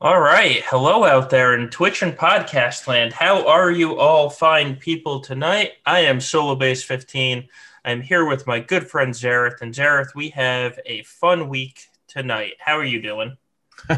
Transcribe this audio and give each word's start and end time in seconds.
All 0.00 0.20
right. 0.20 0.62
Hello 0.64 1.02
out 1.02 1.28
there 1.28 1.58
in 1.58 1.70
Twitch 1.70 2.02
and 2.02 2.16
podcast 2.16 2.86
land. 2.86 3.12
How 3.12 3.44
are 3.48 3.68
you 3.68 3.98
all 3.98 4.30
fine 4.30 4.76
people 4.76 5.18
tonight? 5.18 5.72
I 5.84 6.02
am 6.02 6.18
Solobass 6.18 6.84
15. 6.84 7.48
I'm 7.84 8.00
here 8.00 8.24
with 8.24 8.46
my 8.46 8.60
good 8.60 8.88
friend 8.88 9.12
Xaereth. 9.12 9.60
And 9.60 9.74
Xaereth, 9.74 10.14
we 10.14 10.28
have 10.28 10.78
a 10.86 11.02
fun 11.02 11.48
week 11.48 11.88
tonight. 12.06 12.52
How 12.60 12.78
are 12.78 12.84
you 12.84 13.02
doing? 13.02 13.36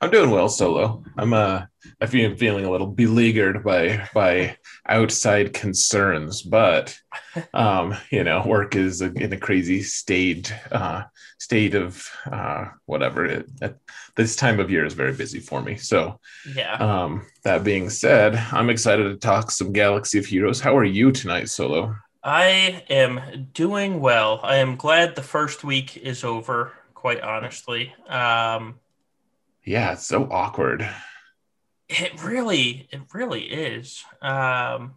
I'm 0.00 0.10
doing 0.10 0.30
well 0.30 0.48
solo. 0.48 1.02
I'm 1.16 1.32
uh 1.32 1.62
I 2.00 2.06
feel 2.06 2.36
feeling 2.36 2.64
a 2.64 2.70
little 2.70 2.86
beleaguered 2.86 3.64
by 3.64 4.08
by 4.14 4.56
outside 4.88 5.52
concerns, 5.54 6.42
but 6.42 6.96
um 7.54 7.96
you 8.10 8.24
know 8.24 8.44
work 8.46 8.76
is 8.76 9.00
in 9.00 9.32
a 9.32 9.36
crazy 9.38 9.82
state 9.82 10.52
uh 10.70 11.04
state 11.38 11.74
of 11.74 12.04
uh 12.30 12.66
whatever 12.86 13.24
it, 13.24 13.46
at 13.62 13.76
this 14.16 14.36
time 14.36 14.60
of 14.60 14.70
year 14.70 14.84
is 14.84 14.94
very 14.94 15.12
busy 15.12 15.40
for 15.40 15.62
me. 15.62 15.76
So 15.76 16.20
Yeah. 16.44 16.78
um 16.78 17.26
that 17.44 17.64
being 17.64 17.90
said, 17.90 18.34
I'm 18.52 18.70
excited 18.70 19.04
to 19.04 19.16
talk 19.16 19.50
some 19.50 19.72
Galaxy 19.72 20.18
of 20.18 20.26
Heroes. 20.26 20.60
How 20.60 20.76
are 20.76 20.84
you 20.84 21.12
tonight, 21.12 21.48
solo? 21.48 21.94
I 22.22 22.84
am 22.90 23.48
doing 23.54 24.00
well. 24.00 24.40
I 24.42 24.56
am 24.56 24.76
glad 24.76 25.14
the 25.14 25.22
first 25.22 25.64
week 25.64 25.96
is 25.96 26.24
over, 26.24 26.72
quite 26.94 27.20
honestly. 27.20 27.94
Um, 28.08 28.80
Yeah, 29.68 29.92
it's 29.92 30.06
so 30.06 30.26
awkward. 30.30 30.88
it 31.90 32.22
really, 32.24 32.88
it 32.90 33.02
really 33.12 33.42
is. 33.42 34.02
Um, 34.22 34.94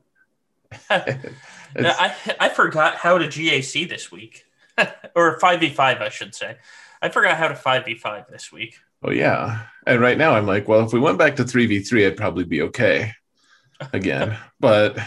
I, 0.90 2.16
I 2.40 2.48
forgot 2.48 2.96
how 2.96 3.18
to 3.18 3.28
GAC 3.28 3.90
this 3.90 4.14
week, 4.14 4.46
or 5.16 5.38
5v5, 5.40 6.02
I 6.02 6.08
should 6.08 6.34
say. 6.34 6.56
I 7.02 7.10
forgot 7.10 7.36
how 7.36 7.50
to 7.50 7.54
5v5 7.54 8.30
this 8.30 8.50
week. 8.50 8.78
Oh 9.04 9.12
yeah. 9.12 9.66
And 9.86 10.00
right 10.00 10.18
now 10.18 10.36
I'm 10.36 10.46
like, 10.46 10.70
well, 10.70 10.86
if 10.86 10.94
we 10.94 11.02
went 11.02 11.18
back 11.18 11.36
to 11.36 11.44
3v3, 11.44 12.08
I'd 12.08 12.18
probably 12.18 12.46
be 12.46 12.62
okay 12.62 13.12
again. 13.92 14.38
but 14.62 14.98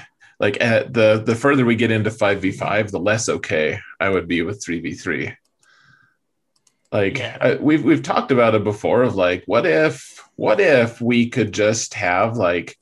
like 0.40 0.60
at 0.60 0.92
the 0.92 1.22
the 1.24 1.36
further 1.36 1.64
we 1.64 1.74
get 1.76 1.90
into 1.90 2.10
5v5, 2.10 2.90
the 2.90 3.00
less 3.00 3.30
okay 3.30 3.78
I 3.98 4.10
would 4.10 4.28
be 4.28 4.42
with 4.42 4.62
3v3. 4.62 5.34
Like 6.94 7.18
Yeah. 7.18 7.36
I, 7.40 7.54
we've 7.56 7.84
we've 7.84 8.02
talked 8.02 8.30
about 8.30 8.54
it 8.54 8.64
before 8.64 9.02
of 9.02 9.14
like 9.14 9.44
what 9.44 9.66
if 9.66 10.26
what 10.36 10.60
if 10.60 11.00
we 11.02 11.28
could 11.28 11.52
just 11.52 11.92
have 11.94 12.38
like 12.38 12.78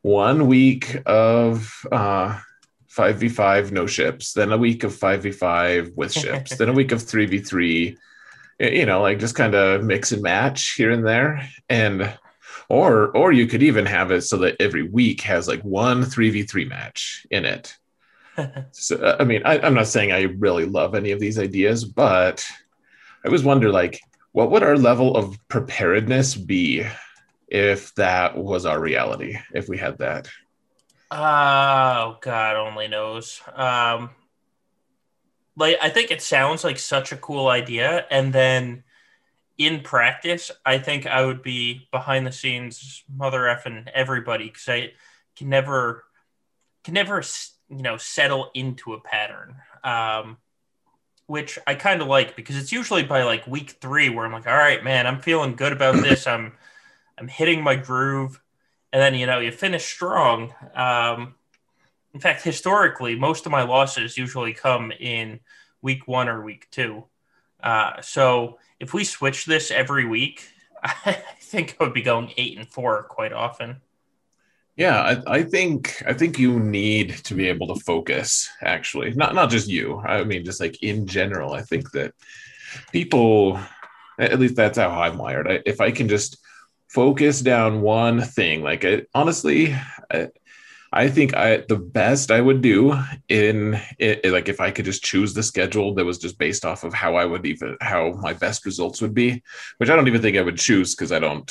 one 0.00 0.46
week 0.46 0.96
of 1.04 1.84
uh 1.92 2.38
5v5 2.88 3.72
no 3.72 3.86
ships, 3.86 4.32
then 4.32 4.52
a 4.52 4.56
week 4.56 4.82
of 4.82 4.94
5v5 4.94 5.94
with 5.96 6.14
ships, 6.14 6.56
then 6.56 6.70
a 6.70 6.72
week 6.72 6.92
of 6.92 7.02
3v3 7.02 7.94
you 8.58 8.86
know 8.86 9.02
like 9.02 9.18
just 9.18 9.34
kind 9.34 9.54
of 9.54 9.84
mix 9.84 10.12
and 10.12 10.22
match 10.22 10.74
here 10.74 10.90
and 10.90 11.06
there 11.06 11.46
and 11.68 12.12
or 12.68 13.08
or 13.08 13.32
you 13.32 13.46
could 13.46 13.62
even 13.62 13.86
have 13.86 14.10
it 14.10 14.22
so 14.22 14.36
that 14.38 14.56
every 14.60 14.82
week 14.82 15.20
has 15.20 15.46
like 15.46 15.60
one 15.62 16.02
3v3 16.02 16.68
match 16.68 17.26
in 17.30 17.44
it 17.44 17.76
so 18.70 18.96
uh, 18.96 19.16
i 19.20 19.24
mean 19.24 19.42
I, 19.44 19.58
i'm 19.60 19.74
not 19.74 19.86
saying 19.86 20.12
i 20.12 20.22
really 20.22 20.64
love 20.64 20.94
any 20.94 21.10
of 21.10 21.20
these 21.20 21.38
ideas 21.38 21.84
but 21.84 22.46
i 23.26 23.28
always 23.28 23.44
wonder 23.44 23.70
like 23.70 24.00
what 24.32 24.50
would 24.50 24.62
our 24.62 24.78
level 24.78 25.16
of 25.16 25.36
preparedness 25.48 26.34
be 26.34 26.86
if 27.48 27.94
that 27.96 28.36
was 28.36 28.64
our 28.64 28.80
reality 28.80 29.36
if 29.52 29.68
we 29.68 29.76
had 29.76 29.98
that 29.98 30.28
Oh 31.10 32.18
God, 32.20 32.56
only 32.56 32.88
knows. 32.88 33.40
Um, 33.54 34.10
like 35.56 35.76
I 35.80 35.88
think 35.88 36.10
it 36.10 36.20
sounds 36.20 36.64
like 36.64 36.78
such 36.78 37.12
a 37.12 37.16
cool 37.16 37.48
idea, 37.48 38.06
and 38.10 38.32
then 38.32 38.82
in 39.56 39.80
practice, 39.80 40.50
I 40.64 40.78
think 40.78 41.06
I 41.06 41.24
would 41.24 41.42
be 41.42 41.88
behind 41.92 42.26
the 42.26 42.32
scenes, 42.32 43.04
mother 43.08 43.42
effing 43.42 43.88
everybody, 43.94 44.46
because 44.46 44.68
I 44.68 44.92
can 45.36 45.48
never, 45.48 46.04
can 46.84 46.94
never, 46.94 47.22
you 47.70 47.82
know, 47.82 47.96
settle 47.96 48.50
into 48.54 48.92
a 48.92 49.00
pattern. 49.00 49.56
Um, 49.84 50.38
which 51.26 51.58
I 51.66 51.74
kind 51.74 52.00
of 52.00 52.08
like 52.08 52.36
because 52.36 52.56
it's 52.56 52.72
usually 52.72 53.02
by 53.02 53.24
like 53.24 53.46
week 53.46 53.70
three 53.80 54.08
where 54.08 54.24
I'm 54.24 54.32
like, 54.32 54.46
all 54.46 54.56
right, 54.56 54.82
man, 54.82 55.06
I'm 55.06 55.20
feeling 55.20 55.56
good 55.56 55.72
about 55.72 55.96
this. 55.96 56.26
I'm, 56.26 56.52
I'm 57.18 57.28
hitting 57.28 57.62
my 57.62 57.76
groove 57.76 58.40
and 58.92 59.02
then 59.02 59.14
you 59.14 59.26
know 59.26 59.40
you 59.40 59.50
finish 59.50 59.84
strong. 59.84 60.54
Um, 60.74 61.34
in 62.14 62.20
fact, 62.20 62.42
historically, 62.42 63.14
most 63.14 63.44
of 63.44 63.52
my 63.52 63.62
losses 63.62 64.16
usually 64.16 64.54
come 64.54 64.90
in 64.90 65.40
week 65.82 66.08
one 66.08 66.30
or 66.30 66.42
week 66.42 66.68
two. 66.70 67.04
Uh, 67.62 68.00
so 68.00 68.58
if 68.80 68.94
we 68.94 69.04
switch 69.04 69.44
this 69.44 69.70
every 69.70 70.06
week, 70.06 70.48
I 70.82 71.18
think 71.40 71.76
I 71.78 71.84
would 71.84 71.92
be 71.92 72.02
going 72.02 72.32
eight 72.36 72.56
and 72.56 72.66
four 72.66 73.02
quite 73.02 73.34
often. 73.34 73.82
Yeah, 74.76 75.20
I, 75.26 75.38
I 75.38 75.42
think 75.42 76.02
I 76.06 76.12
think 76.12 76.38
you 76.38 76.60
need 76.60 77.16
to 77.24 77.34
be 77.34 77.48
able 77.48 77.74
to 77.74 77.80
focus. 77.80 78.48
Actually, 78.62 79.12
not 79.14 79.34
not 79.34 79.50
just 79.50 79.68
you. 79.68 80.00
I 80.00 80.22
mean, 80.24 80.44
just 80.44 80.60
like 80.60 80.82
in 80.82 81.06
general, 81.06 81.54
I 81.54 81.62
think 81.62 81.92
that 81.92 82.12
people, 82.92 83.58
at 84.18 84.38
least 84.38 84.56
that's 84.56 84.78
how 84.78 84.90
I'm 84.90 85.18
wired. 85.18 85.48
I, 85.50 85.60
if 85.66 85.80
I 85.80 85.90
can 85.92 86.08
just 86.08 86.38
focus 86.90 87.40
down 87.40 87.80
one 87.82 88.20
thing, 88.20 88.62
like 88.62 88.84
I, 88.84 89.02
honestly, 89.14 89.74
I, 90.12 90.28
I 90.92 91.08
think 91.08 91.34
I 91.34 91.58
the 91.68 91.76
best 91.76 92.30
I 92.30 92.40
would 92.40 92.62
do 92.62 92.98
in 93.28 93.80
it, 93.98 94.24
like 94.32 94.48
if 94.48 94.60
I 94.60 94.70
could 94.70 94.84
just 94.84 95.02
choose 95.04 95.34
the 95.34 95.42
schedule 95.42 95.94
that 95.94 96.04
was 96.04 96.18
just 96.18 96.38
based 96.38 96.64
off 96.66 96.84
of 96.84 96.94
how 96.94 97.16
I 97.16 97.24
would 97.26 97.46
even 97.46 97.76
how 97.80 98.12
my 98.20 98.34
best 98.34 98.66
results 98.66 99.02
would 99.02 99.14
be, 99.14 99.42
which 99.78 99.90
I 99.90 99.96
don't 99.96 100.08
even 100.08 100.22
think 100.22 100.36
I 100.36 100.42
would 100.42 100.58
choose 100.58 100.94
because 100.94 101.12
I 101.12 101.18
don't 101.18 101.50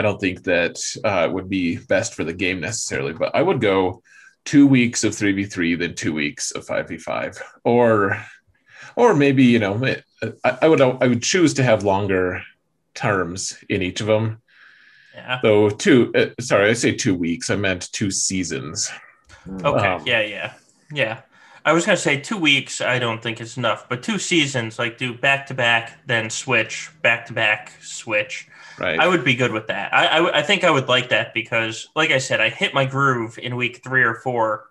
I 0.00 0.02
don't 0.02 0.18
think 0.18 0.44
that 0.44 0.80
uh, 1.04 1.28
would 1.30 1.50
be 1.50 1.76
best 1.76 2.14
for 2.14 2.24
the 2.24 2.32
game 2.32 2.58
necessarily, 2.58 3.12
but 3.12 3.34
I 3.34 3.42
would 3.42 3.60
go 3.60 4.02
two 4.46 4.66
weeks 4.66 5.04
of 5.04 5.12
3v3, 5.12 5.78
then 5.78 5.94
two 5.94 6.14
weeks 6.14 6.52
of 6.52 6.66
5v5. 6.66 7.38
Or 7.64 8.24
or 8.96 9.14
maybe, 9.14 9.44
you 9.44 9.58
know, 9.58 9.94
I, 10.42 10.58
I 10.62 10.68
would 10.68 10.80
I 10.80 11.06
would 11.06 11.22
choose 11.22 11.52
to 11.54 11.62
have 11.62 11.84
longer 11.84 12.42
terms 12.94 13.62
in 13.68 13.82
each 13.82 14.00
of 14.00 14.06
them. 14.06 14.40
Yeah. 15.14 15.38
Though 15.42 15.68
two 15.68 16.10
uh, 16.14 16.30
sorry, 16.40 16.70
I 16.70 16.72
say 16.72 16.92
two 16.92 17.14
weeks, 17.14 17.50
I 17.50 17.56
meant 17.56 17.92
two 17.92 18.10
seasons. 18.10 18.90
Okay. 19.46 19.86
Um, 19.86 20.02
yeah. 20.06 20.22
Yeah. 20.22 20.52
Yeah. 20.94 21.20
I 21.64 21.72
was 21.72 21.84
gonna 21.84 21.96
say 21.96 22.18
two 22.20 22.36
weeks. 22.38 22.80
I 22.80 22.98
don't 22.98 23.22
think 23.22 23.40
is 23.40 23.56
enough, 23.56 23.88
but 23.88 24.02
two 24.02 24.18
seasons, 24.18 24.78
like 24.78 24.98
do 24.98 25.12
back 25.14 25.46
to 25.48 25.54
back, 25.54 25.98
then 26.06 26.30
switch, 26.30 26.90
back 27.02 27.26
to 27.26 27.32
back, 27.32 27.72
switch. 27.80 28.48
Right. 28.78 28.98
I 28.98 29.06
would 29.06 29.24
be 29.24 29.34
good 29.34 29.52
with 29.52 29.66
that. 29.66 29.92
I, 29.92 30.06
I, 30.06 30.38
I 30.38 30.42
think 30.42 30.64
I 30.64 30.70
would 30.70 30.88
like 30.88 31.10
that 31.10 31.34
because, 31.34 31.88
like 31.94 32.10
I 32.10 32.18
said, 32.18 32.40
I 32.40 32.48
hit 32.48 32.72
my 32.72 32.86
groove 32.86 33.38
in 33.38 33.56
week 33.56 33.82
three 33.84 34.02
or 34.02 34.14
four. 34.14 34.68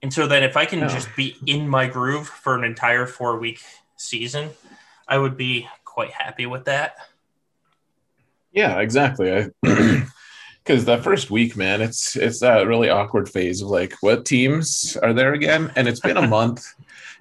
And 0.00 0.12
so 0.12 0.28
then 0.28 0.44
if 0.44 0.56
I 0.56 0.64
can 0.64 0.78
Yeah. 0.80 0.88
just 0.88 1.14
be 1.16 1.36
in 1.44 1.68
my 1.68 1.86
groove 1.86 2.28
for 2.28 2.54
an 2.54 2.62
entire 2.62 3.06
four 3.06 3.38
week 3.38 3.60
season, 3.96 4.50
I 5.08 5.18
would 5.18 5.36
be 5.36 5.68
quite 5.84 6.12
happy 6.12 6.46
with 6.46 6.66
that. 6.66 6.94
Yeah, 8.52 8.78
exactly. 8.78 9.48
Because 10.70 10.84
that 10.84 11.02
first 11.02 11.32
week, 11.32 11.56
man, 11.56 11.82
it's 11.82 12.14
it's 12.14 12.38
that 12.38 12.64
really 12.68 12.90
awkward 12.90 13.28
phase 13.28 13.60
of 13.60 13.70
like, 13.70 13.92
what 14.02 14.24
teams 14.24 14.96
are 15.02 15.12
there 15.12 15.32
again? 15.32 15.72
And 15.74 15.88
it's 15.88 15.98
been 15.98 16.16
a 16.16 16.28
month, 16.38 16.64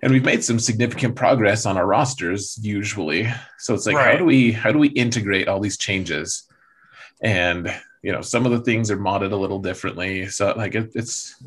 and 0.03 0.13
we've 0.13 0.23
made 0.23 0.43
some 0.43 0.59
significant 0.59 1.15
progress 1.15 1.65
on 1.65 1.75
our 1.75 1.87
rosters 1.87 2.59
usually. 2.61 3.27
So 3.57 3.73
it's 3.73 3.87
like, 3.87 3.95
how 3.95 4.17
do 4.17 4.23
we 4.23 4.51
how 4.51 4.71
do 4.71 4.77
we 4.77 4.89
integrate 4.89 5.47
all 5.47 5.59
these 5.59 5.79
changes? 5.79 6.43
And 7.21 7.75
you 8.03 8.11
know, 8.11 8.21
some 8.21 8.45
of 8.45 8.51
the 8.51 8.61
things 8.61 8.91
are 8.91 8.97
modded 8.97 9.31
a 9.31 9.35
little 9.35 9.57
differently. 9.57 10.27
So 10.27 10.53
like, 10.55 10.75
it, 10.75 10.91
it's 10.93 11.43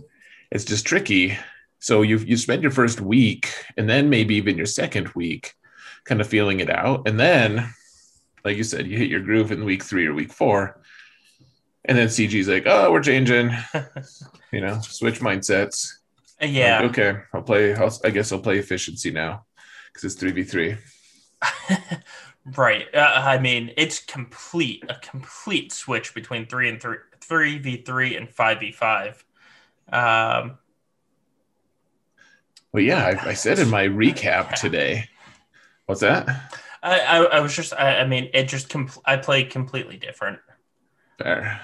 it's 0.51 0.65
just 0.65 0.85
tricky. 0.85 1.39
So 1.79 2.03
you 2.03 2.19
you 2.19 2.37
spend 2.37 2.63
your 2.63 2.73
first 2.73 3.01
week, 3.01 3.49
and 3.77 3.89
then 3.89 4.11
maybe 4.11 4.35
even 4.35 4.57
your 4.57 4.67
second 4.67 5.11
week, 5.11 5.55
kind 6.03 6.21
of 6.21 6.27
feeling 6.27 6.59
it 6.59 6.69
out, 6.69 7.07
and 7.07 7.21
then 7.21 7.73
like 8.45 8.57
you 8.57 8.65
said, 8.65 8.89
you 8.89 8.99
hit 8.99 9.09
your 9.09 9.21
groove 9.21 9.53
in 9.53 9.65
week 9.65 9.85
three 9.85 10.07
or 10.07 10.15
week 10.15 10.33
four, 10.33 10.82
and 11.85 11.99
then 11.99 12.09
CG's 12.09 12.49
like, 12.49 12.65
"Oh, 12.67 12.93
we're 12.93 13.03
changing," 13.03 13.51
you 14.53 14.61
know, 14.61 14.81
switch 14.81 15.21
mindsets. 15.21 15.93
yeah. 16.41 16.81
Like, 16.81 16.91
okay, 16.99 17.21
I'll 17.33 17.43
play. 17.43 17.75
I'll, 17.75 17.97
I 18.05 18.11
guess 18.11 18.33
I'll 18.33 18.41
play 18.41 18.59
efficiency 18.59 19.11
now 19.11 19.47
because 19.87 20.05
it's 20.05 20.15
three 20.21 20.33
v 20.33 20.43
three. 20.45 20.77
right. 22.57 22.87
Uh, 22.95 23.13
I 23.25 23.39
mean, 23.39 23.73
it's 23.77 24.01
complete, 24.01 24.85
a 24.89 24.95
complete 24.97 25.73
switch 25.73 26.15
between 26.15 26.47
three 26.47 26.69
and 26.69 26.81
three, 26.81 26.99
three 27.21 27.59
v 27.59 27.83
three 27.83 28.17
and 28.17 28.29
five 28.29 28.61
v 28.61 28.73
five. 28.73 29.25
Um, 29.93 30.59
Well, 32.73 32.83
yeah, 32.83 33.05
I, 33.25 33.31
I 33.31 33.35
said 33.35 33.59
in 33.59 33.69
my 33.71 33.85
recap 33.89 34.55
today. 34.55 35.09
What's 35.87 36.01
that? 36.01 36.29
I, 36.83 37.01
I, 37.01 37.25
I 37.25 37.41
was 37.41 37.55
just, 37.55 37.73
I, 37.75 37.99
I 38.01 38.07
mean, 38.07 38.31
it 38.35 38.45
just, 38.45 38.69
compl- 38.69 39.03
I 39.05 39.17
play 39.17 39.45
completely 39.45 39.97
different. 39.97 40.41
Fair. 41.19 41.61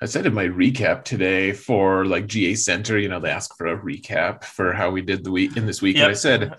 I 0.00 0.06
said 0.06 0.26
in 0.26 0.34
my 0.34 0.46
recap 0.46 1.02
today 1.02 1.52
for 1.52 2.04
like 2.04 2.28
GA 2.28 2.54
Center, 2.54 2.98
you 2.98 3.08
know, 3.08 3.18
they 3.18 3.30
ask 3.30 3.56
for 3.56 3.66
a 3.66 3.78
recap 3.78 4.44
for 4.44 4.72
how 4.72 4.90
we 4.90 5.02
did 5.02 5.24
the 5.24 5.32
week 5.32 5.56
in 5.56 5.66
this 5.66 5.82
week. 5.82 5.96
Yep. 5.96 6.04
And 6.04 6.10
I 6.10 6.14
said, 6.14 6.56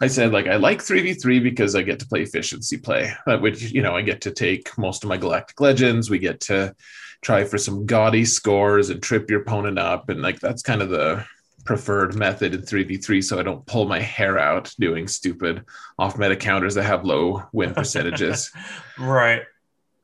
I 0.00 0.06
said, 0.08 0.32
like, 0.32 0.48
I 0.48 0.56
like 0.56 0.80
3v3 0.80 1.40
because 1.40 1.76
I 1.76 1.82
get 1.82 2.00
to 2.00 2.08
play 2.08 2.22
efficiency 2.22 2.78
play, 2.78 3.12
uh, 3.28 3.38
which, 3.38 3.62
you 3.70 3.82
know, 3.82 3.94
I 3.94 4.02
get 4.02 4.22
to 4.22 4.32
take 4.32 4.76
most 4.76 5.04
of 5.04 5.08
my 5.08 5.16
Galactic 5.16 5.60
Legends. 5.60 6.10
We 6.10 6.18
get 6.18 6.40
to 6.42 6.74
try 7.22 7.44
for 7.44 7.58
some 7.58 7.86
gaudy 7.86 8.24
scores 8.24 8.90
and 8.90 9.00
trip 9.00 9.30
your 9.30 9.42
opponent 9.42 9.78
up. 9.78 10.08
And 10.08 10.20
like, 10.20 10.40
that's 10.40 10.62
kind 10.62 10.82
of 10.82 10.90
the 10.90 11.24
preferred 11.64 12.16
method 12.16 12.54
in 12.54 12.62
3v3 12.62 13.22
so 13.22 13.38
I 13.38 13.44
don't 13.44 13.64
pull 13.66 13.86
my 13.86 14.00
hair 14.00 14.38
out 14.38 14.74
doing 14.80 15.06
stupid 15.06 15.64
off 15.96 16.18
meta 16.18 16.34
counters 16.34 16.74
that 16.74 16.84
have 16.84 17.04
low 17.04 17.44
win 17.52 17.72
percentages. 17.72 18.50
right. 18.98 19.42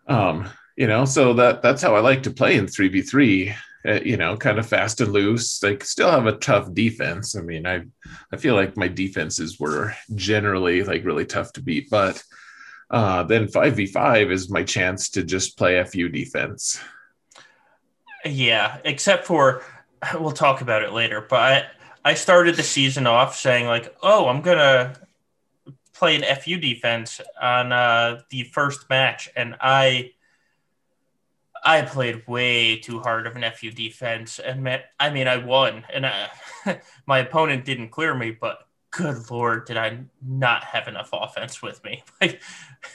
Um, 0.06 0.48
you 0.76 0.86
know, 0.86 1.04
so 1.04 1.32
that 1.34 1.62
that's 1.62 1.82
how 1.82 1.94
I 1.94 2.00
like 2.00 2.22
to 2.24 2.30
play 2.30 2.56
in 2.56 2.66
3v3. 2.66 3.54
Uh, 3.86 4.00
you 4.04 4.16
know, 4.16 4.36
kind 4.36 4.58
of 4.58 4.66
fast 4.66 5.00
and 5.00 5.12
loose. 5.12 5.62
Like, 5.62 5.84
still 5.84 6.10
have 6.10 6.26
a 6.26 6.32
tough 6.32 6.74
defense. 6.74 7.36
I 7.36 7.40
mean, 7.40 7.66
I 7.66 7.82
I 8.32 8.36
feel 8.36 8.54
like 8.54 8.76
my 8.76 8.88
defenses 8.88 9.60
were 9.60 9.94
generally 10.14 10.82
like 10.82 11.04
really 11.04 11.24
tough 11.24 11.52
to 11.54 11.62
beat, 11.62 11.88
but 11.88 12.22
uh, 12.90 13.22
then 13.24 13.46
5v5 13.46 14.30
is 14.30 14.50
my 14.50 14.62
chance 14.62 15.10
to 15.10 15.24
just 15.24 15.56
play 15.56 15.82
FU 15.84 16.08
defense. 16.08 16.80
Yeah, 18.24 18.78
except 18.84 19.24
for 19.24 19.62
we'll 20.14 20.32
talk 20.32 20.60
about 20.60 20.82
it 20.82 20.92
later, 20.92 21.20
but 21.20 21.66
I, 22.04 22.14
started 22.14 22.56
the 22.56 22.62
season 22.62 23.06
off 23.06 23.36
saying 23.36 23.66
like, 23.66 23.96
"Oh, 24.02 24.28
I'm 24.28 24.42
to 24.42 24.96
play 25.94 26.16
an 26.16 26.36
FU 26.36 26.58
defense 26.58 27.20
on 27.40 27.72
uh, 27.72 28.20
the 28.30 28.44
first 28.44 28.88
match 28.90 29.30
and 29.34 29.56
I 29.60 30.12
I 31.66 31.82
played 31.82 32.26
way 32.28 32.76
too 32.76 33.00
hard 33.00 33.26
of 33.26 33.34
an 33.34 33.44
FU 33.52 33.72
defense, 33.72 34.38
and 34.38 34.80
I 35.00 35.10
mean, 35.10 35.26
I 35.26 35.38
won, 35.38 35.84
and 35.92 36.06
I, 36.06 36.28
my 37.06 37.18
opponent 37.18 37.64
didn't 37.64 37.88
clear 37.88 38.14
me, 38.14 38.30
but 38.30 38.68
good 38.92 39.28
lord, 39.30 39.66
did 39.66 39.76
I 39.76 39.98
not 40.24 40.62
have 40.62 40.86
enough 40.86 41.10
offense 41.12 41.60
with 41.60 41.82
me? 41.82 42.04
Like 42.20 42.40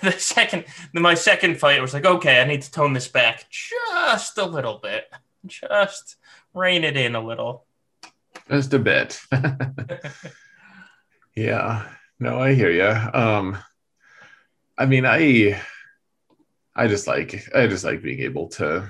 the 0.01 0.13
second, 0.13 0.65
my 0.93 1.15
second 1.15 1.59
fight 1.59 1.81
was 1.81 1.93
like, 1.93 2.05
okay, 2.05 2.41
I 2.41 2.45
need 2.45 2.61
to 2.61 2.71
tone 2.71 2.93
this 2.93 3.09
back 3.09 3.45
just 3.49 4.37
a 4.37 4.45
little 4.45 4.79
bit, 4.81 5.11
just 5.45 6.15
rein 6.53 6.85
it 6.85 6.95
in 6.95 7.15
a 7.15 7.21
little, 7.21 7.65
just 8.49 8.73
a 8.73 8.79
bit. 8.79 9.19
yeah, 11.35 11.87
no, 12.19 12.39
I 12.39 12.53
hear 12.53 12.71
you. 12.71 13.19
Um, 13.19 13.57
I 14.77 14.85
mean, 14.85 15.05
I 15.05 15.61
I 16.81 16.87
just 16.87 17.05
like 17.05 17.47
I 17.53 17.67
just 17.67 17.83
like 17.83 18.01
being 18.01 18.21
able 18.21 18.47
to 18.57 18.89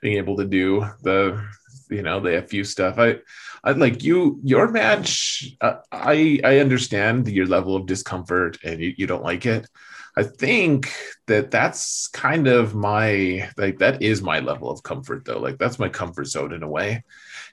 being 0.00 0.18
able 0.18 0.36
to 0.36 0.44
do 0.44 0.86
the 1.02 1.44
you 1.90 2.02
know 2.02 2.20
the 2.20 2.40
FU 2.42 2.62
stuff. 2.62 2.96
I 2.96 3.16
I 3.64 3.72
like 3.72 4.04
you 4.04 4.38
your 4.44 4.70
match. 4.70 5.50
Uh, 5.60 5.78
I 5.90 6.38
I 6.44 6.60
understand 6.60 7.26
your 7.26 7.46
level 7.46 7.74
of 7.74 7.86
discomfort 7.86 8.58
and 8.62 8.80
you, 8.80 8.94
you 8.96 9.08
don't 9.08 9.24
like 9.24 9.46
it. 9.46 9.68
I 10.16 10.22
think 10.22 10.94
that 11.26 11.50
that's 11.50 12.06
kind 12.06 12.46
of 12.46 12.76
my 12.76 13.50
like 13.56 13.78
that 13.78 14.00
is 14.00 14.22
my 14.22 14.38
level 14.38 14.70
of 14.70 14.84
comfort 14.84 15.24
though. 15.24 15.40
Like 15.40 15.58
that's 15.58 15.80
my 15.80 15.88
comfort 15.88 16.26
zone 16.26 16.52
in 16.52 16.62
a 16.62 16.68
way 16.68 17.02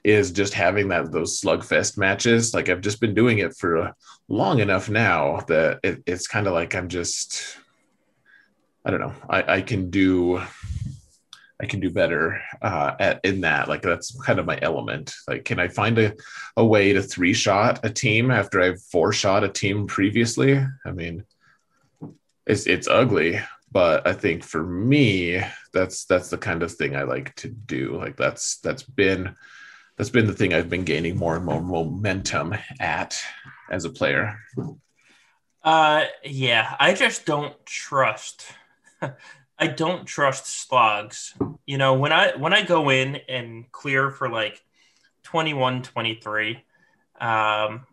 is 0.04 0.30
just 0.30 0.54
having 0.54 0.86
that 0.90 1.10
those 1.10 1.40
slugfest 1.40 1.98
matches. 1.98 2.54
Like 2.54 2.68
I've 2.68 2.82
just 2.82 3.00
been 3.00 3.14
doing 3.14 3.38
it 3.38 3.56
for 3.56 3.96
long 4.28 4.60
enough 4.60 4.88
now 4.88 5.40
that 5.48 5.80
it, 5.82 6.04
it's 6.06 6.28
kind 6.28 6.46
of 6.46 6.52
like 6.52 6.76
I'm 6.76 6.88
just 6.88 7.56
I 8.84 8.90
don't 8.90 9.00
know. 9.00 9.14
I, 9.28 9.56
I 9.56 9.62
can 9.62 9.90
do 9.90 10.42
I 11.60 11.66
can 11.66 11.80
do 11.80 11.90
better 11.90 12.40
uh, 12.62 12.94
at 12.98 13.20
in 13.22 13.42
that. 13.42 13.68
Like 13.68 13.82
that's 13.82 14.18
kind 14.22 14.38
of 14.38 14.46
my 14.46 14.58
element. 14.62 15.14
Like, 15.28 15.44
can 15.44 15.58
I 15.58 15.68
find 15.68 15.98
a, 15.98 16.14
a 16.56 16.64
way 16.64 16.92
to 16.94 17.02
three 17.02 17.34
shot 17.34 17.80
a 17.84 17.90
team 17.90 18.30
after 18.30 18.62
I've 18.62 18.82
four 18.82 19.12
shot 19.12 19.44
a 19.44 19.48
team 19.48 19.86
previously? 19.86 20.58
I 20.86 20.90
mean, 20.90 21.24
it's 22.46 22.66
it's 22.66 22.88
ugly, 22.88 23.40
but 23.70 24.06
I 24.06 24.14
think 24.14 24.42
for 24.42 24.62
me, 24.62 25.42
that's 25.72 26.06
that's 26.06 26.30
the 26.30 26.38
kind 26.38 26.62
of 26.62 26.72
thing 26.72 26.96
I 26.96 27.02
like 27.02 27.34
to 27.36 27.48
do. 27.48 27.96
Like 27.96 28.16
that's 28.16 28.56
that's 28.58 28.82
been 28.82 29.36
that's 29.98 30.10
been 30.10 30.26
the 30.26 30.32
thing 30.32 30.54
I've 30.54 30.70
been 30.70 30.84
gaining 30.84 31.18
more 31.18 31.36
and 31.36 31.44
more 31.44 31.60
momentum 31.60 32.54
at 32.80 33.22
as 33.70 33.84
a 33.84 33.90
player. 33.90 34.38
Uh, 35.62 36.04
yeah, 36.24 36.74
I 36.80 36.94
just 36.94 37.26
don't 37.26 37.54
trust 37.66 38.46
I 39.58 39.66
don't 39.66 40.06
trust 40.06 40.46
slogs. 40.46 41.34
You 41.66 41.78
know, 41.78 41.94
when 41.94 42.12
I 42.12 42.36
when 42.36 42.52
I 42.52 42.62
go 42.62 42.90
in 42.90 43.16
and 43.28 43.70
clear 43.72 44.10
for 44.10 44.28
like 44.28 44.62
21, 45.24 45.82
23, 45.82 46.64
um, 47.20 47.86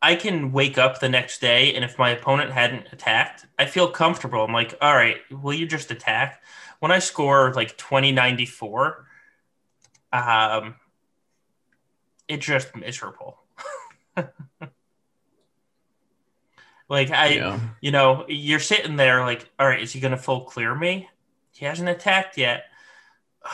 I 0.00 0.16
can 0.16 0.52
wake 0.52 0.76
up 0.78 1.00
the 1.00 1.08
next 1.08 1.40
day 1.40 1.74
and 1.74 1.84
if 1.84 1.98
my 1.98 2.10
opponent 2.10 2.52
hadn't 2.52 2.92
attacked, 2.92 3.46
I 3.58 3.66
feel 3.66 3.90
comfortable. 3.90 4.42
I'm 4.42 4.52
like, 4.52 4.74
all 4.80 4.94
right, 4.94 5.16
will 5.30 5.54
you 5.54 5.66
just 5.66 5.90
attack? 5.90 6.42
When 6.80 6.92
I 6.92 6.98
score 6.98 7.52
like 7.54 7.76
2094, 7.78 9.06
um, 10.12 10.74
it's 12.28 12.44
just 12.44 12.76
miserable. 12.76 13.38
Like 16.88 17.10
I, 17.10 17.28
yeah. 17.28 17.60
you 17.80 17.90
know, 17.90 18.24
you're 18.28 18.60
sitting 18.60 18.96
there 18.96 19.20
like, 19.20 19.48
all 19.58 19.66
right, 19.66 19.80
is 19.80 19.92
he 19.92 20.00
going 20.00 20.12
to 20.12 20.18
full 20.18 20.42
clear 20.42 20.74
me? 20.74 21.08
He 21.52 21.64
hasn't 21.64 21.88
attacked 21.88 22.36
yet. 22.36 22.64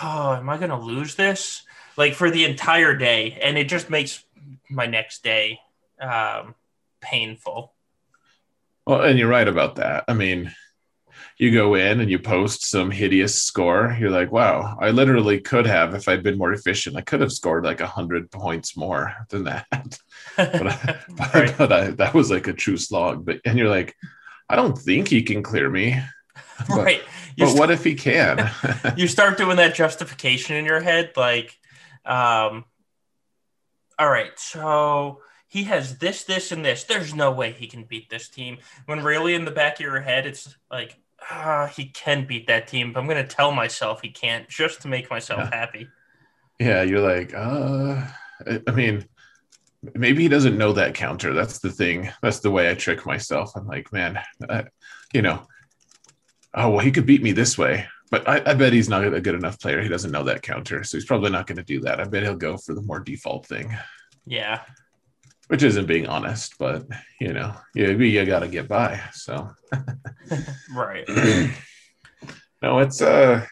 Oh, 0.03 0.35
am 0.35 0.49
I 0.49 0.57
going 0.57 0.71
to 0.71 0.79
lose 0.79 1.15
this? 1.15 1.63
Like 1.97 2.15
for 2.15 2.31
the 2.31 2.45
entire 2.45 2.95
day, 2.95 3.39
and 3.43 3.59
it 3.59 3.69
just 3.69 3.91
makes 3.91 4.25
my 4.69 4.87
next 4.87 5.23
day 5.23 5.61
um, 6.01 6.55
painful. 7.01 7.73
Well, 8.87 9.03
and 9.03 9.19
you're 9.19 9.29
right 9.29 9.47
about 9.47 9.77
that. 9.77 10.05
I 10.09 10.15
mean, 10.15 10.53
you 11.41 11.51
go 11.51 11.75
in 11.75 12.01
and 12.01 12.11
you 12.11 12.19
post 12.19 12.69
some 12.69 12.91
hideous 12.91 13.41
score. 13.41 13.97
You're 13.99 14.11
like, 14.11 14.31
wow, 14.31 14.77
I 14.79 14.91
literally 14.91 15.41
could 15.41 15.67
have, 15.67 15.95
if 15.95 16.07
I'd 16.07 16.23
been 16.23 16.37
more 16.37 16.53
efficient, 16.53 16.97
I 16.97 17.01
could 17.01 17.23
have 17.23 17.33
scored 17.33 17.65
like 17.65 17.81
a 17.81 17.87
hundred 17.87 18.31
points 18.31 18.77
more 18.77 19.15
than 19.31 19.45
that. 19.45 19.67
but, 20.37 20.67
I, 20.67 20.99
right. 21.35 21.55
but 21.57 21.73
I, 21.73 21.91
that 21.93 22.13
was 22.13 22.31
like 22.31 22.47
a 22.47 22.53
true 22.53 22.77
slog. 22.77 23.25
But 23.25 23.41
and 23.47 23.59
you're 23.59 23.71
like, 23.71 23.97
I 24.51 24.57
don't 24.57 24.77
think 24.77 25.09
he 25.09 25.23
can 25.23 25.43
clear 25.43 25.69
me. 25.69 25.99
But, 26.69 26.77
right. 26.77 27.03
You 27.37 27.47
but 27.47 27.49
st- 27.49 27.59
what 27.59 27.71
if 27.71 27.85
he 27.85 27.95
can? 27.95 28.51
you 28.95 29.09
start 29.09 29.39
doing 29.39 29.57
that 29.57 29.75
justification 29.75 30.57
in 30.57 30.67
your 30.67 30.83
head, 30.83 31.13
like, 31.17 31.59
um, 32.05 32.67
all 33.99 34.11
right, 34.11 34.39
so 34.39 35.23
he 35.49 35.65
has 35.65 35.97
this, 35.97 36.25
this, 36.25 36.53
and 36.53 36.63
this. 36.63 36.85
There's 36.85 37.15
no 37.15 37.33
way 37.33 37.53
he 37.53 37.67
can 37.67 37.85
beat 37.85 38.11
this 38.11 38.29
team. 38.29 38.59
When 38.85 39.03
really 39.03 39.35
in 39.35 39.47
the 39.47 39.51
back 39.51 39.75
of 39.75 39.81
your 39.81 40.01
head, 40.01 40.27
it's 40.27 40.55
like, 40.71 40.99
uh, 41.29 41.67
he 41.69 41.87
can 41.87 42.27
beat 42.27 42.47
that 42.47 42.69
team, 42.69 42.93
but 42.93 43.01
I'm 43.01 43.07
going 43.07 43.25
to 43.25 43.35
tell 43.35 43.53
myself 43.53 44.01
he 44.01 44.11
can't 44.11 44.49
just 44.49 44.83
to 44.83 44.89
make 44.89 45.11
myself 45.11 45.49
yeah. 45.51 45.59
happy. 45.59 45.89
Yeah, 46.59 46.83
you're 46.83 47.01
like, 47.01 47.33
uh, 47.35 48.07
I 48.67 48.71
mean, 48.73 49.07
maybe 49.95 50.23
he 50.23 50.29
doesn't 50.29 50.59
know 50.59 50.73
that 50.75 50.95
counter. 50.95 51.33
That's 51.33 51.59
the 51.59 51.71
thing. 51.71 52.11
That's 52.23 52.41
the 52.41 52.51
way 52.51 52.71
I 52.71 52.75
trick 52.75 53.07
myself. 53.07 53.53
I'm 53.57 53.67
like, 53.67 53.93
man, 53.93 54.19
I, 54.49 54.65
you 55.13 55.23
know, 55.23 55.47
oh, 56.55 56.71
well, 56.71 56.85
he 56.85 56.93
could 56.93 57.07
beat 57.07 57.23
me 57.23 57.33
this 57.33 57.57
way, 57.57 57.87
but 58.11 58.29
I, 58.29 58.43
I, 58.45 58.55
bet 58.55 58.73
he's 58.73 58.89
not 58.89 59.05
a 59.05 59.21
good 59.21 59.35
enough 59.35 59.59
player. 59.59 59.83
He 59.83 59.89
doesn't 59.89 60.11
know 60.11 60.25
that 60.25 60.43
counter. 60.43 60.85
So 60.85 60.97
he's 60.97 61.07
probably 61.07 61.31
not 61.31 61.47
going 61.47 61.59
to 61.59 61.65
do 61.65 61.81
that. 61.81 62.01
I 62.01 62.05
bet 62.05 62.23
he'll 62.23 62.37
go 62.37 62.57
for 62.57 62.75
the 62.75 62.83
more 62.83 63.01
default 63.01 63.47
thing. 63.47 63.75
Yeah 64.27 64.61
which 65.51 65.65
isn't 65.65 65.87
being 65.87 66.07
honest, 66.07 66.55
but 66.61 66.87
you 67.21 67.33
know, 67.33 67.53
you, 67.75 67.91
you 67.99 68.25
got 68.25 68.39
to 68.39 68.49
get 68.49 68.69
by. 68.69 69.01
So, 69.13 69.51
right. 70.73 71.05
no, 72.63 72.79
it's 72.79 73.03
uh, 73.03 73.45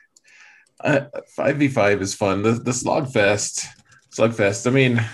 five 1.35 1.57
v 1.57 1.67
five 1.67 2.00
is 2.00 2.14
fun. 2.14 2.45
The 2.45 2.52
the 2.52 2.71
slugfest, 2.71 3.67
slugfest. 4.12 4.69
I 4.69 4.71
mean, 4.71 5.05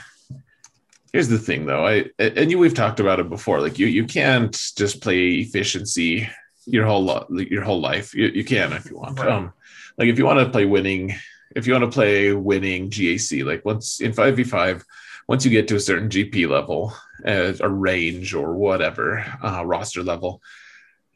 here's 1.10 1.28
the 1.28 1.38
thing 1.38 1.64
though. 1.64 1.86
I 1.86 2.04
and 2.18 2.50
you 2.50 2.58
we've 2.58 2.74
talked 2.74 3.00
about 3.00 3.18
it 3.18 3.30
before. 3.30 3.62
Like 3.62 3.78
you 3.78 3.86
you 3.86 4.04
can't 4.04 4.52
just 4.76 5.00
play 5.00 5.36
efficiency 5.36 6.28
your 6.66 6.84
whole 6.84 7.02
lo- 7.02 7.26
your 7.30 7.62
whole 7.62 7.80
life. 7.80 8.14
You, 8.14 8.26
you 8.26 8.44
can 8.44 8.74
if 8.74 8.90
you 8.90 8.98
want. 8.98 9.18
Right. 9.18 9.30
Um, 9.30 9.54
like 9.96 10.08
if 10.08 10.18
you 10.18 10.26
want 10.26 10.40
to 10.40 10.50
play 10.50 10.66
winning, 10.66 11.14
if 11.56 11.66
you 11.66 11.72
want 11.72 11.86
to 11.86 11.90
play 11.90 12.34
winning 12.34 12.90
GAC, 12.90 13.42
like 13.42 13.64
once 13.64 14.02
in 14.02 14.12
five 14.12 14.36
v 14.36 14.44
five 14.44 14.84
once 15.28 15.44
you 15.44 15.50
get 15.50 15.68
to 15.68 15.76
a 15.76 15.80
certain 15.80 16.08
GP 16.08 16.48
level, 16.48 16.92
uh, 17.26 17.52
a 17.60 17.68
range 17.68 18.34
or 18.34 18.54
whatever 18.54 19.24
uh, 19.42 19.64
roster 19.64 20.02
level, 20.02 20.42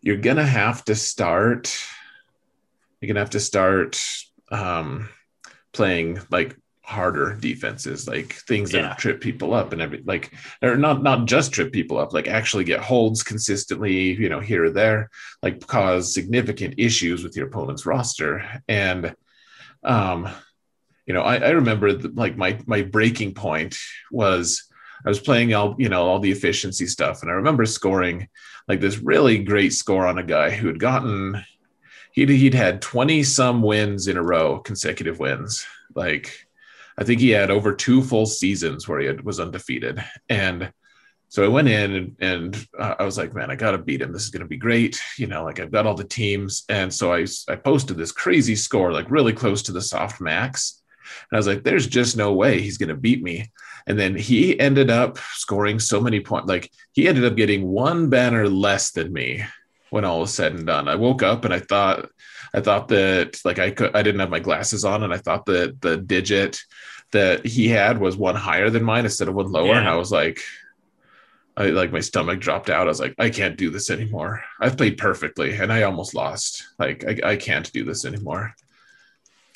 you're 0.00 0.16
gonna 0.16 0.46
have 0.46 0.84
to 0.86 0.94
start. 0.94 1.76
You're 3.00 3.08
gonna 3.08 3.20
have 3.20 3.30
to 3.30 3.40
start 3.40 4.00
um, 4.50 5.08
playing 5.72 6.20
like 6.30 6.56
harder 6.82 7.36
defenses, 7.38 8.08
like 8.08 8.32
things 8.32 8.70
that 8.70 8.78
Yeah. 8.78 8.94
trip 8.94 9.20
people 9.20 9.52
up 9.52 9.72
and 9.74 9.82
every 9.82 10.02
like 10.06 10.32
or 10.62 10.76
not 10.76 11.02
not 11.02 11.26
just 11.26 11.52
trip 11.52 11.70
people 11.70 11.98
up, 11.98 12.14
like 12.14 12.28
actually 12.28 12.64
get 12.64 12.80
holds 12.80 13.22
consistently, 13.22 14.14
you 14.14 14.30
know, 14.30 14.40
here 14.40 14.64
or 14.64 14.70
there, 14.70 15.10
like 15.42 15.66
cause 15.66 16.14
significant 16.14 16.74
issues 16.78 17.22
with 17.22 17.36
your 17.36 17.46
opponent's 17.48 17.84
roster. 17.84 18.62
And 18.68 19.14
um, 19.84 20.28
you 21.08 21.14
know, 21.14 21.22
I, 21.22 21.36
I 21.36 21.50
remember 21.50 21.92
the, 21.92 22.10
like 22.10 22.36
my 22.36 22.58
my 22.66 22.82
breaking 22.82 23.34
point 23.34 23.76
was 24.12 24.68
I 25.04 25.08
was 25.08 25.18
playing 25.18 25.54
all 25.54 25.74
you 25.78 25.88
know 25.88 26.06
all 26.06 26.20
the 26.20 26.30
efficiency 26.30 26.86
stuff, 26.86 27.22
and 27.22 27.30
I 27.30 27.34
remember 27.34 27.64
scoring 27.64 28.28
like 28.68 28.80
this 28.80 28.98
really 28.98 29.42
great 29.42 29.72
score 29.72 30.06
on 30.06 30.18
a 30.18 30.22
guy 30.22 30.50
who 30.50 30.66
had 30.68 30.78
gotten 30.78 31.42
he'd 32.12 32.28
he'd 32.28 32.54
had 32.54 32.82
20 32.82 33.22
some 33.22 33.62
wins 33.62 34.06
in 34.06 34.16
a 34.16 34.22
row, 34.22 34.58
consecutive 34.58 35.18
wins. 35.18 35.66
Like 35.94 36.46
I 36.98 37.04
think 37.04 37.20
he 37.20 37.30
had 37.30 37.50
over 37.50 37.74
two 37.74 38.02
full 38.02 38.26
seasons 38.26 38.86
where 38.86 39.00
he 39.00 39.06
had, 39.06 39.24
was 39.24 39.40
undefeated. 39.40 40.04
And 40.28 40.72
so 41.28 41.44
I 41.44 41.48
went 41.48 41.68
in 41.68 41.94
and, 41.94 42.16
and 42.20 42.66
I 42.78 43.04
was 43.04 43.16
like, 43.16 43.34
man, 43.34 43.50
I 43.50 43.54
got 43.54 43.72
to 43.72 43.78
beat 43.78 44.02
him. 44.02 44.12
This 44.12 44.24
is 44.24 44.30
to 44.30 44.44
be 44.46 44.56
great. 44.56 45.00
You 45.16 45.26
know, 45.26 45.44
like 45.44 45.60
I've 45.60 45.70
got 45.70 45.86
all 45.86 45.94
the 45.94 46.04
teams. 46.04 46.64
And 46.68 46.92
so 46.92 47.12
I, 47.12 47.26
I 47.48 47.54
posted 47.54 47.96
this 47.96 48.12
crazy 48.12 48.56
score, 48.56 48.92
like 48.92 49.10
really 49.10 49.32
close 49.32 49.62
to 49.62 49.72
the 49.72 49.82
soft 49.82 50.20
max. 50.20 50.77
And 51.30 51.36
I 51.36 51.36
was 51.36 51.46
like, 51.46 51.62
there's 51.64 51.86
just 51.86 52.16
no 52.16 52.32
way 52.32 52.60
he's 52.60 52.78
going 52.78 52.88
to 52.88 52.96
beat 52.96 53.22
me. 53.22 53.50
And 53.86 53.98
then 53.98 54.14
he 54.16 54.58
ended 54.60 54.90
up 54.90 55.18
scoring 55.18 55.78
so 55.78 56.00
many 56.00 56.20
points. 56.20 56.48
Like 56.48 56.70
he 56.92 57.08
ended 57.08 57.24
up 57.24 57.36
getting 57.36 57.66
one 57.66 58.10
banner 58.10 58.48
less 58.48 58.90
than 58.90 59.12
me 59.12 59.44
when 59.90 60.04
all 60.04 60.20
was 60.20 60.34
said 60.34 60.52
and 60.52 60.66
done. 60.66 60.88
I 60.88 60.94
woke 60.96 61.22
up 61.22 61.44
and 61.44 61.54
I 61.54 61.60
thought, 61.60 62.10
I 62.52 62.60
thought 62.60 62.88
that 62.88 63.40
like 63.44 63.58
I 63.58 63.70
could, 63.70 63.94
I 63.96 64.02
didn't 64.02 64.20
have 64.20 64.30
my 64.30 64.40
glasses 64.40 64.84
on, 64.84 65.02
and 65.02 65.12
I 65.12 65.18
thought 65.18 65.46
that 65.46 65.80
the 65.80 65.96
digit 65.96 66.60
that 67.12 67.44
he 67.46 67.68
had 67.68 67.98
was 67.98 68.16
one 68.16 68.34
higher 68.36 68.68
than 68.70 68.84
mine 68.84 69.04
instead 69.04 69.28
of 69.28 69.34
one 69.34 69.50
lower, 69.50 69.68
Yeah. 69.68 69.78
and 69.78 69.88
I 69.88 69.96
was 69.96 70.10
like, 70.12 70.40
I 71.56 71.66
like 71.70 71.90
my 71.92 72.00
stomach 72.00 72.40
dropped 72.40 72.70
out. 72.70 72.86
I 72.86 72.90
was 72.90 73.00
like, 73.00 73.14
I 73.18 73.30
can't 73.30 73.56
do 73.56 73.70
this 73.70 73.90
anymore. 73.90 74.44
I've 74.60 74.76
played 74.76 74.96
perfectly, 74.98 75.54
and 75.56 75.72
I 75.72 75.82
almost 75.82 76.14
lost. 76.14 76.64
Like 76.78 77.04
I, 77.06 77.30
I 77.32 77.36
can't 77.36 77.70
do 77.72 77.84
this 77.84 78.04
anymore. 78.04 78.54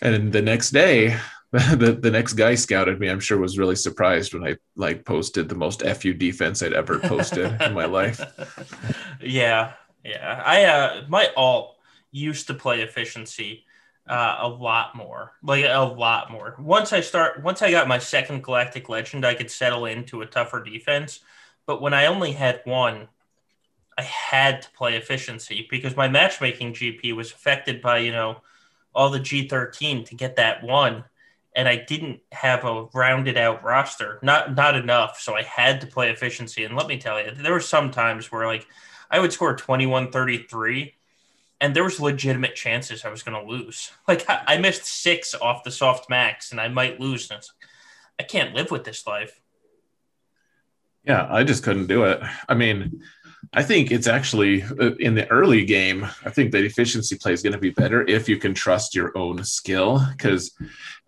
And 0.01 0.33
the 0.33 0.43
next 0.43 0.71
day, 0.71 1.17
the, 1.77 1.93
the 2.01 2.11
next 2.11 2.33
guy 2.33 2.55
scouted 2.55 2.99
me. 2.99 3.09
I'm 3.09 3.21
sure 3.21 3.37
was 3.37 3.59
really 3.59 3.77
surprised 3.77 4.33
when 4.33 4.43
I 4.43 4.57
like 4.75 5.05
posted 5.05 5.51
the 5.51 5.55
most 5.55 5.83
fu 5.83 6.15
defense 6.15 6.63
I'd 6.63 6.73
ever 6.73 6.99
posted 6.99 7.61
in 7.61 7.75
my 7.75 7.85
life. 7.85 8.23
yeah, 9.21 9.75
yeah. 10.03 10.43
I 10.47 10.65
uh 10.65 11.03
my 11.09 11.29
alt 11.37 11.77
used 12.11 12.47
to 12.47 12.55
play 12.55 12.81
efficiency 12.81 13.67
uh, 14.07 14.39
a 14.41 14.49
lot 14.49 14.97
more, 14.97 15.33
like 15.43 15.67
a 15.67 15.79
lot 15.85 16.33
more. 16.33 16.57
Once 16.59 16.93
I 16.93 17.03
start, 17.03 17.43
once 17.43 17.61
I 17.61 17.71
got 17.71 17.87
my 17.87 17.99
second 17.99 18.43
Galactic 18.43 18.89
Legend, 18.89 19.27
I 19.27 19.35
could 19.35 19.51
settle 19.51 19.85
into 19.85 20.23
a 20.23 20.27
tougher 20.27 20.63
defense. 20.63 21.21
But 21.67 21.83
when 21.83 21.93
I 21.95 22.07
only 22.07 22.33
had 22.33 22.63
one, 22.65 23.09
I 23.97 24.03
had 24.03 24.63
to 24.63 24.71
play 24.71 24.97
efficiency 24.97 25.67
because 25.71 25.97
my 25.97 26.09
matchmaking 26.09 26.73
GP 26.73 27.15
was 27.15 27.31
affected 27.31 27.83
by 27.83 27.99
you 27.99 28.13
know 28.13 28.39
all 28.95 29.11
the 29.11 29.21
G13 29.21 30.07
to 30.07 30.15
get 30.15 30.37
that 30.37 30.63
one. 30.63 31.05
And 31.55 31.69
I 31.69 31.77
didn't 31.77 32.21
have 32.33 32.65
a 32.65 32.87
rounded 32.95 33.37
out 33.37 33.63
roster, 33.63 34.19
not 34.23 34.55
not 34.55 34.75
enough. 34.75 35.21
So 35.21 35.35
I 35.35 35.43
had 35.43 35.81
to 35.83 35.87
play 35.87 36.11
efficiency. 36.11 36.65
And 36.65 36.77
let 36.77 36.87
me 36.87 36.99
tell 36.99 37.23
you, 37.23 37.31
there 37.31 37.53
were 37.53 37.61
some 37.61 37.91
times 37.91 38.33
where 38.33 38.47
like 38.47 38.67
I 39.11 39.19
would 39.19 39.33
score 39.33 39.55
21 39.55 40.11
33 40.11 40.95
and 41.63 41.77
there 41.77 41.85
was 41.85 42.01
legitimate 42.01 42.57
chances 42.57 43.05
I 43.05 43.11
was 43.11 43.23
going 43.23 43.41
to 43.41 43.49
lose. 43.49 43.93
Like 44.09 44.29
I, 44.29 44.43
I 44.49 44.59
missed 44.59 44.85
six 44.85 45.33
off 45.33 45.63
the 45.63 45.71
soft 45.71 46.11
max 46.11 46.51
and 46.51 46.61
I 46.61 46.67
might 46.67 46.99
lose. 46.99 47.31
And 47.31 47.41
I 48.19 48.25
can't 48.25 48.53
live 48.53 48.73
with 48.73 48.83
this 48.83 49.07
life. 49.07 49.41
Yeah, 51.05 51.27
I 51.31 51.45
just 51.45 51.63
couldn't 51.63 51.87
do 51.87 52.05
it. 52.05 52.21
I 52.49 52.55
mean, 52.55 53.03
I 53.53 53.63
think 53.63 53.91
it's 53.91 54.07
actually 54.07 54.63
uh, 54.63 54.95
in 55.01 55.15
the 55.15 55.29
early 55.31 55.65
game. 55.65 56.05
I 56.25 56.31
think 56.31 56.53
that 56.53 56.65
efficiency 56.65 57.17
play 57.17 57.33
is 57.33 57.43
going 57.43 57.53
to 57.53 57.59
be 57.59 57.71
better 57.71 58.07
if 58.07 58.29
you 58.29 58.37
can 58.39 58.55
trust 58.55 58.95
your 58.95 59.17
own 59.17 59.45
skill. 59.45 60.01
Because, 60.13 60.53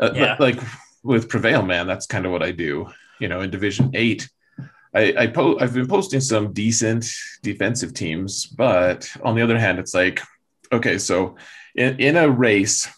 uh, 0.03 0.11
Yeah. 0.15 0.37
like 0.39 0.61
with 1.03 1.29
Prevail, 1.29 1.63
man, 1.63 1.87
that's 1.87 2.07
kind 2.07 2.27
of 2.27 2.33
what 2.33 2.43
I 2.43 2.51
do. 2.53 2.89
You 3.21 3.29
know, 3.29 3.41
in 3.41 3.51
Division 3.51 3.91
Eight, 3.95 4.29
I, 4.95 5.15
I 5.19 5.27
po- 5.29 5.59
I've 5.59 5.75
been 5.75 5.87
posting 5.89 6.21
some 6.21 6.53
decent 6.53 7.07
defensive 7.43 7.95
teams, 7.95 8.47
but 8.47 9.11
on 9.23 9.35
the 9.35 9.43
other 9.43 9.59
hand, 9.59 9.79
it's 9.79 9.95
like, 9.95 10.21
okay, 10.73 10.99
so 10.99 11.37
in, 11.75 11.99
in 11.99 12.17
a 12.17 12.29
race 12.29 12.89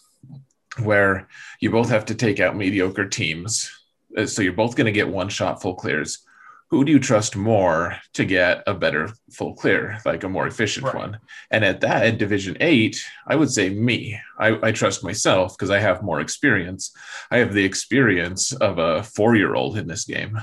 where 0.82 1.28
you 1.60 1.70
both 1.70 1.88
have 1.88 2.04
to 2.06 2.14
take 2.14 2.40
out 2.40 2.56
mediocre 2.56 3.08
teams, 3.08 3.70
uh, 4.16 4.26
so 4.26 4.42
you're 4.42 4.52
both 4.52 4.76
going 4.76 4.86
to 4.86 4.92
get 4.92 5.08
one 5.08 5.28
shot 5.28 5.62
full 5.62 5.74
clears 5.74 6.25
who 6.70 6.84
do 6.84 6.90
you 6.92 6.98
trust 6.98 7.36
more 7.36 7.96
to 8.14 8.24
get 8.24 8.62
a 8.66 8.74
better 8.74 9.10
full 9.32 9.54
clear, 9.54 9.98
like 10.04 10.24
a 10.24 10.28
more 10.28 10.46
efficient 10.46 10.86
Right. 10.86 10.94
one? 10.94 11.18
And 11.50 11.64
at 11.64 11.80
that, 11.82 12.04
at 12.06 12.18
Division 12.18 12.56
Eight, 12.60 13.00
I 13.26 13.36
would 13.36 13.50
say 13.50 13.70
me. 13.70 14.18
I, 14.38 14.58
I 14.68 14.72
trust 14.72 15.04
myself 15.04 15.56
because 15.56 15.70
I 15.70 15.78
have 15.78 16.02
more 16.02 16.20
experience. 16.20 16.92
I 17.30 17.38
have 17.38 17.52
the 17.54 17.64
experience 17.64 18.52
of 18.52 18.78
a 18.78 19.02
four 19.04 19.36
year 19.36 19.54
old 19.54 19.78
in 19.78 19.86
this 19.86 20.04
game, 20.04 20.40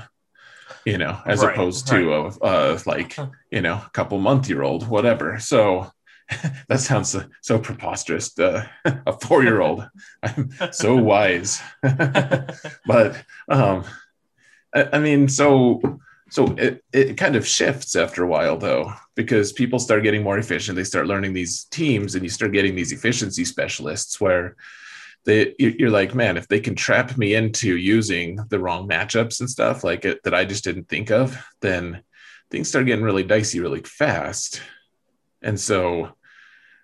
you 0.84 0.98
know, 0.98 1.18
as 1.26 1.42
Right, 1.42 1.54
opposed 1.54 1.86
to 1.88 2.14
a, 2.14 2.30
a 2.42 2.80
like, 2.86 3.16
you 3.50 3.60
know, 3.60 3.74
a 3.74 3.90
couple 3.92 4.18
month 4.18 4.48
year 4.48 4.62
old, 4.62 4.88
whatever. 4.88 5.38
So 5.40 5.90
that 6.68 6.80
sounds 6.80 7.10
so, 7.10 7.24
so 7.42 7.58
preposterous. 7.58 8.38
Uh, 8.38 8.66
a 8.84 9.12
four 9.20 9.42
year 9.42 9.60
old. 9.60 9.86
I'm 10.22 10.50
so 10.72 10.96
wise. 10.96 11.60
but 12.86 13.22
um, 13.48 13.84
I, 14.74 14.88
I 14.94 14.98
mean, 14.98 15.28
so 15.28 15.80
so 16.34 16.46
it, 16.58 16.82
it 16.92 17.16
kind 17.16 17.36
of 17.36 17.46
shifts 17.46 17.94
after 17.94 18.24
a 18.24 18.26
while 18.26 18.56
though 18.56 18.92
because 19.14 19.52
people 19.52 19.78
start 19.78 20.02
getting 20.02 20.24
more 20.24 20.36
efficient. 20.36 20.74
They 20.74 20.82
start 20.82 21.06
learning 21.06 21.32
these 21.32 21.64
teams 21.66 22.16
and 22.16 22.24
you 22.24 22.28
start 22.28 22.50
getting 22.52 22.74
these 22.74 22.90
efficiency 22.90 23.44
specialists 23.44 24.20
where 24.20 24.56
they 25.26 25.54
you- 25.60 25.76
you're 25.78 25.90
like 25.90 26.12
man 26.12 26.36
if 26.36 26.48
they 26.48 26.58
can 26.58 26.74
trap 26.74 27.16
me 27.16 27.34
into 27.34 27.76
using 27.76 28.40
the 28.50 28.58
wrong 28.58 28.88
matchups 28.88 29.38
and 29.38 29.48
stuff 29.48 29.84
like 29.84 30.04
it 30.04 30.20
that 30.24 30.34
i 30.34 30.44
just 30.44 30.64
didn't 30.64 30.88
think 30.88 31.12
of 31.12 31.38
then 31.60 32.02
things 32.50 32.68
start 32.68 32.86
getting 32.86 33.04
really 33.04 33.22
dicey 33.22 33.60
really 33.60 33.82
fast. 33.82 34.60
And 35.40 35.58
so 35.58 36.10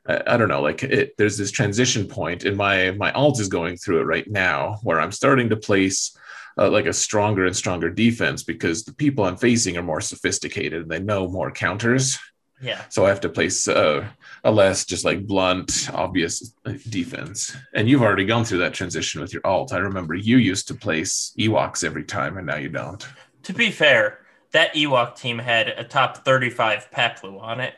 I, 0.07 0.23
I 0.27 0.37
don't 0.37 0.49
know 0.49 0.63
like 0.63 0.83
it, 0.85 1.17
there's 1.19 1.37
this 1.37 1.51
transition 1.51 2.07
point 2.07 2.45
and 2.45 2.57
my 2.57 2.93
my 2.93 3.11
alt 3.13 3.41
is 3.41 3.49
going 3.49 3.77
through 3.79 4.01
it 4.01 4.05
right 4.15 4.29
now 4.31 4.79
where 4.83 5.01
i'm 5.01 5.13
starting 5.13 5.49
to 5.51 5.57
place 5.57 6.17
uh, 6.59 6.71
like 6.71 6.87
a 6.87 6.93
stronger 6.93 7.47
and 7.47 7.57
stronger 7.57 7.91
defense 7.91 8.43
because 8.43 8.85
the 8.85 8.95
people 8.95 9.25
I'm 9.25 9.37
facing 9.37 9.77
are 9.77 9.83
more 9.83 10.01
sophisticated 10.01 10.83
and 10.83 10.91
they 10.91 11.01
know 11.01 11.29
more 11.29 11.51
counters. 11.51 12.19
yeah. 12.63 12.83
So 12.91 13.07
I 13.07 13.09
have 13.09 13.21
to 13.23 13.29
place 13.29 13.67
uh, 13.69 14.07
a 14.45 14.51
less 14.51 14.85
just 14.85 15.05
like 15.05 15.27
blunt, 15.27 15.89
obvious 15.95 16.53
defense. 16.89 17.57
And 17.75 17.89
you've 17.89 18.03
already 18.03 18.27
gone 18.27 18.45
through 18.45 18.59
that 18.59 18.75
transition 18.75 19.21
with 19.21 19.33
your 19.33 19.47
alt. 19.47 19.73
I 19.73 19.79
remember 19.79 20.15
you 20.15 20.37
used 20.37 20.69
to 20.69 20.75
place 20.75 21.33
Ewoks 21.39 21.85
every 21.85 22.05
time, 22.05 22.37
and 22.37 22.47
now 22.47 22.57
you 22.57 22.69
don't. 22.69 23.07
To 23.45 23.53
be 23.55 23.71
fair, 23.71 24.19
that 24.53 24.75
Ewok 24.75 25.17
team 25.17 25.39
had 25.39 25.69
a 25.69 25.85
top 25.85 26.25
35 26.25 26.91
Paploo 26.91 27.41
on 27.41 27.61
it. 27.61 27.75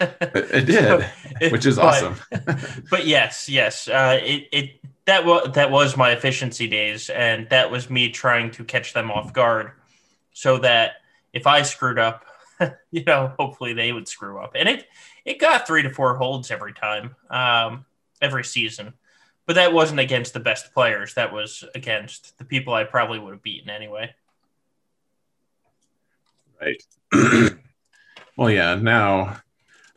It, 0.00 0.66
did, 0.66 1.06
It- 1.40 1.50
which 1.50 1.66
is 1.66 1.76
but- 1.76 1.86
awesome. 1.86 2.14
but 2.90 3.06
yes, 3.06 3.48
yes, 3.48 3.88
uh, 3.88 4.20
it 4.22 4.46
it 4.52 4.80
that 5.08 5.24
was 5.24 5.52
that 5.54 5.70
was 5.70 5.96
my 5.96 6.10
efficiency 6.10 6.68
days, 6.68 7.08
and 7.08 7.48
that 7.48 7.70
was 7.70 7.88
me 7.88 8.10
trying 8.10 8.50
to 8.50 8.62
catch 8.62 8.92
them 8.92 9.10
off 9.10 9.32
guard, 9.32 9.72
so 10.34 10.58
that 10.58 10.96
if 11.32 11.46
I 11.46 11.62
screwed 11.62 11.98
up, 11.98 12.26
you 12.90 13.04
know, 13.04 13.32
hopefully 13.38 13.72
they 13.72 13.90
would 13.90 14.06
screw 14.06 14.38
up, 14.38 14.52
and 14.54 14.68
it 14.68 14.86
it 15.24 15.40
got 15.40 15.66
three 15.66 15.82
to 15.82 15.88
four 15.88 16.16
holds 16.16 16.50
every 16.50 16.74
time, 16.74 17.16
um, 17.30 17.86
every 18.20 18.44
season, 18.44 18.92
but 19.46 19.54
that 19.54 19.72
wasn't 19.72 19.98
against 19.98 20.34
the 20.34 20.40
best 20.40 20.74
players. 20.74 21.14
That 21.14 21.32
was 21.32 21.64
against 21.74 22.36
the 22.36 22.44
people 22.44 22.74
I 22.74 22.84
probably 22.84 23.18
would 23.18 23.32
have 23.32 23.42
beaten 23.42 23.70
anyway. 23.70 24.14
Right. 26.60 26.82
well, 28.36 28.50
yeah. 28.50 28.74
Now, 28.74 29.40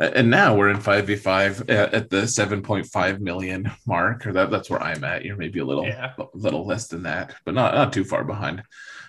and 0.01 0.29
now 0.29 0.55
we're 0.55 0.70
in 0.70 0.79
five 0.79 1.08
v 1.08 1.15
five 1.15 1.70
at 1.70 2.10
the 2.10 2.27
seven 2.27 2.62
point 2.62 2.86
five 2.88 3.22
million 3.22 3.72
mark, 3.86 4.25
or 4.25 4.34
that, 4.34 4.50
that's 4.50 4.70
where 4.70 4.81
I'm 4.81 5.03
at. 5.03 5.24
You're 5.24 5.38
maybe 5.38 5.60
a 5.60 5.65
little, 5.65 5.86
Yeah. 5.86 6.13
little 6.34 6.65
less 6.65 6.88
than 6.88 7.03
that, 7.03 7.36
but 7.46 7.53
not 7.53 7.74
not 7.75 7.93
too 7.93 8.03
far 8.03 8.24
behind. 8.24 8.63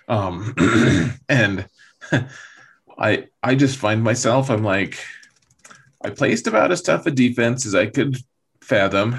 Um, 0.07 0.53
and 1.29 1.67
I 2.97 3.27
I 3.41 3.55
just 3.55 3.77
find 3.77 4.03
myself. 4.03 4.49
I'm 4.49 4.63
like, 4.63 4.99
I 6.03 6.09
placed 6.09 6.47
about 6.47 6.71
as 6.71 6.81
tough 6.81 7.05
a 7.05 7.11
defense 7.11 7.65
as 7.65 7.75
I 7.75 7.87
could 7.87 8.17
fathom. 8.61 9.17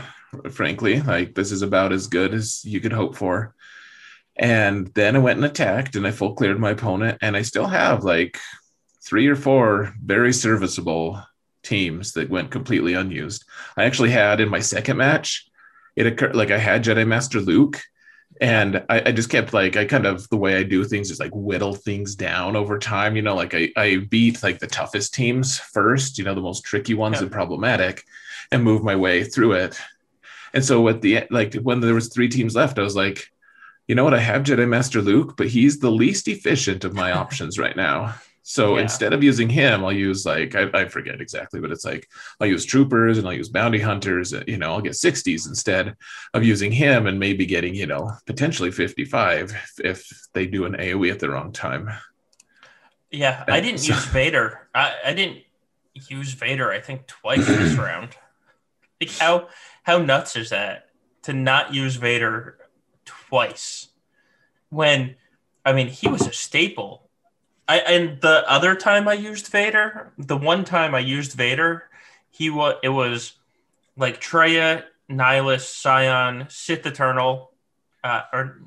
Frankly, 0.51 1.01
like 1.01 1.35
this 1.35 1.53
is 1.53 1.63
about 1.63 1.93
as 1.93 2.09
good 2.09 2.35
as 2.35 2.65
you 2.65 2.81
could 2.81 2.93
hope 2.93 3.17
for. 3.17 3.55
And 4.37 4.89
then 4.95 5.15
I 5.15 5.21
went 5.21 5.37
and 5.37 5.45
attacked 5.47 5.95
and 5.95 6.05
I 6.07 6.11
full 6.11 6.35
cleared 6.35 6.59
my 6.59 6.71
opponent. 6.71 7.19
And 7.23 7.37
I 7.37 7.43
still 7.43 7.67
have 7.67 8.03
like 8.03 8.39
three 9.05 9.29
or 9.29 9.37
four 9.37 9.95
very 10.03 10.33
serviceable 10.33 11.23
teams 11.65 12.13
that 12.13 12.31
went 12.31 12.51
completely 12.51 12.95
unused. 12.95 13.45
I 13.77 13.85
actually 13.85 14.11
had 14.11 14.41
in 14.41 14.49
my 14.49 14.61
second 14.61 14.97
match, 14.97 15.47
it 15.97 16.07
occurred 16.07 16.37
like 16.37 16.51
I 16.51 16.59
had 16.59 16.85
Jedi 16.85 17.07
Master 17.07 17.41
Luke 17.41 17.83
and 18.41 18.85
I, 18.89 19.03
I, 19.07 19.13
just 19.13 19.31
kept 19.31 19.53
like 19.53 19.77
I 19.77 19.85
kind 19.85 20.07
of 20.07 20.29
the 20.29 20.37
way 20.37 20.57
I 20.57 20.65
do 20.65 20.85
things 20.85 21.11
is 21.11 21.21
like 21.21 21.31
whittle 21.33 21.75
things 21.75 22.17
down 22.17 22.57
over 22.57 22.79
time. 22.79 23.17
You 23.17 23.23
know, 23.23 23.37
like 23.37 23.55
I, 23.55 23.71
I 23.77 23.97
beat 24.11 24.43
like 24.43 24.59
the 24.59 24.67
toughest 24.67 25.15
teams 25.15 25.59
first, 25.59 26.19
you 26.19 26.25
know, 26.25 26.35
the 26.35 26.41
most 26.41 26.65
tricky 26.65 26.95
ones 26.95 27.17
yeah. 27.17 27.23
and 27.23 27.33
problematic, 27.33 28.05
and 28.51 28.65
move 28.65 28.83
my 28.83 28.97
way 28.97 29.23
through 29.23 29.53
it. 29.53 29.79
And 30.53 30.65
so 30.65 30.89
at 30.89 31.01
the 31.01 31.25
like 31.31 31.55
when 31.55 31.81
there 31.81 31.95
was 31.95 32.09
three 32.09 32.29
teams 32.29 32.57
left, 32.57 32.79
I 32.79 32.83
was 32.83 32.97
like, 32.97 33.31
you 33.87 33.95
know 33.95 34.05
what, 34.05 34.15
I 34.15 34.21
have 34.21 34.43
Jedi 34.43 34.69
Master 34.69 35.01
Luke, 35.01 35.37
but 35.37 35.49
he's 35.49 35.79
the 35.79 35.91
least 35.91 36.27
efficient 36.27 36.85
of 36.85 36.95
my 36.95 37.13
options 37.23 37.59
right 37.59 37.77
now. 37.77 38.15
So 38.47 38.77
yeah. 38.77 38.83
instead 38.83 39.15
of 39.15 39.25
using 39.25 39.49
him, 39.49 39.83
I'll 39.83 39.93
use 39.93 40.27
like 40.27 40.55
I, 40.55 40.69
I, 40.75 40.85
forget 40.85 41.23
exactly, 41.23 41.61
but 41.61 41.73
it's 41.73 41.87
like 41.87 42.07
I'll 42.39 42.47
use 42.47 42.67
troopers 42.67 43.17
and 43.17 43.27
I'll 43.27 43.33
use 43.33 43.49
bounty 43.49 43.81
hunters. 43.81 44.35
Uh, 44.35 44.45
you 44.47 44.59
know, 44.59 44.73
I'll 44.73 44.83
get 44.83 44.93
60s 44.93 45.49
instead 45.49 45.97
of 46.35 46.45
using 46.45 46.71
him 46.71 47.07
and 47.07 47.19
maybe 47.19 47.47
getting 47.47 47.75
you 47.75 47.87
know 47.87 48.13
potentially 48.27 48.71
55 48.71 49.51
if, 49.51 49.81
if 49.83 50.29
they 50.35 50.47
do 50.47 50.67
an 50.67 50.75
AOE 50.75 51.11
at 51.11 51.21
the 51.21 51.31
wrong 51.31 51.53
time. 51.53 51.89
Yeah, 53.11 53.45
I 53.49 53.61
didn't 53.61 53.89
use 53.89 54.05
Vader. 54.07 54.69
I, 54.75 54.93
I 55.07 55.15
didn't 55.15 55.39
use 55.95 56.35
Vader. 56.35 56.71
I 56.71 56.81
think 56.81 57.07
twice 57.07 57.47
this 57.47 57.75
round. 57.79 58.11
Like 59.01 59.11
how 59.13 59.49
how 59.85 59.97
nuts 59.99 60.37
is 60.37 60.51
that 60.51 60.91
to 61.23 61.33
not 61.33 61.73
use 61.73 61.97
Vader 61.97 62.59
twice 63.07 63.89
when 64.69 65.17
I 65.65 65.73
mean 65.73 65.87
he 65.87 66.09
was 66.09 66.27
a 66.27 66.33
staple 66.33 67.04
I 67.67 67.79
and 67.79 68.21
the 68.21 68.45
other 68.51 68.75
time 68.75 69.09
I 69.09 69.15
used 69.15 69.49
Vader, 69.49 70.13
the 70.19 70.37
one 70.37 70.65
time 70.65 70.95
I 70.95 71.01
used 71.01 71.33
Vader, 71.33 71.85
he 72.31 72.51
was 72.51 72.77
it 72.83 72.91
was 72.91 73.33
like 73.97 74.21
Traya, 74.21 74.85
Nihilus, 75.09 75.81
Sion, 75.81 76.47
Sith 76.51 76.87
Eternal, 76.87 77.53
uh, 78.03 78.23
or 78.33 78.61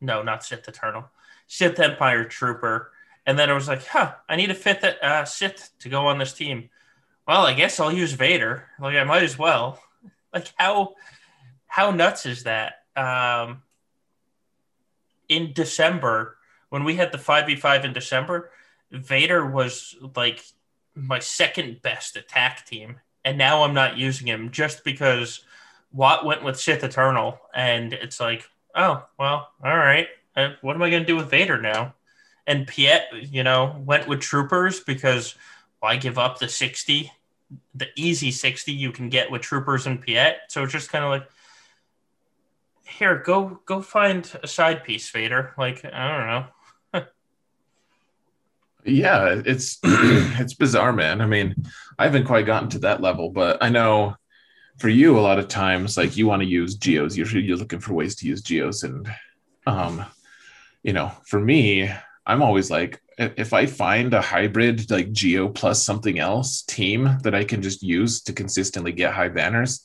no, 0.00 0.22
not 0.22 0.44
Sith 0.44 0.66
Eternal, 0.66 1.04
Sith 1.46 1.78
Empire 1.78 2.24
Trooper, 2.24 2.90
and 3.26 3.38
then 3.38 3.50
I 3.50 3.52
was 3.52 3.68
like, 3.68 3.86
huh, 3.86 4.14
I 4.28 4.36
need 4.36 4.50
a 4.50 4.54
fifth 4.54 4.84
uh, 4.84 5.24
Sith 5.24 5.70
to 5.80 5.88
go 5.88 6.06
on 6.06 6.18
this 6.18 6.32
team. 6.32 6.70
Well, 7.28 7.46
I 7.46 7.54
guess 7.54 7.78
I'll 7.78 7.92
use 7.92 8.12
Vader. 8.12 8.64
Like 8.80 8.96
I 8.96 9.04
might 9.04 9.22
as 9.22 9.38
well. 9.38 9.80
Like 10.32 10.52
how 10.54 10.94
how 11.66 11.90
nuts 11.90 12.24
is 12.24 12.44
that? 12.44 12.84
Um, 12.94 13.62
in 15.28 15.52
December, 15.52 16.36
when 16.70 16.84
we 16.84 16.96
had 16.96 17.12
the 17.12 17.18
5v5 17.18 17.84
in 17.84 17.92
December, 17.92 18.50
Vader 18.90 19.46
was 19.46 19.96
like 20.16 20.42
my 20.94 21.18
second 21.18 21.82
best 21.82 22.16
attack 22.16 22.64
team. 22.66 23.00
And 23.24 23.36
now 23.36 23.62
I'm 23.62 23.74
not 23.74 23.98
using 23.98 24.26
him 24.26 24.50
just 24.50 24.82
because 24.82 25.44
Wat 25.92 26.24
went 26.24 26.42
with 26.42 26.58
Sith 26.58 26.82
Eternal. 26.82 27.38
And 27.54 27.92
it's 27.92 28.18
like, 28.18 28.48
oh, 28.74 29.04
well, 29.18 29.50
all 29.62 29.76
right. 29.76 30.08
Uh, 30.34 30.50
what 30.62 30.74
am 30.74 30.82
I 30.82 30.90
going 30.90 31.02
to 31.02 31.06
do 31.06 31.16
with 31.16 31.30
Vader 31.30 31.60
now? 31.60 31.94
And 32.46 32.66
Piett, 32.66 33.30
you 33.30 33.42
know, 33.42 33.80
went 33.84 34.08
with 34.08 34.20
Troopers 34.20 34.80
because 34.80 35.34
why 35.80 35.96
give 35.96 36.18
up 36.18 36.38
the 36.38 36.48
60, 36.48 37.12
the 37.74 37.88
easy 37.96 38.30
60 38.30 38.72
you 38.72 38.92
can 38.92 39.08
get 39.08 39.30
with 39.30 39.42
Troopers 39.42 39.86
and 39.86 40.04
Piett? 40.04 40.34
So 40.48 40.62
it's 40.62 40.72
just 40.72 40.90
kind 40.90 41.04
of 41.04 41.10
like, 41.10 41.28
here, 42.84 43.16
go 43.18 43.60
go 43.66 43.80
find 43.80 44.30
a 44.42 44.48
side 44.48 44.82
piece, 44.84 45.08
Vader. 45.10 45.54
Like, 45.56 45.84
I 45.84 46.18
don't 46.18 46.26
know. 46.26 46.46
Yeah, 48.84 49.42
it's 49.44 49.78
it's 49.84 50.54
bizarre, 50.54 50.92
man. 50.92 51.20
I 51.20 51.26
mean, 51.26 51.54
I 51.98 52.04
haven't 52.04 52.26
quite 52.26 52.46
gotten 52.46 52.68
to 52.70 52.78
that 52.80 53.00
level, 53.00 53.30
but 53.30 53.62
I 53.62 53.68
know 53.68 54.16
for 54.78 54.88
you, 54.88 55.18
a 55.18 55.20
lot 55.20 55.38
of 55.38 55.48
times, 55.48 55.96
like 55.96 56.16
you 56.16 56.26
want 56.26 56.42
to 56.42 56.48
use 56.48 56.74
geos. 56.74 57.16
Usually, 57.16 57.42
you're 57.42 57.58
looking 57.58 57.80
for 57.80 57.92
ways 57.92 58.14
to 58.16 58.26
use 58.26 58.42
geos, 58.42 58.82
and 58.82 59.10
um, 59.66 60.04
you 60.82 60.92
know, 60.92 61.12
for 61.26 61.38
me, 61.38 61.90
I'm 62.26 62.42
always 62.42 62.70
like, 62.70 63.00
if 63.18 63.52
I 63.52 63.66
find 63.66 64.14
a 64.14 64.22
hybrid 64.22 64.90
like 64.90 65.12
geo 65.12 65.48
plus 65.48 65.84
something 65.84 66.18
else 66.18 66.62
team 66.62 67.18
that 67.22 67.34
I 67.34 67.44
can 67.44 67.60
just 67.60 67.82
use 67.82 68.22
to 68.22 68.32
consistently 68.32 68.92
get 68.92 69.12
high 69.12 69.28
banners, 69.28 69.84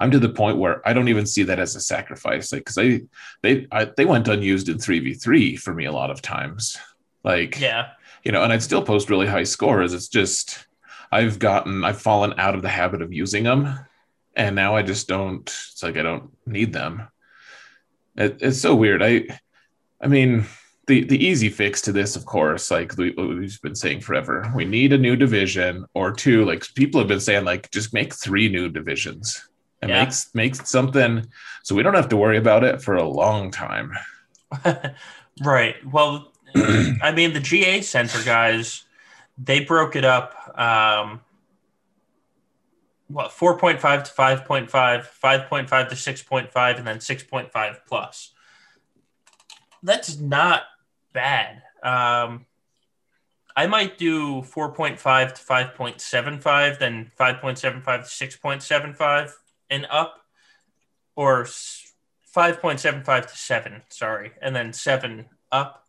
I'm 0.00 0.10
to 0.10 0.18
the 0.18 0.28
point 0.28 0.58
where 0.58 0.86
I 0.86 0.92
don't 0.92 1.08
even 1.08 1.26
see 1.26 1.44
that 1.44 1.60
as 1.60 1.76
a 1.76 1.80
sacrifice. 1.80 2.52
Like, 2.52 2.62
because 2.62 2.78
I 2.78 3.02
they 3.42 3.68
I, 3.70 3.84
they 3.96 4.04
went 4.04 4.28
unused 4.28 4.68
in 4.68 4.78
three 4.78 4.98
v 4.98 5.14
three 5.14 5.56
for 5.56 5.72
me 5.72 5.84
a 5.84 5.92
lot 5.92 6.10
of 6.10 6.20
times. 6.20 6.76
Like, 7.22 7.60
yeah, 7.60 7.90
you 8.24 8.32
know, 8.32 8.42
and 8.42 8.52
I'd 8.52 8.62
still 8.62 8.82
post 8.82 9.10
really 9.10 9.26
high 9.26 9.44
scores. 9.44 9.92
It's 9.92 10.08
just 10.08 10.66
I've 11.12 11.38
gotten 11.38 11.84
I've 11.84 12.00
fallen 12.00 12.34
out 12.38 12.54
of 12.54 12.62
the 12.62 12.68
habit 12.68 13.02
of 13.02 13.12
using 13.12 13.44
them, 13.44 13.78
and 14.34 14.56
now 14.56 14.76
I 14.76 14.82
just 14.82 15.08
don't. 15.08 15.42
It's 15.42 15.82
like 15.82 15.96
I 15.96 16.02
don't 16.02 16.30
need 16.46 16.72
them. 16.72 17.08
It, 18.16 18.38
it's 18.40 18.60
so 18.60 18.74
weird. 18.74 19.02
I, 19.02 19.26
I 20.00 20.06
mean, 20.06 20.46
the 20.86 21.04
the 21.04 21.22
easy 21.22 21.48
fix 21.48 21.82
to 21.82 21.92
this, 21.92 22.16
of 22.16 22.24
course, 22.24 22.70
like 22.70 22.96
we, 22.96 23.10
we've 23.10 23.60
been 23.62 23.74
saying 23.74 24.00
forever, 24.00 24.50
we 24.54 24.64
need 24.64 24.92
a 24.92 24.98
new 24.98 25.16
division 25.16 25.86
or 25.94 26.12
two. 26.12 26.44
Like 26.44 26.66
people 26.74 27.00
have 27.00 27.08
been 27.08 27.20
saying, 27.20 27.44
like 27.44 27.70
just 27.70 27.94
make 27.94 28.14
three 28.14 28.48
new 28.48 28.68
divisions 28.68 29.48
and 29.82 29.90
yeah. 29.90 30.04
makes 30.04 30.34
make 30.34 30.54
something 30.54 31.26
so 31.62 31.74
we 31.74 31.82
don't 31.82 31.94
have 31.94 32.08
to 32.08 32.16
worry 32.16 32.38
about 32.38 32.64
it 32.64 32.82
for 32.82 32.96
a 32.96 33.08
long 33.08 33.50
time. 33.50 33.92
right. 35.44 35.76
Well, 35.90 36.32
I 37.02 37.12
mean, 37.12 37.32
the 37.32 37.40
GA 37.40 37.80
Center 37.80 38.22
guys, 38.24 38.84
they 39.36 39.60
broke 39.60 39.96
it 39.96 40.04
up. 40.04 40.34
Um, 40.58 41.20
what 43.08 43.30
4.5 43.30 43.80
to 44.04 44.12
5.5, 44.12 44.70
5.5 44.70 45.88
to 45.88 45.94
6.5, 45.94 46.78
and 46.78 46.86
then 46.86 46.98
6.5 46.98 47.76
plus. 47.86 48.32
That's 49.82 50.18
not 50.18 50.62
bad. 51.12 51.62
Um, 51.82 52.46
I 53.56 53.66
might 53.66 53.98
do 53.98 54.42
4.5 54.42 55.34
to 55.34 55.42
5.75, 55.42 56.78
then 56.78 57.10
5.75 57.18 57.84
to 57.84 58.26
6.75 58.38 59.32
and 59.70 59.86
up, 59.90 60.20
or 61.14 61.44
5.75 61.44 63.26
to 63.26 63.36
7, 63.36 63.82
sorry, 63.90 64.32
and 64.42 64.56
then 64.56 64.72
7 64.72 65.26
up 65.52 65.83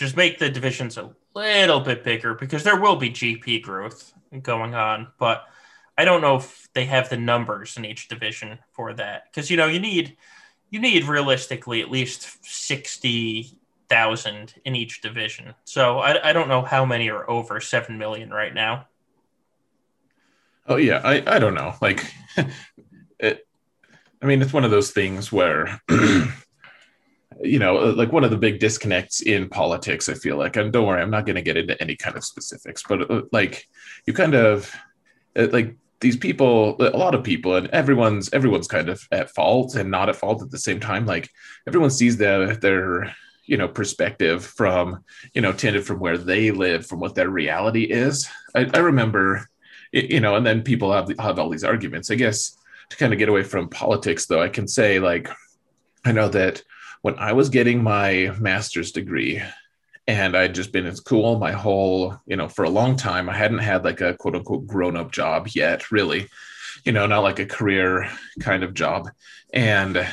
just 0.00 0.16
make 0.16 0.38
the 0.38 0.48
divisions 0.48 0.96
a 0.96 1.10
little 1.34 1.80
bit 1.80 2.02
bigger 2.02 2.32
because 2.32 2.64
there 2.64 2.80
will 2.80 2.96
be 2.96 3.10
GP 3.10 3.60
growth 3.60 4.14
going 4.42 4.74
on, 4.74 5.08
but 5.18 5.44
I 5.98 6.06
don't 6.06 6.22
know 6.22 6.36
if 6.36 6.68
they 6.72 6.86
have 6.86 7.10
the 7.10 7.18
numbers 7.18 7.76
in 7.76 7.84
each 7.84 8.08
division 8.08 8.58
for 8.72 8.94
that 8.94 9.24
because 9.30 9.50
you 9.50 9.58
know 9.58 9.66
you 9.66 9.78
need 9.78 10.16
you 10.70 10.80
need 10.80 11.04
realistically 11.04 11.82
at 11.82 11.90
least 11.90 12.42
sixty 12.42 13.58
thousand 13.90 14.54
in 14.64 14.74
each 14.74 15.02
division. 15.02 15.54
So 15.64 15.98
I, 15.98 16.30
I 16.30 16.32
don't 16.32 16.48
know 16.48 16.62
how 16.62 16.86
many 16.86 17.10
are 17.10 17.28
over 17.28 17.60
seven 17.60 17.98
million 17.98 18.30
right 18.30 18.54
now. 18.54 18.86
Oh 20.66 20.76
yeah, 20.76 21.02
I 21.04 21.22
I 21.26 21.38
don't 21.38 21.54
know. 21.54 21.74
Like, 21.82 22.10
it, 23.18 23.46
I 24.22 24.24
mean, 24.24 24.40
it's 24.40 24.54
one 24.54 24.64
of 24.64 24.70
those 24.70 24.92
things 24.92 25.30
where 25.30 25.82
you 27.42 27.58
know, 27.58 27.76
like 27.76 28.12
one 28.12 28.24
of 28.24 28.30
the 28.30 28.36
big 28.36 28.58
disconnects 28.58 29.22
in 29.22 29.48
politics, 29.48 30.08
I 30.08 30.14
feel 30.14 30.36
like, 30.36 30.56
and 30.56 30.72
don't 30.72 30.86
worry, 30.86 31.00
I'm 31.00 31.10
not 31.10 31.26
going 31.26 31.36
to 31.36 31.42
get 31.42 31.56
into 31.56 31.80
any 31.80 31.96
kind 31.96 32.16
of 32.16 32.24
specifics, 32.24 32.82
but 32.86 33.10
uh, 33.10 33.22
like 33.32 33.66
you 34.06 34.12
kind 34.12 34.34
of 34.34 34.74
uh, 35.36 35.48
like 35.50 35.76
these 36.00 36.16
people, 36.16 36.76
a 36.80 36.96
lot 36.96 37.14
of 37.14 37.22
people, 37.22 37.56
and 37.56 37.68
everyone's 37.68 38.32
everyone's 38.32 38.68
kind 38.68 38.88
of 38.88 39.06
at 39.12 39.30
fault 39.30 39.74
and 39.74 39.90
not 39.90 40.08
at 40.08 40.16
fault 40.16 40.42
at 40.42 40.50
the 40.50 40.58
same 40.58 40.80
time. 40.80 41.06
Like 41.06 41.28
everyone 41.66 41.90
sees 41.90 42.16
their 42.16 42.56
their 42.56 43.14
you 43.44 43.56
know 43.56 43.68
perspective 43.68 44.44
from 44.44 45.04
you 45.34 45.40
know 45.40 45.52
tended 45.52 45.86
from 45.86 45.98
where 45.98 46.18
they 46.18 46.50
live, 46.50 46.86
from 46.86 47.00
what 47.00 47.14
their 47.14 47.30
reality 47.30 47.84
is. 47.84 48.28
I, 48.54 48.68
I 48.74 48.78
remember, 48.78 49.48
you 49.92 50.20
know, 50.20 50.36
and 50.36 50.44
then 50.46 50.62
people 50.62 50.92
have 50.92 51.10
have 51.18 51.38
all 51.38 51.50
these 51.50 51.64
arguments. 51.64 52.10
I 52.10 52.16
guess 52.16 52.56
to 52.90 52.96
kind 52.96 53.12
of 53.12 53.18
get 53.18 53.28
away 53.28 53.44
from 53.44 53.68
politics, 53.68 54.26
though, 54.26 54.42
I 54.42 54.48
can 54.48 54.68
say 54.68 55.00
like 55.00 55.28
I 56.04 56.12
know 56.12 56.28
that 56.28 56.62
when 57.02 57.18
I 57.18 57.32
was 57.32 57.48
getting 57.48 57.82
my 57.82 58.34
master's 58.38 58.92
degree 58.92 59.42
and 60.06 60.36
I'd 60.36 60.54
just 60.54 60.72
been 60.72 60.86
in 60.86 60.96
school 60.96 61.38
my 61.38 61.52
whole, 61.52 62.18
you 62.26 62.36
know, 62.36 62.48
for 62.48 62.64
a 62.64 62.70
long 62.70 62.96
time, 62.96 63.28
I 63.28 63.36
hadn't 63.36 63.58
had 63.58 63.84
like 63.84 64.00
a 64.00 64.14
quote 64.14 64.34
unquote 64.34 64.66
grown 64.66 64.96
up 64.96 65.12
job 65.12 65.48
yet, 65.54 65.90
really, 65.90 66.28
you 66.84 66.92
know, 66.92 67.06
not 67.06 67.22
like 67.22 67.38
a 67.38 67.46
career 67.46 68.10
kind 68.40 68.62
of 68.62 68.74
job. 68.74 69.08
And 69.52 70.06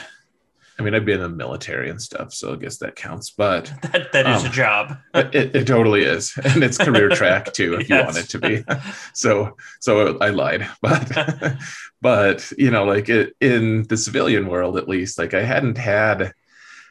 I 0.80 0.84
mean, 0.84 0.94
I've 0.94 1.06
been 1.06 1.22
in 1.22 1.32
the 1.32 1.36
military 1.36 1.90
and 1.90 2.00
stuff, 2.00 2.34
so 2.34 2.54
I 2.54 2.56
guess 2.58 2.78
that 2.78 2.96
counts. 2.96 3.32
But 3.32 3.74
that, 3.92 4.12
that 4.12 4.28
is 4.28 4.44
um, 4.44 4.46
a 4.46 4.54
job. 4.54 4.98
it, 5.16 5.56
it, 5.56 5.68
totally 5.68 6.04
is, 6.04 6.38
and 6.44 6.64
it's 6.64 6.78
career 6.78 7.10
track 7.10 7.52
too, 7.54 7.76
if 7.76 7.90
yes. 7.90 8.00
you 8.00 8.06
want 8.06 8.18
it 8.18 8.30
to 8.30 8.40
be. 8.40 8.64
So, 9.14 9.58
so 9.80 10.18
I 10.20 10.30
lied, 10.30 10.68
but, 10.82 11.58
but 12.02 12.52
you 12.58 12.70
know, 12.70 12.86
like 12.86 13.10
it, 13.10 13.36
in 13.42 13.84
the 13.84 13.98
civilian 13.98 14.48
world, 14.48 14.78
at 14.78 14.88
least, 14.88 15.18
like 15.18 15.34
I 15.34 15.42
hadn't 15.42 15.80
had 15.80 16.34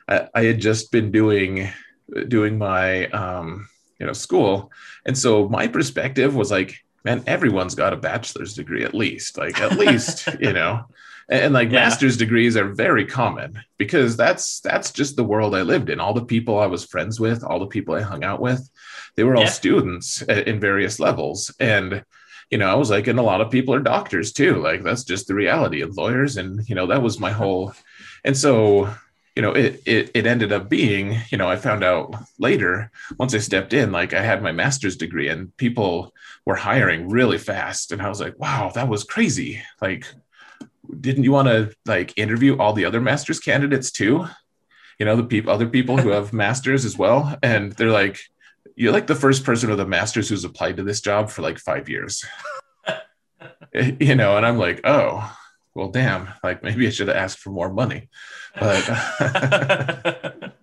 I, 0.08 0.28
I 0.34 0.42
had 0.44 0.60
just 0.60 0.92
been 0.92 1.10
doing 1.10 1.68
doing 2.28 2.58
my 2.58 3.06
um, 3.08 3.68
you 3.98 4.06
know 4.06 4.12
school, 4.12 4.70
and 5.04 5.16
so 5.16 5.48
my 5.48 5.66
perspective 5.68 6.34
was 6.34 6.50
like 6.50 6.76
man, 7.04 7.22
everyone's 7.28 7.76
got 7.76 7.92
a 7.92 7.96
bachelor's 7.96 8.54
degree 8.54 8.84
at 8.84 8.92
least, 8.92 9.38
like 9.38 9.60
at 9.60 9.78
least, 9.78 10.28
you 10.40 10.52
know. 10.52 10.84
And, 11.28 11.44
and 11.44 11.54
like 11.54 11.68
Yeah. 11.70 11.80
master's 11.84 12.16
degrees 12.16 12.56
are 12.56 12.74
very 12.74 13.04
common 13.06 13.60
because 13.78 14.16
that's 14.16 14.58
that's 14.60 14.90
just 14.90 15.14
the 15.14 15.22
world 15.24 15.54
I 15.54 15.62
lived 15.62 15.88
in. 15.88 16.00
All 16.00 16.14
the 16.14 16.24
people 16.24 16.58
I 16.58 16.66
was 16.66 16.84
friends 16.84 17.20
with, 17.20 17.44
all 17.44 17.60
the 17.60 17.66
people 17.68 17.94
I 17.94 18.00
hung 18.00 18.24
out 18.24 18.40
with, 18.40 18.68
they 19.14 19.22
were 19.22 19.36
all 19.36 19.42
Yeah. 19.44 19.50
students 19.50 20.20
in 20.22 20.58
various 20.58 20.98
levels. 20.98 21.54
And 21.60 22.04
you 22.50 22.58
know, 22.58 22.68
I 22.68 22.74
was 22.74 22.90
like, 22.90 23.06
and 23.06 23.18
a 23.20 23.22
lot 23.22 23.40
of 23.40 23.52
people 23.52 23.72
are 23.74 23.80
doctors 23.80 24.32
too. 24.32 24.56
Like 24.56 24.82
that's 24.82 25.04
just 25.04 25.28
the 25.28 25.34
reality 25.34 25.82
of 25.82 25.96
lawyers. 25.96 26.36
And 26.38 26.68
you 26.68 26.74
know, 26.74 26.86
that 26.88 27.02
was 27.02 27.20
my 27.20 27.30
whole. 27.30 27.72
And 28.24 28.36
so, 28.36 28.92
you 29.36 29.42
know, 29.42 29.52
it 29.52 29.82
it 29.84 30.10
it 30.14 30.26
ended 30.26 30.50
up 30.50 30.70
being, 30.70 31.18
you 31.30 31.36
know, 31.36 31.48
I 31.48 31.56
found 31.56 31.84
out 31.84 32.14
later 32.38 32.90
once 33.18 33.34
I 33.34 33.38
stepped 33.38 33.74
in, 33.74 33.92
like 33.92 34.14
I 34.14 34.22
had 34.22 34.42
my 34.42 34.50
master's 34.50 34.96
degree, 34.96 35.28
and 35.28 35.54
people 35.58 36.14
were 36.46 36.56
hiring 36.56 37.10
really 37.10 37.36
fast, 37.36 37.92
and 37.92 38.00
I 38.00 38.08
was 38.08 38.18
like, 38.18 38.38
wow, 38.38 38.72
that 38.74 38.88
was 38.88 39.04
crazy. 39.04 39.62
Like, 39.82 40.06
didn't 41.00 41.24
you 41.24 41.32
want 41.32 41.48
to 41.48 41.74
like 41.84 42.16
interview 42.16 42.56
all 42.56 42.72
the 42.72 42.86
other 42.86 43.00
master's 43.00 43.38
candidates 43.38 43.90
too? 43.90 44.26
You 44.98 45.04
know, 45.04 45.16
the 45.16 45.24
people, 45.24 45.52
other 45.52 45.68
people 45.68 45.98
who 45.98 46.08
have 46.08 46.32
masters 46.46 46.86
as 46.86 46.96
well, 46.96 47.36
and 47.42 47.72
they're 47.72 47.90
like, 47.90 48.18
you're 48.74 48.92
like 48.92 49.06
the 49.06 49.14
first 49.14 49.44
person 49.44 49.68
with 49.68 49.80
a 49.80 49.86
master's 49.86 50.30
who's 50.30 50.44
applied 50.44 50.78
to 50.78 50.82
this 50.82 51.02
job 51.02 51.28
for 51.28 51.42
like 51.42 51.58
five 51.58 51.90
years. 51.90 52.24
you 53.74 54.14
know, 54.14 54.38
and 54.38 54.46
I'm 54.46 54.56
like, 54.56 54.80
oh, 54.84 55.30
well, 55.76 55.88
damn, 55.88 56.28
like 56.42 56.62
maybe 56.62 56.86
I 56.86 56.90
should 56.90 57.08
have 57.08 57.16
asked 57.18 57.38
for 57.38 57.50
more 57.50 57.70
money. 57.70 58.08
But 58.58 58.88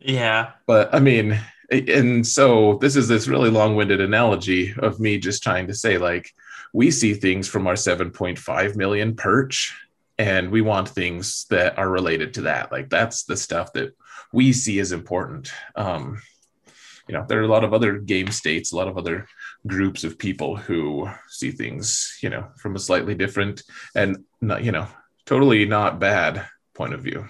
yeah. 0.00 0.52
but 0.66 0.94
I 0.94 1.00
mean, 1.00 1.38
and 1.70 2.26
so 2.26 2.78
this 2.80 2.96
is 2.96 3.08
this 3.08 3.28
really 3.28 3.50
long-winded 3.50 4.00
analogy 4.00 4.74
of 4.78 4.98
me 4.98 5.18
just 5.18 5.42
trying 5.42 5.66
to 5.66 5.74
say 5.74 5.98
like 5.98 6.32
we 6.72 6.90
see 6.90 7.12
things 7.12 7.46
from 7.46 7.66
our 7.66 7.74
7.5 7.74 8.76
million 8.76 9.14
perch 9.14 9.76
and 10.16 10.50
we 10.50 10.62
want 10.62 10.88
things 10.88 11.44
that 11.50 11.78
are 11.78 11.90
related 11.90 12.32
to 12.34 12.42
that 12.42 12.72
like 12.72 12.88
that's 12.88 13.24
the 13.24 13.36
stuff 13.36 13.72
that 13.74 13.94
we 14.32 14.52
see 14.52 14.78
as 14.78 14.92
important 14.92 15.52
um 15.74 16.22
you 17.08 17.12
know 17.14 17.24
there 17.28 17.40
are 17.40 17.44
a 17.44 17.48
lot 17.48 17.64
of 17.64 17.74
other 17.74 17.98
game 17.98 18.30
states 18.30 18.72
a 18.72 18.76
lot 18.76 18.88
of 18.88 18.96
other 18.96 19.26
groups 19.66 20.04
of 20.04 20.18
people 20.18 20.56
who 20.56 21.08
see 21.28 21.50
things 21.50 22.18
you 22.22 22.30
know 22.30 22.46
from 22.56 22.76
a 22.76 22.80
slightly 22.80 23.14
different 23.14 23.62
and 23.94 24.24
not 24.40 24.62
you 24.62 24.72
know 24.72 24.86
totally 25.24 25.64
not 25.64 25.98
bad 25.98 26.46
point 26.74 26.94
of 26.94 27.02
view 27.02 27.26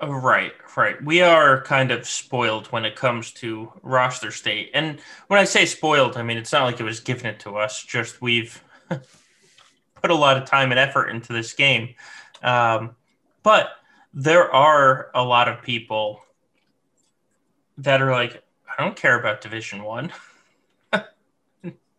Oh, 0.00 0.12
Right, 0.12 0.52
right. 0.76 1.02
We 1.02 1.22
are 1.22 1.62
kind 1.62 1.90
of 1.90 2.06
spoiled 2.06 2.66
when 2.66 2.84
it 2.84 2.96
comes 2.96 3.30
to 3.34 3.72
roster 3.82 4.30
state. 4.30 4.70
And 4.74 5.00
when 5.28 5.40
I 5.40 5.44
say 5.44 5.64
spoiled, 5.64 6.16
I 6.16 6.22
mean 6.22 6.36
it's 6.36 6.52
not 6.52 6.64
like 6.64 6.78
it 6.78 6.84
was 6.84 7.00
given 7.00 7.26
it 7.26 7.40
to 7.40 7.56
us, 7.56 7.82
just 7.82 8.20
we've 8.20 8.62
put 8.88 10.10
a 10.10 10.14
lot 10.14 10.36
of 10.36 10.44
time 10.44 10.72
and 10.72 10.78
effort 10.78 11.08
into 11.08 11.32
this 11.32 11.54
game. 11.54 11.94
Um, 12.42 12.96
but 13.42 13.70
there 14.12 14.52
are 14.52 15.10
a 15.14 15.24
lot 15.24 15.48
of 15.48 15.62
people 15.62 16.20
that 17.78 18.02
are 18.02 18.12
like, 18.12 18.42
I 18.68 18.82
don't 18.82 18.96
care 18.96 19.18
about 19.18 19.40
Division 19.40 19.84
One. 19.84 20.12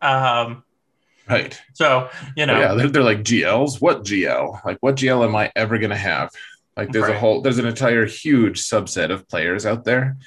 um, 0.01 0.63
right 1.29 1.59
so 1.73 2.09
you 2.35 2.45
know, 2.45 2.59
yeah, 2.59 2.73
they're, 2.73 2.87
they're 2.89 3.03
like 3.03 3.23
GLs. 3.23 3.81
What 3.81 4.03
GL? 4.03 4.63
Like, 4.65 4.77
what 4.81 4.95
GL 4.95 5.23
am 5.25 5.35
I 5.35 5.51
ever 5.55 5.77
going 5.77 5.89
to 5.89 5.95
have? 5.95 6.29
Like, 6.77 6.91
there's 6.91 7.07
a 7.09 7.17
whole, 7.17 7.41
there's 7.41 7.57
an 7.57 7.65
entire 7.65 8.05
huge 8.05 8.61
subset 8.61 9.09
of 9.09 9.27
players 9.29 9.65
out 9.65 9.85
there 9.85 10.17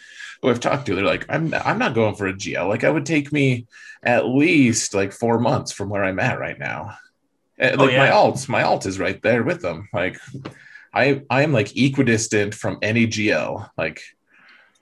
who 0.40 0.48
I've 0.48 0.60
talked 0.60 0.86
to. 0.86 0.94
They're 0.94 1.04
like, 1.04 1.26
I'm, 1.28 1.52
I'm 1.54 1.78
not 1.78 1.94
going 1.94 2.14
for 2.14 2.26
a 2.26 2.32
GL. 2.32 2.66
Like, 2.68 2.82
it 2.84 2.92
would 2.92 3.04
take 3.06 3.32
me 3.32 3.66
at 4.02 4.26
least 4.26 4.94
like 4.94 5.12
four 5.12 5.38
months 5.38 5.72
from 5.72 5.90
where 5.90 6.02
I'm 6.04 6.18
at 6.18 6.38
right 6.40 6.58
now. 6.58 6.96
Uh, 7.60 7.72
Oh, 7.78 7.84
Like 7.84 7.96
my 7.96 8.06
yeah. 8.06 8.12
alt, 8.14 8.48
my 8.48 8.62
alt 8.62 8.86
is 8.86 8.98
right 8.98 9.20
there 9.20 9.42
with 9.42 9.60
them. 9.60 9.88
Like, 9.92 10.16
I, 10.94 11.22
I 11.28 11.42
am 11.42 11.52
like 11.52 11.76
equidistant 11.76 12.54
from 12.54 12.78
any 12.82 13.06
GL. 13.06 13.68
Like, 13.76 14.00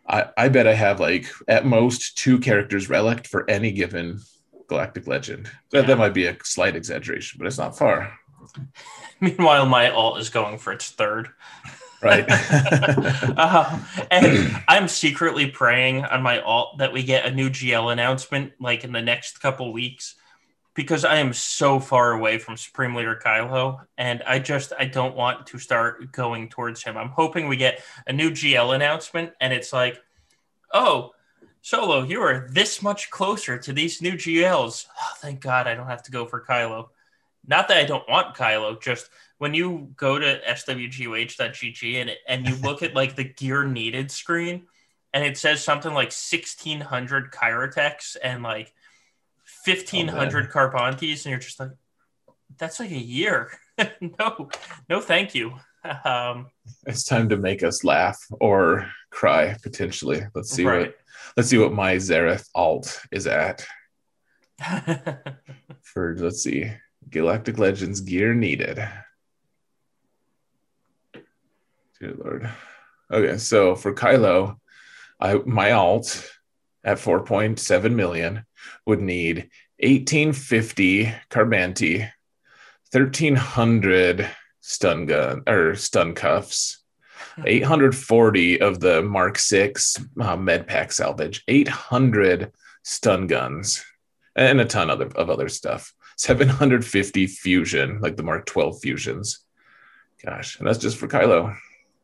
I, 0.08 0.26
I 0.36 0.48
bet 0.50 0.68
I 0.68 0.74
have 0.74 1.00
like 1.00 1.26
at 1.48 1.66
most 1.66 2.16
two 2.16 2.38
characters 2.38 2.88
relic 2.88 3.26
for 3.26 3.48
any 3.50 3.72
given 3.72 4.20
galactic 4.68 5.06
legend. 5.06 5.50
That, 5.70 5.82
Yeah. 5.82 5.86
that 5.86 5.98
might 5.98 6.14
be 6.14 6.26
a 6.26 6.36
slight 6.44 6.76
exaggeration, 6.76 7.38
but 7.38 7.46
it's 7.46 7.58
not 7.58 7.76
far. 7.76 8.18
meanwhile 9.20 9.66
my 9.66 9.90
alt 9.90 10.18
is 10.18 10.30
going 10.30 10.58
for 10.58 10.72
its 10.72 10.90
third. 10.90 11.28
Right. 12.02 12.26
uh, 12.30 13.78
and 14.10 14.62
I'm 14.68 14.86
secretly 14.86 15.50
praying 15.50 16.04
on 16.04 16.22
my 16.22 16.40
alt 16.40 16.78
that 16.78 16.92
we 16.92 17.02
get 17.02 17.26
a 17.26 17.30
new 17.30 17.48
GL 17.48 17.90
announcement 17.92 18.52
like 18.60 18.84
in 18.84 18.92
the 18.92 19.00
next 19.00 19.40
couple 19.40 19.72
weeks 19.72 20.14
because 20.74 21.06
I 21.06 21.16
am 21.16 21.32
so 21.32 21.80
far 21.80 22.12
away 22.12 22.38
from 22.38 22.58
Supreme 22.58 22.94
Leader 22.94 23.18
Kylo 23.24 23.80
and 23.96 24.22
I 24.26 24.38
just 24.38 24.74
I 24.78 24.84
don't 24.84 25.16
want 25.16 25.46
to 25.48 25.58
start 25.58 26.12
going 26.12 26.50
towards 26.50 26.82
him. 26.82 26.98
I'm 26.98 27.08
hoping 27.08 27.48
we 27.48 27.56
get 27.56 27.82
a 28.06 28.12
new 28.12 28.30
GL 28.30 28.74
announcement 28.74 29.32
and 29.40 29.54
it's 29.54 29.72
like, 29.72 29.98
oh, 30.72 31.12
Solo, 31.66 32.04
you 32.04 32.20
are 32.22 32.46
this 32.48 32.80
much 32.80 33.10
closer 33.10 33.58
to 33.58 33.72
these 33.72 34.00
new 34.00 34.12
GLs. 34.12 34.86
Oh, 34.88 35.12
thank 35.16 35.40
God 35.40 35.66
I 35.66 35.74
don't 35.74 35.88
have 35.88 36.04
to 36.04 36.12
go 36.12 36.24
for 36.24 36.40
Kylo. 36.40 36.90
Not 37.44 37.66
that 37.66 37.78
I 37.78 37.82
don't 37.82 38.08
want 38.08 38.36
Kylo, 38.36 38.80
just 38.80 39.10
when 39.38 39.52
you 39.52 39.92
go 39.96 40.16
to 40.16 40.40
swgoh.gg 40.48 41.94
and 41.96 42.12
and 42.28 42.46
you 42.46 42.54
look 42.54 42.84
at 42.84 42.94
like 42.94 43.16
the 43.16 43.24
gear 43.24 43.64
needed 43.64 44.12
screen 44.12 44.68
and 45.12 45.24
it 45.24 45.36
says 45.36 45.60
something 45.60 45.92
like 45.92 46.12
1600 46.12 47.32
Kyrotech 47.32 48.16
and 48.22 48.44
like 48.44 48.72
1500 49.64 50.52
Carbantis 50.52 51.24
and 51.24 51.30
you're 51.32 51.40
just 51.40 51.58
like 51.58 51.72
that's 52.58 52.78
like 52.78 52.92
a 52.92 52.96
year. 52.96 53.50
no. 54.20 54.50
No 54.88 55.00
thank 55.00 55.34
you. 55.34 55.54
Um 56.04 56.46
it's 56.86 57.04
time 57.04 57.28
to 57.28 57.36
make 57.36 57.62
us 57.62 57.84
laugh 57.84 58.18
or 58.40 58.90
cry 59.10 59.56
potentially. 59.62 60.22
Let's 60.34 60.50
see 60.50 60.64
right. 60.64 60.88
what 60.88 60.96
let's 61.36 61.48
see 61.48 61.58
what 61.58 61.72
my 61.72 61.96
Xaereth 61.96 62.48
alt 62.54 63.00
is 63.10 63.26
at 63.26 63.66
for 65.82 66.16
let's 66.18 66.42
see. 66.42 66.72
Galactic 67.08 67.58
Legends 67.58 68.00
gear 68.00 68.34
needed. 68.34 68.76
Dear 72.00 72.14
Lord. 72.18 72.50
Okay, 73.10 73.38
so 73.38 73.76
for 73.76 73.94
Kylo, 73.94 74.56
I 75.20 75.34
my 75.46 75.72
alt 75.72 76.30
at 76.84 76.98
4.7 76.98 77.94
million 77.94 78.44
would 78.86 79.00
need 79.00 79.50
1850 79.78 81.12
Carbanti, 81.30 82.10
1300 82.92 84.28
stun 84.66 85.06
gun 85.06 85.42
or 85.46 85.76
stun 85.76 86.12
cuffs, 86.12 86.82
840 87.44 88.60
of 88.60 88.80
the 88.80 89.00
Mark 89.02 89.38
6 89.38 89.96
uh, 90.20 90.36
med 90.36 90.66
pack 90.66 90.90
salvage, 90.90 91.44
800 91.46 92.50
stun 92.82 93.26
guns, 93.28 93.84
and 94.34 94.60
a 94.60 94.64
ton 94.64 94.90
of 94.90 95.00
other, 95.00 95.16
of 95.16 95.30
other 95.30 95.48
stuff. 95.48 95.92
750 96.18 97.26
fusion, 97.26 98.00
like 98.00 98.16
the 98.16 98.22
Mark 98.22 98.46
12 98.46 98.80
fusions. 98.80 99.40
Gosh, 100.24 100.58
and 100.58 100.66
that's 100.66 100.78
just 100.78 100.96
for 100.96 101.06
Kylo. 101.08 101.56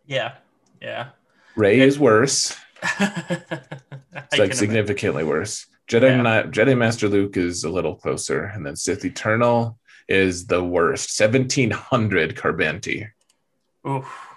yeah. 0.06 0.34
Yeah. 0.80 1.10
Rey 1.56 1.80
is 1.80 1.98
worse. 1.98 2.56
it's 3.00 4.38
like 4.38 4.52
significantly 4.54 5.24
worse. 5.24 5.66
Jedi, 5.88 6.10
Yeah. 6.10 6.42
Jedi 6.44 6.76
Master 6.76 7.08
Luke 7.08 7.36
is 7.36 7.64
a 7.64 7.68
little 7.70 7.94
closer, 7.96 8.44
and 8.44 8.64
then 8.66 8.76
Sith 8.76 9.04
Eternal 9.04 9.78
is 10.12 10.46
the 10.46 10.62
worst. 10.62 11.18
1700 11.18 12.36
Carbanti, 12.36 13.08
Oof. 13.88 14.28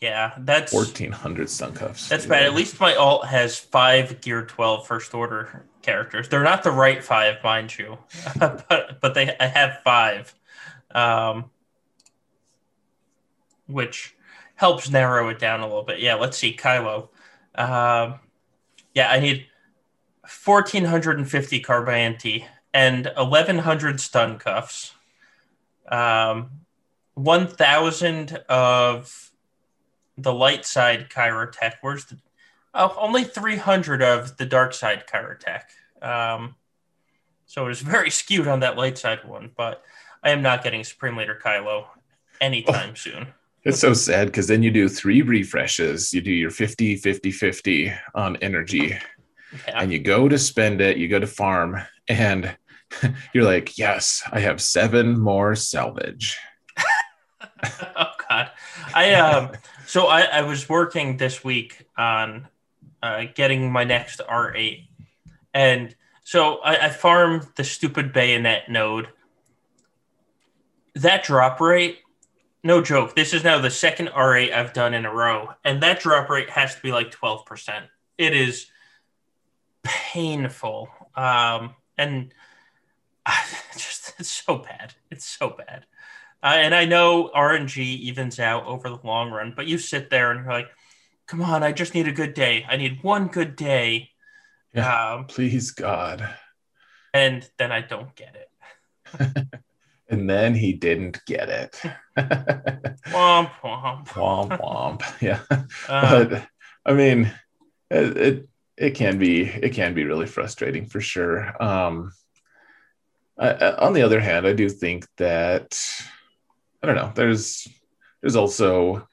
Yeah, 0.00 0.34
that's 0.38 0.72
1400 0.72 1.48
stun 1.48 1.72
cuffs. 1.72 2.08
That's 2.10 2.26
bad. 2.26 2.42
At 2.42 2.54
least 2.54 2.78
my 2.78 2.94
alt 2.94 3.26
has 3.26 3.58
five 3.58 4.20
Gear 4.20 4.44
12 4.44 4.86
First 4.86 5.14
Order 5.14 5.64
characters. 5.80 6.28
They're 6.28 6.42
not 6.42 6.62
the 6.62 6.70
right 6.70 7.02
five, 7.02 7.42
mind 7.42 7.76
you, 7.78 7.96
but 8.38 9.00
but 9.00 9.14
they 9.14 9.34
I 9.40 9.46
have 9.46 9.80
five, 9.82 10.34
um, 10.94 11.50
which 13.66 14.14
helps 14.56 14.90
narrow 14.90 15.30
it 15.30 15.38
down 15.38 15.60
a 15.60 15.66
little 15.66 15.84
bit. 15.84 16.00
Yeah, 16.00 16.16
let's 16.16 16.36
see, 16.36 16.54
Kylo. 16.54 17.08
Um, 17.54 18.20
yeah, 18.94 19.10
I 19.10 19.20
need 19.20 19.46
1450 20.20 21.62
Carbanti 21.62 22.44
and 22.74 23.06
1100 23.16 24.00
stun 24.00 24.38
cuffs. 24.38 24.92
Um, 25.88 26.50
1000 27.14 28.32
of 28.48 29.30
the 30.18 30.34
light 30.34 30.66
side 30.66 31.08
Kyrotech. 31.08 31.74
Where's 31.80 32.04
the 32.06 32.18
oh, 32.74 32.94
only 32.98 33.24
300 33.24 34.02
of 34.02 34.36
the 34.36 34.44
dark 34.44 34.74
side 34.74 35.04
Kyrotech. 35.06 35.62
Um, 36.02 36.56
so 37.46 37.64
it 37.64 37.68
was 37.68 37.80
very 37.80 38.10
skewed 38.10 38.48
on 38.48 38.60
that 38.60 38.76
light 38.76 38.98
side 38.98 39.24
one, 39.24 39.52
but 39.56 39.82
I 40.22 40.30
am 40.30 40.42
not 40.42 40.64
getting 40.64 40.82
Supreme 40.82 41.16
Leader 41.16 41.38
Kylo 41.42 41.86
anytime 42.40 42.96
soon. 42.96 43.28
It's 43.62 43.80
so 43.80 43.94
sad 43.94 44.26
because 44.26 44.46
then 44.46 44.62
you 44.62 44.70
do 44.70 44.88
three 44.88 45.22
refreshes. 45.22 46.12
You 46.12 46.20
do 46.20 46.32
your 46.32 46.50
50, 46.50 46.96
50, 46.96 47.30
50 47.30 47.92
on 48.14 48.36
energy, 48.36 48.98
Yeah. 49.68 49.80
and 49.80 49.92
you 49.92 50.00
go 50.00 50.28
to 50.28 50.38
spend 50.38 50.80
it, 50.80 50.98
you 50.98 51.08
go 51.08 51.18
to 51.18 51.26
farm, 51.26 51.80
and 52.08 52.54
you're 53.32 53.44
like, 53.44 53.78
yes, 53.78 54.22
I 54.30 54.40
have 54.40 54.60
seven 54.60 55.18
more 55.18 55.54
salvage. 55.54 56.38
oh 57.96 58.10
God, 58.28 58.50
I 58.94 59.14
um. 59.14 59.52
So 59.86 60.06
I, 60.06 60.22
I 60.22 60.42
was 60.42 60.68
working 60.68 61.18
this 61.18 61.44
week 61.44 61.86
on 61.96 62.48
uh, 63.02 63.24
getting 63.34 63.70
my 63.70 63.84
next 63.84 64.20
R8, 64.20 64.86
and 65.52 65.94
so 66.24 66.58
I, 66.58 66.86
I 66.86 66.88
farmed 66.88 67.46
the 67.56 67.64
stupid 67.64 68.12
bayonet 68.12 68.70
node. 68.70 69.08
That 70.94 71.24
drop 71.24 71.60
rate, 71.60 71.98
no 72.62 72.80
joke. 72.80 73.14
This 73.14 73.34
is 73.34 73.44
now 73.44 73.60
the 73.60 73.70
second 73.70 74.08
R8 74.08 74.52
I've 74.52 74.72
done 74.72 74.94
in 74.94 75.04
a 75.04 75.12
row, 75.12 75.50
and 75.64 75.82
that 75.82 76.00
drop 76.00 76.30
rate 76.30 76.50
has 76.50 76.74
to 76.74 76.82
be 76.82 76.92
like 76.92 77.10
twelve 77.10 77.44
percent. 77.44 77.86
It 78.16 78.34
is 78.34 78.66
painful, 79.82 80.88
um, 81.14 81.74
and 81.98 82.32
just 83.72 84.14
it's 84.18 84.30
so 84.30 84.58
bad. 84.58 84.94
It's 85.10 85.26
so 85.26 85.50
bad. 85.50 85.86
Uh, 86.42 86.56
and 86.56 86.74
I 86.74 86.84
know 86.84 87.30
RNG 87.34 87.78
evens 87.78 88.38
out 88.38 88.66
over 88.66 88.90
the 88.90 88.98
long 89.02 89.30
run, 89.30 89.54
but 89.56 89.66
you 89.66 89.78
sit 89.78 90.10
there 90.10 90.30
and 90.30 90.44
you're 90.44 90.52
like, 90.52 90.68
come 91.26 91.40
on, 91.40 91.62
I 91.62 91.72
just 91.72 91.94
need 91.94 92.06
a 92.06 92.12
good 92.12 92.34
day. 92.34 92.66
I 92.68 92.76
need 92.76 93.02
one 93.02 93.28
good 93.28 93.56
day. 93.56 94.10
Yeah, 94.74 95.14
um, 95.14 95.26
please, 95.26 95.70
God. 95.70 96.28
And 97.14 97.48
then 97.58 97.72
I 97.72 97.80
don't 97.80 98.14
get 98.14 98.36
it. 98.36 99.60
and 100.08 100.28
then 100.28 100.54
he 100.54 100.72
didn't 100.72 101.24
get 101.26 101.48
it. 101.48 101.80
womp 102.18 103.50
womp. 103.62 104.08
Womp 104.08 104.60
womp. 104.60 105.02
Yeah. 105.22 105.40
Uh, 105.88 106.24
but 106.24 106.48
I 106.84 106.92
mean, 106.92 107.32
it, 107.90 108.16
it, 108.16 108.48
it 108.76 108.90
can 108.90 109.18
be 109.18 109.42
it 109.44 109.72
can 109.72 109.94
be 109.94 110.04
really 110.04 110.26
frustrating 110.26 110.86
for 110.86 111.00
sure. 111.00 111.62
Um, 111.62 112.12
I, 113.38 113.72
on 113.72 113.92
the 113.92 114.02
other 114.02 114.20
hand, 114.20 114.46
I 114.46 114.52
do 114.52 114.68
think 114.68 115.06
that 115.16 115.80
I 116.82 116.86
don't 116.86 116.96
know. 116.96 117.12
There's 117.14 117.66
there's 118.20 118.36
also 118.36 119.08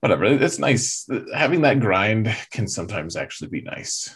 whatever. 0.00 0.24
It's 0.24 0.58
nice 0.58 1.08
having 1.34 1.62
that 1.62 1.80
grind 1.80 2.34
can 2.50 2.68
sometimes 2.68 3.16
actually 3.16 3.48
be 3.48 3.62
nice. 3.62 4.14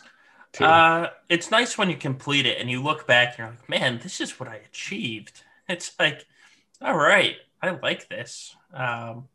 Too. 0.52 0.64
Uh, 0.64 1.10
it's 1.28 1.50
nice 1.50 1.76
when 1.76 1.90
you 1.90 1.96
complete 1.96 2.46
it 2.46 2.58
and 2.58 2.70
you 2.70 2.82
look 2.82 3.06
back 3.06 3.30
and 3.30 3.38
you're 3.38 3.48
like, 3.48 3.68
man, 3.68 4.00
this 4.02 4.20
is 4.20 4.40
what 4.40 4.48
I 4.48 4.56
achieved. 4.56 5.42
It's 5.70 5.92
like, 6.00 6.24
all 6.80 6.96
right, 6.96 7.36
I 7.60 7.72
like 7.72 8.08
this. 8.08 8.56
Um, 8.72 9.28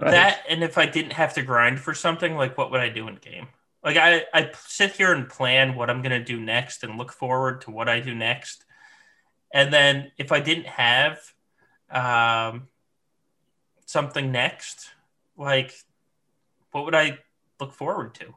right. 0.00 0.12
That 0.12 0.44
and 0.48 0.62
if 0.62 0.78
I 0.78 0.86
didn't 0.86 1.14
have 1.14 1.34
to 1.34 1.42
grind 1.42 1.80
for 1.80 1.92
something, 1.92 2.36
like 2.36 2.56
what 2.56 2.70
would 2.70 2.80
I 2.80 2.88
do 2.88 3.08
in 3.08 3.16
game? 3.16 3.48
Like 3.84 3.96
I, 3.96 4.24
I 4.32 4.50
sit 4.66 4.92
here 4.92 5.12
and 5.12 5.28
plan 5.28 5.74
what 5.76 5.90
I'm 5.90 6.02
gonna 6.02 6.24
do 6.24 6.40
next 6.40 6.82
and 6.82 6.98
look 6.98 7.12
forward 7.12 7.60
to 7.62 7.70
what 7.70 7.88
I 7.88 8.00
do 8.00 8.14
next. 8.14 8.64
And 9.52 9.72
then 9.72 10.12
if 10.18 10.32
I 10.32 10.40
didn't 10.40 10.66
have 10.66 11.18
um, 11.90 12.68
something 13.86 14.32
next, 14.32 14.90
like 15.36 15.72
what 16.72 16.84
would 16.84 16.94
I 16.94 17.18
look 17.60 17.72
forward 17.72 18.14
to? 18.16 18.34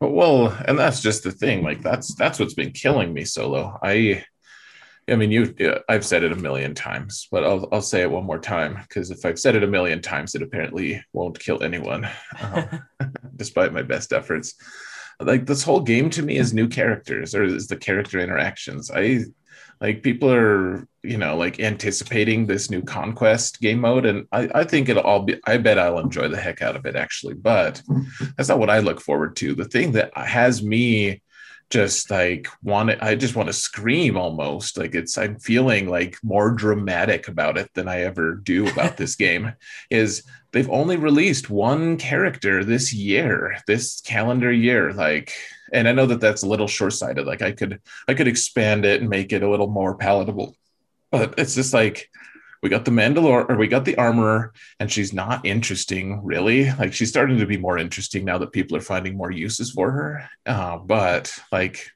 Well, 0.00 0.56
and 0.66 0.78
that's 0.78 1.00
just 1.00 1.24
the 1.24 1.32
thing. 1.32 1.62
Like 1.62 1.82
that's 1.82 2.14
that's 2.14 2.38
what's 2.38 2.54
been 2.54 2.72
killing 2.72 3.12
me 3.12 3.24
solo. 3.24 3.78
I 3.82 4.24
I 5.08 5.14
mean, 5.14 5.30
you. 5.30 5.54
I've 5.88 6.04
said 6.04 6.24
it 6.24 6.32
a 6.32 6.36
million 6.36 6.74
times, 6.74 7.28
but 7.30 7.44
I'll 7.44 7.68
I'll 7.72 7.82
say 7.82 8.02
it 8.02 8.10
one 8.10 8.24
more 8.24 8.40
time 8.40 8.78
because 8.82 9.10
if 9.10 9.24
I've 9.24 9.38
said 9.38 9.54
it 9.54 9.62
a 9.62 9.68
million 9.68 10.02
times, 10.02 10.34
it 10.34 10.42
apparently 10.42 11.04
won't 11.12 11.38
kill 11.38 11.62
anyone, 11.62 12.08
um, 12.40 12.82
despite 13.36 13.72
my 13.72 13.82
best 13.82 14.12
efforts 14.12 14.54
like 15.20 15.46
this 15.46 15.62
whole 15.62 15.80
game 15.80 16.10
to 16.10 16.22
me 16.22 16.36
is 16.36 16.52
new 16.52 16.68
characters 16.68 17.34
or 17.34 17.44
is 17.44 17.68
the 17.68 17.76
character 17.76 18.18
interactions. 18.18 18.90
I 18.90 19.24
like 19.80 20.02
people 20.02 20.32
are 20.32 20.86
you 21.02 21.18
know 21.18 21.36
like 21.36 21.60
anticipating 21.60 22.46
this 22.46 22.70
new 22.70 22.82
conquest 22.82 23.60
game 23.60 23.80
mode 23.80 24.06
and 24.06 24.26
I, 24.32 24.48
I 24.54 24.64
think 24.64 24.88
it'll 24.88 25.02
all 25.02 25.22
be 25.22 25.38
i 25.46 25.58
bet 25.58 25.78
i'll 25.78 25.98
enjoy 25.98 26.28
the 26.28 26.40
heck 26.40 26.62
out 26.62 26.76
of 26.76 26.86
it 26.86 26.96
actually 26.96 27.34
but 27.34 27.82
that's 28.36 28.48
not 28.48 28.58
what 28.58 28.70
i 28.70 28.78
look 28.78 29.02
forward 29.02 29.36
to 29.36 29.54
the 29.54 29.66
thing 29.66 29.92
that 29.92 30.16
has 30.16 30.62
me 30.62 31.22
just 31.70 32.10
like 32.10 32.48
want 32.62 32.90
to, 32.90 33.04
I 33.04 33.14
just 33.14 33.34
want 33.34 33.48
to 33.48 33.52
scream 33.52 34.16
almost. 34.16 34.78
Like 34.78 34.94
it's 34.94 35.18
I'm 35.18 35.38
feeling 35.38 35.88
like 35.88 36.16
more 36.22 36.50
dramatic 36.52 37.28
about 37.28 37.58
it 37.58 37.70
than 37.74 37.88
I 37.88 38.02
ever 38.02 38.34
do 38.34 38.68
about 38.68 38.96
this 38.96 39.16
game 39.16 39.52
is 39.90 40.22
they've 40.52 40.70
only 40.70 40.96
released 40.96 41.50
one 41.50 41.96
character 41.98 42.64
this 42.64 42.92
year 42.94 43.58
this 43.66 44.00
calendar 44.00 44.50
year 44.50 44.92
like 44.92 45.32
and 45.72 45.86
I 45.86 45.92
know 45.92 46.06
that 46.06 46.20
that's 46.20 46.42
a 46.42 46.48
little 46.48 46.68
short-sighted 46.68 47.26
like 47.26 47.42
I 47.42 47.52
could 47.52 47.80
I 48.08 48.14
could 48.14 48.26
expand 48.26 48.86
it 48.86 49.02
and 49.02 49.10
make 49.10 49.34
it 49.34 49.42
a 49.42 49.50
little 49.50 49.66
more 49.66 49.96
palatable 49.96 50.56
but 51.10 51.34
it's 51.38 51.54
just 51.54 51.74
like 51.74 52.10
we 52.66 52.70
got 52.70 52.84
the 52.84 52.90
Mandalore 52.90 53.48
or 53.48 53.56
we 53.56 53.68
got 53.68 53.84
the 53.84 53.96
armorer, 53.96 54.52
and 54.80 54.90
she's 54.90 55.12
not 55.12 55.46
interesting 55.46 56.20
really. 56.24 56.68
Like 56.72 56.92
she's 56.92 57.08
starting 57.08 57.38
to 57.38 57.46
be 57.46 57.56
more 57.56 57.78
interesting 57.78 58.24
now 58.24 58.38
that 58.38 58.50
people 58.50 58.76
are 58.76 58.80
finding 58.80 59.16
more 59.16 59.30
uses 59.30 59.70
for 59.70 59.92
her. 59.92 60.28
Uh, 60.44 60.76
but 60.78 61.32
like 61.52 61.92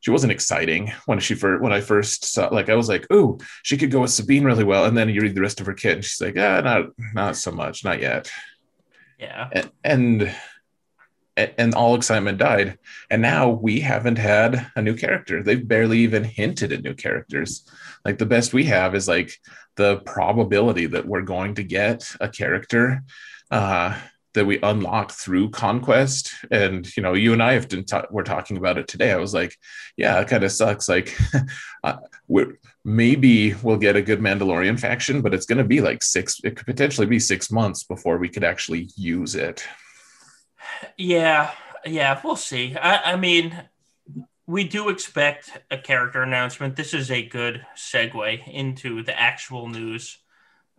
she 0.00 0.10
wasn't 0.10 0.32
exciting 0.32 0.90
when 1.06 1.20
she 1.20 1.36
first 1.36 1.62
when 1.62 1.72
I 1.72 1.80
first 1.80 2.24
saw 2.24 2.48
like 2.48 2.70
I 2.70 2.74
was 2.74 2.88
like, 2.88 3.06
oh, 3.10 3.38
she 3.62 3.76
could 3.76 3.92
go 3.92 4.00
with 4.00 4.10
Sabine 4.10 4.42
really 4.42 4.64
well. 4.64 4.84
And 4.84 4.98
then 4.98 5.08
you 5.08 5.20
read 5.20 5.36
the 5.36 5.40
rest 5.40 5.60
of 5.60 5.66
her 5.66 5.74
kit 5.74 5.94
and 5.94 6.04
she's 6.04 6.20
like, 6.20 6.36
ah, 6.36 6.60
not 6.60 6.86
not 7.14 7.36
so 7.36 7.52
much, 7.52 7.84
not 7.84 8.00
yet. 8.00 8.32
Yeah. 9.20 9.48
And, 9.52 9.70
and 9.84 10.34
and 11.36 11.74
all 11.74 11.94
excitement 11.94 12.38
died. 12.38 12.78
And 13.10 13.22
now 13.22 13.48
we 13.48 13.80
haven't 13.80 14.18
had 14.18 14.70
a 14.76 14.82
new 14.82 14.94
character. 14.94 15.42
They've 15.42 15.66
barely 15.66 16.00
even 16.00 16.24
hinted 16.24 16.72
at 16.72 16.82
new 16.82 16.94
characters. 16.94 17.66
Like 18.04 18.18
the 18.18 18.26
best 18.26 18.52
we 18.52 18.64
have 18.64 18.94
is 18.94 19.08
like 19.08 19.32
the 19.76 19.98
probability 19.98 20.86
that 20.86 21.06
we're 21.06 21.22
going 21.22 21.54
to 21.54 21.62
get 21.62 22.10
a 22.20 22.28
character 22.28 23.02
uh, 23.50 23.98
that 24.34 24.46
we 24.46 24.60
unlock 24.62 25.12
through 25.12 25.50
conquest. 25.50 26.34
And 26.50 26.94
you 26.96 27.02
know, 27.02 27.14
you 27.14 27.32
and 27.32 27.42
I 27.42 27.54
have 27.54 27.68
been 27.68 27.84
ta- 27.84 28.06
we're 28.10 28.24
talking 28.24 28.56
about 28.56 28.78
it 28.78 28.88
today. 28.88 29.12
I 29.12 29.16
was 29.16 29.34
like, 29.34 29.56
yeah, 29.96 30.20
it 30.20 30.28
kind 30.28 30.44
of 30.44 30.52
sucks. 30.52 30.88
Like, 30.88 31.16
uh, 31.84 31.96
we're 32.28 32.58
maybe 32.84 33.54
we'll 33.62 33.76
get 33.76 33.96
a 33.96 34.02
good 34.02 34.20
Mandalorian 34.20 34.78
faction, 34.78 35.22
but 35.22 35.34
it's 35.34 35.46
going 35.46 35.58
to 35.58 35.64
be 35.64 35.80
like 35.80 36.02
six. 36.02 36.40
It 36.44 36.56
could 36.56 36.66
potentially 36.66 37.06
be 37.06 37.18
six 37.18 37.50
months 37.50 37.84
before 37.84 38.18
we 38.18 38.28
could 38.28 38.44
actually 38.44 38.90
use 38.96 39.34
it. 39.34 39.64
Yeah, 40.96 41.50
yeah, 41.84 42.20
we'll 42.22 42.36
see. 42.36 42.76
I, 42.76 43.12
I 43.12 43.16
mean, 43.16 43.56
we 44.46 44.64
do 44.64 44.88
expect 44.88 45.50
a 45.70 45.78
character 45.78 46.22
announcement. 46.22 46.76
This 46.76 46.94
is 46.94 47.10
a 47.10 47.24
good 47.24 47.64
segue 47.76 48.46
into 48.48 49.02
the 49.02 49.18
actual 49.18 49.68
news. 49.68 50.18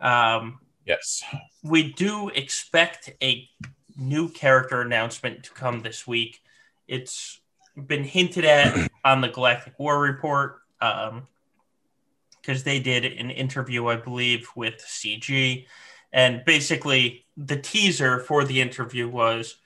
Um, 0.00 0.60
yes, 0.86 1.22
we 1.62 1.92
do 1.92 2.28
expect 2.28 3.10
a 3.22 3.48
new 3.96 4.28
character 4.28 4.80
announcement 4.80 5.44
to 5.44 5.52
come 5.52 5.80
this 5.80 6.06
week. 6.06 6.40
It's 6.86 7.40
been 7.76 8.04
hinted 8.04 8.44
at 8.44 8.90
on 9.04 9.20
the 9.20 9.28
Galactic 9.28 9.78
War 9.78 10.00
Report 10.00 10.60
because 10.78 11.10
um, 11.10 12.64
they 12.64 12.80
did 12.80 13.04
an 13.04 13.30
interview, 13.30 13.86
I 13.86 13.96
believe, 13.96 14.48
with 14.54 14.76
CG. 14.76 15.66
And 16.12 16.44
basically, 16.44 17.26
the 17.36 17.56
teaser 17.56 18.20
for 18.20 18.44
the 18.44 18.60
interview 18.60 19.08
was 19.08 19.56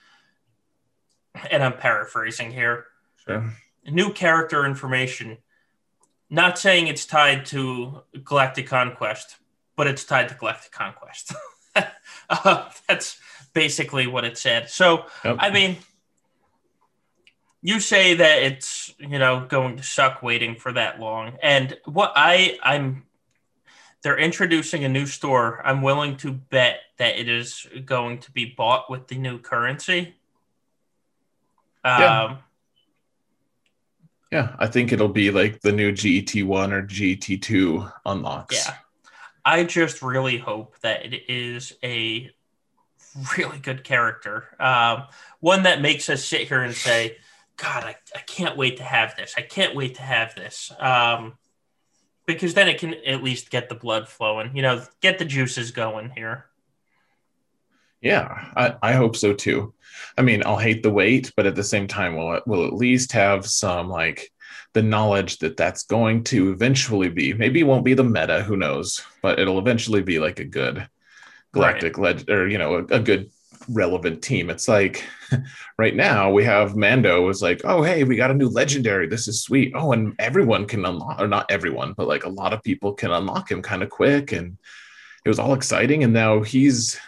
and 1.51 1.63
I'm 1.63 1.77
paraphrasing 1.77 2.51
here. 2.51 2.87
Sure. 3.25 3.53
New 3.87 4.13
character 4.13 4.65
information. 4.67 5.39
Not 6.31 6.59
saying 6.59 6.89
it's 6.89 7.07
tied 7.07 7.47
to 7.47 8.03
Galactic 8.23 8.67
Conquest, 8.67 9.37
but 9.77 9.87
it's 9.87 10.05
tied 10.05 10.29
to 10.29 10.35
Galactic 10.35 10.73
Conquest. 10.73 11.33
uh, 12.31 12.71
that's 12.87 13.19
basically 13.55 14.07
what 14.07 14.25
it 14.25 14.37
said. 14.37 14.69
So. 14.69 15.07
I 15.25 15.51
mean, 15.51 15.79
you 17.61 17.81
say 17.81 18.15
that 18.15 18.43
it's 18.43 18.95
you 18.99 19.19
know 19.19 19.47
going 19.49 19.77
to 19.77 19.83
suck 19.83 20.23
waiting 20.23 20.55
for 20.57 20.73
that 20.73 21.01
long, 21.01 21.39
and 21.43 21.77
what 21.85 22.13
I 22.15 22.59
I'm 22.63 23.05
they're 24.03 24.19
introducing 24.19 24.85
a 24.85 24.89
new 24.89 25.07
store. 25.07 25.61
I'm 25.67 25.83
willing 25.83 26.17
to 26.19 26.33
bet 26.33 26.81
that 26.99 27.19
it 27.19 27.29
is 27.29 27.67
going 27.85 28.19
to 28.19 28.31
be 28.31 28.45
bought 28.45 28.89
with 28.89 29.09
the 29.09 29.19
new 29.19 29.39
currency. 29.39 30.15
Um, 31.97 32.39
yeah, 34.31 34.55
I 34.59 34.67
think 34.67 34.93
it'll 34.93 35.09
be 35.09 35.31
like 35.31 35.61
the 35.61 35.73
new 35.73 35.93
GT1 35.93 36.73
or 36.73 36.83
GT2 36.83 37.93
unlocks. 38.05 38.67
Yeah. 38.67 38.75
I 39.45 39.65
just 39.65 40.03
really 40.03 40.37
hope 40.37 40.79
that 40.81 41.07
it 41.07 41.23
is 41.29 41.73
a 41.83 42.31
really 43.39 43.59
good 43.59 43.85
character. 43.85 44.45
Um, 44.61 45.05
one 45.41 45.63
that 45.63 45.81
makes 45.81 46.11
us 46.11 46.25
sit 46.25 46.43
here 46.49 46.63
and 46.63 46.75
say, 46.75 47.17
God, 47.57 47.85
I, 47.85 47.97
I 48.15 48.21
can't 48.21 48.57
wait 48.57 48.77
to 48.77 48.83
have 48.83 49.17
this. 49.17 49.35
I 49.37 49.43
can't 49.43 49.75
wait 49.75 49.97
to 49.97 50.03
have 50.03 50.35
this. 50.35 50.71
Um, 50.79 51.39
because 52.27 52.53
then 52.53 52.69
it 52.69 52.79
can 52.79 52.95
at 53.07 53.23
least 53.23 53.51
get 53.51 53.71
the 53.71 53.75
blood 53.75 54.07
flowing, 54.07 54.55
you 54.55 54.61
know, 54.61 54.83
get 55.01 55.19
the 55.19 55.25
juices 55.25 55.71
going 55.71 56.11
here. 56.11 56.45
Yeah, 58.01 58.53
I, 58.57 58.75
I 58.83 58.93
hope 58.93 59.17
so 59.17 59.33
too. 59.33 59.75
I 60.17 60.23
mean, 60.23 60.43
I'll 60.45 60.59
hate 60.59 60.83
the 60.83 60.91
wait, 60.91 61.33
but 61.37 61.47
at 61.47 61.55
the 61.55 61.65
same 61.65 61.87
time, 61.87 62.17
we'll 62.17 62.41
we'll 62.47 62.67
at 62.67 62.75
least 62.75 63.13
have 63.13 63.47
some 63.47 63.89
like 63.89 64.31
the 64.75 64.83
knowledge 64.83 65.39
that 65.39 65.57
that's 65.57 65.85
going 65.85 66.25
to 66.25 66.53
eventually 66.53 67.09
be. 67.09 67.33
Maybe 67.33 67.61
it 67.61 67.67
won't 67.67 67.85
be 67.85 67.95
the 67.95 68.05
meta, 68.05 68.43
who 68.43 68.57
knows, 68.57 69.01
but 69.23 69.39
it'll 69.39 69.59
eventually 69.59 70.03
be 70.03 70.19
like 70.19 70.39
a 70.39 70.45
good 70.45 70.89
galactic 71.53 71.97
right. 71.97 72.17
leg 72.17 72.31
or 72.31 72.47
you 72.47 72.59
know 72.59 72.75
a, 72.75 72.85
a 72.95 73.01
good 73.01 73.31
relevant 73.69 74.23
team. 74.23 74.51
It's 74.51 74.69
like 74.69 75.05
right 75.79 75.95
now 75.95 76.31
we 76.31 76.45
have 76.45 76.77
Mando 76.77 77.29
is 77.29 77.43
like, 77.43 77.63
oh 77.65 77.83
hey, 77.83 78.05
we 78.05 78.17
got 78.17 78.31
a 78.31 78.35
new 78.35 78.49
legendary. 78.49 79.09
This 79.09 79.29
is 79.29 79.43
sweet. 79.43 79.73
Oh, 79.75 79.93
and 79.93 80.15
everyone 80.19 80.67
can 80.67 80.85
unlock, 80.85 81.21
or 81.21 81.29
not 81.29 81.51
everyone, 81.51 81.95
but 81.97 82.09
like 82.09 82.25
a 82.25 82.31
lot 82.31 82.53
of 82.53 82.63
people 82.63 82.93
can 82.93 83.11
unlock 83.11 83.51
him 83.51 83.63
kind 83.63 83.83
of 83.83 83.91
quick, 83.91 84.33
and 84.33 84.57
it 85.25 85.29
was 85.29 85.39
all 85.39 85.55
exciting. 85.55 86.05
And 86.05 86.13
now 86.13 86.43
he's 86.43 86.99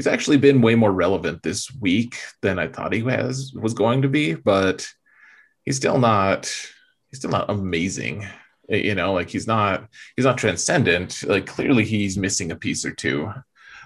he's 0.00 0.06
actually 0.06 0.38
been 0.38 0.62
way 0.62 0.74
more 0.74 0.92
relevant 0.92 1.42
this 1.42 1.70
week 1.78 2.16
than 2.40 2.58
I 2.58 2.68
thought 2.68 2.94
he 2.94 3.02
was 3.02 3.52
was 3.52 3.74
going 3.74 4.00
to 4.00 4.08
be, 4.08 4.32
but 4.32 4.88
he's 5.62 5.76
still 5.76 5.98
not 5.98 6.46
he's 7.10 7.18
still 7.18 7.30
not 7.30 7.50
amazing. 7.50 8.26
You 8.66 8.94
know, 8.94 9.12
like 9.12 9.28
he's 9.28 9.46
not 9.46 9.88
he's 10.16 10.24
not 10.24 10.38
transcendent. 10.38 11.22
Like 11.22 11.44
clearly 11.44 11.84
he's 11.84 12.16
missing 12.16 12.50
a 12.50 12.56
piece 12.56 12.86
or 12.86 12.92
two, 12.92 13.30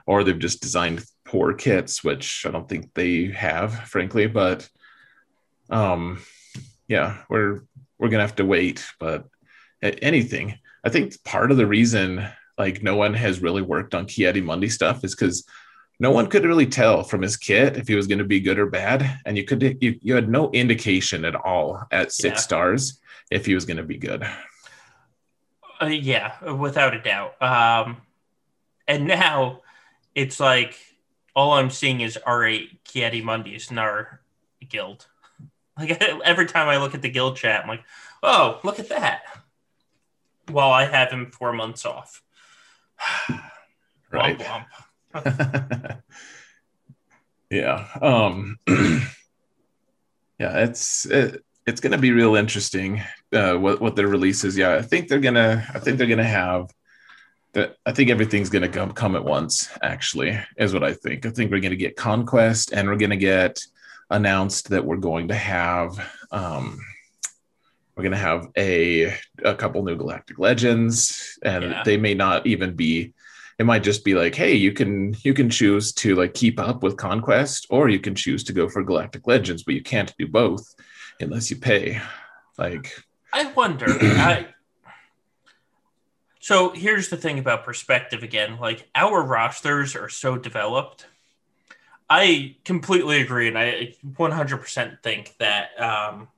or 0.07 0.23
they've 0.23 0.39
just 0.39 0.63
designed 0.63 1.05
poor 1.25 1.53
kits, 1.53 2.05
which 2.05 2.47
I 2.47 2.53
don't 2.53 2.69
think 2.69 2.95
they 2.95 3.33
have, 3.33 3.75
frankly. 3.89 4.29
But 4.29 4.69
um, 5.69 6.23
yeah, 6.87 7.23
we're 7.29 7.65
we're 7.99 8.09
gonna 8.09 8.23
have 8.23 8.37
to 8.37 8.45
wait. 8.45 8.87
But 9.01 9.27
anything, 9.83 10.61
I 10.85 10.91
think 10.91 11.25
part 11.25 11.51
of 11.51 11.57
the 11.57 11.67
reason 11.67 12.25
like 12.57 12.85
no 12.85 12.95
one 12.95 13.15
has 13.15 13.43
really 13.43 13.63
worked 13.63 13.97
on 13.97 14.07
Ki-Adi-Mundi 14.07 14.69
stuff 14.69 15.03
is 15.03 15.13
because 15.13 15.45
no 16.01 16.11
one 16.11 16.27
could 16.27 16.45
really 16.45 16.67
tell 16.67 17.03
from 17.03 17.23
his 17.23 17.37
kit 17.37 17.77
if 17.77 17.87
he 17.89 17.95
was 17.95 18.07
going 18.07 18.19
to 18.19 18.25
be 18.25 18.41
good 18.41 18.59
or 18.59 18.67
bad 18.67 19.21
and 19.25 19.37
you 19.37 19.45
could 19.45 19.79
you, 19.81 19.99
you 20.01 20.15
had 20.15 20.29
no 20.29 20.51
indication 20.51 21.25
at 21.25 21.35
all 21.35 21.83
at 21.91 22.13
six 22.13 22.39
yeah. 22.39 22.43
stars 22.43 23.01
if 23.31 23.47
he 23.47 23.55
was 23.55 23.65
going 23.65 23.77
to 23.77 23.85
be 23.85 23.97
good. 23.97 24.27
Uh, 25.81 25.87
yeah 25.87 26.53
without 26.53 26.95
a 26.95 27.01
doubt. 27.01 27.41
Um 27.43 27.99
and 28.87 29.07
now 29.07 29.61
it's 30.15 30.39
like 30.39 30.77
all 31.35 31.53
i'm 31.53 31.71
seeing 31.71 32.01
is 32.01 32.19
r8 32.27 32.79
Ki-Adi-Mundis 32.85 33.71
in 33.71 33.79
our 33.79 34.21
guild. 34.69 35.07
Like 35.77 36.01
every 36.25 36.47
time 36.47 36.69
i 36.69 36.77
look 36.77 36.95
at 36.95 37.03
the 37.03 37.09
guild 37.09 37.37
chat 37.37 37.63
i'm 37.63 37.69
like 37.69 37.83
oh 38.23 38.61
look 38.63 38.79
at 38.79 38.91
that 38.91 39.23
while 40.49 40.71
i 40.71 40.85
have 40.85 41.11
him 41.11 41.33
four 41.33 41.53
months 41.53 41.85
off. 41.85 42.23
Right. 44.13 44.39
womp, 44.39 44.47
womp. 44.47 44.67
yeah. 47.51 47.87
Um, 48.01 48.59
yeah, 50.39 50.59
it's 50.65 51.07
it, 51.07 51.45
it's 51.67 51.81
going 51.81 51.93
to 51.93 51.99
be 51.99 52.13
real 52.13 52.35
interesting 52.35 53.03
uh, 53.33 53.55
what 53.55 53.81
what 53.81 53.97
their 53.97 54.09
release 54.09 54.45
is. 54.45 54.57
Yeah, 54.57 54.75
I 54.75 54.83
think 54.83 55.09
they're 55.09 55.21
gonna 55.21 55.67
I 55.75 55.79
think 55.79 55.99
they're 55.99 56.07
gonna 56.07 56.25
have 56.25 56.71
that. 57.53 57.77
I 57.87 57.93
think 57.93 58.11
everything's 58.11 58.51
going 58.51 58.63
to 58.63 58.69
come 58.69 58.93
come 58.93 59.17
at 59.17 59.25
once. 59.25 59.69
Actually, 59.83 60.39
is 60.57 60.75
what 60.75 60.85
I 60.85 60.93
think. 60.93 61.27
I 61.27 61.31
think 61.31 61.51
we're 61.51 61.61
going 61.61 61.71
to 61.71 61.77
get 61.77 61.97
conquest, 61.97 62.73
and 62.73 62.89
we're 62.89 62.97
going 62.97 63.11
to 63.11 63.17
get 63.17 63.61
announced 64.11 64.71
that 64.71 64.85
we're 64.85 64.97
going 64.97 65.29
to 65.29 65.35
have. 65.35 65.99
Um, 66.31 66.81
we're 67.97 68.03
going 68.03 68.13
to 68.13 68.19
have 68.19 68.49
a 68.57 69.15
a 69.45 69.55
couple 69.55 69.85
new 69.85 69.97
galactic 69.97 70.39
legends 70.39 71.39
and 71.43 71.65
yeah. 71.65 71.83
they 71.85 71.97
may 71.97 72.13
not 72.13 72.45
even 72.45 72.75
be 72.75 73.13
it 73.59 73.67
might 73.67 73.83
just 73.83 74.05
be 74.05 74.15
like 74.15 74.35
hey 74.35 74.55
you 74.55 74.73
can 74.73 75.15
you 75.23 75.35
can 75.35 75.49
choose 75.49 75.93
to 75.93 76.15
like 76.15 76.35
keep 76.35 76.59
up 76.59 76.83
with 76.83 76.97
conquest 76.97 77.67
or 77.71 77.89
you 77.89 78.01
can 78.01 78.15
choose 78.15 78.45
to 78.45 78.53
go 78.53 78.69
for 78.69 78.83
galactic 78.83 79.27
legends 79.27 79.63
but 79.63 79.75
you 79.75 79.83
can't 79.83 80.15
do 80.19 80.27
both 80.27 80.75
unless 81.21 81.51
you 81.51 81.57
pay. 81.57 82.01
Like 82.59 82.97
i 83.33 83.47
wonder 83.53 83.87
I, 83.89 84.47
so 86.39 86.71
here's 86.71 87.09
the 87.09 87.17
thing 87.17 87.39
about 87.39 87.65
perspective 87.65 88.23
again 88.23 88.59
like 88.61 88.89
our 88.95 89.23
rosters 89.23 89.97
are 89.97 90.09
so 90.09 90.37
developed. 90.37 91.07
I 92.09 92.57
completely 92.65 93.23
agree 93.23 93.49
and 93.49 93.59
i 93.59 93.95
100% 94.07 95.03
think 95.03 95.35
that 95.39 95.81
um, 95.81 96.29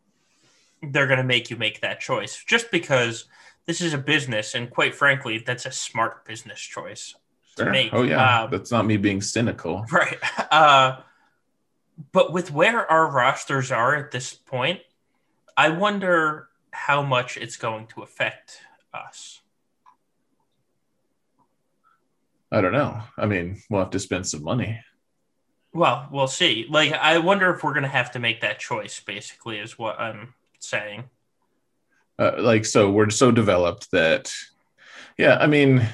they're 0.82 1.06
going 1.06 1.18
to 1.18 1.24
make 1.24 1.50
you 1.50 1.56
make 1.56 1.80
that 1.80 2.00
choice 2.00 2.42
just 2.46 2.70
because 2.70 3.26
this 3.66 3.80
is 3.80 3.92
a 3.92 3.98
business, 3.98 4.54
and 4.54 4.70
quite 4.70 4.94
frankly, 4.94 5.38
that's 5.38 5.66
a 5.66 5.72
smart 5.72 6.24
business 6.24 6.60
choice 6.60 7.14
to 7.56 7.64
sure. 7.64 7.72
make. 7.72 7.92
Oh 7.92 8.02
yeah, 8.02 8.44
uh, 8.44 8.46
that's 8.46 8.70
not 8.70 8.86
me 8.86 8.96
being 8.96 9.20
cynical, 9.20 9.84
right? 9.92 10.18
Uh, 10.50 11.00
but 12.12 12.32
with 12.32 12.52
where 12.52 12.90
our 12.90 13.10
rosters 13.10 13.72
are 13.72 13.96
at 13.96 14.10
this 14.12 14.34
point, 14.34 14.80
I 15.56 15.70
wonder 15.70 16.48
how 16.70 17.02
much 17.02 17.36
it's 17.36 17.56
going 17.56 17.86
to 17.88 18.02
affect 18.02 18.60
us. 18.94 19.40
I 22.52 22.60
don't 22.60 22.72
know. 22.72 23.02
I 23.18 23.26
mean, 23.26 23.60
we'll 23.68 23.80
have 23.80 23.90
to 23.90 23.98
spend 23.98 24.26
some 24.26 24.44
money. 24.44 24.80
Well, 25.72 26.08
we'll 26.12 26.28
see. 26.28 26.66
Like, 26.70 26.92
I 26.92 27.18
wonder 27.18 27.52
if 27.52 27.64
we're 27.64 27.72
going 27.72 27.82
to 27.82 27.88
have 27.88 28.12
to 28.12 28.18
make 28.18 28.42
that 28.42 28.60
choice. 28.60 29.00
Basically, 29.00 29.58
is 29.58 29.78
what 29.78 29.98
I'm 29.98 30.34
saying 30.60 31.10
uh, 32.18 32.32
like 32.38 32.64
so 32.64 32.90
we're 32.90 33.10
so 33.10 33.30
developed 33.30 33.90
that 33.90 34.32
yeah 35.18 35.36
i 35.38 35.46
mean 35.46 35.86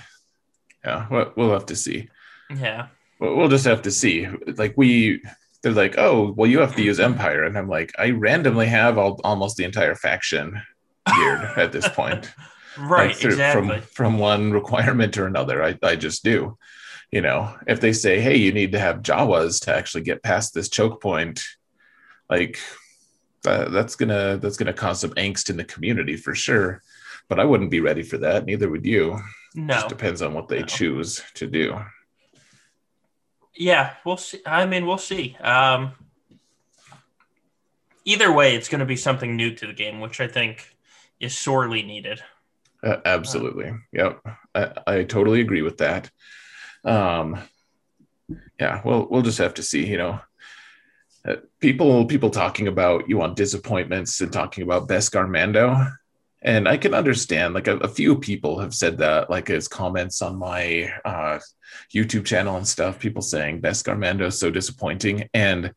yeah 0.85 1.07
we'll, 1.11 1.33
we'll 1.37 1.53
have 1.53 1.67
to 1.67 1.77
see. 1.77 2.09
Yeah. 2.51 2.89
We'll 3.21 3.49
just 3.49 3.67
have 3.67 3.83
to 3.83 3.91
see. 3.91 4.27
Like 4.57 4.75
we 4.77 5.23
they're 5.63 5.73
like 5.73 5.95
oh 5.97 6.33
well 6.37 6.51
you 6.51 6.59
have 6.59 6.75
to 6.75 6.83
use 6.83 6.99
empire 6.99 7.45
and 7.45 7.57
i'm 7.57 7.69
like 7.69 7.93
i 7.97 8.11
randomly 8.11 8.67
have 8.67 8.99
all, 8.99 9.21
almost 9.23 9.57
the 9.57 9.63
entire 9.63 9.95
faction 9.95 10.61
geared 11.15 11.41
at 11.57 11.73
this 11.73 11.89
point. 11.89 12.31
Right 12.79 13.09
like 13.09 13.17
through, 13.17 13.33
exactly. 13.33 13.81
from 13.81 13.83
from 13.83 14.19
one 14.19 14.51
requirement 14.51 15.19
or 15.19 15.27
another 15.27 15.63
I, 15.63 15.79
I 15.83 15.95
just 15.95 16.25
do. 16.25 16.57
You 17.11 17.21
know 17.21 17.55
if 17.67 17.83
they 17.83 17.93
say 17.93 18.19
hey 18.19 18.37
you 18.37 18.51
need 18.51 18.73
to 18.73 18.79
have 18.79 19.03
jawas 19.03 19.63
to 19.65 19.77
actually 19.77 20.05
get 20.05 20.23
past 20.23 20.55
this 20.55 20.71
choke 20.71 21.03
point 21.03 21.45
like 22.31 22.59
that, 23.43 23.73
that's 23.73 23.97
gonna 23.97 24.37
that's 24.39 24.57
gonna 24.57 24.73
cause 24.73 25.01
some 25.01 25.11
angst 25.13 25.51
in 25.51 25.57
the 25.57 25.65
community 25.65 26.17
for 26.17 26.35
sure. 26.35 26.83
But 27.29 27.41
I 27.41 27.45
wouldn't 27.45 27.71
be 27.71 27.81
ready 27.81 28.03
for 28.03 28.19
that. 28.19 28.45
Neither 28.45 28.69
would 28.69 28.85
you. 28.85 29.19
No, 29.55 29.75
it 29.75 29.77
just 29.77 29.89
depends 29.89 30.23
on 30.23 30.35
what 30.35 30.49
they 30.49 30.61
no. 30.61 30.67
choose 30.67 31.23
to 31.35 31.47
do. 31.47 31.79
Yeah, 33.55 33.95
we'll 34.05 34.17
see. 34.17 34.41
I 34.47 34.67
mean, 34.67 34.87
we'll 34.87 34.99
see. 34.99 35.37
Um, 35.41 35.93
either 38.05 38.33
way, 38.33 38.57
it's 38.57 38.69
going 38.69 38.81
to 38.81 38.87
be 38.87 38.97
something 38.97 39.37
new 39.37 39.55
to 39.55 39.67
the 39.67 39.73
game, 39.73 40.01
which 40.01 40.21
I 40.21 40.29
think 40.29 40.75
is 41.21 41.37
sorely 41.37 41.83
needed. 41.83 42.23
Uh, 42.83 42.97
absolutely. 43.05 43.69
Uh, 43.69 43.77
yep. 43.93 44.21
I, 44.55 44.73
I 44.87 45.05
totally 45.05 45.41
agree 45.41 45.63
with 45.63 45.79
that. 45.79 46.11
Um, 46.85 47.39
yeah, 48.59 48.81
well, 48.85 49.07
we'll 49.09 49.23
just 49.23 49.39
have 49.39 49.55
to 49.55 49.63
see, 49.63 49.87
you 49.87 49.99
know, 49.99 50.21
people 51.63 52.05
people 52.05 52.29
talking 52.29 52.69
about 52.69 53.09
you 53.09 53.17
want 53.17 53.37
disappointments 53.37 54.21
and 54.21 54.33
talking 54.33 54.65
about 54.65 54.89
Beskar 54.89 55.25
Garmando. 55.27 55.91
And 56.45 56.69
I 56.69 56.77
can 56.77 56.93
understand, 56.93 57.55
like 57.55 57.69
a, 57.69 57.77
a, 57.77 57.89
few 57.89 58.19
people 58.19 58.59
have 58.59 58.75
said 58.75 58.99
that, 58.99 59.31
like 59.31 59.49
as 59.49 59.69
comments 59.69 60.21
on 60.23 60.37
my 60.37 60.93
uh, 61.05 61.39
YouTube 61.95 62.25
channel 62.25 62.57
and 62.57 62.67
stuff, 62.67 62.99
people 62.99 63.23
saying 63.23 63.63
Beskar 63.63 63.97
Garmando 63.97 64.27
is 64.27 64.41
so 64.41 64.51
disappointing. 64.51 65.29
And 65.33 65.73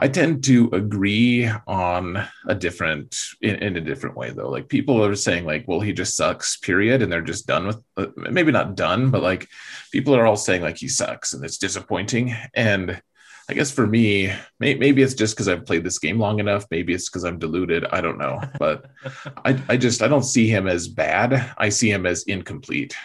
I 0.00 0.08
tend 0.08 0.42
to 0.44 0.70
agree 0.72 1.48
on 1.68 2.26
a 2.48 2.54
different, 2.56 3.16
in, 3.42 3.56
in, 3.56 3.76
a 3.76 3.80
different 3.80 4.16
way 4.16 4.30
though. 4.30 4.50
Like 4.50 4.68
people 4.68 5.04
are 5.04 5.14
saying 5.14 5.44
like, 5.44 5.68
well, 5.68 5.80
he 5.80 5.92
just 5.92 6.16
sucks, 6.16 6.56
period. 6.56 7.00
And 7.00 7.12
they're 7.12 7.20
just 7.20 7.46
done 7.46 7.68
with, 7.68 7.80
uh, 7.96 8.06
maybe 8.16 8.50
not 8.50 8.74
done, 8.74 9.12
but 9.12 9.22
like 9.22 9.46
people 9.92 10.16
are 10.16 10.26
all 10.26 10.34
saying 10.34 10.62
like 10.62 10.78
he 10.78 10.88
sucks 10.88 11.32
and 11.32 11.44
it's 11.44 11.58
disappointing. 11.58 12.34
And 12.54 13.00
I 13.48 13.54
guess 13.54 13.70
for 13.70 13.86
me, 13.86 14.32
may, 14.60 14.74
maybe 14.74 15.02
it's 15.02 15.14
just 15.14 15.34
because 15.34 15.48
I've 15.48 15.66
played 15.66 15.84
this 15.84 15.98
game 15.98 16.18
long 16.18 16.38
enough. 16.38 16.66
Maybe 16.70 16.94
it's 16.94 17.08
because 17.08 17.24
I'm 17.24 17.38
deluded. 17.38 17.84
I 17.86 18.00
don't 18.00 18.18
know, 18.18 18.40
but 18.58 18.90
I, 19.44 19.60
I 19.68 19.76
just 19.76 20.02
I 20.02 20.08
don't 20.08 20.24
see 20.24 20.48
him 20.48 20.68
as 20.68 20.88
bad. 20.88 21.52
I 21.58 21.68
see 21.68 21.90
him 21.90 22.06
as 22.06 22.22
incomplete. 22.24 22.96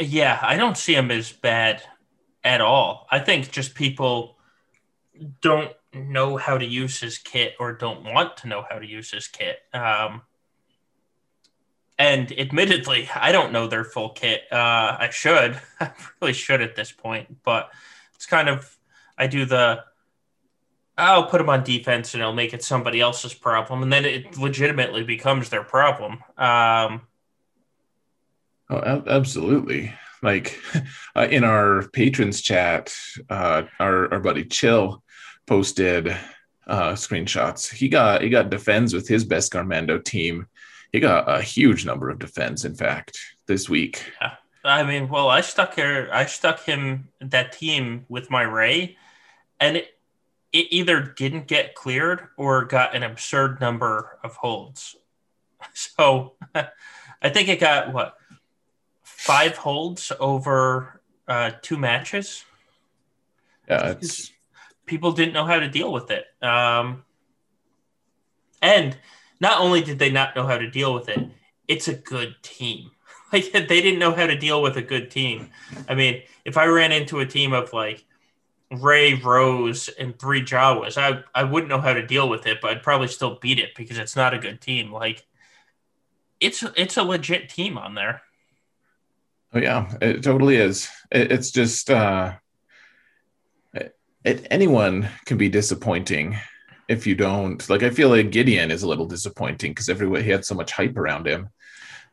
Yeah, 0.00 0.38
I 0.42 0.56
don't 0.56 0.76
see 0.76 0.94
him 0.94 1.10
as 1.10 1.32
bad 1.32 1.82
at 2.44 2.60
all. 2.60 3.06
I 3.10 3.18
think 3.18 3.50
just 3.50 3.74
people 3.74 4.36
don't 5.40 5.72
know 5.92 6.36
how 6.36 6.58
to 6.58 6.66
use 6.66 7.00
his 7.00 7.18
kit 7.18 7.54
or 7.58 7.72
don't 7.72 8.04
want 8.04 8.36
to 8.38 8.48
know 8.48 8.64
how 8.68 8.78
to 8.78 8.86
use 8.86 9.10
his 9.10 9.26
kit. 9.26 9.58
Um, 9.72 10.22
and 11.98 12.32
admittedly, 12.38 13.08
I 13.14 13.32
don't 13.32 13.52
know 13.52 13.66
their 13.66 13.84
full 13.84 14.10
kit. 14.10 14.42
Uh, 14.52 14.96
I 14.98 15.08
should. 15.10 15.60
I 15.80 15.92
really 16.20 16.32
should 16.32 16.62
at 16.62 16.76
this 16.76 16.92
point, 16.92 17.42
but 17.42 17.70
it's 18.14 18.26
kind 18.26 18.48
of 18.48 18.77
I 19.18 19.26
do 19.26 19.44
the 19.44 19.84
I'll 20.96 21.26
put 21.26 21.38
them 21.38 21.48
on 21.48 21.62
defense 21.62 22.14
and 22.14 22.22
I'll 22.22 22.32
make 22.32 22.52
it 22.52 22.64
somebody 22.64 23.00
else's 23.00 23.32
problem, 23.32 23.82
and 23.82 23.92
then 23.92 24.04
it 24.04 24.36
legitimately 24.36 25.04
becomes 25.04 25.48
their 25.48 25.62
problem. 25.62 26.14
Um, 26.36 27.02
oh, 28.68 29.02
absolutely. 29.06 29.92
like 30.22 30.58
uh, 31.16 31.28
in 31.30 31.44
our 31.44 31.88
patrons 31.88 32.40
chat, 32.40 32.92
uh, 33.30 33.62
our 33.78 34.12
our 34.12 34.20
buddy 34.20 34.44
Chill 34.44 35.02
posted 35.46 36.08
uh, 36.66 36.92
screenshots. 36.92 37.72
He 37.72 37.88
got 37.88 38.22
he 38.22 38.28
got 38.28 38.50
defends 38.50 38.92
with 38.92 39.06
his 39.06 39.24
best 39.24 39.52
Garmando 39.52 40.04
team. 40.04 40.46
He 40.92 41.00
got 41.00 41.28
a 41.28 41.42
huge 41.42 41.84
number 41.84 42.10
of 42.10 42.18
defends, 42.18 42.64
in 42.64 42.74
fact, 42.74 43.18
this 43.46 43.68
week. 43.68 44.10
Yeah. 44.20 44.34
I 44.68 44.82
mean, 44.84 45.08
well, 45.08 45.28
I 45.28 45.40
stuck 45.40 45.74
here. 45.74 46.08
I 46.12 46.26
stuck 46.26 46.64
him 46.64 47.08
that 47.20 47.52
team 47.52 48.04
with 48.08 48.30
my 48.30 48.42
Rey, 48.42 48.96
and 49.58 49.76
it, 49.76 49.88
it 50.52 50.66
either 50.70 51.00
didn't 51.00 51.46
get 51.46 51.74
cleared 51.74 52.28
or 52.36 52.64
got 52.64 52.94
an 52.94 53.02
absurd 53.02 53.60
number 53.60 54.18
of 54.22 54.36
holds. 54.36 54.96
So, 55.74 56.34
I 56.54 57.28
think 57.30 57.48
it 57.48 57.58
got 57.58 57.92
what 57.92 58.16
five 59.02 59.56
holds 59.56 60.12
over 60.20 61.00
uh, 61.26 61.50
two 61.62 61.76
matches. 61.76 62.44
Yeah, 63.68 63.94
people 64.86 65.12
didn't 65.12 65.34
know 65.34 65.44
how 65.44 65.58
to 65.58 65.68
deal 65.68 65.92
with 65.92 66.10
it. 66.10 66.26
Um, 66.42 67.04
and 68.62 68.96
not 69.40 69.60
only 69.60 69.82
did 69.82 69.98
they 69.98 70.10
not 70.10 70.34
know 70.34 70.46
how 70.46 70.58
to 70.58 70.70
deal 70.70 70.94
with 70.94 71.08
it, 71.08 71.28
it's 71.68 71.88
a 71.88 71.94
good 71.94 72.36
team. 72.42 72.90
Like 73.32 73.52
they 73.52 73.82
didn't 73.82 73.98
know 73.98 74.14
how 74.14 74.26
to 74.26 74.38
deal 74.38 74.62
with 74.62 74.78
a 74.78 74.82
good 74.82 75.10
team. 75.10 75.50
I 75.86 75.94
mean, 75.94 76.22
if 76.46 76.56
I 76.56 76.64
ran 76.64 76.92
into 76.92 77.20
a 77.20 77.26
team 77.26 77.52
of 77.52 77.74
like 77.74 78.06
Rey, 78.70 79.14
Rose, 79.14 79.88
and 79.98 80.18
three 80.18 80.42
Jawas, 80.42 80.96
I 80.96 81.22
I 81.34 81.44
wouldn't 81.44 81.68
know 81.68 81.80
how 81.80 81.92
to 81.92 82.06
deal 82.06 82.28
with 82.28 82.46
it, 82.46 82.62
but 82.62 82.70
I'd 82.70 82.82
probably 82.82 83.08
still 83.08 83.38
beat 83.38 83.58
it 83.58 83.74
because 83.76 83.98
it's 83.98 84.16
not 84.16 84.32
a 84.32 84.38
good 84.38 84.62
team. 84.62 84.90
Like 84.90 85.26
it's 86.40 86.64
it's 86.74 86.96
a 86.96 87.02
legit 87.02 87.50
team 87.50 87.76
on 87.76 87.94
there. 87.94 88.22
Oh 89.52 89.58
yeah, 89.58 89.92
it 90.00 90.22
totally 90.22 90.56
is. 90.56 90.88
It, 91.10 91.30
it's 91.30 91.50
just 91.50 91.90
uh, 91.90 92.32
it, 94.24 94.46
anyone 94.50 95.08
can 95.24 95.38
be 95.38 95.48
disappointing 95.48 96.36
if 96.88 97.06
you 97.06 97.14
don't 97.14 97.68
like. 97.68 97.82
I 97.82 97.90
feel 97.90 98.08
like 98.08 98.30
Gideon 98.30 98.70
is 98.70 98.82
a 98.82 98.88
little 98.88 99.06
disappointing 99.06 99.72
because 99.72 99.88
everyone 99.88 100.22
he 100.22 100.30
had 100.30 100.44
so 100.44 100.54
much 100.54 100.72
hype 100.72 100.96
around 100.96 101.26
him, 101.26 101.48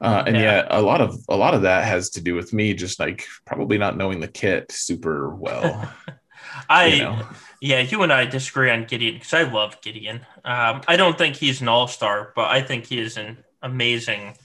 uh, 0.01 0.23
and 0.25 0.35
yeah. 0.35 0.41
yet 0.41 0.67
a 0.69 0.81
lot 0.81 1.01
of 1.01 1.17
a 1.29 1.35
lot 1.35 1.53
of 1.53 1.63
that 1.63 1.85
has 1.85 2.09
to 2.11 2.21
do 2.21 2.35
with 2.35 2.53
me 2.53 2.73
just 2.73 2.99
like 2.99 3.25
probably 3.45 3.77
not 3.77 3.97
knowing 3.97 4.19
the 4.19 4.27
kit 4.27 4.71
super 4.71 5.33
well. 5.33 5.91
I 6.69 6.85
you 6.85 7.03
know? 7.03 7.27
yeah, 7.61 7.79
you 7.79 8.03
and 8.03 8.13
I 8.13 8.25
disagree 8.25 8.69
on 8.69 8.85
Gideon 8.85 9.15
because 9.15 9.33
I 9.33 9.43
love 9.43 9.81
Gideon. 9.81 10.25
Um, 10.43 10.81
I 10.87 10.95
don't 10.97 11.17
think 11.17 11.35
he's 11.35 11.61
an 11.61 11.67
all 11.67 11.87
star, 11.87 12.31
but 12.35 12.49
I 12.49 12.61
think 12.61 12.85
he 12.85 12.99
is 12.99 13.17
an 13.17 13.43
amazing, 13.61 14.37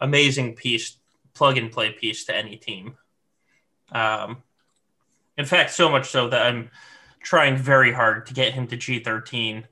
amazing 0.00 0.54
piece 0.54 0.96
plug 1.34 1.58
and 1.58 1.70
play 1.72 1.90
piece 1.90 2.24
to 2.26 2.36
any 2.36 2.56
team. 2.56 2.96
Um, 3.90 4.42
in 5.36 5.44
fact, 5.44 5.70
so 5.70 5.88
much 5.88 6.10
so 6.10 6.28
that 6.28 6.46
I'm 6.46 6.70
trying 7.22 7.56
very 7.56 7.92
hard 7.92 8.26
to 8.26 8.34
get 8.34 8.52
him 8.52 8.66
to 8.68 8.76
G13 8.76 9.64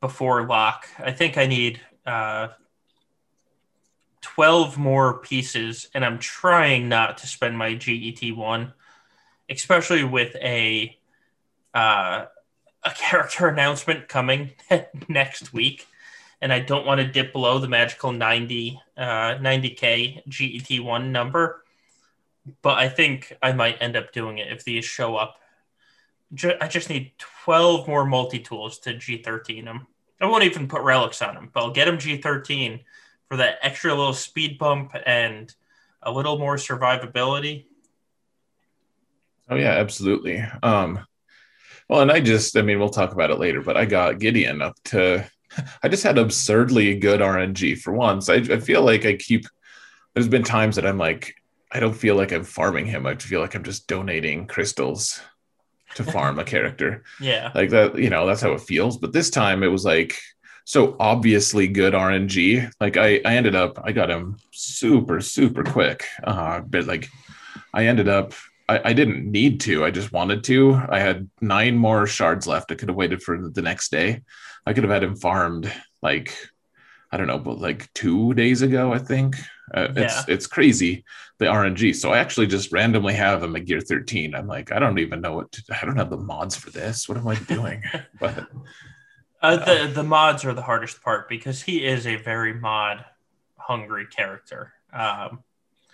before 0.00 0.46
lock. 0.46 0.88
I 0.98 1.12
think 1.12 1.36
I 1.36 1.46
need 1.46 1.80
uh, 2.06 2.48
12 4.22 4.78
more 4.78 5.18
pieces, 5.18 5.88
and 5.94 6.04
I'm 6.04 6.18
trying 6.18 6.88
not 6.88 7.18
to 7.18 7.26
spend 7.26 7.56
my 7.56 7.74
GET1, 7.74 8.72
especially 9.48 10.04
with 10.04 10.34
a 10.36 10.96
uh, 11.74 12.26
a 12.82 12.90
character 12.96 13.48
announcement 13.48 14.08
coming 14.08 14.52
next 15.08 15.52
week 15.52 15.86
and 16.40 16.52
I 16.52 16.60
don't 16.60 16.86
want 16.86 17.00
to 17.00 17.06
dip 17.06 17.32
below 17.32 17.58
the 17.58 17.68
magical 17.68 18.12
90 18.12 18.80
uh, 18.96 19.02
90k 19.02 20.26
GET1 20.28 21.10
number. 21.10 21.64
But 22.62 22.78
I 22.78 22.88
think 22.88 23.36
I 23.42 23.52
might 23.52 23.80
end 23.80 23.96
up 23.96 24.12
doing 24.12 24.38
it 24.38 24.50
if 24.50 24.64
these 24.64 24.84
show 24.84 25.16
up. 25.16 25.36
I 26.60 26.68
just 26.68 26.88
need 26.88 27.12
12 27.18 27.86
more 27.88 28.06
multi 28.06 28.38
tools 28.38 28.78
to 28.80 28.94
G13 28.94 29.64
them. 29.64 29.86
I 30.20 30.26
won't 30.26 30.44
even 30.44 30.68
put 30.68 30.82
relics 30.82 31.22
on 31.22 31.34
them, 31.34 31.50
but 31.52 31.60
I'll 31.60 31.72
get 31.72 31.86
them 31.86 31.98
G13 31.98 32.80
for 33.30 33.36
that 33.36 33.58
extra 33.62 33.94
little 33.94 34.12
speed 34.12 34.58
bump 34.58 34.94
and 35.06 35.54
a 36.02 36.10
little 36.10 36.38
more 36.38 36.56
survivability. 36.56 37.66
Oh 39.48 39.56
yeah, 39.56 39.72
absolutely. 39.72 40.44
Um, 40.62 41.06
well, 41.88 42.00
and 42.00 42.10
I 42.10 42.20
just, 42.20 42.56
I 42.56 42.62
mean, 42.62 42.78
we'll 42.78 42.88
talk 42.88 43.12
about 43.12 43.30
it 43.30 43.38
later, 43.38 43.62
but 43.62 43.76
I 43.76 43.84
got 43.84 44.18
Gideon 44.18 44.62
up 44.62 44.76
to 44.86 45.28
I 45.82 45.88
just 45.88 46.02
had 46.02 46.18
absurdly 46.18 46.98
good 46.98 47.20
RNG 47.20 47.78
for 47.78 47.92
once. 47.92 48.28
I, 48.28 48.34
I 48.34 48.60
feel 48.60 48.82
like 48.82 49.04
I 49.04 49.14
keep. 49.14 49.46
There's 50.14 50.28
been 50.28 50.42
times 50.42 50.76
that 50.76 50.86
I'm 50.86 50.98
like, 50.98 51.34
I 51.70 51.80
don't 51.80 51.94
feel 51.94 52.16
like 52.16 52.32
I'm 52.32 52.44
farming 52.44 52.86
him. 52.86 53.06
I 53.06 53.14
feel 53.14 53.40
like 53.40 53.54
I'm 53.54 53.62
just 53.62 53.86
donating 53.86 54.46
crystals 54.46 55.20
to 55.94 56.04
farm 56.04 56.38
a 56.38 56.44
character. 56.54 57.04
Yeah, 57.20 57.52
like 57.54 57.70
that. 57.70 57.96
You 57.96 58.10
know, 58.10 58.26
that's 58.26 58.40
how 58.42 58.52
it 58.52 58.60
feels. 58.60 58.98
But 58.98 59.12
this 59.12 59.30
time 59.30 59.62
it 59.62 59.68
was 59.68 59.84
like 59.84 60.20
so 60.64 60.96
obviously 61.00 61.68
good 61.68 61.94
RNG. 61.94 62.70
Like 62.80 62.96
I, 62.96 63.20
I 63.24 63.36
ended 63.36 63.54
up, 63.54 63.80
I 63.82 63.92
got 63.92 64.10
him 64.10 64.36
super, 64.52 65.20
super 65.20 65.62
quick. 65.64 66.06
Uh, 66.22 66.60
but 66.60 66.86
like, 66.86 67.08
I 67.72 67.86
ended 67.86 68.08
up 68.08 68.34
I, 68.68 68.90
I, 68.90 68.92
didn't 68.92 69.28
need 69.28 69.60
to. 69.62 69.84
I 69.84 69.90
just 69.90 70.12
wanted 70.12 70.44
to. 70.44 70.80
I 70.88 71.00
had 71.00 71.28
nine 71.40 71.76
more 71.76 72.06
shards 72.06 72.46
left. 72.46 72.70
I 72.70 72.76
could 72.76 72.88
have 72.88 72.96
waited 72.96 73.20
for 73.20 73.48
the 73.48 73.62
next 73.62 73.90
day. 73.90 74.22
I 74.64 74.72
could 74.72 74.84
have 74.84 74.92
had 74.92 75.02
him 75.02 75.16
farmed 75.16 75.72
like 76.02 76.36
I 77.12 77.16
don't 77.16 77.26
know, 77.26 77.38
but 77.38 77.58
like 77.58 77.92
two 77.94 78.34
days 78.34 78.62
ago, 78.62 78.92
I 78.92 78.98
think. 78.98 79.36
Uh, 79.74 79.88
yeah. 79.96 80.02
It's 80.02 80.28
it's 80.28 80.46
crazy 80.46 81.04
the 81.38 81.46
RNG. 81.46 81.96
So 81.96 82.12
I 82.12 82.18
actually 82.18 82.46
just 82.46 82.70
randomly 82.70 83.14
have 83.14 83.42
him 83.42 83.56
at 83.56 83.64
gear 83.64 83.80
13. 83.80 84.34
I'm 84.34 84.46
like, 84.46 84.72
I 84.72 84.78
don't 84.78 84.98
even 84.98 85.20
know 85.20 85.32
what 85.32 85.50
to, 85.52 85.62
I 85.82 85.86
don't 85.86 85.96
have 85.96 86.10
the 86.10 86.18
mods 86.18 86.54
for 86.54 86.70
this. 86.70 87.08
What 87.08 87.18
am 87.18 87.26
I 87.26 87.34
doing? 87.34 87.82
but 88.20 88.46
uh, 89.42 89.56
the 89.56 89.90
the 89.92 90.02
mods 90.02 90.44
are 90.44 90.52
the 90.52 90.62
hardest 90.62 91.02
part 91.02 91.28
because 91.28 91.62
he 91.62 91.84
is 91.84 92.06
a 92.06 92.16
very 92.16 92.52
mod 92.52 93.04
hungry 93.56 94.06
character. 94.06 94.72
Um, 94.92 95.42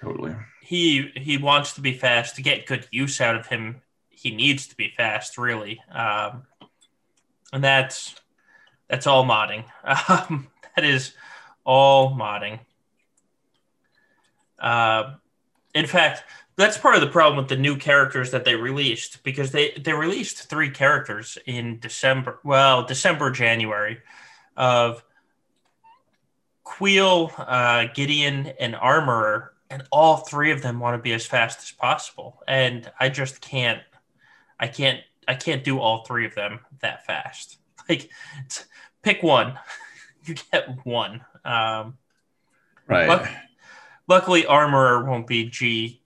totally. 0.01 0.35
He 0.63 1.13
he 1.15 1.39
wants 1.39 1.75
to 1.75 1.81
be 1.81 1.93
fast 1.93 2.37
to 2.37 2.43
get 2.43 2.67
good 2.67 2.87
use 2.91 3.21
out 3.21 3.37
of 3.37 3.47
him. 3.47 3.83
He 4.09 4.35
needs 4.35 4.67
to 4.69 4.77
be 4.77 4.93
fast, 4.97 5.39
really, 5.39 5.81
um, 5.93 6.45
and 7.53 7.63
that's 7.63 8.17
that's 8.89 9.07
all 9.07 9.25
modding. 9.25 9.65
Um, 10.09 10.49
that 10.75 10.85
is 10.85 11.15
all 11.65 12.15
modding. 12.15 12.61
Uh, 14.59 15.15
in 15.77 15.87
fact, 15.87 16.25
that's 16.57 16.79
part 16.79 16.95
of 16.95 17.03
the 17.03 17.07
problem 17.07 17.37
with 17.37 17.49
the 17.49 17.57
new 17.57 17.77
characters 17.77 18.31
that 18.31 18.47
they 18.47 18.55
released 18.55 19.23
because 19.23 19.53
they 19.53 19.73
they 19.73 19.93
released 19.93 20.49
three 20.49 20.71
characters 20.71 21.37
in 21.47 21.79
December. 21.81 22.41
Well, 22.43 22.85
December 22.85 23.31
January 23.31 23.99
of 24.57 25.05
Kuiil, 26.65 27.31
uh, 27.37 27.93
Gideon, 27.95 28.55
and 28.59 28.75
Armorer, 28.75 29.53
and 29.69 29.83
all 29.93 30.17
three 30.17 30.51
of 30.51 30.63
them 30.63 30.81
want 30.81 30.95
to 30.95 31.03
be 31.03 31.13
as 31.13 31.27
fast 31.27 31.59
as 31.59 31.71
possible, 31.73 32.43
and 32.49 32.91
I 32.99 33.11
just 33.11 33.43
can't. 33.43 33.83
I 34.59 34.69
can't. 34.69 35.01
I 35.29 35.35
can't 35.35 35.63
do 35.63 35.79
all 35.79 36.05
three 36.05 36.25
of 36.25 36.35
them 36.35 36.61
that 36.81 37.07
fast. 37.07 37.59
Like 37.89 38.11
pick 39.03 39.23
one. 39.23 39.57
you 40.25 40.35
get 40.51 40.85
one. 40.85 41.25
Um, 41.45 41.99
right. 42.89 43.07
Luck- 43.07 43.29
luckily, 44.09 44.47
Armorer 44.47 45.05
won't 45.05 45.27
be 45.27 45.45
G 45.45 46.01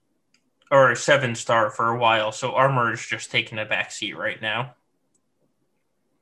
or 0.69 0.95
seven 0.95 1.35
star 1.35 1.69
for 1.69 1.89
a 1.89 1.97
while, 1.97 2.31
so 2.31 2.53
Armorer 2.53 2.93
is 2.93 3.05
just 3.05 3.31
taking 3.31 3.59
a 3.59 3.65
back 3.65 3.91
seat 3.91 4.17
right 4.17 4.41
now. 4.41 4.75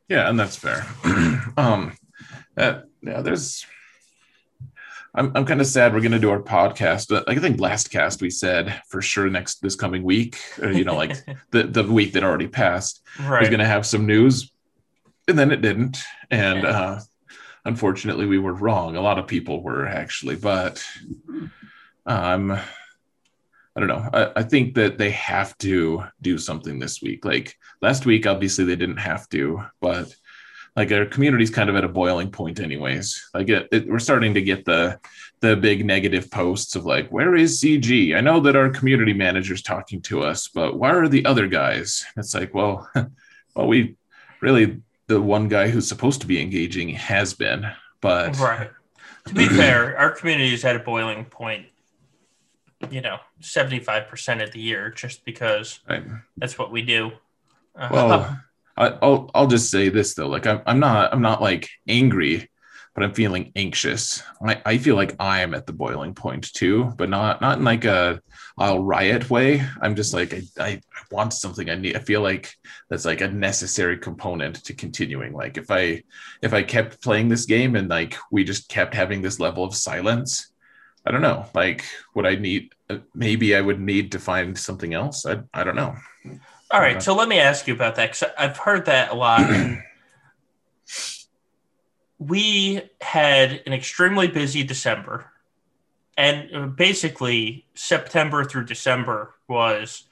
Yeah, 0.08 0.30
and 0.30 0.40
that's 0.40 0.56
fair. 0.56 0.86
um, 1.58 1.96
that 2.56 2.86
yeah, 3.02 3.22
there's. 3.22 3.66
I'm 5.14 5.32
I'm 5.36 5.46
kind 5.46 5.60
of 5.60 5.68
sad 5.68 5.94
we're 5.94 6.02
gonna 6.02 6.20
do 6.20 6.30
our 6.30 6.42
podcast. 6.42 7.24
I 7.28 7.36
think 7.36 7.60
last 7.60 7.90
cast 7.90 8.22
we 8.22 8.30
said 8.30 8.82
for 8.88 9.02
sure 9.02 9.30
next 9.30 9.62
this 9.62 9.76
coming 9.76 10.04
week, 10.04 10.38
or, 10.62 10.72
you 10.72 10.84
know, 10.84 10.96
like 10.96 11.16
the 11.52 11.64
the 11.64 11.84
week 11.84 12.14
that 12.14 12.24
already 12.24 12.48
passed, 12.48 13.02
right. 13.20 13.42
was 13.42 13.50
gonna 13.50 13.66
have 13.66 13.86
some 13.86 14.06
news 14.06 14.52
and 15.30 15.40
then 15.40 15.52
it 15.52 15.62
didn't. 15.62 16.00
And 16.30 16.66
uh, 16.66 17.00
unfortunately, 17.64 18.26
we 18.26 18.40
were 18.40 18.54
wrong. 18.54 18.96
A 18.96 19.02
lot 19.02 19.20
of 19.20 19.28
people 19.28 19.62
were 19.62 19.88
actually, 19.88 20.36
but 20.36 20.84
um, 22.06 22.52
I 22.52 23.80
don't 23.80 23.88
know. 23.88 24.10
I, 24.12 24.40
I, 24.40 24.44
think 24.44 24.74
that 24.76 24.98
they 24.98 25.12
have 25.12 25.58
to 25.60 26.04
do 26.22 26.38
something 26.38 26.80
this 26.80 27.02
week. 27.02 27.24
Like 27.24 27.56
last 27.82 28.06
week, 28.06 28.26
obviously 28.26 28.66
they 28.66 28.76
didn't 28.76 28.98
have 28.98 29.30
to, 29.30 29.64
but 29.80 30.14
like 30.76 30.92
our 30.92 31.06
community's 31.06 31.50
kind 31.50 31.70
of 31.70 31.76
at 31.76 31.84
a 31.84 31.90
boiling 31.90 32.32
point, 32.32 32.60
anyways. 32.60 33.30
Like 33.34 33.50
it, 33.50 33.68
it, 33.72 33.88
we're 33.88 34.00
starting 34.00 34.34
to 34.34 34.42
get 34.42 34.66
the 34.66 35.00
the 35.42 35.56
big 35.56 35.86
negative 35.86 36.30
posts 36.30 36.76
of 36.76 36.86
like, 36.86 37.10
where 37.10 37.36
is 37.36 37.62
CG? 37.62 38.16
I 38.16 38.22
know 38.22 38.40
that 38.42 38.56
our 38.56 38.70
community 38.70 39.14
manager's 39.14 39.62
talking 39.62 40.02
to 40.04 40.24
us, 40.24 40.50
but 40.50 40.78
where 40.78 41.02
are 41.02 41.08
the 41.08 41.26
other 41.26 41.48
guys? 41.48 42.06
It's 42.18 42.34
like, 42.34 42.54
well, 42.54 42.90
well, 43.56 43.68
we 43.68 43.96
really 44.42 44.82
the 45.08 45.22
one 45.22 45.48
guy 45.48 45.70
who's 45.70 45.88
supposed 45.88 46.22
to 46.22 46.28
be 46.28 46.42
engaging 46.42 46.90
has 46.90 47.34
been. 47.34 47.66
But 48.02 48.38
right. 48.40 48.72
To 49.28 49.34
be 49.34 49.48
fair, 49.48 49.98
our 49.98 50.12
community 50.12 50.54
is 50.54 50.66
at 50.66 50.76
a 50.76 50.80
boiling 50.80 51.26
point 51.26 51.68
you 52.90 53.02
know, 53.02 53.18
75% 53.42 54.42
of 54.42 54.52
the 54.52 54.60
year 54.60 54.90
just 54.90 55.26
because 55.26 55.80
Right. 55.90 56.04
that's 56.38 56.58
what 56.58 56.72
we 56.72 56.82
do. 56.82 57.12
Uh, 57.76 57.90
Well, 57.92 58.40
I, 58.78 58.88
I'll 59.02 59.30
I'll 59.36 59.48
just 59.48 59.70
say 59.70 59.90
this 59.90 60.14
though, 60.16 60.28
like 60.30 60.48
I'm 60.48 60.62
I'm 60.66 60.80
not 60.80 61.14
I'm 61.14 61.22
not 61.22 61.42
like 61.42 61.70
angry, 61.88 62.50
but 62.96 63.04
I'm 63.04 63.14
feeling 63.14 63.52
anxious. 63.56 64.24
I, 64.46 64.62
I 64.66 64.78
feel 64.78 64.96
like 64.96 65.16
I 65.20 65.42
am 65.42 65.54
at 65.54 65.66
the 65.66 65.74
boiling 65.74 66.14
point 66.16 66.54
too, 66.54 66.94
but 66.98 67.10
not 67.10 67.42
not 67.42 67.58
in 67.58 67.66
like 67.66 67.86
a 67.86 68.22
I'll 68.58 68.84
riot 68.84 69.30
way. 69.30 69.62
I'm 69.82 69.96
just 69.96 70.14
like 70.14 70.34
I, 70.34 70.42
I 70.60 70.82
want 71.12 71.34
something. 71.34 71.70
I 71.70 71.76
need. 71.76 71.96
I 71.98 72.00
feel 72.00 72.22
like 72.22 72.54
that's 72.90 73.06
like 73.06 73.22
a 73.22 73.28
necessary 73.28 73.98
component 73.98 74.64
to 74.66 74.74
continuing. 74.74 75.34
Like 75.34 75.58
if 75.58 75.70
I 75.70 76.04
if 76.42 76.54
I 76.54 76.64
kept 76.64 77.02
playing 77.02 77.28
this 77.30 77.46
game 77.46 77.76
and 77.76 77.90
like 77.90 78.16
we 78.32 78.44
just 78.46 78.70
kept 78.70 78.94
having 78.94 79.22
this 79.22 79.40
level 79.40 79.64
of 79.66 79.76
silence, 79.76 80.52
I 81.10 81.12
don't 81.12 81.24
know. 81.24 81.48
Like 81.56 81.84
would 82.14 82.28
I 82.28 82.36
need? 82.36 82.76
uh, 82.88 83.00
Maybe 83.16 83.56
I 83.56 83.62
would 83.62 83.82
need 83.82 84.12
to 84.12 84.20
find 84.20 84.56
something 84.56 84.94
else. 84.94 85.26
I 85.26 85.40
I 85.56 85.64
don't 85.64 85.76
know. 85.76 85.96
all 86.70 86.80
right. 86.80 87.02
So 87.02 87.16
let 87.16 87.28
me 87.28 87.40
ask 87.40 87.68
you 87.68 87.74
about 87.74 87.96
that 87.96 88.12
because 88.14 88.32
I've 88.38 88.58
heard 88.58 88.86
that 88.86 89.12
a 89.12 89.16
lot. 89.16 89.42
we 92.20 92.82
had 93.02 93.64
an 93.66 93.74
extremely 93.74 94.28
busy 94.28 94.64
December. 94.64 95.26
And 96.16 96.54
uh, 96.56 96.68
basically, 96.68 97.66
September 97.74 98.44
through 98.44 98.66
December 98.66 99.34
was 99.48 100.04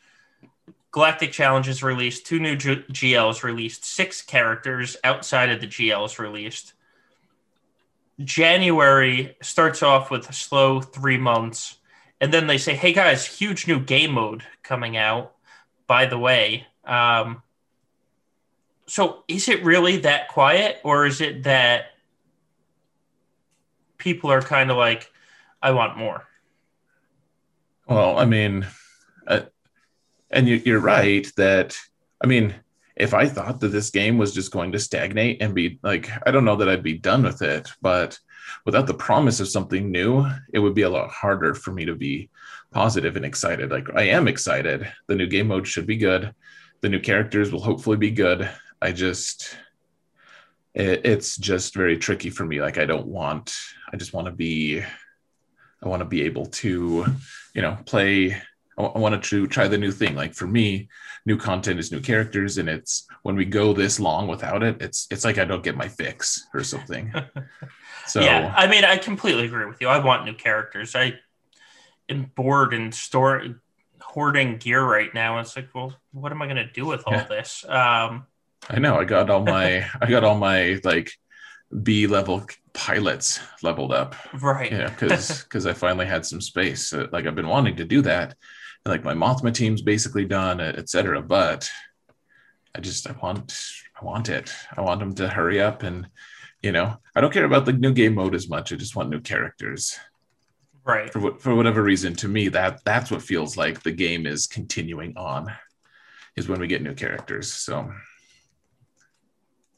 Galactic 0.92 1.32
Challenges 1.32 1.84
released, 1.84 2.26
two 2.26 2.40
new 2.40 2.56
G- 2.56 2.84
GLs 2.92 3.44
released, 3.44 3.86
six 3.86 4.22
characters 4.24 4.98
outside 5.04 5.50
of 5.50 5.60
the 5.62 5.68
GLs 5.68 6.18
released. 6.18 6.74
January 8.24 9.36
starts 9.42 9.84
off 9.84 10.10
with 10.10 10.30
a 10.30 10.34
slow 10.34 10.82
three 10.82 11.18
months, 11.18 11.78
and 12.20 12.34
then 12.34 12.48
they 12.48 12.58
say, 12.58 12.76
"Hey 12.76 12.94
guys, 12.94 13.26
huge 13.26 13.68
new 13.68 13.80
game 13.80 14.12
mode 14.14 14.44
coming 14.64 14.98
out." 14.98 15.34
By 15.86 16.06
the 16.06 16.18
way, 16.18 16.68
um, 16.84 17.44
so 18.88 19.24
is 19.28 19.48
it 19.48 19.64
really 19.64 19.98
that 19.98 20.28
quiet, 20.30 20.80
or 20.84 21.06
is 21.06 21.22
it 21.22 21.44
that 21.44 21.86
people 23.98 24.32
are 24.32 24.42
kind 24.42 24.72
of 24.72 24.78
like, 24.78 25.12
"I 25.62 25.72
want 25.72 25.98
more"? 25.98 26.28
Well, 27.88 28.18
I 28.18 28.26
mean, 28.26 28.68
uh, 29.28 29.42
and 30.30 30.48
you, 30.48 30.56
you're 30.66 30.80
right 30.80 31.32
that, 31.38 31.78
I 32.22 32.28
mean, 32.28 32.54
if 33.00 33.14
I 33.14 33.28
thought 33.28 33.60
that 33.60 33.70
this 33.70 33.92
game 33.92 34.18
was 34.18 34.34
just 34.34 34.52
going 34.52 34.72
to 34.72 34.80
stagnate 34.80 35.42
and 35.42 35.54
be 35.54 35.80
like, 35.84 36.10
I 36.26 36.32
don't 36.32 36.46
know 36.46 36.56
that 36.56 36.70
I'd 36.70 36.84
be 36.84 36.98
done 36.98 37.24
with 37.24 37.42
it, 37.42 37.70
but 37.82 38.20
without 38.66 38.88
the 38.88 38.94
promise 38.94 39.40
of 39.40 39.48
something 39.48 39.92
new, 39.92 40.26
it 40.54 40.60
would 40.60 40.74
be 40.74 40.82
a 40.82 40.90
lot 40.90 41.10
harder 41.12 41.54
for 41.54 41.72
me 41.72 41.86
to 41.86 41.96
be 41.96 42.30
positive 42.72 43.16
and 43.16 43.26
excited. 43.26 43.72
Like, 43.72 43.88
I 43.96 44.04
am 44.04 44.28
excited. 44.28 44.92
The 45.08 45.16
new 45.16 45.28
game 45.28 45.48
mode 45.48 45.68
should 45.68 45.86
be 45.86 45.98
good. 45.98 46.34
The 46.82 46.90
new 46.90 47.00
characters 47.00 47.52
will 47.52 47.62
hopefully 47.62 47.98
be 47.98 48.12
good. 48.12 48.50
I 48.82 48.92
just, 48.92 49.56
it, 50.74 51.06
it's 51.06 51.38
just 51.38 51.76
very 51.76 51.98
tricky 51.98 52.30
for 52.30 52.46
me. 52.46 52.62
Like, 52.62 52.78
I 52.78 52.86
don't 52.86 53.08
want, 53.08 53.56
I 53.92 53.98
just 53.98 54.14
want 54.14 54.26
to 54.26 54.34
be, 54.34 54.82
I 54.82 55.88
want 55.88 56.00
to 56.00 56.06
be 56.06 56.24
able 56.24 56.48
to, 56.48 57.06
you 57.54 57.62
know, 57.62 57.78
play 57.86 58.42
I 58.78 59.00
wanted 59.00 59.24
to 59.24 59.48
try 59.48 59.68
the 59.68 59.78
new 59.78 59.92
thing. 59.92 60.16
Like 60.16 60.34
for 60.36 60.48
me, 60.48 60.90
new 61.26 61.38
content 61.38 61.80
is 61.80 61.92
new 61.92 62.00
characters, 62.02 62.58
and 62.58 62.70
it's 62.70 63.08
when 63.24 63.36
we 63.36 63.46
go 63.46 63.74
this 63.74 64.00
long 64.00 64.28
without 64.28 64.64
it, 64.64 64.82
it's 64.82 65.08
it's 65.12 65.26
like 65.26 65.38
I 65.38 65.46
don't 65.46 65.64
get 65.64 65.76
my 65.78 65.88
fix 65.88 66.48
or 66.54 66.64
something. 66.64 67.14
So 68.06 68.22
yeah, 68.22 68.54
I 68.56 68.68
mean, 68.68 68.86
I 68.86 68.98
completely 68.98 69.46
agree 69.46 69.66
with 69.66 69.82
you. 69.82 69.88
I 69.90 70.04
want 70.04 70.26
new 70.26 70.34
characters. 70.34 70.96
I 70.96 71.14
am 72.10 72.32
bored 72.36 72.74
and 72.74 72.94
store 72.94 73.44
hoarding 74.02 74.58
gear 74.58 74.84
right 74.84 75.14
now. 75.14 75.40
It's 75.40 75.56
like, 75.56 75.70
well, 75.74 75.94
what 76.12 76.32
am 76.32 76.42
I 76.42 76.46
going 76.46 76.58
to 76.58 76.72
do 76.72 76.86
with 76.86 77.04
all 77.06 77.14
Yeah. 77.14 77.28
this? 77.30 77.66
Um, 77.68 78.28
I 78.70 78.80
know 78.80 78.98
I 79.00 79.06
got 79.06 79.30
all 79.30 79.42
my 79.44 79.86
I 80.02 80.10
got 80.10 80.24
all 80.24 80.38
my 80.38 80.80
like 80.84 81.12
B 81.84 82.08
level 82.08 82.46
pilots 82.74 83.40
leveled 83.64 83.94
up. 83.94 84.16
right. 84.34 84.72
Yeah, 84.72 84.90
because 84.90 85.44
because 85.44 85.66
I 85.66 85.74
finally 85.74 86.06
had 86.06 86.26
some 86.26 86.42
space. 86.42 86.94
Like 86.94 87.26
I've 87.28 87.36
been 87.36 87.48
wanting 87.48 87.78
to 87.78 87.86
do 87.86 88.02
that, 88.04 88.36
and 88.88 88.92
like 88.92 89.04
my 89.04 89.14
Mothma 89.28 89.54
team's 89.54 89.82
basically 89.82 90.26
done, 90.26 90.62
etc. 90.62 91.22
But 91.22 91.70
I 92.74 92.80
just 92.80 93.08
I 93.08 93.12
want 93.22 93.60
I 94.00 94.06
want 94.06 94.30
it. 94.30 94.54
I 94.76 94.82
want 94.82 95.00
them 95.02 95.14
to 95.16 95.28
hurry 95.28 95.62
up 95.62 95.84
and 95.84 96.08
you 96.64 96.72
know 96.72 96.98
I 97.16 97.22
don't 97.22 97.34
care 97.34 97.46
about 97.46 97.66
the 97.66 97.74
new 97.74 97.94
game 97.94 98.16
mode 98.16 98.34
as 98.34 98.50
much. 98.50 98.72
I 98.72 98.78
just 98.78 98.96
want 98.96 99.10
new 99.10 99.20
characters 99.20 99.98
Right. 100.86 101.12
for 101.12 101.38
for 101.38 101.54
whatever 101.54 101.84
reason. 101.84 102.16
To 102.16 102.30
me, 102.30 102.48
that 102.50 102.80
that's 102.86 103.12
what 103.12 103.22
feels 103.22 103.58
like 103.58 103.84
the 103.84 103.92
game 103.92 104.26
is 104.26 104.48
continuing 104.48 105.18
on, 105.18 105.52
is 106.38 106.48
when 106.48 106.62
we 106.62 106.68
get 106.68 106.82
new 106.82 106.94
characters. 106.94 107.52
So 107.52 107.92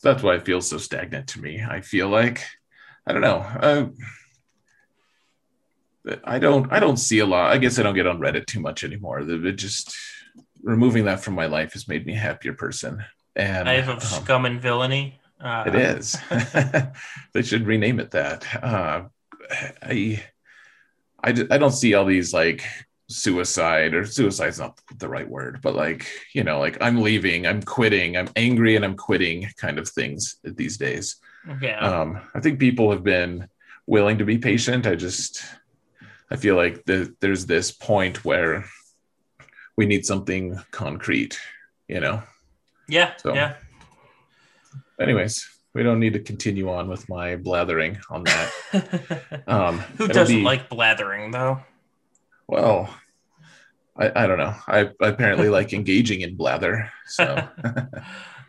that's 0.03 0.21
why 0.21 0.35
it 0.35 0.45
feels 0.45 0.69
so 0.69 0.77
stagnant 0.77 1.27
to 1.29 1.41
me. 1.41 1.63
I 1.67 1.81
feel 1.81 2.09
like 2.09 2.45
I 3.07 3.13
don't 3.13 3.21
know. 3.21 3.37
Uh, 3.39 3.85
I 6.23 6.39
don't 6.39 6.71
I 6.71 6.79
don't 6.79 6.97
see 6.97 7.19
a 7.19 7.25
lot. 7.25 7.51
I 7.51 7.57
guess 7.57 7.77
I 7.79 7.83
don't 7.83 7.95
get 7.95 8.07
on 8.07 8.19
Reddit 8.19 8.45
too 8.45 8.59
much 8.59 8.83
anymore. 8.83 9.23
The- 9.23 9.45
It 9.47 9.53
just 9.53 9.95
removing 10.63 11.05
that 11.05 11.21
from 11.21 11.35
my 11.35 11.45
life 11.45 11.73
has 11.73 11.87
made 11.87 12.05
me 12.05 12.13
a 12.15 12.19
happier 12.19 12.53
person. 12.53 13.03
And 13.35 13.69
I 13.69 13.75
have 13.75 13.89
um, 13.89 13.99
scum 13.99 14.45
and 14.45 14.61
villainy. 14.61 15.19
Uh, 15.39 15.63
it 15.67 15.75
is. 15.75 16.17
they 17.33 17.41
should 17.41 17.65
rename 17.65 17.99
it 17.99 18.11
that. 18.11 18.45
Uh, 18.61 19.03
I, 19.81 20.21
I, 21.23 21.29
I 21.29 21.57
don't 21.57 21.71
see 21.71 21.93
all 21.93 22.03
these 22.05 22.33
like 22.33 22.63
suicide 23.07 23.93
or 23.93 24.05
suicide's 24.05 24.59
not 24.59 24.79
the 24.97 25.07
right 25.07 25.27
word, 25.29 25.59
but 25.61 25.75
like, 25.75 26.05
you 26.33 26.43
know, 26.43 26.59
like 26.59 26.77
I'm 26.81 27.01
leaving, 27.01 27.47
I'm 27.47 27.61
quitting, 27.63 28.17
I'm 28.17 28.29
angry 28.35 28.75
and 28.75 28.83
I'm 28.83 28.95
quitting 28.97 29.47
kind 29.57 29.79
of 29.79 29.87
things 29.87 30.37
these 30.43 30.77
days. 30.77 31.15
Yeah. 31.61 31.79
Um, 31.79 32.19
I 32.35 32.41
think 32.41 32.59
people 32.59 32.91
have 32.91 33.03
been 33.03 33.47
willing 33.87 34.17
to 34.17 34.25
be 34.25 34.37
patient. 34.37 34.85
I 34.85 34.95
just, 34.95 35.43
I 36.31 36.35
feel 36.35 36.55
like 36.55 36.85
the, 36.85 37.13
there's 37.21 37.45
this 37.45 37.71
point 37.71 38.23
where 38.23 38.65
we 39.77 39.85
need 39.85 40.05
something 40.05 40.59
concrete, 40.71 41.39
you 41.87 41.99
know? 41.99 42.21
yeah. 42.87 43.13
so- 43.17 43.33
Yeah. 43.33 43.55
anyways, 44.99 45.47
we 45.73 45.83
don't 45.83 45.99
need 45.99 46.13
to 46.13 46.19
continue 46.19 46.69
on 46.69 46.87
with 46.89 47.07
my 47.09 47.35
blathering 47.35 47.97
on 48.09 48.23
that. 48.23 48.51
Um, 49.47 49.79
Who 49.97 50.07
doesn't 50.07 50.35
be- 50.35 50.43
like 50.43 50.69
blathering 50.69 51.31
though? 51.31 51.61
Well, 52.47 52.93
I, 53.97 54.23
I 54.23 54.27
don't 54.27 54.37
know. 54.37 54.53
I, 54.67 54.81
I 55.01 55.07
apparently 55.07 55.49
like 55.57 55.73
engaging 55.73 56.21
in 56.21 56.35
blather. 56.35 56.91
So 57.07 57.47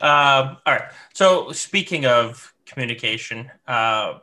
Um, 0.02 0.56
all 0.64 0.74
right. 0.74 0.90
So 1.12 1.52
speaking 1.52 2.06
of 2.06 2.54
communication, 2.64 3.50
uh, 3.68 4.20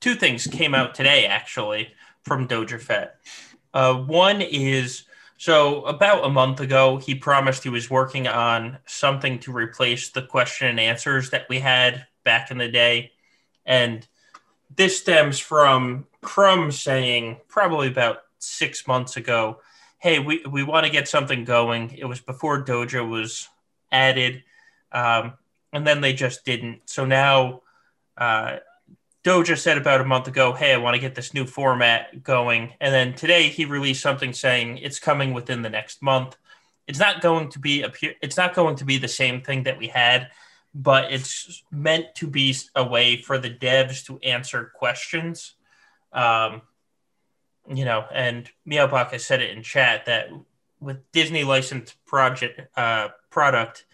two 0.00 0.14
things 0.16 0.46
came 0.48 0.74
out 0.74 0.94
today 0.94 1.26
actually 1.26 1.92
from 2.24 2.48
Doja 2.48 2.80
Fett. 2.80 3.16
Uh, 3.72 3.94
one 3.94 4.40
is 4.40 5.04
so 5.36 5.84
about 5.84 6.24
a 6.24 6.28
month 6.28 6.60
ago, 6.60 6.98
he 6.98 7.14
promised 7.14 7.62
he 7.62 7.70
was 7.70 7.88
working 7.88 8.28
on 8.28 8.78
something 8.86 9.38
to 9.40 9.52
replace 9.52 10.10
the 10.10 10.22
question 10.22 10.68
and 10.68 10.78
answers 10.78 11.30
that 11.30 11.48
we 11.48 11.58
had 11.60 12.06
back 12.24 12.50
in 12.50 12.58
the 12.58 12.68
day, 12.68 13.12
and 13.64 14.06
this 14.76 15.00
stems 15.00 15.38
from 15.38 16.06
Crumb 16.20 16.70
saying 16.70 17.38
probably 17.48 17.88
about 17.88 18.18
six 18.38 18.86
months 18.86 19.16
ago, 19.16 19.60
"Hey, 19.98 20.18
we 20.18 20.44
we 20.44 20.62
want 20.62 20.84
to 20.84 20.92
get 20.92 21.08
something 21.08 21.44
going." 21.44 21.92
It 21.96 22.04
was 22.04 22.20
before 22.20 22.62
Doja 22.62 23.08
was 23.08 23.48
added 23.90 24.44
um, 24.92 25.34
and 25.72 25.86
then 25.86 26.00
they 26.00 26.12
just 26.12 26.44
didn't. 26.44 26.82
So 26.86 27.04
now, 27.04 27.62
uh, 28.16 28.56
Doja 29.22 29.58
said 29.58 29.76
about 29.76 30.00
a 30.00 30.04
month 30.04 30.28
ago, 30.28 30.52
"Hey, 30.54 30.72
I 30.72 30.78
want 30.78 30.94
to 30.94 31.00
get 31.00 31.14
this 31.14 31.34
new 31.34 31.44
format 31.44 32.22
going," 32.22 32.72
and 32.80 32.94
then 32.94 33.14
today 33.14 33.48
he 33.48 33.64
released 33.66 34.02
something 34.02 34.32
saying 34.32 34.78
it's 34.78 34.98
coming 34.98 35.34
within 35.34 35.62
the 35.62 35.68
next 35.68 36.00
month. 36.00 36.36
It's 36.86 36.98
not 36.98 37.20
going 37.20 37.50
to 37.50 37.58
be 37.58 37.82
a 37.82 37.90
pu- 37.90 38.14
it's 38.22 38.38
not 38.38 38.54
going 38.54 38.76
to 38.76 38.84
be 38.84 38.96
the 38.96 39.08
same 39.08 39.42
thing 39.42 39.64
that 39.64 39.78
we 39.78 39.88
had, 39.88 40.30
but 40.74 41.12
it's 41.12 41.62
meant 41.70 42.14
to 42.16 42.26
be 42.26 42.56
a 42.74 42.84
way 42.84 43.20
for 43.20 43.38
the 43.38 43.50
devs 43.50 44.04
to 44.06 44.18
answer 44.20 44.72
questions. 44.74 45.54
Um, 46.12 46.62
you 47.68 47.84
know, 47.84 48.06
and 48.12 48.50
Meowbach 48.66 49.10
has 49.10 49.24
said 49.24 49.42
it 49.42 49.50
in 49.50 49.62
chat 49.62 50.06
that 50.06 50.30
with 50.80 51.12
Disney 51.12 51.44
licensed 51.44 52.02
project 52.06 52.60
uh, 52.74 53.08
product, 53.28 53.84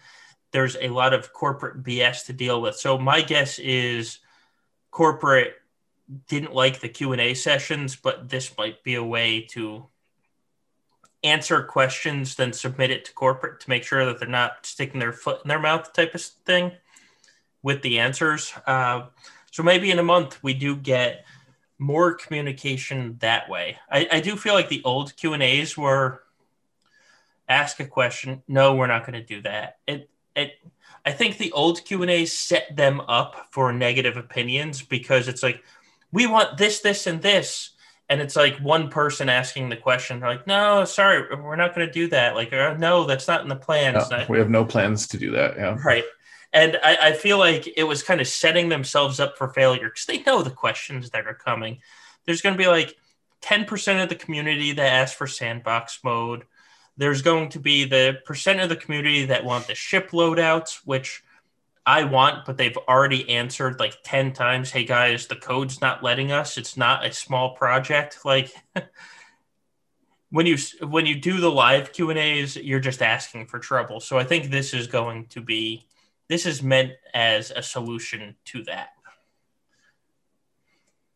there's 0.51 0.77
a 0.79 0.87
lot 0.87 1.13
of 1.13 1.33
corporate 1.33 1.83
BS 1.83 2.25
to 2.27 2.33
deal 2.33 2.61
with. 2.61 2.77
So 2.77 2.97
my 2.97 3.21
guess 3.21 3.59
is 3.59 4.19
corporate 4.97 5.53
didn't 6.27 6.55
like 6.55 6.79
the 6.79 6.89
Q&A 6.89 7.35
sessions, 7.35 7.95
but 7.95 8.29
this 8.29 8.57
might 8.57 8.83
be 8.83 8.95
a 8.95 9.03
way 9.03 9.41
to 9.41 9.85
answer 11.23 11.61
questions 11.61 12.33
then 12.33 12.51
submit 12.51 12.89
it 12.89 13.05
to 13.05 13.13
corporate 13.13 13.59
to 13.59 13.69
make 13.69 13.83
sure 13.83 14.05
that 14.05 14.17
they're 14.17 14.27
not 14.27 14.65
sticking 14.65 14.99
their 14.99 15.13
foot 15.13 15.39
in 15.43 15.49
their 15.49 15.59
mouth 15.59 15.93
type 15.93 16.15
of 16.15 16.21
thing 16.21 16.71
with 17.61 17.83
the 17.83 17.99
answers. 17.99 18.53
Uh, 18.65 19.03
so 19.51 19.61
maybe 19.61 19.91
in 19.91 19.99
a 19.99 20.03
month 20.03 20.41
we 20.41 20.55
do 20.55 20.75
get 20.75 21.25
more 21.77 22.15
communication 22.15 23.17
that 23.19 23.47
way. 23.49 23.77
I, 23.91 24.07
I 24.13 24.19
do 24.19 24.35
feel 24.35 24.55
like 24.55 24.69
the 24.69 24.81
old 24.83 25.15
Q 25.15 25.33
and 25.33 25.43
A's 25.43 25.77
were 25.77 26.23
ask 27.47 27.79
a 27.79 27.85
question. 27.85 28.41
No, 28.47 28.73
we're 28.73 28.87
not 28.87 29.05
going 29.05 29.21
to 29.21 29.35
do 29.35 29.43
that. 29.43 29.77
It 29.85 30.09
it. 30.35 30.53
I 31.07 31.11
think 31.11 31.37
the 31.37 31.53
old 31.53 31.85
Q 31.85 32.01
and 32.01 32.11
A's 32.11 32.33
set 32.33 32.75
them 32.75 32.99
up 33.07 33.47
for 33.51 33.71
negative 33.71 34.17
opinions 34.17 34.81
because 34.81 35.29
it's 35.29 35.41
like 35.41 35.63
we 36.11 36.27
want 36.27 36.57
this, 36.57 36.81
this, 36.81 37.07
and 37.07 37.21
this, 37.21 37.69
and 38.09 38.19
it's 38.19 38.35
like 38.35 38.57
one 38.57 38.89
person 38.89 39.29
asking 39.29 39.69
the 39.69 39.77
question. 39.77 40.19
They're 40.19 40.27
like, 40.27 40.47
no, 40.47 40.83
sorry, 40.83 41.33
we're 41.33 41.55
not 41.55 41.73
going 41.73 41.87
to 41.87 41.93
do 41.93 42.09
that. 42.09 42.35
Like, 42.35 42.51
uh, 42.51 42.75
no, 42.77 43.05
that's 43.05 43.25
not 43.25 43.41
in 43.41 43.47
the 43.47 43.55
plans. 43.55 44.09
No, 44.11 44.25
we 44.27 44.37
have 44.37 44.49
no 44.49 44.65
plans 44.65 45.07
to 45.07 45.17
do 45.17 45.31
that. 45.31 45.55
Yeah, 45.55 45.77
right. 45.85 46.03
And 46.51 46.77
I, 46.83 46.97
I 47.01 47.13
feel 47.13 47.37
like 47.37 47.69
it 47.77 47.85
was 47.85 48.03
kind 48.03 48.19
of 48.19 48.27
setting 48.27 48.67
themselves 48.67 49.21
up 49.21 49.37
for 49.37 49.47
failure 49.47 49.87
because 49.87 50.07
they 50.07 50.23
know 50.23 50.43
the 50.43 50.49
questions 50.49 51.11
that 51.11 51.25
are 51.25 51.33
coming. 51.33 51.79
There's 52.25 52.41
going 52.41 52.55
to 52.55 52.61
be 52.61 52.67
like 52.67 52.93
10% 53.43 54.03
of 54.03 54.09
the 54.09 54.15
community 54.15 54.73
that 54.73 54.91
asks 54.91 55.15
for 55.15 55.25
sandbox 55.25 55.99
mode. 56.03 56.43
There's 56.97 57.21
going 57.21 57.49
to 57.49 57.59
be 57.59 57.85
the 57.85 58.17
percent 58.25 58.59
of 58.59 58.69
the 58.69 58.75
community 58.75 59.25
that 59.25 59.45
want 59.45 59.67
the 59.67 59.75
ship 59.75 60.09
loadouts, 60.11 60.81
which 60.85 61.23
I 61.85 62.03
want, 62.03 62.45
but 62.45 62.57
they've 62.57 62.77
already 62.89 63.29
answered 63.29 63.79
like 63.79 63.97
10 64.03 64.33
times, 64.33 64.71
hey 64.71 64.83
guys, 64.83 65.27
the 65.27 65.37
code's 65.37 65.79
not 65.79 66.03
letting 66.03 66.31
us. 66.33 66.57
It's 66.57 66.75
not 66.75 67.05
a 67.05 67.13
small 67.13 67.55
project. 67.55 68.19
Like 68.25 68.51
when 70.29 70.45
you 70.45 70.57
when 70.81 71.05
you 71.05 71.15
do 71.15 71.39
the 71.39 71.49
live 71.49 71.93
Q&As, 71.93 72.57
you're 72.57 72.81
just 72.81 73.01
asking 73.01 73.47
for 73.47 73.59
trouble. 73.59 74.01
So 74.01 74.17
I 74.17 74.25
think 74.25 74.51
this 74.51 74.73
is 74.73 74.87
going 74.87 75.27
to 75.27 75.41
be 75.41 75.87
this 76.27 76.45
is 76.45 76.61
meant 76.61 76.91
as 77.13 77.51
a 77.51 77.63
solution 77.63 78.35
to 78.45 78.63
that. 78.63 78.89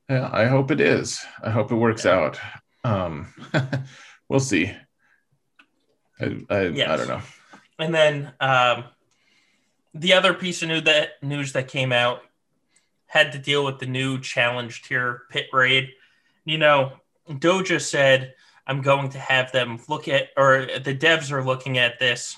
Yeah, 0.10 0.30
I 0.32 0.46
hope 0.46 0.72
it 0.72 0.80
is. 0.80 1.24
I 1.44 1.50
hope 1.50 1.72
it 1.72 1.76
works 1.76 2.06
yeah. 2.06 2.12
out. 2.12 2.40
Um, 2.84 3.34
we'll 4.30 4.40
see. 4.40 4.74
I, 6.22 6.46
I, 6.50 6.62
yes. 6.68 6.90
I, 6.90 6.98
don't 6.98 7.08
know. 7.08 7.22
And 7.80 7.94
then 7.94 8.34
um, 8.40 8.86
the 9.94 10.14
other 10.14 10.34
piece 10.34 10.62
of 10.62 10.70
news 10.70 10.84
that 10.84 11.22
news 11.22 11.54
that 11.54 11.68
came 11.68 11.92
out 11.92 12.22
had 13.08 13.32
to 13.34 13.40
deal 13.40 13.66
with 13.66 13.80
the 13.80 13.86
new 13.86 14.20
challenge 14.20 14.84
tier 14.84 15.24
pit 15.30 15.48
raid. 15.52 15.90
You 16.46 16.58
know, 16.58 16.94
Doja 17.30 17.82
said, 17.82 18.36
"I'm 18.68 18.82
going 18.82 19.10
to 19.10 19.20
have 19.20 19.52
them 19.52 19.80
look 19.90 20.08
at, 20.08 20.30
or 20.38 20.68
the 20.84 20.96
devs 20.96 21.32
are 21.32 21.44
looking 21.44 21.78
at 21.78 22.00
this 22.00 22.38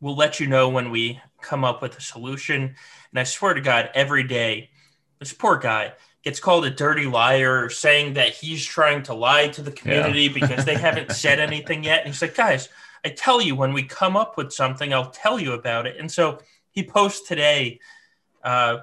we'll 0.00 0.16
let 0.16 0.40
you 0.40 0.46
know 0.46 0.68
when 0.68 0.90
we 0.90 1.20
come 1.40 1.64
up 1.64 1.82
with 1.82 1.96
a 1.98 2.00
solution. 2.00 2.74
And 3.10 3.18
I 3.18 3.24
swear 3.24 3.54
to 3.54 3.60
God, 3.60 3.90
every 3.94 4.24
day, 4.24 4.70
this 5.18 5.32
poor 5.32 5.56
guy 5.56 5.92
gets 6.26 6.40
called 6.40 6.64
a 6.64 6.70
dirty 6.70 7.06
liar, 7.06 7.70
saying 7.70 8.14
that 8.14 8.34
he's 8.34 8.64
trying 8.64 9.00
to 9.00 9.14
lie 9.14 9.46
to 9.46 9.62
the 9.62 9.70
community 9.70 10.22
yeah. 10.22 10.32
because 10.34 10.64
they 10.64 10.74
haven't 10.74 11.12
said 11.12 11.38
anything 11.38 11.84
yet. 11.84 12.00
And 12.00 12.08
he's 12.08 12.20
like, 12.20 12.34
guys, 12.34 12.68
I 13.04 13.10
tell 13.10 13.40
you, 13.40 13.54
when 13.54 13.72
we 13.72 13.84
come 13.84 14.16
up 14.16 14.36
with 14.36 14.52
something, 14.52 14.92
I'll 14.92 15.10
tell 15.10 15.38
you 15.38 15.52
about 15.52 15.86
it. 15.86 15.98
And 16.00 16.10
so 16.10 16.40
he 16.72 16.82
posts 16.82 17.28
today, 17.28 17.78
uh, 18.42 18.78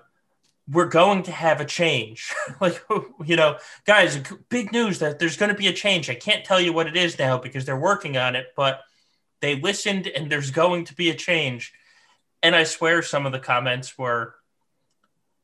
we're 0.71 0.87
going 0.87 1.23
to 1.23 1.33
have 1.33 1.59
a 1.59 1.65
change. 1.65 2.33
like, 2.61 2.81
you 3.25 3.35
know, 3.35 3.57
guys, 3.83 4.23
big 4.47 4.71
news 4.71 4.99
that 4.99 5.19
there's 5.19 5.35
going 5.35 5.51
to 5.51 5.57
be 5.57 5.67
a 5.67 5.73
change. 5.73 6.09
I 6.09 6.15
can't 6.15 6.45
tell 6.45 6.61
you 6.61 6.71
what 6.71 6.87
it 6.87 6.95
is 6.95 7.19
now 7.19 7.37
because 7.37 7.65
they're 7.65 7.75
working 7.75 8.15
on 8.15 8.37
it, 8.37 8.53
but 8.55 8.79
they 9.41 9.59
listened 9.59 10.07
and 10.07 10.31
there's 10.31 10.51
going 10.51 10.85
to 10.85 10.95
be 10.95 11.09
a 11.09 11.13
change. 11.13 11.73
And 12.41 12.55
I 12.55 12.63
swear 12.63 13.01
some 13.01 13.25
of 13.25 13.33
the 13.33 13.39
comments 13.39 13.97
were, 13.97 14.35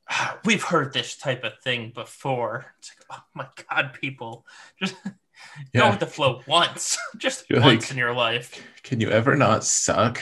we've 0.45 0.64
heard 0.64 0.93
this 0.93 1.18
type 1.18 1.43
of 1.43 1.60
thing 1.60 1.91
before. 1.93 2.74
It's 2.80 2.91
like, 3.10 3.20
oh 3.20 3.24
my 3.34 3.47
God, 3.70 3.93
people, 3.93 4.45
just 4.82 4.95
yeah. 5.74 5.82
go 5.82 5.89
with 5.91 5.99
the 5.99 6.07
flow 6.07 6.41
once, 6.47 6.97
just 7.18 7.45
You're 7.49 7.62
once 7.62 7.86
like, 7.86 7.91
in 7.91 7.97
your 7.97 8.14
life. 8.14 8.64
Can 8.84 8.99
you 8.99 9.10
ever 9.10 9.36
not 9.36 9.64
suck? 9.64 10.20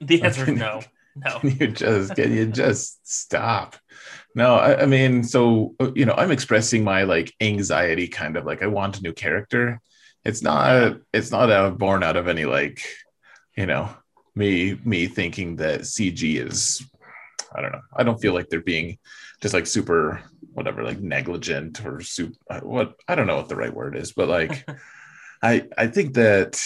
The 0.00 0.22
answer 0.22 0.50
is 0.50 0.58
no. 0.58 0.82
No. 1.16 1.40
Can 1.40 1.56
you 1.58 1.66
just 1.66 2.14
can 2.14 2.32
you 2.32 2.46
just 2.46 3.00
stop? 3.06 3.76
No, 4.36 4.54
I, 4.54 4.82
I, 4.82 4.86
mean, 4.86 5.24
so 5.24 5.74
uh, 5.80 5.90
you 5.92 6.06
know, 6.06 6.14
I'm 6.16 6.30
expressing 6.30 6.84
my 6.84 7.02
like 7.02 7.34
anxiety, 7.40 8.06
kind 8.06 8.36
of 8.36 8.46
like 8.46 8.62
I 8.62 8.68
want 8.68 9.00
a 9.00 9.02
new 9.02 9.12
character, 9.12 9.80
it's 10.24 10.42
not 10.42 10.98
it's 11.12 11.30
not 11.30 11.50
a 11.50 11.70
born 11.70 12.02
out 12.02 12.16
of 12.16 12.28
any 12.28 12.44
like 12.44 12.82
you 13.56 13.66
know 13.66 13.88
me 14.34 14.78
me 14.84 15.06
thinking 15.06 15.56
that 15.56 15.80
cg 15.80 16.46
is 16.46 16.86
i 17.54 17.60
don't 17.60 17.72
know 17.72 17.82
i 17.96 18.02
don't 18.02 18.20
feel 18.20 18.34
like 18.34 18.48
they're 18.48 18.60
being 18.60 18.98
just 19.40 19.54
like 19.54 19.66
super 19.66 20.22
whatever 20.52 20.82
like 20.82 21.00
negligent 21.00 21.84
or 21.84 22.00
super 22.00 22.36
what 22.62 22.94
i 23.08 23.14
don't 23.14 23.26
know 23.26 23.36
what 23.36 23.48
the 23.48 23.56
right 23.56 23.74
word 23.74 23.96
is 23.96 24.12
but 24.12 24.28
like 24.28 24.68
i 25.42 25.66
i 25.78 25.86
think 25.86 26.14
that 26.14 26.60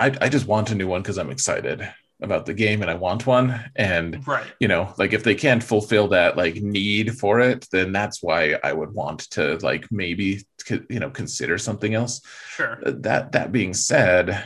I, 0.00 0.12
I 0.20 0.28
just 0.28 0.46
want 0.46 0.70
a 0.70 0.74
new 0.74 0.88
one 0.88 1.02
because 1.02 1.18
I'm 1.18 1.30
excited 1.30 1.88
about 2.20 2.46
the 2.46 2.54
game 2.54 2.82
and 2.82 2.90
I 2.90 2.94
want 2.94 3.26
one. 3.26 3.70
And 3.76 4.26
right. 4.26 4.46
you 4.58 4.66
know, 4.66 4.92
like 4.98 5.12
if 5.12 5.22
they 5.22 5.34
can't 5.34 5.62
fulfill 5.62 6.08
that 6.08 6.36
like 6.36 6.56
need 6.56 7.16
for 7.16 7.40
it, 7.40 7.66
then 7.70 7.92
that's 7.92 8.22
why 8.22 8.58
I 8.64 8.72
would 8.72 8.92
want 8.92 9.30
to 9.30 9.56
like 9.58 9.86
maybe 9.90 10.44
you 10.90 10.98
know 10.98 11.10
consider 11.10 11.58
something 11.58 11.94
else. 11.94 12.20
Sure. 12.48 12.80
Uh, 12.84 12.92
that 12.98 13.32
that 13.32 13.52
being 13.52 13.74
said, 13.74 14.44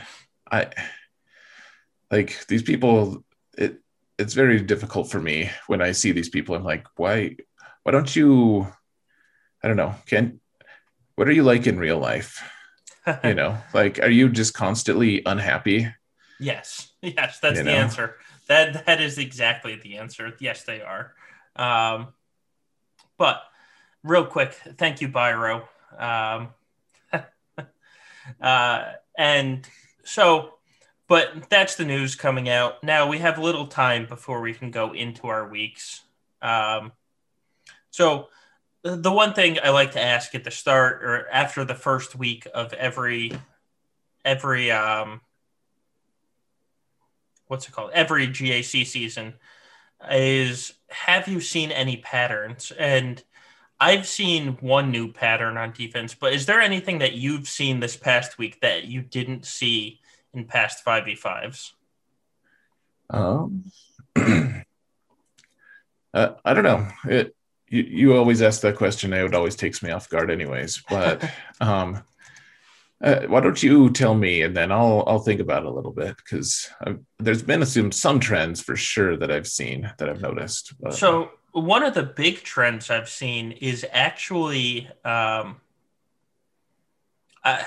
I 0.51 0.69
like 2.11 2.45
these 2.47 2.63
people. 2.63 3.23
It 3.57 3.79
it's 4.23 4.33
very 4.33 4.61
difficult 4.61 5.11
for 5.11 5.19
me 5.19 5.51
when 5.67 5.81
I 5.81 5.91
see 5.91 6.13
these 6.13 6.29
people. 6.29 6.55
I'm 6.55 6.63
like, 6.63 6.87
why 6.95 7.35
why 7.83 7.91
don't 7.91 8.15
you? 8.15 8.65
I 9.61 9.67
don't 9.67 9.77
know. 9.77 9.95
Can 10.07 10.39
what 11.15 11.27
are 11.27 11.33
you 11.33 11.43
like 11.43 11.67
in 11.67 11.77
real 11.77 11.99
life? 11.99 12.41
you 13.23 13.33
know, 13.33 13.57
like 13.73 13.99
are 13.99 14.09
you 14.09 14.29
just 14.29 14.53
constantly 14.53 15.21
unhappy? 15.25 15.89
Yes. 16.39 16.89
Yes, 17.01 17.39
that's 17.39 17.57
you 17.57 17.65
the 17.65 17.71
know? 17.71 17.77
answer. 17.77 18.15
That 18.47 18.85
that 18.85 19.01
is 19.01 19.17
exactly 19.17 19.75
the 19.75 19.97
answer. 19.97 20.33
Yes, 20.39 20.63
they 20.63 20.81
are. 20.81 21.13
Um, 21.57 22.13
but 23.17 23.43
real 24.03 24.25
quick, 24.25 24.53
thank 24.77 25.01
you, 25.01 25.09
Byro. 25.09 25.67
Um, 25.99 26.49
uh, 28.41 28.83
and 29.17 29.67
so, 30.05 30.53
but 31.07 31.49
that's 31.49 31.75
the 31.75 31.85
news 31.85 32.15
coming 32.15 32.49
out. 32.49 32.83
Now 32.83 33.07
we 33.07 33.19
have 33.19 33.37
little 33.37 33.67
time 33.67 34.05
before 34.05 34.41
we 34.41 34.53
can 34.53 34.71
go 34.71 34.93
into 34.93 35.27
our 35.27 35.47
weeks. 35.47 36.01
Um, 36.41 36.91
so, 37.91 38.29
the 38.83 39.11
one 39.11 39.33
thing 39.33 39.59
I 39.63 39.69
like 39.69 39.91
to 39.91 40.01
ask 40.01 40.35
at 40.35 40.43
the 40.43 40.51
start 40.51 41.03
or 41.03 41.29
after 41.29 41.63
the 41.63 41.75
first 41.75 42.15
week 42.15 42.47
of 42.53 42.73
every 42.73 43.31
every 44.25 44.71
um, 44.71 45.21
what's 47.47 47.67
it 47.67 47.71
called 47.71 47.91
every 47.93 48.27
GAC 48.27 48.85
season 48.85 49.35
is 50.11 50.73
have 50.89 51.29
you 51.29 51.39
seen 51.39 51.71
any 51.71 51.97
patterns 51.97 52.73
and 52.77 53.23
I've 53.79 54.07
seen 54.07 54.57
one 54.61 54.91
new 54.91 55.11
pattern 55.11 55.57
on 55.57 55.71
defense, 55.71 56.15
but 56.15 56.33
is 56.33 56.45
there 56.45 56.61
anything 56.61 56.99
that 56.99 57.13
you've 57.13 57.49
seen 57.49 57.79
this 57.79 57.97
past 57.97 58.37
week 58.37 58.61
that 58.61 58.85
you 58.85 59.01
didn't 59.01 59.45
see 59.45 59.99
in 60.33 60.45
past 60.45 60.83
5v5s? 60.85 61.71
Um, 63.09 63.65
uh, 66.13 66.29
I 66.45 66.53
don't 66.53 66.63
know. 66.63 66.87
It 67.05 67.35
you, 67.73 67.83
you 67.83 68.15
always 68.15 68.41
ask 68.41 68.61
that 68.61 68.77
question. 68.77 69.13
It 69.13 69.33
always 69.33 69.55
takes 69.55 69.81
me 69.81 69.89
off 69.89 70.09
guard, 70.09 70.29
anyways. 70.29 70.83
But 70.87 71.27
um, 71.61 72.03
uh, 73.03 73.21
why 73.21 73.39
don't 73.39 73.61
you 73.61 73.89
tell 73.89 74.13
me, 74.13 74.43
and 74.43 74.55
then 74.55 74.71
I'll 74.71 75.03
I'll 75.07 75.19
think 75.19 75.41
about 75.41 75.63
it 75.63 75.67
a 75.67 75.71
little 75.71 75.91
bit 75.91 76.15
because 76.17 76.69
there's 77.19 77.41
been 77.41 77.65
some 77.65 77.91
some 77.91 78.19
trends 78.19 78.61
for 78.61 78.75
sure 78.75 79.17
that 79.17 79.31
I've 79.31 79.47
seen 79.47 79.91
that 79.97 80.07
I've 80.07 80.21
noticed. 80.21 80.73
But, 80.79 80.93
so 80.93 81.31
one 81.51 81.83
of 81.83 81.95
the 81.95 82.03
big 82.03 82.43
trends 82.43 82.89
I've 82.89 83.09
seen 83.09 83.51
is 83.53 83.85
actually 83.91 84.87
um, 85.03 85.61
I, 87.43 87.65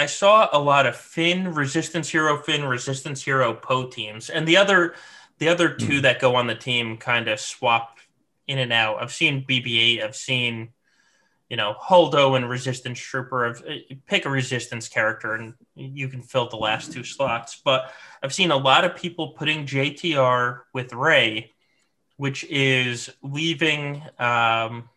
I 0.00 0.06
saw 0.06 0.48
a 0.50 0.58
lot 0.58 0.86
of 0.86 0.96
Finn 0.96 1.52
Resistance 1.52 2.08
Hero, 2.08 2.38
Finn 2.38 2.64
Resistance 2.64 3.22
Hero 3.22 3.52
Poe 3.52 3.86
teams, 3.86 4.30
and 4.30 4.48
the 4.48 4.56
other 4.56 4.94
the 5.36 5.48
other 5.48 5.74
two 5.74 5.98
mm. 5.98 6.02
that 6.02 6.20
go 6.20 6.36
on 6.36 6.46
the 6.46 6.54
team 6.54 6.96
kind 6.96 7.28
of 7.28 7.38
swap 7.38 7.98
in 8.48 8.58
and 8.58 8.72
out. 8.72 9.02
I've 9.02 9.12
seen 9.12 9.44
BB-8, 9.44 10.02
I've 10.02 10.16
seen 10.16 10.70
you 11.50 11.58
know 11.58 11.74
Holdo 11.78 12.34
and 12.34 12.48
Resistance 12.48 12.98
Trooper. 12.98 13.44
Of 13.44 13.62
uh, 13.68 13.94
pick 14.06 14.24
a 14.24 14.30
Resistance 14.30 14.88
character 14.88 15.34
and 15.34 15.52
you 15.74 16.08
can 16.08 16.22
fill 16.22 16.48
the 16.48 16.56
last 16.56 16.94
two 16.94 17.04
slots. 17.04 17.60
But 17.62 17.92
I've 18.22 18.32
seen 18.32 18.52
a 18.52 18.56
lot 18.56 18.86
of 18.86 18.96
people 18.96 19.32
putting 19.32 19.66
JTR 19.66 20.60
with 20.72 20.94
Rey 20.94 21.52
which 22.20 22.44
is 22.50 23.08
leaving 23.22 24.02
um, 24.18 24.90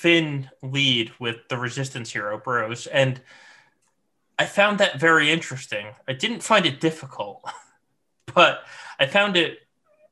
Finn 0.00 0.48
lead 0.62 1.12
with 1.20 1.46
the 1.50 1.58
Resistance 1.58 2.10
Hero 2.10 2.38
Bros. 2.38 2.86
And 2.86 3.20
I 4.38 4.46
found 4.46 4.78
that 4.78 4.98
very 4.98 5.30
interesting. 5.30 5.88
I 6.08 6.14
didn't 6.14 6.42
find 6.42 6.64
it 6.64 6.80
difficult, 6.80 7.44
but 8.34 8.60
I 8.98 9.04
found 9.04 9.36
it 9.36 9.58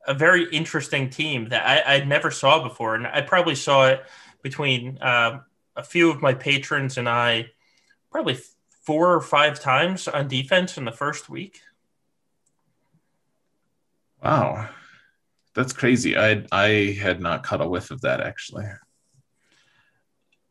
a 0.07 0.13
very 0.13 0.45
interesting 0.51 1.09
team 1.09 1.49
that 1.49 1.67
I, 1.67 1.95
I 1.95 2.05
never 2.05 2.31
saw 2.31 2.63
before, 2.63 2.97
and 2.97 3.07
I 3.07 3.23
probably 3.23 3.55
saw 3.55 3.89
it 3.89 4.05
between 4.43 4.99
uh, 4.99 5.41
a 5.75 5.83
few 5.83 6.11
of 6.11 6.21
my 6.21 6.35
patrons 6.35 6.99
and 6.99 7.09
I, 7.09 7.47
probably 8.13 8.39
four 8.83 9.15
or 9.15 9.23
five 9.23 9.59
times 9.59 10.07
on 10.07 10.29
defense 10.29 10.77
in 10.77 10.85
the 10.85 10.93
first 10.93 11.31
week. 11.31 11.63
Wow, 14.23 14.69
that's 15.55 15.73
crazy. 15.73 16.15
I 16.19 16.45
I 16.53 16.95
had 17.01 17.23
not 17.23 17.43
caught 17.43 17.63
a 17.63 17.69
whiff 17.69 17.91
of 17.91 18.03
that 18.03 18.21
actually. 18.21 18.67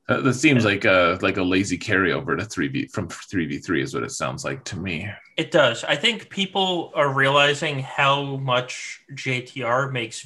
Uh, 0.09 0.21
that 0.21 0.35
seems 0.35 0.63
like 0.63 0.85
a 0.85 1.19
like 1.21 1.35
a 1.35 1.43
lazy 1.43 1.77
carryover 1.77 2.37
to 2.37 2.45
three 2.45 2.69
v 2.69 2.87
from 2.87 3.09
three 3.09 3.45
v 3.45 3.57
three 3.57 3.81
is 3.81 3.93
what 3.93 4.03
it 4.03 4.11
sounds 4.11 4.45
like 4.45 4.63
to 4.63 4.77
me. 4.77 5.09
It 5.35 5.51
does. 5.51 5.83
I 5.83 5.97
think 5.97 6.29
people 6.29 6.91
are 6.95 7.13
realizing 7.13 7.79
how 7.79 8.37
much 8.37 9.01
JTR 9.11 9.91
makes 9.91 10.25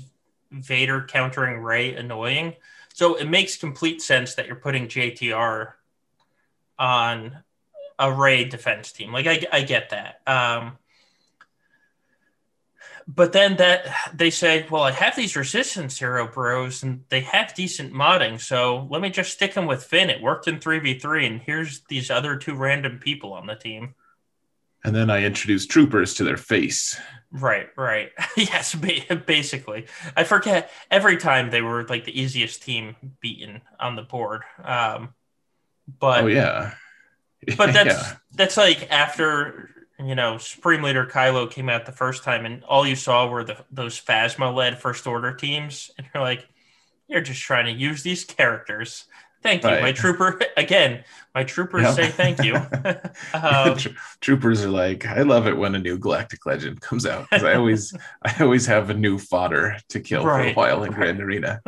Vader 0.52 1.02
countering 1.02 1.62
Rey 1.62 1.96
annoying. 1.96 2.56
So 2.94 3.16
it 3.16 3.28
makes 3.28 3.58
complete 3.58 4.02
sense 4.02 4.36
that 4.36 4.46
you're 4.46 4.56
putting 4.56 4.88
JTR 4.88 5.74
on 6.78 7.38
a 7.98 8.12
Rey 8.12 8.44
defense 8.44 8.92
team. 8.92 9.12
Like 9.12 9.28
I, 9.28 9.46
I 9.52 9.62
get 9.62 9.90
that. 9.92 10.22
Um, 10.28 10.78
but 13.08 13.34
then 13.34 13.58
that 13.58 13.86
they 14.14 14.30
say, 14.30 14.66
well, 14.70 14.84
I 14.84 14.92
have 14.92 15.16
these 15.16 15.36
resistance 15.36 15.98
hero 15.98 16.28
bros 16.28 16.84
and 16.84 17.04
they 17.10 17.22
have 17.22 17.56
decent 17.56 17.94
modding, 17.94 18.40
so 18.40 18.88
let 18.90 19.02
me 19.02 19.10
just 19.10 19.32
stick 19.32 19.54
them 19.54 19.66
with 19.66 19.84
Finn. 19.84 20.10
It 20.10 20.22
worked 20.22 20.48
in 20.48 20.60
3v3, 20.60 21.28
and 21.28 21.42
here's 21.42 21.82
these 21.90 22.12
other 22.12 22.38
two 22.38 22.56
random 22.56 23.00
people 23.00 23.34
on 23.34 23.48
the 23.48 23.56
team. 23.56 23.96
And 24.84 24.96
then 24.96 25.10
I 25.10 25.24
introduced 25.24 25.70
troopers 25.70 26.16
to 26.16 26.24
their 26.24 26.38
face. 26.38 27.00
Right, 27.32 27.68
right. 27.78 28.12
yes, 28.38 28.76
basically. 28.76 29.88
I 30.18 30.24
forget 30.24 30.72
every 30.90 31.18
time 31.18 31.50
they 31.50 31.62
were 31.62 31.86
like 31.88 32.06
the 32.06 32.20
easiest 32.20 32.64
team 32.64 32.96
beaten 33.22 33.62
on 33.80 33.96
the 33.96 34.02
board. 34.02 34.42
Um, 34.64 35.14
but 36.00 36.24
oh 36.24 36.28
yeah, 36.28 36.74
but 37.58 37.74
that's 37.74 37.96
yeah. 37.96 38.16
that's 38.34 38.58
like 38.58 38.92
after 38.92 39.70
you 40.08 40.16
know, 40.16 40.38
Supreme 40.38 40.82
Leader 40.82 41.06
Kylo 41.06 41.50
came 41.50 41.70
out 41.70 41.86
the 41.86 41.92
first 41.92 42.24
time, 42.24 42.46
and 42.46 42.64
all 42.66 42.86
you 42.86 42.96
saw 42.96 43.28
were 43.28 43.44
the 43.44 43.58
those 43.72 44.00
Phasma 44.00 44.54
led 44.54 44.80
First 44.80 45.08
Order 45.08 45.34
teams, 45.34 45.92
and 45.98 46.08
you're 46.14 46.24
like, 46.24 46.48
you're 47.08 47.22
just 47.22 47.42
trying 47.42 47.66
to 47.66 47.72
use 47.72 48.04
these 48.04 48.24
characters. 48.24 49.06
Thank 49.44 49.64
you, 49.64 49.70
right. 49.70 49.82
my 49.82 49.92
trooper. 49.92 50.40
Again, 50.58 51.04
my 51.34 51.44
troopers 51.44 51.82
yep. 51.82 51.96
say 51.96 52.10
thank 52.10 52.44
you. 52.44 52.56
um, 53.34 53.76
troopers 54.20 54.64
are 54.64 54.70
like, 54.70 55.08
I 55.08 55.24
love 55.24 55.48
it 55.48 55.58
when 55.58 55.74
a 55.74 55.80
new 55.80 55.98
Galactic 55.98 56.46
Legend 56.46 56.80
comes 56.80 57.08
out 57.08 57.28
because 57.28 57.44
I 57.44 57.56
always, 57.56 57.92
I 58.22 58.44
always 58.44 58.68
have 58.68 58.92
a 58.92 58.94
new 58.94 59.18
fodder 59.18 59.78
to 59.90 60.00
kill 60.00 60.24
right. 60.26 60.44
for 60.44 60.50
a 60.52 60.54
while 60.54 60.84
in 60.84 60.92
Grand 60.92 61.20
Arena. 61.20 61.60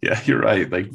yeah, 0.00 0.18
you're 0.24 0.40
right. 0.40 0.70
Like 0.70 0.90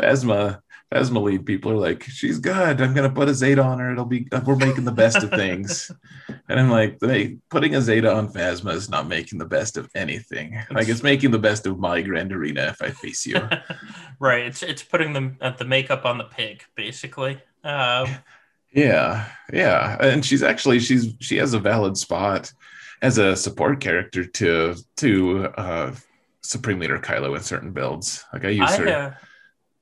Phasma 0.00 0.60
Phasma 0.92 1.22
lead 1.22 1.46
people 1.46 1.70
are 1.70 1.76
like, 1.76 2.02
she's 2.02 2.38
good. 2.38 2.80
I'm 2.80 2.94
gonna 2.94 3.10
put 3.10 3.28
a 3.28 3.34
Zeta 3.34 3.62
on 3.62 3.78
her. 3.78 3.92
It'll 3.92 4.04
be 4.04 4.26
we're 4.44 4.56
making 4.56 4.84
the 4.84 4.92
best 4.92 5.22
of 5.22 5.30
things. 5.30 5.90
And 6.48 6.58
I'm 6.58 6.70
like, 6.70 6.98
hey, 7.00 7.36
putting 7.48 7.76
a 7.76 7.80
Zeta 7.80 8.12
on 8.12 8.32
Phasma 8.32 8.72
is 8.74 8.90
not 8.90 9.06
making 9.06 9.38
the 9.38 9.44
best 9.44 9.76
of 9.76 9.88
anything. 9.94 10.60
Like 10.72 10.88
it's 10.88 11.02
making 11.04 11.30
the 11.30 11.38
best 11.38 11.64
of 11.64 11.78
my 11.78 12.02
Grand 12.02 12.32
Arena 12.32 12.62
if 12.66 12.82
I 12.82 12.90
face 12.90 13.24
you. 13.24 13.36
right. 14.18 14.46
It's 14.46 14.64
it's 14.64 14.82
putting 14.82 15.12
them 15.12 15.38
at 15.40 15.58
the 15.58 15.64
makeup 15.64 16.04
on 16.04 16.18
the 16.18 16.24
pig, 16.24 16.64
basically. 16.74 17.40
Um, 17.62 18.08
yeah, 18.72 19.28
yeah. 19.52 19.96
And 20.00 20.24
she's 20.24 20.42
actually 20.42 20.80
she's 20.80 21.14
she 21.20 21.36
has 21.36 21.54
a 21.54 21.60
valid 21.60 21.96
spot 21.96 22.52
as 23.00 23.18
a 23.18 23.36
support 23.36 23.80
character 23.80 24.24
to 24.24 24.74
to 24.96 25.44
uh 25.56 25.94
Supreme 26.42 26.80
Leader 26.80 26.98
Kylo 26.98 27.36
in 27.36 27.42
certain 27.44 27.72
builds. 27.72 28.24
Like 28.32 28.44
I 28.44 28.48
use 28.48 28.70
I, 28.72 28.76
her. 28.76 28.88
Uh, 28.88 29.14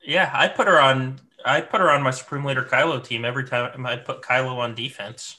yeah, 0.08 0.30
I 0.32 0.48
put 0.48 0.66
her 0.66 0.80
on. 0.80 1.20
I 1.44 1.60
put 1.60 1.80
her 1.80 1.90
on 1.90 2.02
my 2.02 2.10
Supreme 2.10 2.44
Leader 2.44 2.64
Kylo 2.64 3.04
team 3.04 3.24
every 3.24 3.44
time 3.44 3.86
I 3.86 3.96
put 3.96 4.22
Kylo 4.22 4.56
on 4.56 4.74
defense. 4.74 5.36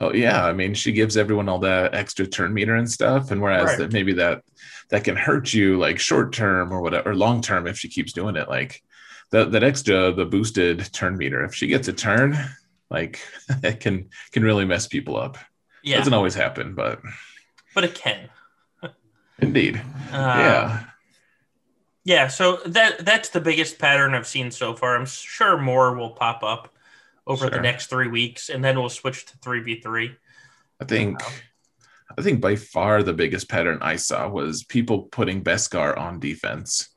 Oh 0.00 0.12
yeah, 0.12 0.44
I 0.44 0.52
mean 0.52 0.74
she 0.74 0.92
gives 0.92 1.16
everyone 1.16 1.48
all 1.48 1.60
that 1.60 1.94
extra 1.94 2.26
turn 2.26 2.52
meter 2.52 2.74
and 2.74 2.90
stuff, 2.90 3.30
and 3.30 3.40
whereas 3.40 3.68
right. 3.68 3.78
that 3.78 3.92
maybe 3.92 4.14
that 4.14 4.42
that 4.90 5.04
can 5.04 5.16
hurt 5.16 5.54
you 5.54 5.78
like 5.78 6.00
short 6.00 6.32
term 6.32 6.72
or 6.72 6.80
whatever, 6.80 7.10
or 7.10 7.14
long 7.14 7.40
term 7.40 7.68
if 7.68 7.78
she 7.78 7.88
keeps 7.88 8.12
doing 8.12 8.34
it. 8.34 8.48
Like 8.48 8.82
that 9.30 9.52
that 9.52 9.62
extra 9.62 10.12
the 10.12 10.24
boosted 10.24 10.92
turn 10.92 11.16
meter, 11.16 11.44
if 11.44 11.54
she 11.54 11.68
gets 11.68 11.86
a 11.86 11.92
turn, 11.92 12.36
like 12.90 13.20
it 13.62 13.78
can 13.78 14.08
can 14.32 14.42
really 14.42 14.64
mess 14.64 14.88
people 14.88 15.16
up. 15.16 15.38
Yeah, 15.84 15.98
doesn't 15.98 16.14
always 16.14 16.34
happen, 16.34 16.74
but 16.74 17.00
but 17.76 17.84
it 17.84 17.94
can. 17.94 18.28
Indeed, 19.38 19.76
uh, 20.12 20.16
yeah. 20.16 20.84
Yeah, 22.04 22.28
so 22.28 22.56
that 22.66 23.04
that's 23.04 23.28
the 23.28 23.40
biggest 23.40 23.78
pattern 23.78 24.14
I've 24.14 24.26
seen 24.26 24.50
so 24.50 24.74
far. 24.74 24.96
I'm 24.96 25.06
sure 25.06 25.58
more 25.58 25.94
will 25.94 26.10
pop 26.10 26.42
up 26.42 26.74
over 27.26 27.44
sure. 27.46 27.50
the 27.50 27.60
next 27.60 27.86
three 27.86 28.08
weeks, 28.08 28.48
and 28.48 28.64
then 28.64 28.78
we'll 28.78 28.88
switch 28.88 29.26
to 29.26 29.36
three 29.38 29.60
v 29.60 29.80
three. 29.80 30.16
I 30.80 30.84
think, 30.84 31.20
I 32.16 32.22
think 32.22 32.40
by 32.40 32.56
far 32.56 33.02
the 33.02 33.12
biggest 33.12 33.48
pattern 33.48 33.78
I 33.82 33.96
saw 33.96 34.28
was 34.28 34.64
people 34.64 35.02
putting 35.02 35.44
Beskar 35.44 35.98
on 35.98 36.20
defense. 36.20 36.88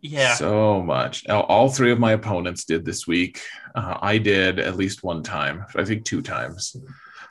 Yeah, 0.00 0.34
so 0.34 0.82
much. 0.82 1.26
All 1.28 1.68
three 1.68 1.90
of 1.90 1.98
my 1.98 2.12
opponents 2.12 2.64
did 2.64 2.84
this 2.84 3.06
week. 3.06 3.40
Uh, 3.74 3.98
I 4.00 4.18
did 4.18 4.58
at 4.58 4.76
least 4.76 5.02
one 5.02 5.22
time. 5.22 5.64
I 5.74 5.84
think 5.84 6.04
two 6.04 6.22
times. 6.22 6.76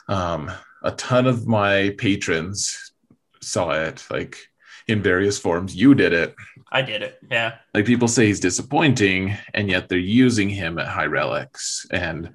Um, 0.08 0.50
a 0.82 0.90
ton 0.90 1.26
of 1.26 1.46
my 1.46 1.94
patrons 1.96 2.92
saw 3.40 3.70
it. 3.70 4.04
Like 4.10 4.38
in 4.88 5.02
various 5.02 5.38
forms. 5.38 5.74
You 5.74 5.94
did 5.94 6.12
it. 6.12 6.34
I 6.70 6.82
did 6.82 7.02
it. 7.02 7.18
Yeah. 7.30 7.56
Like 7.74 7.84
people 7.84 8.08
say 8.08 8.26
he's 8.26 8.40
disappointing, 8.40 9.36
and 9.54 9.68
yet 9.68 9.88
they're 9.88 9.98
using 9.98 10.48
him 10.48 10.78
at 10.78 10.88
high 10.88 11.06
relics, 11.06 11.86
and 11.90 12.34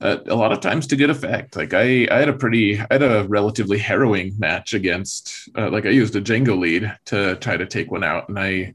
uh, 0.00 0.18
a 0.26 0.34
lot 0.34 0.52
of 0.52 0.60
times 0.60 0.86
to 0.88 0.96
good 0.96 1.10
effect. 1.10 1.56
Like 1.56 1.72
I, 1.72 2.06
I 2.10 2.18
had 2.18 2.28
a 2.28 2.34
pretty, 2.34 2.78
I 2.78 2.86
had 2.90 3.02
a 3.02 3.24
relatively 3.28 3.78
harrowing 3.78 4.34
match 4.38 4.74
against, 4.74 5.48
uh, 5.56 5.70
like 5.70 5.86
I 5.86 5.90
used 5.90 6.16
a 6.16 6.20
Jango 6.20 6.58
lead 6.58 6.96
to 7.06 7.36
try 7.36 7.56
to 7.56 7.66
take 7.66 7.90
one 7.90 8.04
out, 8.04 8.28
and 8.28 8.38
I, 8.38 8.74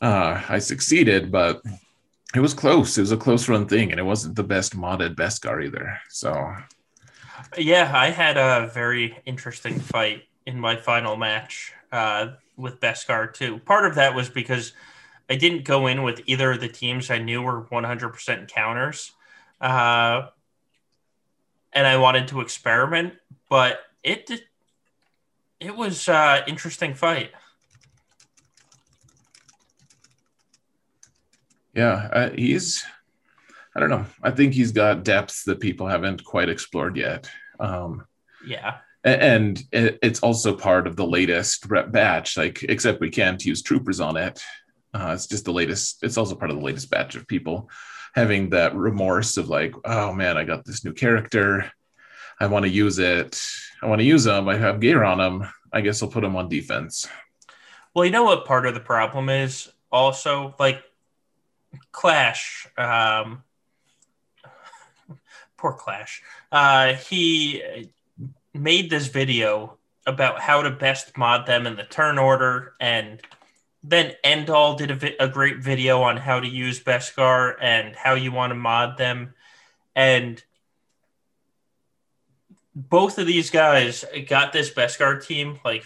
uh, 0.00 0.40
I 0.48 0.58
succeeded, 0.58 1.30
but 1.30 1.62
it 2.34 2.40
was 2.40 2.54
close. 2.54 2.96
It 2.96 3.02
was 3.02 3.12
a 3.12 3.16
close 3.16 3.48
run 3.48 3.66
thing, 3.66 3.90
and 3.90 4.00
it 4.00 4.04
wasn't 4.04 4.36
the 4.36 4.44
best 4.44 4.76
modded 4.76 5.16
Beskar 5.16 5.64
either. 5.64 5.98
So. 6.08 6.54
Yeah, 7.56 7.90
I 7.94 8.10
had 8.10 8.36
a 8.36 8.70
very 8.72 9.18
interesting 9.24 9.80
fight 9.80 10.24
in 10.46 10.60
my 10.60 10.76
final 10.76 11.16
match 11.16 11.72
uh, 11.92 12.28
with 12.56 12.80
Beskar 12.80 13.32
too. 13.32 13.58
Part 13.60 13.86
of 13.86 13.94
that 13.94 14.14
was 14.14 14.28
because 14.28 14.72
I 15.30 15.36
didn't 15.36 15.64
go 15.64 15.86
in 15.86 16.02
with 16.02 16.22
either 16.26 16.52
of 16.52 16.60
the 16.60 16.68
teams 16.68 17.10
I 17.10 17.18
knew 17.18 17.42
were 17.42 17.64
100% 17.64 18.48
counters. 18.48 19.12
Uh, 19.60 20.28
and 21.72 21.86
I 21.86 21.96
wanted 21.98 22.28
to 22.28 22.40
experiment, 22.40 23.14
but 23.50 23.80
it 24.02 24.30
it 25.60 25.76
was 25.76 26.08
uh 26.08 26.42
interesting 26.46 26.94
fight. 26.94 27.32
Yeah, 31.74 32.08
uh, 32.12 32.30
he's 32.30 32.84
I 33.76 33.80
don't 33.80 33.90
know. 33.90 34.06
I 34.22 34.30
think 34.30 34.54
he's 34.54 34.72
got 34.72 35.04
depths 35.04 35.44
that 35.44 35.60
people 35.60 35.86
haven't 35.86 36.24
quite 36.24 36.48
explored 36.48 36.96
yet. 36.96 37.28
Um, 37.60 38.06
yeah 38.46 38.78
and 39.08 39.62
it's 39.72 40.20
also 40.20 40.56
part 40.56 40.86
of 40.86 40.96
the 40.96 41.06
latest 41.06 41.66
rep 41.66 41.92
batch 41.92 42.36
like 42.36 42.62
except 42.64 43.00
we 43.00 43.10
can't 43.10 43.44
use 43.44 43.62
troopers 43.62 44.00
on 44.00 44.16
it. 44.16 44.42
Uh, 44.94 45.12
it's 45.14 45.26
just 45.26 45.44
the 45.44 45.52
latest 45.52 46.02
it's 46.02 46.16
also 46.16 46.34
part 46.34 46.50
of 46.50 46.56
the 46.56 46.64
latest 46.64 46.90
batch 46.90 47.14
of 47.14 47.26
people 47.26 47.68
having 48.14 48.50
that 48.50 48.74
remorse 48.74 49.36
of 49.36 49.48
like 49.48 49.74
oh 49.84 50.12
man 50.12 50.36
i 50.36 50.44
got 50.44 50.64
this 50.64 50.84
new 50.84 50.92
character. 50.92 51.70
I 52.40 52.46
want 52.46 52.64
to 52.64 52.70
use 52.70 52.98
it. 52.98 53.42
I 53.82 53.86
want 53.86 54.00
to 54.00 54.04
use 54.04 54.24
them 54.24 54.48
i 54.48 54.56
have 54.56 54.80
gear 54.80 55.04
on 55.04 55.18
them 55.18 55.48
i 55.72 55.80
guess 55.80 56.02
i'll 56.02 56.08
put 56.08 56.22
them 56.22 56.36
on 56.36 56.48
defense. 56.48 57.08
Well 57.94 58.04
you 58.04 58.10
know 58.10 58.24
what 58.24 58.46
part 58.46 58.66
of 58.66 58.74
the 58.74 58.80
problem 58.80 59.28
is 59.28 59.68
also? 59.92 60.54
Like 60.58 60.82
clash 61.92 62.66
um 62.76 63.42
poor 65.56 65.74
clash. 65.74 66.22
Uh 66.50 66.94
he 66.94 67.90
made 68.58 68.90
this 68.90 69.06
video 69.06 69.78
about 70.06 70.40
how 70.40 70.62
to 70.62 70.70
best 70.70 71.16
mod 71.16 71.46
them 71.46 71.66
in 71.66 71.76
the 71.76 71.84
turn 71.84 72.18
order 72.18 72.74
and 72.80 73.20
then 73.82 74.14
Endall 74.24 74.76
did 74.76 74.90
a, 74.90 74.94
vi- 74.94 75.16
a, 75.20 75.28
great 75.28 75.58
video 75.58 76.02
on 76.02 76.16
how 76.16 76.40
to 76.40 76.48
use 76.48 76.82
Beskar 76.82 77.54
and 77.60 77.94
how 77.94 78.14
you 78.14 78.32
want 78.32 78.50
to 78.50 78.54
mod 78.54 78.98
them. 78.98 79.34
And 79.94 80.42
both 82.74 83.18
of 83.18 83.26
these 83.26 83.50
guys 83.50 84.04
got 84.28 84.52
this 84.52 84.70
Beskar 84.70 85.24
team 85.24 85.60
like 85.64 85.84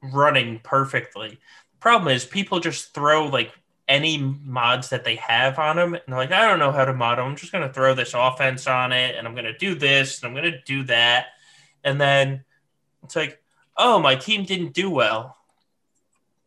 running 0.00 0.60
perfectly. 0.62 1.38
Problem 1.80 2.14
is, 2.14 2.24
people 2.24 2.60
just 2.60 2.94
throw 2.94 3.26
like 3.26 3.52
any 3.88 4.18
mods 4.18 4.90
that 4.90 5.04
they 5.04 5.16
have 5.16 5.58
on 5.58 5.76
them, 5.76 5.94
and 5.94 6.02
they're 6.06 6.16
like, 6.16 6.32
I 6.32 6.46
don't 6.46 6.58
know 6.58 6.72
how 6.72 6.84
to 6.84 6.92
mod 6.92 7.18
them. 7.18 7.26
I'm 7.26 7.36
just 7.36 7.52
going 7.52 7.66
to 7.66 7.72
throw 7.72 7.94
this 7.94 8.14
offense 8.14 8.66
on 8.66 8.92
it, 8.92 9.16
and 9.16 9.26
I'm 9.26 9.34
going 9.34 9.44
to 9.44 9.56
do 9.56 9.74
this, 9.74 10.22
and 10.22 10.28
I'm 10.28 10.40
going 10.40 10.52
to 10.52 10.60
do 10.62 10.84
that 10.84 11.26
and 11.88 11.98
then 11.98 12.44
it's 13.02 13.16
like, 13.16 13.42
oh, 13.76 13.98
my 13.98 14.14
team 14.14 14.44
didn't 14.44 14.74
do 14.74 14.90
well. 14.90 15.36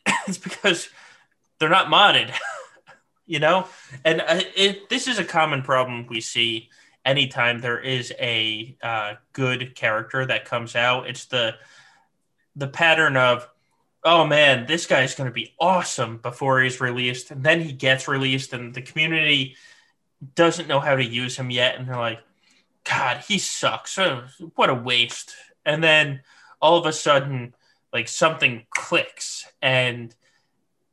it's 0.28 0.38
because 0.38 0.90
they're 1.58 1.70
not 1.70 1.88
modded, 1.88 2.32
you 3.26 3.40
know? 3.40 3.68
And 4.06 4.22
uh, 4.22 4.42
it, 4.56 4.88
this 4.90 5.08
is 5.08 5.18
a 5.18 5.24
common 5.24 5.64
problem 5.64 6.06
we 6.08 6.22
see 6.22 6.70
anytime 7.04 7.60
there 7.60 7.80
is 7.80 8.14
a 8.20 8.78
uh, 8.84 9.14
good 9.34 9.74
character 9.76 10.26
that 10.28 10.46
comes 10.46 10.76
out. 10.76 11.10
It's 11.10 11.26
the 11.26 11.56
the 12.56 12.68
pattern 12.68 13.16
of, 13.16 13.48
oh 14.04 14.28
man, 14.28 14.68
this 14.68 14.86
guy's 14.86 15.16
going 15.16 15.30
to 15.30 15.34
be 15.34 15.56
awesome 15.60 16.18
before 16.18 16.62
he's 16.62 16.82
released, 16.82 17.32
and 17.32 17.44
then 17.44 17.62
he 17.62 17.72
gets 17.72 18.08
released, 18.08 18.54
and 18.54 18.74
the 18.74 18.82
community 18.82 19.56
doesn't 20.36 20.68
know 20.68 20.82
how 20.82 20.96
to 20.96 21.04
use 21.04 21.38
him 21.38 21.50
yet, 21.50 21.78
and 21.78 21.88
they're 21.88 21.96
like, 21.96 22.20
God, 22.84 23.24
he 23.28 23.38
sucks. 23.38 23.98
Oh, 23.98 24.24
what 24.56 24.70
a 24.70 24.74
waste. 24.74 25.36
And 25.66 25.84
then 25.84 26.22
all 26.62 26.78
of 26.78 26.86
a 26.86 26.94
sudden, 26.94 27.54
like 27.94 28.08
something 28.08 28.66
clicks, 28.70 29.52
and 29.62 30.16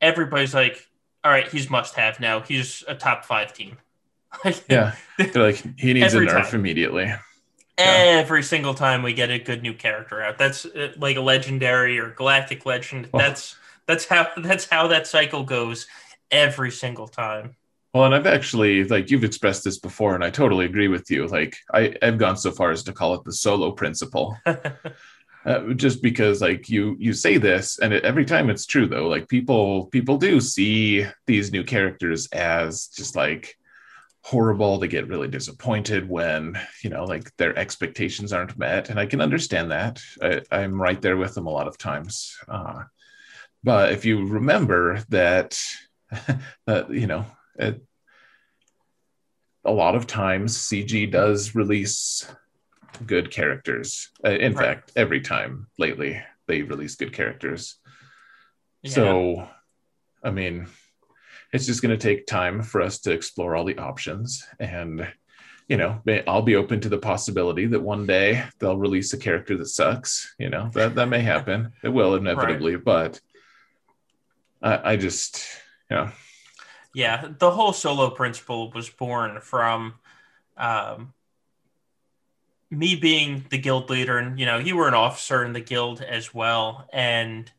everybody's 0.00 0.54
like, 0.54 0.88
all 1.24 1.30
right, 1.30 1.48
he's 1.48 1.70
must 1.70 1.94
have 1.94 2.20
now. 2.20 2.40
He's 2.40 2.84
a 2.86 2.94
top 2.94 3.24
five 3.24 3.52
team. 3.52 3.78
yeah. 4.68 4.94
They're 5.18 5.42
like, 5.42 5.62
he 5.78 5.94
needs 5.94 6.14
a 6.14 6.20
nerf 6.20 6.50
time. 6.50 6.54
immediately. 6.54 7.12
Every 7.76 8.42
single 8.42 8.74
time 8.74 9.02
we 9.02 9.12
get 9.12 9.30
a 9.30 9.38
good 9.38 9.62
new 9.62 9.72
character 9.72 10.20
out, 10.20 10.36
that's 10.36 10.64
uh, 10.66 10.92
like 10.96 11.16
a 11.16 11.20
legendary 11.20 11.98
or 11.98 12.10
galactic 12.10 12.66
legend. 12.66 13.08
Oh. 13.14 13.18
That's 13.18 13.56
that's 13.86 14.04
how 14.04 14.28
that's 14.36 14.68
how 14.68 14.88
that 14.88 15.06
cycle 15.06 15.44
goes 15.44 15.86
every 16.30 16.72
single 16.72 17.06
time. 17.06 17.54
Well, 17.98 18.06
and 18.06 18.14
I've 18.14 18.32
actually 18.32 18.84
like 18.84 19.10
you've 19.10 19.24
expressed 19.24 19.64
this 19.64 19.80
before, 19.80 20.14
and 20.14 20.22
I 20.22 20.30
totally 20.30 20.66
agree 20.66 20.86
with 20.86 21.10
you. 21.10 21.26
Like 21.26 21.56
I, 21.74 21.96
I've 22.00 22.16
gone 22.16 22.36
so 22.36 22.52
far 22.52 22.70
as 22.70 22.84
to 22.84 22.92
call 22.92 23.14
it 23.14 23.24
the 23.24 23.32
solo 23.32 23.72
principle. 23.72 24.38
uh, 24.46 25.72
just 25.74 26.00
because 26.00 26.40
like 26.40 26.68
you 26.68 26.94
you 27.00 27.12
say 27.12 27.38
this 27.38 27.80
and 27.80 27.92
it, 27.92 28.04
every 28.04 28.24
time 28.24 28.50
it's 28.50 28.66
true 28.66 28.86
though 28.86 29.08
like 29.08 29.28
people 29.28 29.86
people 29.86 30.16
do 30.16 30.40
see 30.40 31.06
these 31.26 31.50
new 31.50 31.64
characters 31.64 32.28
as 32.28 32.86
just 32.86 33.16
like 33.16 33.58
horrible 34.22 34.78
they 34.78 34.86
get 34.86 35.08
really 35.08 35.28
disappointed 35.28 36.08
when 36.08 36.56
you 36.84 36.90
know 36.90 37.04
like 37.04 37.34
their 37.36 37.56
expectations 37.58 38.32
aren't 38.32 38.58
met 38.58 38.90
and 38.90 38.98
i 38.98 39.06
can 39.06 39.20
understand 39.20 39.70
that 39.70 40.00
I, 40.20 40.42
i'm 40.50 40.80
right 40.80 41.00
there 41.00 41.16
with 41.16 41.34
them 41.34 41.46
a 41.46 41.50
lot 41.50 41.68
of 41.68 41.78
times 41.78 42.36
uh, 42.48 42.82
but 43.64 43.92
if 43.92 44.04
you 44.04 44.26
remember 44.26 45.04
that 45.08 45.58
that 46.66 46.90
you 46.90 47.06
know 47.06 47.24
it, 47.58 47.82
a 49.68 49.70
lot 49.70 49.94
of 49.94 50.06
times 50.06 50.56
cg 50.56 51.10
does 51.10 51.54
release 51.54 52.26
good 53.06 53.30
characters 53.30 54.10
uh, 54.24 54.30
in 54.30 54.54
right. 54.54 54.64
fact 54.64 54.92
every 54.96 55.20
time 55.20 55.66
lately 55.78 56.20
they 56.46 56.62
release 56.62 56.94
good 56.96 57.12
characters 57.12 57.76
yeah. 58.82 58.90
so 58.90 59.48
i 60.24 60.30
mean 60.30 60.66
it's 61.52 61.66
just 61.66 61.82
going 61.82 61.96
to 61.96 62.02
take 62.02 62.26
time 62.26 62.62
for 62.62 62.80
us 62.80 62.98
to 62.98 63.12
explore 63.12 63.54
all 63.54 63.64
the 63.64 63.78
options 63.78 64.44
and 64.58 65.06
you 65.68 65.76
know 65.76 66.00
i'll 66.26 66.42
be 66.42 66.56
open 66.56 66.80
to 66.80 66.88
the 66.88 66.98
possibility 66.98 67.66
that 67.66 67.80
one 67.80 68.06
day 68.06 68.42
they'll 68.58 68.78
release 68.78 69.12
a 69.12 69.18
character 69.18 69.56
that 69.56 69.66
sucks 69.66 70.34
you 70.38 70.48
know 70.48 70.70
that 70.72 70.94
that 70.94 71.10
may 71.10 71.20
happen 71.20 71.72
it 71.84 71.90
will 71.90 72.14
inevitably 72.22 72.76
right. 72.76 72.84
but 72.84 73.20
I, 74.62 74.92
I 74.92 74.96
just 74.96 75.44
you 75.90 75.96
know 75.96 76.10
yeah 76.98 77.28
the 77.38 77.50
whole 77.52 77.72
solo 77.72 78.10
principle 78.10 78.72
was 78.72 78.90
born 78.90 79.40
from 79.40 79.94
um, 80.56 81.14
me 82.70 82.96
being 82.96 83.46
the 83.50 83.58
guild 83.58 83.88
leader 83.88 84.18
and 84.18 84.38
you 84.38 84.44
know 84.44 84.58
you 84.58 84.76
were 84.76 84.88
an 84.88 84.94
officer 84.94 85.44
in 85.44 85.52
the 85.52 85.60
guild 85.60 86.02
as 86.02 86.34
well 86.34 86.88
and 86.92 87.52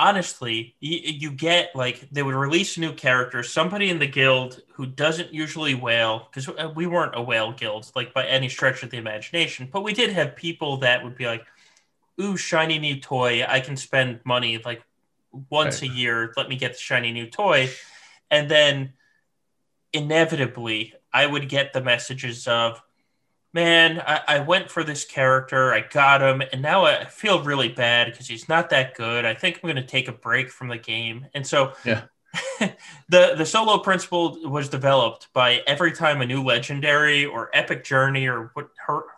honestly, 0.00 0.74
you, 0.80 0.98
you, 0.98 1.30
get 1.30 1.76
like 1.76 2.08
they 2.10 2.22
would 2.22 2.34
release 2.34 2.78
a 2.78 2.80
new 2.80 2.92
character, 2.94 3.42
somebody 3.42 3.90
in 3.90 3.98
the 3.98 4.06
guild 4.06 4.62
who 4.72 4.86
doesn't 4.86 5.32
usually 5.32 5.74
whale, 5.74 6.26
because 6.30 6.48
uh, 6.48 6.72
we 6.74 6.86
weren't 6.86 7.14
a 7.14 7.22
whale 7.22 7.52
guild, 7.52 7.90
like 7.94 8.14
by 8.14 8.26
any 8.26 8.48
stretch 8.48 8.82
of 8.82 8.90
the 8.90 8.96
imagination, 8.96 9.68
but 9.70 9.82
we 9.82 9.92
did 9.92 10.10
have 10.10 10.34
people 10.34 10.78
that 10.78 11.04
would 11.04 11.16
be 11.16 11.26
like, 11.26 11.44
ooh, 12.18 12.36
shiny 12.36 12.78
new 12.78 12.98
toy. 12.98 13.44
I 13.46 13.60
can 13.60 13.76
spend 13.76 14.20
money 14.24 14.58
like 14.64 14.82
once 15.50 15.82
right. 15.82 15.90
a 15.90 15.94
year. 15.94 16.32
Let 16.36 16.48
me 16.48 16.56
get 16.56 16.72
the 16.72 16.78
shiny 16.78 17.12
new 17.12 17.26
toy. 17.28 17.70
And 18.30 18.50
then 18.50 18.92
inevitably, 19.92 20.94
I 21.12 21.26
would 21.26 21.48
get 21.48 21.72
the 21.72 21.82
messages 21.82 22.46
of, 22.46 22.80
man, 23.52 24.00
I, 24.06 24.20
I, 24.28 24.38
went 24.40 24.70
for 24.70 24.84
this 24.84 25.04
character, 25.04 25.72
I 25.72 25.80
got 25.80 26.22
him, 26.22 26.40
and 26.52 26.62
now 26.62 26.84
I 26.84 27.06
feel 27.06 27.42
really 27.42 27.68
bad 27.68 28.10
because 28.10 28.28
he's 28.28 28.48
not 28.48 28.70
that 28.70 28.94
good. 28.94 29.24
I 29.24 29.34
think 29.34 29.56
I'm 29.56 29.62
going 29.62 29.76
to 29.76 29.82
take 29.82 30.06
a 30.06 30.12
break 30.12 30.50
from 30.50 30.68
the 30.68 30.78
game. 30.78 31.26
And 31.34 31.46
so, 31.46 31.72
yeah. 31.84 32.02
the 33.08 33.34
the 33.36 33.44
solo 33.44 33.78
principle 33.78 34.38
was 34.48 34.68
developed 34.68 35.26
by 35.32 35.62
every 35.66 35.90
time 35.90 36.20
a 36.20 36.26
new 36.26 36.44
legendary 36.44 37.24
or 37.26 37.50
epic 37.52 37.82
journey 37.82 38.28
or 38.28 38.52
what 38.54 38.68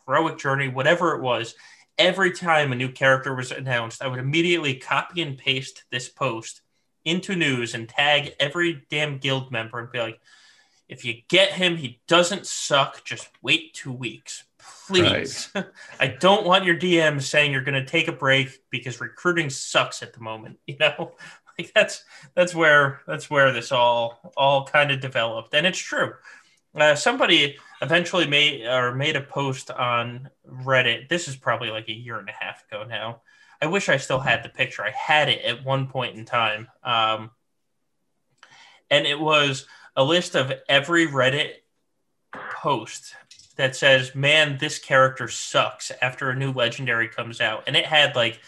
heroic 0.07 0.39
journey, 0.39 0.69
whatever 0.69 1.15
it 1.15 1.21
was, 1.21 1.55
every 1.99 2.33
time 2.33 2.73
a 2.73 2.77
new 2.77 2.91
character 2.91 3.35
was 3.35 3.53
announced, 3.53 4.03
I 4.03 4.09
would 4.09 4.19
immediately 4.19 4.75
copy 4.75 5.23
and 5.23 5.39
paste 5.39 5.85
this 5.91 6.09
post 6.09 6.63
into 7.05 7.35
news 7.35 7.75
and 7.75 7.89
tag 7.89 8.35
every 8.39 8.85
damn 8.91 9.19
guild 9.19 9.51
member 9.51 9.79
and 9.79 9.91
be 9.91 9.99
like, 9.99 10.21
if 10.89 11.05
you 11.05 11.15
get 11.29 11.53
him, 11.53 11.77
he 11.77 12.01
doesn't 12.07 12.47
suck. 12.47 13.05
Just 13.05 13.31
wait 13.41 13.73
two 13.73 13.93
weeks, 13.93 14.45
please. 14.87 15.49
Right. 15.55 15.65
I 16.01 16.07
don't 16.09 16.45
want 16.45 16.65
your 16.65 16.79
DM 16.79 17.23
saying 17.23 17.51
you're 17.51 17.63
going 17.63 17.83
to 17.83 17.91
take 17.91 18.09
a 18.09 18.13
break 18.13 18.61
because 18.71 19.01
recruiting 19.01 19.49
sucks 19.49 20.03
at 20.03 20.13
the 20.13 20.21
moment. 20.21 20.59
You 20.67 20.77
know, 20.79 21.13
like 21.59 21.73
that's 21.75 22.05
that's 22.35 22.55
where 22.55 23.01
that's 23.07 23.29
where 23.29 23.53
this 23.53 23.73
all 23.73 24.33
all 24.37 24.67
kind 24.67 24.91
of 24.91 25.01
developed, 25.01 25.55
and 25.55 25.67
it's 25.67 25.79
true. 25.79 26.15
Uh, 26.75 26.95
somebody 26.95 27.59
eventually 27.83 28.27
made 28.27 28.65
or 28.65 28.95
made 28.95 29.17
a 29.17 29.21
post 29.21 29.71
on 29.71 30.31
Reddit. 30.49 31.09
This 31.09 31.27
is 31.29 31.37
probably 31.37 31.71
like 31.71 31.89
a 31.89 31.93
year 31.93 32.19
and 32.19 32.29
a 32.29 32.33
half 32.33 32.65
ago 32.67 32.85
now. 32.85 33.23
I 33.61 33.67
wish 33.67 33.89
I 33.89 33.97
still 33.97 34.21
had 34.21 34.43
the 34.43 34.49
picture. 34.49 34.85
I 34.85 34.91
had 34.91 35.29
it 35.29 35.45
at 35.45 35.65
one 35.65 35.89
point 35.89 36.17
in 36.17 36.25
time, 36.25 36.69
um, 36.83 37.31
and 38.91 39.07
it 39.07 39.19
was 39.19 39.67
a 39.97 40.05
list 40.05 40.35
of 40.35 40.53
every 40.69 41.07
Reddit 41.07 41.55
post 42.33 43.15
that 43.57 43.77
says, 43.77 44.15
"Man, 44.15 44.59
this 44.59 44.79
character 44.79 45.29
sucks." 45.29 45.93
After 46.01 46.31
a 46.31 46.37
new 46.37 46.53
legendary 46.53 47.09
comes 47.09 47.41
out, 47.41 47.65
and 47.67 47.77
it 47.77 47.87
had 47.87 48.17
like 48.17 48.41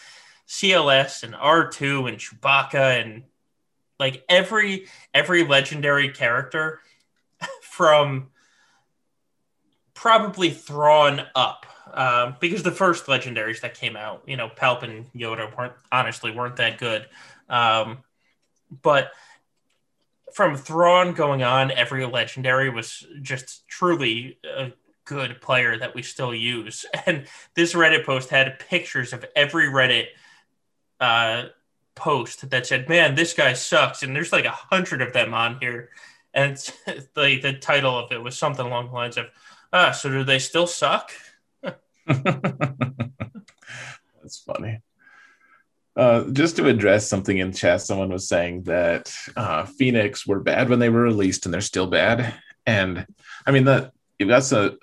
CLS 0.47 1.23
and 1.23 1.33
R2 1.33 2.07
and 2.07 2.17
Chewbacca 2.17 3.01
and 3.01 3.23
like 3.99 4.23
every 4.27 4.87
every 5.13 5.45
legendary 5.45 6.09
character 6.09 6.81
from 7.61 8.31
probably 9.95 10.51
Thrawn 10.51 11.21
up. 11.33 11.65
Um, 11.91 12.35
because 12.39 12.61
the 12.61 12.71
first 12.71 13.05
legendaries 13.05 13.61
that 13.61 13.73
came 13.73 13.95
out, 13.95 14.21
you 14.27 14.35
know, 14.35 14.49
Palp 14.49 14.83
and 14.83 15.11
Yoda 15.13 15.55
weren't 15.57 15.73
honestly 15.91 16.29
weren't 16.29 16.57
that 16.57 16.77
good. 16.77 17.07
Um, 17.49 17.99
but 18.81 19.11
from 20.33 20.57
Thrawn 20.57 21.13
going 21.13 21.41
on, 21.41 21.71
every 21.71 22.05
legendary 22.05 22.69
was 22.69 23.05
just 23.21 23.65
truly 23.69 24.37
a 24.43 24.73
good 25.05 25.39
player 25.39 25.77
that 25.77 25.95
we 25.95 26.01
still 26.01 26.35
use. 26.35 26.85
And 27.05 27.27
this 27.53 27.73
Reddit 27.73 28.05
post 28.05 28.29
had 28.29 28.59
pictures 28.59 29.13
of 29.13 29.23
every 29.35 29.67
Reddit 29.67 30.07
uh, 30.99 31.45
post 31.93 32.49
that 32.49 32.67
said, 32.67 32.89
"Man, 32.89 33.15
this 33.15 33.33
guy 33.33 33.53
sucks," 33.53 34.03
and 34.03 34.15
there's 34.15 34.33
like 34.33 34.45
a 34.45 34.51
hundred 34.51 35.01
of 35.01 35.13
them 35.13 35.33
on 35.33 35.59
here. 35.59 35.89
And 36.33 36.57
the 36.85 37.39
the 37.41 37.53
title 37.53 37.97
of 37.97 38.11
it 38.11 38.21
was 38.21 38.37
something 38.37 38.65
along 38.65 38.87
the 38.87 38.93
lines 38.93 39.17
of, 39.17 39.27
"Ah, 39.75 39.91
so 39.91 40.09
do 40.09 40.23
they 40.23 40.39
still 40.39 40.67
suck?" 40.67 41.11
That's 42.07 42.31
funny. 44.45 44.79
Uh, 45.97 46.29
just 46.31 46.57
to 46.57 46.67
address 46.67 47.07
something 47.07 47.37
in 47.37 47.51
chat, 47.51 47.81
someone 47.81 48.09
was 48.09 48.27
saying 48.27 48.63
that 48.63 49.13
uh, 49.35 49.65
Phoenix 49.65 50.25
were 50.25 50.39
bad 50.39 50.69
when 50.69 50.79
they 50.79 50.89
were 50.89 51.01
released, 51.01 51.45
and 51.45 51.53
they're 51.53 51.61
still 51.61 51.87
bad. 51.87 52.33
And 52.65 53.05
I 53.45 53.51
mean 53.51 53.65
that 53.65 53.91
that's 54.19 54.53
a 54.53 54.77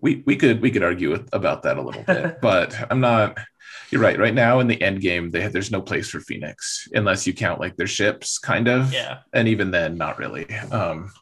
we 0.00 0.22
we 0.26 0.36
could 0.36 0.62
we 0.62 0.70
could 0.70 0.82
argue 0.82 1.10
with, 1.10 1.28
about 1.32 1.62
that 1.64 1.78
a 1.78 1.82
little 1.82 2.02
bit, 2.02 2.38
but 2.40 2.76
I'm 2.90 3.00
not. 3.00 3.38
You're 3.90 4.00
right. 4.00 4.18
Right 4.18 4.34
now 4.34 4.60
in 4.60 4.66
the 4.66 4.80
end 4.80 5.00
game, 5.00 5.30
they 5.30 5.46
there's 5.48 5.70
no 5.70 5.80
place 5.80 6.08
for 6.08 6.20
Phoenix 6.20 6.88
unless 6.92 7.26
you 7.26 7.32
count 7.32 7.60
like 7.60 7.76
their 7.76 7.86
ships, 7.86 8.38
kind 8.38 8.68
of. 8.68 8.92
Yeah. 8.92 9.18
And 9.32 9.48
even 9.48 9.70
then, 9.70 9.96
not 9.96 10.18
really. 10.18 10.48
Um, 10.70 11.12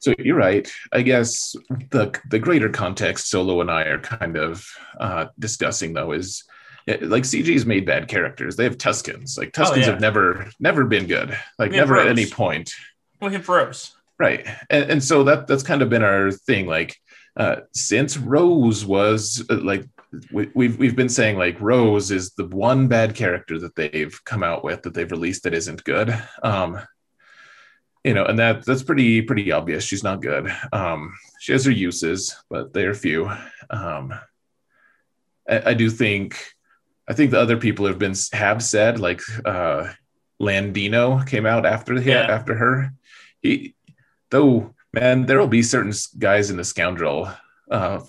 so 0.00 0.14
you're 0.18 0.36
right. 0.36 0.70
I 0.92 1.02
guess 1.02 1.54
the 1.90 2.18
the 2.28 2.38
greater 2.38 2.68
context 2.68 3.30
Solo 3.30 3.60
and 3.60 3.70
I 3.70 3.84
are 3.84 4.00
kind 4.00 4.36
of 4.36 4.66
uh, 4.98 5.26
discussing 5.38 5.92
though 5.92 6.12
is 6.12 6.44
like 6.86 7.24
CG's 7.24 7.66
made 7.66 7.86
bad 7.86 8.08
characters. 8.08 8.56
They 8.56 8.64
have 8.64 8.78
Tuskens. 8.78 9.38
Like 9.38 9.52
Tuskens 9.52 9.72
oh, 9.72 9.76
yeah. 9.76 9.84
have 9.86 10.00
never 10.00 10.50
never 10.58 10.84
been 10.84 11.06
good. 11.06 11.38
Like 11.58 11.72
never 11.72 11.94
Rose. 11.94 12.06
at 12.06 12.10
any 12.10 12.26
point. 12.26 12.72
We 13.20 13.32
have 13.32 13.48
Rose. 13.48 13.92
Right. 14.18 14.46
And, 14.68 14.90
and 14.90 15.04
so 15.04 15.24
that 15.24 15.46
that's 15.46 15.62
kind 15.62 15.82
of 15.82 15.90
been 15.90 16.02
our 16.02 16.30
thing. 16.30 16.66
Like 16.66 16.96
uh, 17.36 17.56
since 17.72 18.16
Rose 18.16 18.84
was 18.84 19.44
uh, 19.50 19.58
like 19.62 19.86
we, 20.32 20.50
we've 20.54 20.78
we've 20.78 20.96
been 20.96 21.08
saying 21.08 21.36
like 21.36 21.60
Rose 21.60 22.10
is 22.10 22.32
the 22.32 22.46
one 22.46 22.88
bad 22.88 23.14
character 23.14 23.58
that 23.58 23.76
they've 23.76 24.18
come 24.24 24.42
out 24.42 24.64
with 24.64 24.82
that 24.82 24.94
they've 24.94 25.10
released 25.10 25.44
that 25.44 25.54
isn't 25.54 25.84
good. 25.84 26.16
Um, 26.42 26.80
you 28.04 28.14
know, 28.14 28.24
and 28.24 28.38
that 28.38 28.64
that's 28.64 28.82
pretty 28.82 29.22
pretty 29.22 29.52
obvious. 29.52 29.84
She's 29.84 30.04
not 30.04 30.22
good. 30.22 30.50
Um, 30.72 31.14
she 31.40 31.52
has 31.52 31.64
her 31.64 31.70
uses, 31.70 32.36
but 32.48 32.72
they're 32.72 32.94
few. 32.94 33.30
Um, 33.68 34.14
I, 35.48 35.70
I 35.70 35.74
do 35.74 35.90
think, 35.90 36.54
I 37.08 37.12
think 37.12 37.30
the 37.30 37.40
other 37.40 37.56
people 37.56 37.86
have 37.86 37.98
been 37.98 38.14
have 38.32 38.62
said 38.62 39.00
like 39.00 39.20
uh, 39.44 39.92
Landino 40.40 41.26
came 41.26 41.46
out 41.46 41.66
after 41.66 41.98
the 41.98 42.10
yeah. 42.10 42.26
after 42.28 42.54
her. 42.54 42.92
He 43.42 43.74
though 44.30 44.74
man, 44.92 45.26
there 45.26 45.38
will 45.38 45.46
be 45.46 45.62
certain 45.62 45.92
guys 46.18 46.50
in 46.50 46.56
the 46.56 46.64
scoundrel 46.64 47.30
uh, 47.70 48.00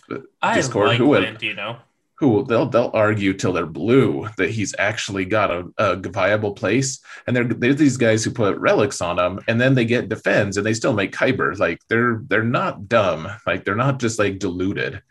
Discord 0.54 0.88
like 0.88 0.98
who 0.98 1.08
would, 1.10 1.24
Landino 1.24 1.80
who 2.22 2.46
they'll 2.46 2.68
they'll 2.68 2.92
argue 2.94 3.34
till 3.34 3.52
they're 3.52 3.66
blue 3.66 4.30
that 4.38 4.52
he's 4.52 4.76
actually 4.78 5.26
got 5.26 5.50
a, 5.50 5.66
a 5.80 5.96
viable 5.98 6.54
place. 6.54 7.00
And 7.26 7.36
they're 7.36 7.44
they're 7.44 7.74
these 7.74 7.98
guys 7.98 8.24
who 8.24 8.32
put 8.32 8.58
relics 8.60 9.02
on 9.02 9.16
them, 9.16 9.40
and 9.48 9.60
then 9.60 9.74
they 9.74 9.86
get 9.86 10.08
defends, 10.08 10.56
and 10.56 10.66
they 10.66 10.76
still 10.76 10.94
make 10.94 11.12
Kyber. 11.12 11.58
Like 11.58 11.80
they're 11.90 12.22
they're 12.28 12.44
not 12.44 12.88
dumb. 12.88 13.28
Like 13.48 13.66
they're 13.66 13.76
not 13.76 14.00
just 14.00 14.20
like 14.20 14.38
deluded. 14.40 15.02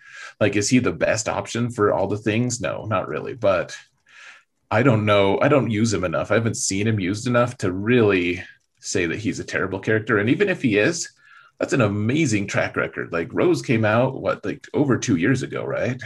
Like 0.40 0.54
is 0.54 0.70
he 0.70 0.78
the 0.78 0.92
best 0.92 1.28
option 1.28 1.70
for 1.70 1.92
all 1.92 2.06
the 2.06 2.16
things? 2.16 2.60
No, 2.60 2.84
not 2.86 3.08
really. 3.08 3.34
But 3.34 3.76
I 4.70 4.84
don't 4.84 5.04
know. 5.04 5.40
I 5.40 5.48
don't 5.48 5.70
use 5.70 5.92
him 5.92 6.04
enough. 6.04 6.30
I 6.30 6.34
haven't 6.34 6.56
seen 6.56 6.86
him 6.86 7.00
used 7.00 7.26
enough 7.26 7.58
to 7.58 7.72
really 7.72 8.44
say 8.78 9.06
that 9.06 9.18
he's 9.18 9.40
a 9.40 9.44
terrible 9.44 9.80
character. 9.80 10.18
And 10.18 10.30
even 10.30 10.48
if 10.48 10.62
he 10.62 10.78
is, 10.78 11.10
that's 11.58 11.72
an 11.72 11.80
amazing 11.80 12.46
track 12.46 12.76
record. 12.76 13.12
Like 13.12 13.28
Rose 13.32 13.62
came 13.62 13.84
out 13.84 14.20
what 14.20 14.44
like 14.44 14.66
over 14.72 14.96
two 14.96 15.16
years 15.16 15.42
ago, 15.42 15.64
right? 15.64 16.00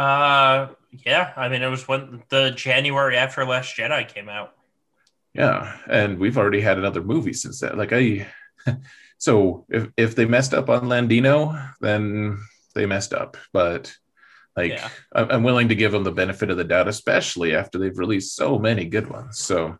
Uh, 0.00 0.68
yeah. 1.04 1.32
I 1.36 1.48
mean, 1.48 1.62
it 1.62 1.68
was 1.68 1.86
when 1.86 2.22
the 2.30 2.52
January 2.52 3.16
after 3.16 3.44
Last 3.44 3.76
Jedi 3.76 4.08
came 4.08 4.30
out. 4.30 4.54
Yeah, 5.34 5.76
and 5.88 6.18
we've 6.18 6.38
already 6.38 6.60
had 6.60 6.78
another 6.78 7.02
movie 7.02 7.34
since 7.34 7.60
that. 7.60 7.76
Like 7.76 7.92
I, 7.92 8.26
so 9.18 9.66
if 9.68 9.88
if 9.96 10.16
they 10.16 10.24
messed 10.24 10.54
up 10.54 10.70
on 10.70 10.86
Landino, 10.86 11.70
then 11.80 12.42
they 12.74 12.86
messed 12.86 13.12
up. 13.12 13.36
But 13.52 13.94
like, 14.56 14.72
yeah. 14.72 14.88
I'm 15.12 15.42
willing 15.44 15.68
to 15.68 15.76
give 15.76 15.92
them 15.92 16.02
the 16.02 16.12
benefit 16.12 16.50
of 16.50 16.56
the 16.56 16.64
doubt, 16.64 16.88
especially 16.88 17.54
after 17.54 17.78
they've 17.78 17.96
released 17.96 18.34
so 18.34 18.58
many 18.58 18.86
good 18.86 19.08
ones. 19.08 19.38
So 19.38 19.78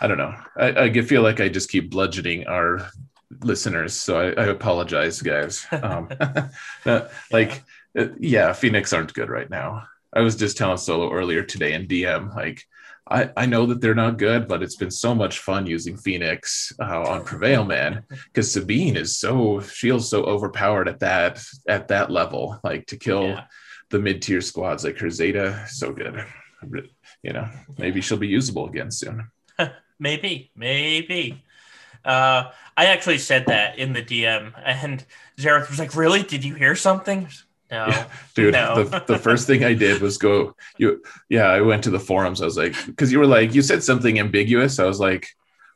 I 0.00 0.06
don't 0.06 0.18
know. 0.18 0.34
I, 0.56 0.68
I 0.68 1.02
feel 1.02 1.22
like 1.22 1.40
I 1.40 1.48
just 1.48 1.70
keep 1.70 1.90
bludgeoning 1.90 2.46
our 2.46 2.88
listeners, 3.40 3.94
so 3.94 4.20
I, 4.20 4.42
I 4.42 4.46
apologize, 4.46 5.22
guys. 5.22 5.66
Um, 5.72 6.10
like 7.32 7.64
yeah, 8.18 8.52
Phoenix 8.52 8.92
aren't 8.92 9.14
good 9.14 9.30
right 9.30 9.50
now. 9.50 9.86
I 10.12 10.20
was 10.20 10.36
just 10.36 10.56
telling 10.56 10.76
Solo 10.76 11.10
earlier 11.10 11.42
today 11.42 11.72
in 11.72 11.86
DM, 11.86 12.34
like, 12.34 12.66
I, 13.08 13.30
I 13.36 13.46
know 13.46 13.66
that 13.66 13.80
they're 13.80 13.94
not 13.94 14.18
good, 14.18 14.46
but 14.46 14.62
it's 14.62 14.76
been 14.76 14.90
so 14.90 15.14
much 15.14 15.40
fun 15.40 15.66
using 15.66 15.96
Phoenix 15.96 16.72
uh, 16.80 17.02
on 17.02 17.24
Prevail 17.24 17.64
Man 17.64 18.04
because 18.26 18.52
Sabine 18.52 18.96
is 18.96 19.18
so 19.18 19.60
she 19.60 19.88
feels 19.88 20.08
so 20.08 20.22
overpowered 20.22 20.88
at 20.88 21.00
that 21.00 21.44
at 21.68 21.88
that 21.88 22.10
level, 22.10 22.58
like 22.62 22.86
to 22.86 22.96
kill 22.96 23.28
yeah. 23.28 23.44
the 23.90 23.98
mid 23.98 24.22
tier 24.22 24.40
squads 24.40 24.84
like 24.84 24.98
her 24.98 25.10
Zeta, 25.10 25.66
so 25.68 25.92
good. 25.92 26.24
You 27.22 27.32
know, 27.32 27.48
maybe 27.76 28.00
she'll 28.00 28.18
be 28.18 28.28
usable 28.28 28.68
again 28.68 28.90
soon. 28.92 29.28
maybe, 29.98 30.52
maybe. 30.54 31.42
Uh, 32.04 32.50
I 32.76 32.86
actually 32.86 33.18
said 33.18 33.46
that 33.46 33.78
in 33.78 33.92
the 33.92 34.02
DM, 34.02 34.52
and 34.64 35.04
Xaereth 35.38 35.68
was 35.68 35.78
like, 35.80 35.96
"Really? 35.96 36.22
Did 36.22 36.44
you 36.44 36.54
hear 36.54 36.76
something?" 36.76 37.28
No, 37.72 37.86
yeah, 37.86 38.06
dude. 38.34 38.52
No. 38.52 38.84
the, 38.84 39.02
the 39.06 39.18
first 39.18 39.46
thing 39.46 39.64
I 39.64 39.72
did 39.72 40.02
was 40.02 40.18
go. 40.18 40.54
You, 40.76 41.02
yeah, 41.30 41.46
I 41.46 41.62
went 41.62 41.84
to 41.84 41.90
the 41.90 41.98
forums. 41.98 42.42
I 42.42 42.44
was 42.44 42.58
like, 42.58 42.74
because 42.84 43.10
you 43.10 43.18
were 43.18 43.26
like, 43.26 43.54
you 43.54 43.62
said 43.62 43.82
something 43.82 44.20
ambiguous. 44.20 44.78
I 44.78 44.84
was 44.84 45.00
like, 45.00 45.28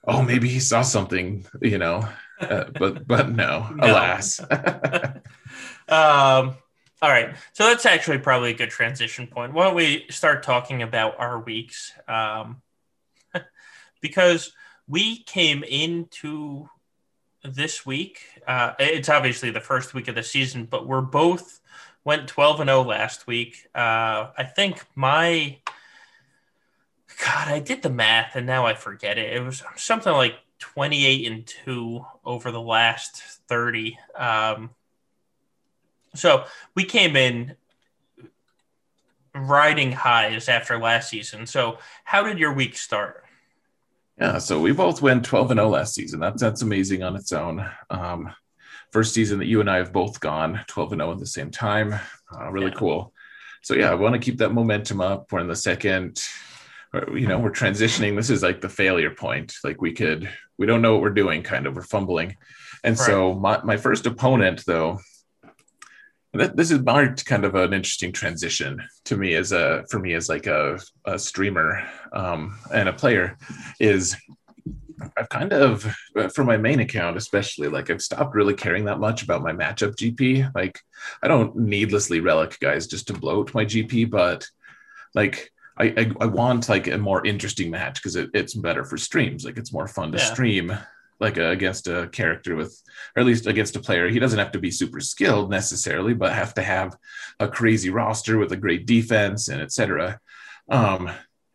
oh, 0.05 0.21
maybe 0.21 0.47
he 0.47 0.61
saw 0.61 0.83
something, 0.83 1.47
you 1.63 1.79
know. 1.79 2.07
Uh, 2.39 2.65
but 2.79 3.09
but 3.09 3.31
no, 3.31 3.71
no. 3.75 3.87
alas. 3.87 4.41
um. 5.89 6.57
All 7.03 7.11
right, 7.11 7.35
so 7.53 7.65
that's 7.65 7.87
actually 7.87 8.19
probably 8.19 8.51
a 8.51 8.55
good 8.55 8.71
transition 8.71 9.27
point. 9.27 9.53
Why 9.53 9.65
don't 9.65 9.75
we 9.75 10.07
start 10.11 10.43
talking 10.43 10.83
about 10.83 11.19
our 11.19 11.39
weeks? 11.39 11.93
Um, 12.09 12.63
because 14.03 14.53
we 14.89 15.23
came 15.23 15.63
into 15.63 16.69
this 17.45 17.85
week. 17.87 18.21
Uh, 18.47 18.73
it's 18.79 19.09
obviously 19.09 19.51
the 19.51 19.61
first 19.61 19.95
week 19.95 20.09
of 20.09 20.15
the 20.15 20.23
season, 20.23 20.65
but 20.65 20.87
we're 20.87 21.03
both 21.03 21.61
went 22.07 22.29
12 22.29 22.61
and 22.61 22.69
0 22.69 22.83
last 22.83 23.27
week. 23.27 23.67
Uh, 23.75 24.31
I 24.39 24.45
think 24.45 24.81
my 24.95 25.59
God, 27.25 27.49
I 27.49 27.59
did 27.59 27.83
the 27.83 27.91
math 27.91 28.37
and 28.37 28.47
now 28.47 28.65
I 28.65 28.75
forget 28.75 29.19
it. 29.19 29.37
It 29.37 29.41
was 29.41 29.65
something 29.75 30.13
like 30.13 30.37
28 30.61 31.31
and 31.31 31.47
2 31.47 32.07
over 32.25 32.53
the 32.53 32.61
last 32.61 33.21
30. 33.49 33.99
Um, 34.17 34.71
so 36.15 36.45
we 36.77 36.85
came 36.85 37.17
in 37.17 37.57
riding 39.35 39.91
highs 39.91 40.49
after 40.49 40.79
last 40.79 41.11
season. 41.11 41.45
So 41.45 41.79
how 42.05 42.23
did 42.23 42.39
your 42.39 42.53
week 42.53 42.77
start? 42.77 43.25
Yeah, 44.17 44.39
so 44.39 44.61
we 44.61 44.71
both 44.71 45.03
went 45.03 45.25
12 45.25 45.51
and 45.51 45.59
0 45.59 45.71
last 45.71 45.95
season. 45.95 46.21
That's 46.21 46.41
that's 46.41 46.63
amazing 46.63 47.03
on 47.03 47.17
its 47.17 47.33
own. 47.33 47.69
Um, 47.91 48.33
first 48.97 49.13
season 49.13 49.39
that 49.39 49.45
you 49.45 49.61
and 49.61 49.69
I 49.69 49.77
have 49.77 49.93
both 49.93 50.21
gone 50.21 50.65
12 50.69 50.93
and 50.93 51.01
0 51.03 51.13
at 51.13 51.19
the 51.19 51.27
same 51.27 51.51
time. 51.51 51.93
Uh, 52.35 52.51
really 52.51 52.69
yeah. 52.69 52.79
cool. 52.79 53.13
So 53.61 53.75
yeah, 53.75 53.91
I 53.91 53.95
want 53.95 54.15
to 54.15 54.19
keep 54.19 54.39
that 54.39 54.55
momentum 54.55 55.03
up. 55.03 55.31
We're 55.31 55.41
in 55.41 55.49
the 55.49 55.55
second, 55.55 56.23
you 57.13 57.27
know, 57.27 57.39
we're 57.39 57.51
transitioning. 57.51 58.17
This 58.17 58.31
is 58.31 58.43
like 58.43 58.63
the 58.63 58.71
failure 58.71 59.11
point. 59.11 59.55
Like 59.63 59.83
we 59.83 59.93
could, 59.93 60.33
we 60.57 60.65
don't 60.65 60.81
know 60.81 60.95
what 60.95 61.03
we're 61.03 61.11
doing. 61.11 61.43
Kind 61.43 61.67
of, 61.67 61.77
we're 61.77 61.83
fumbling. 61.83 62.39
And 62.85 62.99
right. 62.99 63.07
so 63.07 63.35
my 63.35 63.61
my 63.65 63.77
first 63.77 64.07
opponent 64.07 64.65
though. 64.67 64.99
This 66.33 66.71
is 66.71 66.81
marked 66.81 67.27
kind 67.27 67.45
of 67.45 67.55
an 67.55 67.75
interesting 67.75 68.13
transition 68.13 68.83
to 69.05 69.17
me 69.19 69.35
as 69.35 69.53
a 69.53 69.85
for 69.91 69.99
me 69.99 70.15
as 70.15 70.31
like 70.31 70.47
a, 70.47 70.79
a 71.05 71.19
streamer 71.19 71.87
um, 72.13 72.59
and 72.73 72.89
a 72.89 72.95
player 72.95 73.37
is 73.79 74.17
I've 75.17 75.29
kind 75.29 75.53
of, 75.53 75.87
uh, 76.17 76.29
for 76.29 76.45
my 76.45 76.57
main 76.57 76.81
account 76.81 77.17
especially, 77.17 77.69
like 77.69 77.91
I've 77.91 78.03
stopped 78.03 78.35
really 78.35 78.55
caring 78.55 78.85
that 78.87 79.01
much 79.01 79.23
about 79.23 79.43
my 79.43 79.53
matchup 79.53 79.97
GP. 79.97 80.55
Like 80.55 80.81
I 81.23 81.29
don't 81.29 81.57
needlessly 81.57 82.21
relic 82.21 82.59
guys 82.61 82.87
just 82.87 83.07
to 83.09 83.13
bloat 83.13 83.55
my 83.55 83.65
GP, 83.65 84.11
but 84.11 84.47
like 85.15 85.51
I, 85.79 85.87
I, 85.97 86.13
I 86.21 86.27
want 86.27 86.69
like 86.69 86.87
a 86.87 86.99
more 86.99 87.25
interesting 87.27 87.71
match 87.71 87.97
because 87.97 88.17
it, 88.17 88.31
it's 88.35 88.55
better 88.55 88.85
for 88.85 88.97
streams. 88.97 89.45
Like 89.45 89.59
it's 89.59 89.73
more 89.73 89.89
fun 89.89 90.13
to 90.13 90.19
yeah. 90.19 90.25
stream 90.25 90.79
like 91.19 91.37
a, 91.37 91.51
against 91.51 91.89
a 91.89 92.09
character 92.09 92.57
with, 92.57 92.81
or 93.15 93.21
at 93.21 93.27
least 93.27 93.47
against 93.47 93.77
a 93.77 93.81
player. 93.81 94.09
He 94.09 94.19
doesn't 94.19 94.39
have 94.39 94.53
to 94.53 94.59
be 94.59 94.71
super 94.71 95.01
skilled 95.01 95.51
necessarily, 95.51 96.15
but 96.15 96.33
have 96.33 96.55
to 96.55 96.63
have 96.63 96.97
a 97.41 97.49
crazy 97.49 97.91
roster 97.91 98.39
with 98.39 98.53
a 98.53 98.57
great 98.57 98.87
defense 98.87 99.49
and 99.49 99.61
etc. 99.61 100.21
Um, 100.69 101.11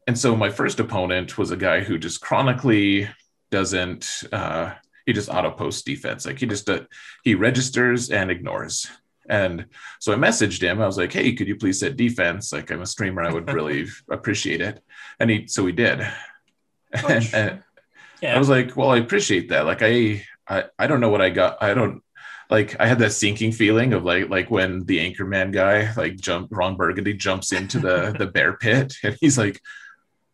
and 0.07 0.17
so 0.17 0.35
my 0.35 0.49
first 0.49 0.79
opponent 0.79 1.37
was 1.37 1.51
a 1.51 1.57
guy 1.57 1.81
who 1.81 1.97
just 1.97 2.21
chronically 2.21 3.07
doesn't 3.51 4.23
uh, 4.31 4.73
he 5.05 5.13
just 5.13 5.29
auto 5.29 5.51
posts 5.51 5.83
defense. 5.83 6.25
Like 6.25 6.39
he 6.39 6.45
just 6.45 6.69
uh, 6.69 6.81
he 7.23 7.35
registers 7.35 8.09
and 8.09 8.31
ignores. 8.31 8.89
And 9.29 9.67
so 9.99 10.11
i 10.11 10.15
messaged 10.15 10.61
him. 10.61 10.81
I 10.81 10.85
was 10.85 10.97
like 10.97 11.13
hey 11.13 11.33
could 11.33 11.47
you 11.47 11.55
please 11.55 11.79
set 11.79 11.95
defense? 11.95 12.51
Like 12.51 12.71
i'm 12.71 12.81
a 12.81 12.85
streamer. 12.85 13.21
I 13.21 13.31
would 13.31 13.51
really 13.51 13.87
appreciate 14.09 14.61
it. 14.61 14.83
And 15.19 15.29
he 15.29 15.47
so 15.47 15.65
he 15.65 15.73
did. 15.73 16.01
Oh, 16.01 17.07
and, 17.07 17.29
and 17.33 17.63
yeah. 18.21 18.35
i 18.35 18.39
was 18.39 18.49
like 18.49 18.75
well 18.75 18.91
i 18.91 18.97
appreciate 18.97 19.49
that. 19.49 19.65
Like 19.65 19.81
I, 19.81 20.25
I 20.47 20.65
i 20.79 20.87
don't 20.87 21.01
know 21.01 21.09
what 21.09 21.21
i 21.21 21.29
got. 21.29 21.61
I 21.61 21.73
don't 21.73 22.01
like 22.49 22.75
I 22.79 22.85
had 22.85 22.99
that 22.99 23.13
sinking 23.13 23.53
feeling 23.53 23.93
of 23.93 24.03
like 24.03 24.29
like 24.29 24.51
when 24.51 24.83
the 24.85 24.99
anchorman 24.99 25.53
guy 25.53 25.93
like 25.95 26.17
jump 26.17 26.49
Ron 26.51 26.75
Burgundy 26.75 27.13
jumps 27.13 27.53
into 27.53 27.79
the 27.79 28.13
the 28.17 28.27
bear 28.27 28.53
pit 28.57 28.93
and 29.03 29.17
he's 29.21 29.37
like, 29.37 29.61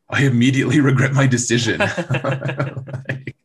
I 0.10 0.24
immediately 0.24 0.80
regret 0.82 1.14
my 1.14 1.28
decision. 1.28 1.80
like, 1.80 3.36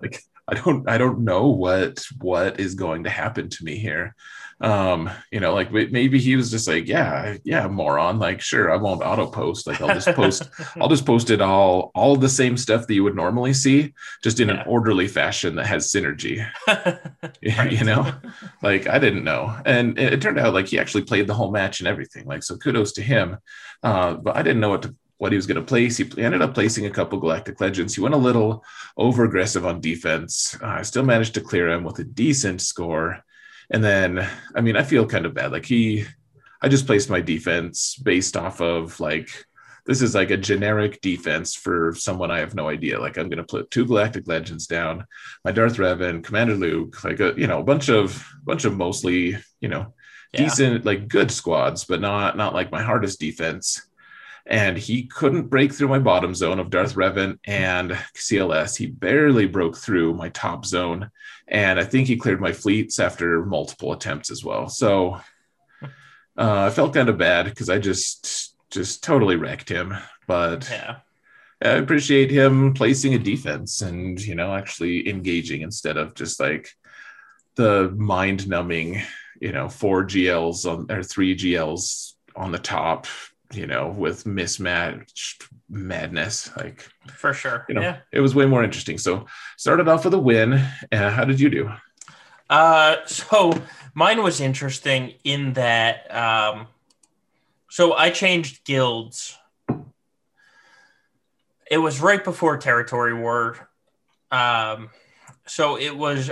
like, 0.00 0.22
I 0.48 0.54
don't 0.54 0.88
I 0.88 0.98
don't 0.98 1.20
know 1.20 1.48
what 1.48 2.04
what 2.20 2.60
is 2.60 2.74
going 2.74 3.04
to 3.04 3.10
happen 3.10 3.48
to 3.48 3.64
me 3.64 3.76
here. 3.76 4.14
Um, 4.62 5.10
you 5.32 5.40
know, 5.40 5.54
like 5.54 5.72
maybe 5.72 6.20
he 6.20 6.36
was 6.36 6.52
just 6.52 6.68
like, 6.68 6.86
yeah, 6.86 7.36
yeah, 7.42 7.66
moron. 7.66 8.20
Like, 8.20 8.40
sure, 8.40 8.70
I 8.72 8.76
won't 8.76 9.02
auto 9.02 9.26
post. 9.26 9.66
Like, 9.66 9.80
I'll 9.80 9.88
just 9.88 10.14
post, 10.14 10.48
I'll 10.80 10.88
just 10.88 11.04
post 11.04 11.30
it 11.30 11.40
all, 11.40 11.90
all 11.96 12.14
the 12.14 12.28
same 12.28 12.56
stuff 12.56 12.86
that 12.86 12.94
you 12.94 13.02
would 13.02 13.16
normally 13.16 13.54
see, 13.54 13.92
just 14.22 14.38
in 14.38 14.48
yeah. 14.48 14.60
an 14.60 14.66
orderly 14.68 15.08
fashion 15.08 15.56
that 15.56 15.66
has 15.66 15.90
synergy. 15.90 16.46
you 17.42 17.84
know, 17.84 18.12
like 18.62 18.86
I 18.86 19.00
didn't 19.00 19.24
know, 19.24 19.52
and 19.66 19.98
it, 19.98 20.12
it, 20.12 20.22
turned 20.22 20.38
out 20.38 20.54
like 20.54 20.68
he 20.68 20.78
actually 20.78 21.02
played 21.02 21.26
the 21.26 21.34
whole 21.34 21.50
match 21.50 21.80
and 21.80 21.88
everything. 21.88 22.24
Like, 22.26 22.44
so 22.44 22.56
kudos 22.56 22.92
to 22.92 23.02
him. 23.02 23.38
Uh, 23.82 24.14
but 24.14 24.36
I 24.36 24.42
didn't 24.42 24.60
know 24.60 24.70
what 24.70 24.82
to 24.82 24.94
what 25.22 25.30
he 25.30 25.36
was 25.36 25.46
going 25.46 25.54
to 25.54 25.62
place. 25.62 25.96
He 25.98 26.04
ended 26.20 26.42
up 26.42 26.52
placing 26.52 26.86
a 26.86 26.90
couple 26.90 27.20
Galactic 27.20 27.60
Legends. 27.60 27.94
He 27.94 28.00
went 28.00 28.16
a 28.16 28.18
little 28.18 28.64
over 28.96 29.22
aggressive 29.22 29.64
on 29.64 29.80
defense. 29.80 30.58
I 30.60 30.80
uh, 30.80 30.82
still 30.82 31.04
managed 31.04 31.34
to 31.34 31.40
clear 31.40 31.70
him 31.70 31.84
with 31.84 32.00
a 32.00 32.04
decent 32.04 32.60
score. 32.60 33.22
And 33.70 33.84
then, 33.84 34.28
I 34.56 34.60
mean, 34.60 34.76
I 34.76 34.82
feel 34.82 35.06
kind 35.06 35.24
of 35.24 35.32
bad. 35.32 35.52
Like 35.52 35.64
he, 35.64 36.06
I 36.60 36.68
just 36.68 36.88
placed 36.88 37.08
my 37.08 37.20
defense 37.20 37.94
based 37.94 38.36
off 38.36 38.60
of 38.60 38.98
like 38.98 39.28
this 39.86 40.02
is 40.02 40.12
like 40.12 40.32
a 40.32 40.36
generic 40.36 41.00
defense 41.02 41.54
for 41.54 41.94
someone 41.94 42.32
I 42.32 42.40
have 42.40 42.56
no 42.56 42.68
idea. 42.68 42.98
Like 42.98 43.16
I'm 43.16 43.28
going 43.28 43.38
to 43.38 43.44
put 43.44 43.70
two 43.70 43.86
Galactic 43.86 44.26
Legends 44.26 44.66
down, 44.66 45.06
my 45.44 45.52
Darth 45.52 45.76
Revan, 45.76 46.24
Commander 46.24 46.56
Luke, 46.56 47.04
like 47.04 47.20
a 47.20 47.32
you 47.36 47.46
know 47.46 47.60
a 47.60 47.64
bunch 47.64 47.88
of 47.88 48.26
bunch 48.42 48.64
of 48.64 48.76
mostly 48.76 49.38
you 49.60 49.68
know 49.68 49.94
yeah. 50.32 50.42
decent 50.42 50.84
like 50.84 51.06
good 51.06 51.30
squads, 51.30 51.84
but 51.84 52.00
not 52.00 52.36
not 52.36 52.54
like 52.54 52.72
my 52.72 52.82
hardest 52.82 53.20
defense. 53.20 53.82
And 54.46 54.76
he 54.76 55.04
couldn't 55.04 55.48
break 55.48 55.72
through 55.72 55.88
my 55.88 56.00
bottom 56.00 56.34
zone 56.34 56.58
of 56.58 56.70
Darth 56.70 56.94
Revan 56.94 57.38
and 57.44 57.92
CLS. 58.16 58.76
He 58.76 58.86
barely 58.86 59.46
broke 59.46 59.76
through 59.76 60.14
my 60.14 60.30
top 60.30 60.64
zone, 60.64 61.10
and 61.46 61.78
I 61.78 61.84
think 61.84 62.08
he 62.08 62.16
cleared 62.16 62.40
my 62.40 62.52
fleets 62.52 62.98
after 62.98 63.44
multiple 63.46 63.92
attempts 63.92 64.30
as 64.30 64.44
well. 64.44 64.68
So 64.68 65.20
uh, 66.36 66.66
I 66.66 66.70
felt 66.70 66.94
kind 66.94 67.08
of 67.08 67.18
bad 67.18 67.46
because 67.46 67.68
I 67.68 67.78
just 67.78 68.56
just 68.70 69.04
totally 69.04 69.36
wrecked 69.36 69.68
him. 69.68 69.94
But 70.26 70.68
yeah. 70.70 70.96
I 71.62 71.76
appreciate 71.76 72.30
him 72.30 72.74
placing 72.74 73.14
a 73.14 73.18
defense 73.18 73.82
and 73.82 74.20
you 74.20 74.34
know 74.34 74.54
actually 74.54 75.08
engaging 75.08 75.62
instead 75.62 75.96
of 75.96 76.14
just 76.14 76.40
like 76.40 76.70
the 77.56 77.92
mind 77.96 78.48
numbing, 78.48 79.02
you 79.40 79.52
know, 79.52 79.68
four 79.68 80.04
GLs 80.04 80.70
on 80.70 80.90
or 80.90 81.02
three 81.02 81.36
GLs 81.36 82.14
on 82.34 82.52
the 82.52 82.58
top, 82.58 83.06
you 83.54 83.66
know, 83.66 83.88
with 83.88 84.26
mismatched 84.26 85.48
madness. 85.68 86.50
Like 86.56 86.88
for 87.14 87.32
sure. 87.32 87.64
You 87.68 87.76
know, 87.76 87.80
yeah. 87.80 87.98
it 88.12 88.20
was 88.20 88.34
way 88.34 88.46
more 88.46 88.64
interesting. 88.64 88.98
So 88.98 89.26
started 89.56 89.88
off 89.88 90.04
with 90.04 90.14
a 90.14 90.18
win. 90.18 90.54
Uh, 90.90 91.10
how 91.10 91.24
did 91.24 91.40
you 91.40 91.50
do? 91.50 91.70
Uh 92.50 92.96
so 93.06 93.52
mine 93.94 94.22
was 94.22 94.40
interesting 94.40 95.14
in 95.24 95.54
that 95.54 96.14
um 96.14 96.66
so 97.72 97.94
I 97.94 98.10
changed 98.10 98.66
guilds. 98.66 99.38
It 101.70 101.78
was 101.78 102.02
right 102.02 102.22
before 102.22 102.58
Territory 102.58 103.14
War. 103.14 103.70
Um, 104.30 104.90
so 105.46 105.78
it 105.78 105.96
was 105.96 106.30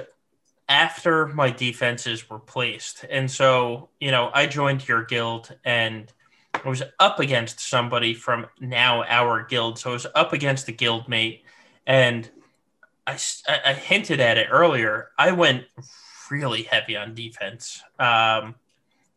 after 0.68 1.28
my 1.28 1.48
defenses 1.48 2.28
were 2.28 2.40
placed. 2.40 3.06
And 3.08 3.30
so, 3.30 3.88
you 3.98 4.10
know, 4.10 4.30
I 4.34 4.48
joined 4.48 4.86
your 4.86 5.02
guild 5.02 5.56
and 5.64 6.12
I 6.64 6.68
was 6.68 6.82
up 6.98 7.20
against 7.20 7.60
somebody 7.60 8.14
from 8.14 8.46
now 8.60 9.04
our 9.04 9.44
guild. 9.44 9.78
So 9.78 9.90
I 9.90 9.92
was 9.94 10.06
up 10.14 10.32
against 10.32 10.66
the 10.66 10.72
guild 10.72 11.08
mate. 11.08 11.44
And 11.86 12.28
I, 13.06 13.18
I 13.64 13.72
hinted 13.72 14.20
at 14.20 14.38
it 14.38 14.48
earlier. 14.50 15.10
I 15.18 15.32
went 15.32 15.64
really 16.30 16.62
heavy 16.62 16.96
on 16.96 17.14
defense. 17.14 17.82
Um, 17.98 18.54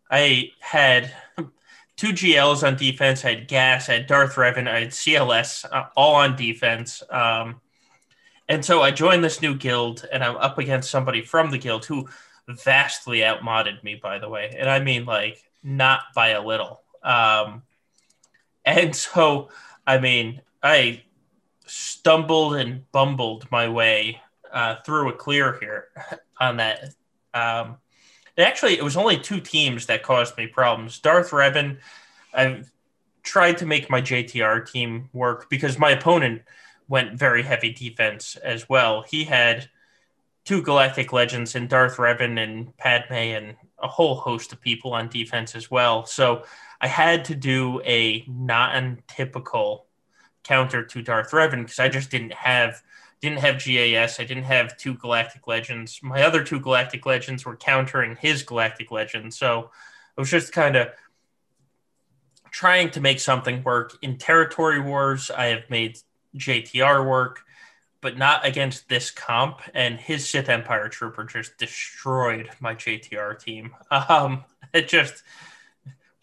I 0.10 0.52
had 0.60 1.14
two 1.98 2.10
GLs 2.10 2.66
on 2.66 2.76
defense. 2.76 3.24
I 3.24 3.36
had 3.36 3.48
Gas, 3.48 3.90
I 3.90 3.94
had 3.94 4.08
Darth 4.08 4.36
Revan, 4.36 4.68
I 4.68 4.82
had 4.82 4.90
CLS, 4.90 5.66
uh, 5.72 5.86
all 5.96 6.16
on 6.16 6.36
defense. 6.36 7.04
Um, 7.10 7.62
and 8.50 8.64
so 8.64 8.82
I 8.82 8.92
joined 8.92 9.24
this 9.24 9.42
new 9.42 9.56
guild, 9.56 10.06
and 10.12 10.24
I'm 10.24 10.36
up 10.36 10.58
against 10.58 10.92
somebody 10.92 11.22
from 11.22 11.50
the 11.50 11.58
guild 11.58 11.86
who 11.86 12.10
vastly 12.48 13.24
outmodded 13.24 13.84
me, 13.84 13.96
by 13.96 14.20
the 14.20 14.30
way. 14.30 14.56
And 14.58 14.70
I 14.70 14.80
mean, 14.80 15.06
like, 15.06 15.42
not 15.64 16.02
by 16.14 16.30
a 16.30 16.46
little. 16.46 16.83
Um, 17.04 17.64
and 18.66 18.96
so, 18.96 19.50
I 19.86 20.00
mean, 20.00 20.42
I 20.62 21.04
stumbled 21.66 22.56
and 22.56 22.90
bumbled 22.92 23.48
my 23.52 23.68
way 23.68 24.22
uh, 24.52 24.76
through 24.86 25.10
a 25.10 25.14
clear 25.14 25.58
here 25.60 25.88
on 26.40 26.58
that. 26.58 26.94
Um, 27.34 27.78
actually, 28.38 28.78
it 28.78 28.84
was 28.84 28.98
only 28.98 29.18
two 29.18 29.42
teams 29.42 29.88
that 29.88 30.04
caused 30.04 30.38
me 30.38 30.48
problems. 30.48 31.00
Darth 31.00 31.32
Revan, 31.32 31.80
I've 32.34 32.72
tried 33.24 33.58
to 33.58 33.66
make 33.66 33.90
my 33.90 34.02
JTR 34.02 34.70
team 34.70 35.10
work 35.14 35.50
because 35.50 35.80
my 35.80 35.92
opponent 35.92 36.44
went 36.88 37.18
very 37.18 37.42
heavy 37.42 37.72
defense 37.72 38.36
as 38.38 38.68
well. 38.70 39.04
He 39.08 39.24
had 39.24 39.70
two 40.46 40.62
Galactic 40.62 41.14
Legends 41.14 41.56
and 41.56 41.70
Darth 41.70 41.98
Revan 41.98 42.42
and 42.42 42.76
Padme 42.78 43.14
and 43.14 43.56
a 43.80 43.88
whole 43.88 44.16
host 44.16 44.52
of 44.52 44.62
people 44.62 44.94
on 44.94 45.08
defense 45.08 45.56
as 45.56 45.72
well. 45.72 46.06
So 46.06 46.44
I 46.84 46.88
had 46.88 47.24
to 47.26 47.36
do 47.36 47.82
a 47.86 48.26
non-typical 48.28 49.86
counter 50.44 50.84
to 50.84 51.02
Darth 51.02 51.32
Revan 51.32 51.62
because 51.62 51.80
I 51.80 51.88
just 51.88 52.12
didn't 52.12 52.34
have 52.34 52.84
didn't 53.22 53.40
have 53.40 53.64
GAS. 53.64 54.20
I 54.20 54.26
didn't 54.26 54.44
have 54.44 54.76
two 54.76 54.96
Galactic 54.96 55.48
Legends. 55.48 56.02
My 56.04 56.24
other 56.24 56.44
two 56.44 56.60
Galactic 56.60 57.06
Legends 57.06 57.46
were 57.46 57.56
countering 57.56 58.18
his 58.18 58.44
Galactic 58.44 58.92
Legend. 58.92 59.34
So 59.34 59.72
it 60.18 60.20
was 60.20 60.30
just 60.30 60.52
kind 60.52 60.76
of 60.76 60.90
trying 62.52 62.90
to 62.92 63.00
make 63.00 63.22
something 63.22 63.64
work. 63.64 63.98
In 64.02 64.18
Territory 64.18 64.82
Wars, 64.82 65.32
I 65.32 65.46
have 65.46 65.70
made 65.70 66.00
JTR 66.36 67.08
work, 67.08 67.46
but 68.02 68.18
not 68.18 68.46
against 68.46 68.90
this 68.90 69.10
comp. 69.10 69.62
And 69.74 69.98
his 69.98 70.30
Sith 70.30 70.50
Empire 70.50 70.90
Trooper 70.90 71.24
just 71.24 71.58
destroyed 71.58 72.50
my 72.60 72.76
JTR 72.76 73.42
team. 73.42 73.74
Um, 73.90 74.44
it 74.74 74.90
just 74.90 75.24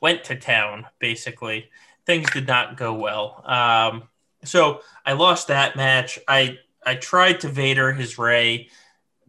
went 0.00 0.24
to 0.24 0.36
town, 0.36 0.86
basically. 0.98 1.70
Things 2.06 2.30
did 2.30 2.46
not 2.46 2.76
go 2.76 2.94
well. 2.94 3.42
Um, 3.46 4.04
so 4.44 4.80
I 5.04 5.12
lost 5.12 5.48
that 5.48 5.76
match. 5.76 6.18
I 6.26 6.58
I 6.84 6.94
tried 6.94 7.40
to 7.40 7.48
Vader 7.48 7.92
his 7.92 8.18
Rey 8.18 8.70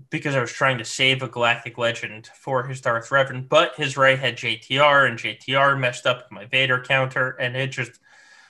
because 0.10 0.36
I 0.36 0.42
was 0.42 0.52
trying 0.52 0.78
to 0.78 0.86
save 0.86 1.22
a 1.22 1.28
Galactic 1.28 1.78
Legend 1.78 2.28
for 2.28 2.64
his 2.64 2.82
Darth 2.82 3.10
Revan, 3.10 3.48
but 3.48 3.76
his 3.76 3.98
Rey 3.98 4.16
had 4.16 4.38
JTR, 4.38 5.10
and 5.10 5.20
JTR 5.20 5.80
messed 5.80 6.06
up 6.06 6.32
my 6.32 6.46
Vader 6.46 6.82
counter, 6.82 7.32
and 7.32 7.56
it 7.56 7.68
just 7.68 8.00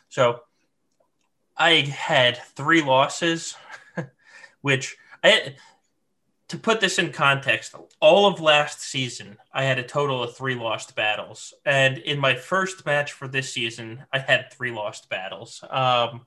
so 0.10 0.42
I 1.58 1.82
had 1.82 2.38
three 2.56 2.82
losses, 2.82 3.56
which 4.62 4.98
I 5.24 5.56
to 6.52 6.58
put 6.58 6.82
this 6.82 7.00
in 7.00 7.14
context, 7.14 7.74
all 8.02 8.28
of 8.28 8.42
last 8.42 8.82
season 8.82 9.38
I 9.54 9.64
had 9.64 9.80
a 9.80 9.84
total 9.84 10.22
of 10.22 10.36
three 10.36 10.56
lost 10.56 10.98
battles, 10.98 11.54
and 11.66 11.98
in 11.98 12.20
my 12.20 12.36
first 12.36 12.86
match 12.86 13.14
for 13.14 13.30
this 13.30 13.54
season, 13.54 14.04
I 14.12 14.20
had 14.20 14.52
three 14.52 14.72
lost 14.72 15.10
battles. 15.10 15.64
Um, 15.70 16.26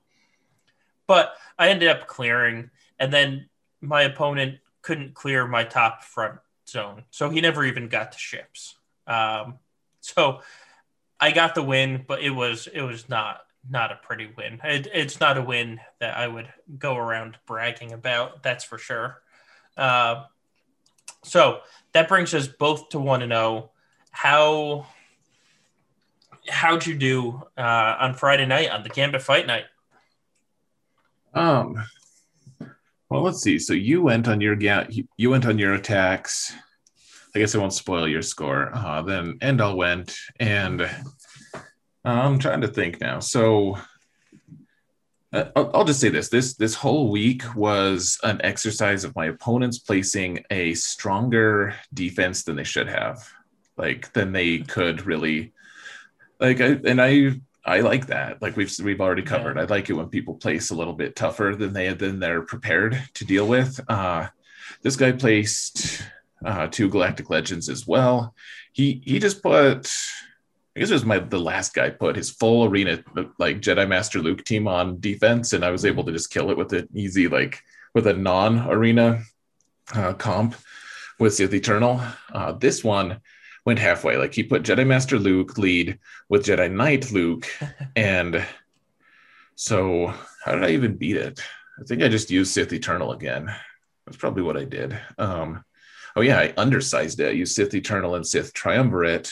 but 1.05 1.35
I 1.59 1.69
ended 1.69 1.89
up 1.89 2.07
clearing, 2.07 2.71
and 2.97 3.13
then 3.13 3.49
my 3.81 4.01
opponent 4.01 4.57
couldn't 4.81 5.13
clear 5.13 5.45
my 5.45 5.63
top 5.63 6.03
front 6.03 6.39
zone, 6.67 7.03
so 7.11 7.29
he 7.29 7.39
never 7.39 7.63
even 7.63 7.87
got 7.87 8.13
to 8.13 8.17
ships. 8.17 8.77
Um, 9.05 9.59
so 10.01 10.41
I 11.19 11.29
got 11.29 11.53
the 11.53 11.61
win, 11.61 12.03
but 12.07 12.23
it 12.23 12.31
was 12.31 12.67
it 12.73 12.81
was 12.81 13.07
not 13.07 13.41
not 13.69 13.91
a 13.91 13.99
pretty 14.01 14.33
win. 14.35 14.59
It, 14.63 14.87
it's 14.91 15.19
not 15.19 15.37
a 15.37 15.43
win 15.43 15.79
that 15.99 16.17
I 16.17 16.27
would 16.27 16.51
go 16.79 16.95
around 16.95 17.37
bragging 17.45 17.93
about. 17.93 18.41
That's 18.41 18.63
for 18.63 18.79
sure. 18.79 19.21
Uh, 19.77 20.23
so 21.23 21.59
that 21.93 22.07
brings 22.07 22.33
us 22.33 22.47
both 22.47 22.89
to 22.89 22.99
one 22.99 23.21
to 23.21 23.27
know 23.27 23.71
how 24.11 24.85
how'd 26.49 26.85
you 26.85 26.95
do 26.95 27.41
uh, 27.57 27.95
on 27.99 28.13
Friday 28.13 28.45
night 28.45 28.69
on 28.69 28.83
the 28.83 28.89
Gambit 28.89 29.21
Fight 29.21 29.47
Night? 29.47 29.65
Um, 31.33 31.75
well, 33.09 33.23
let's 33.23 33.41
see. 33.41 33.59
So 33.59 33.73
you 33.73 34.01
went 34.01 34.27
on 34.27 34.41
your 34.41 34.57
you 35.17 35.29
went 35.29 35.45
on 35.45 35.59
your 35.59 35.73
attacks. 35.73 36.53
I 37.35 37.39
guess 37.39 37.53
I 37.53 37.57
won't 37.57 37.73
spoil 37.73 38.07
your 38.07 38.21
score. 38.21 38.71
Uh, 38.73 39.01
then 39.01 39.37
Endall 39.39 39.75
went, 39.75 40.15
and 40.39 40.81
uh, 40.81 40.89
I'm 42.05 42.39
trying 42.39 42.61
to 42.61 42.67
think 42.67 43.01
now. 43.01 43.19
So 43.19 43.77
uh, 45.35 45.69
I'll, 45.73 45.83
just 45.83 45.99
say 45.99 46.09
this: 46.09 46.29
this 46.29 46.55
this 46.55 46.75
whole 46.75 47.11
week 47.11 47.43
was 47.55 48.17
an 48.23 48.39
exercise 48.43 49.03
of 49.03 49.15
my 49.15 49.25
opponents 49.25 49.79
placing 49.79 50.43
a 50.49 50.73
stronger 50.75 51.75
defense 51.93 52.43
than 52.43 52.55
they 52.55 52.63
should 52.63 52.87
have, 52.87 53.27
like 53.77 54.13
than 54.13 54.31
they 54.31 54.59
could 54.59 55.05
really. 55.05 55.53
Like, 56.39 56.61
I, 56.61 56.79
and 56.85 57.01
I 57.01 57.39
I 57.65 57.81
like 57.81 58.07
that. 58.07 58.41
Like 58.41 58.55
we've 58.55 58.71
we've 58.81 59.01
already 59.01 59.23
covered. 59.23 59.57
Yeah. 59.57 59.63
I 59.63 59.65
like 59.65 59.89
it 59.89 59.93
when 59.93 60.07
people 60.07 60.35
place 60.35 60.69
a 60.69 60.75
little 60.75 60.93
bit 60.93 61.15
tougher 61.15 61.55
than 61.57 61.73
they 61.73 61.91
than 61.93 62.19
they're 62.19 62.43
prepared 62.43 63.01
to 63.15 63.25
deal 63.25 63.47
with. 63.47 63.79
Uh, 63.89 64.27
this 64.83 64.95
guy 64.95 65.11
placed 65.11 66.01
uh, 66.45 66.67
two 66.67 66.89
Galactic 66.89 67.29
Legends 67.29 67.67
as 67.67 67.85
well. 67.85 68.33
He 68.71 69.01
he 69.03 69.19
just 69.19 69.43
put. 69.43 69.91
I 70.75 70.81
guess 70.81 70.89
it 70.89 70.93
was 70.93 71.05
my 71.05 71.19
the 71.19 71.39
last 71.39 71.73
guy 71.73 71.89
put 71.89 72.17
his 72.17 72.29
full 72.29 72.65
arena 72.65 73.01
like 73.39 73.61
Jedi 73.61 73.87
Master 73.87 74.19
Luke 74.19 74.43
team 74.43 74.67
on 74.67 74.99
defense, 74.99 75.53
and 75.53 75.63
I 75.63 75.71
was 75.71 75.85
able 75.85 76.03
to 76.03 76.11
just 76.11 76.31
kill 76.31 76.51
it 76.51 76.57
with 76.57 76.73
an 76.73 76.89
easy 76.93 77.27
like 77.29 77.61
with 77.93 78.07
a 78.07 78.13
non 78.13 78.69
arena 78.69 79.23
uh, 79.93 80.13
comp 80.13 80.55
with 81.17 81.33
Sith 81.33 81.53
Eternal. 81.53 82.01
Uh, 82.33 82.51
this 82.51 82.83
one 82.83 83.21
went 83.65 83.79
halfway. 83.79 84.17
Like 84.17 84.33
he 84.33 84.43
put 84.43 84.63
Jedi 84.63 84.85
Master 84.85 85.17
Luke 85.17 85.57
lead 85.57 85.97
with 86.27 86.45
Jedi 86.45 86.69
Knight 86.69 87.09
Luke, 87.11 87.47
and 87.95 88.45
so 89.55 90.13
how 90.43 90.55
did 90.55 90.63
I 90.65 90.71
even 90.71 90.97
beat 90.97 91.15
it? 91.15 91.39
I 91.79 91.83
think 91.85 92.03
I 92.03 92.09
just 92.09 92.31
used 92.31 92.53
Sith 92.53 92.73
Eternal 92.73 93.13
again. 93.13 93.53
That's 94.05 94.17
probably 94.17 94.43
what 94.43 94.57
I 94.57 94.65
did. 94.65 94.99
Um, 95.17 95.63
oh 96.17 96.21
yeah, 96.21 96.37
I 96.39 96.53
undersized 96.57 97.21
it. 97.21 97.29
I 97.29 97.31
used 97.31 97.55
Sith 97.55 97.73
Eternal 97.73 98.15
and 98.15 98.27
Sith 98.27 98.53
Triumvirate, 98.53 99.31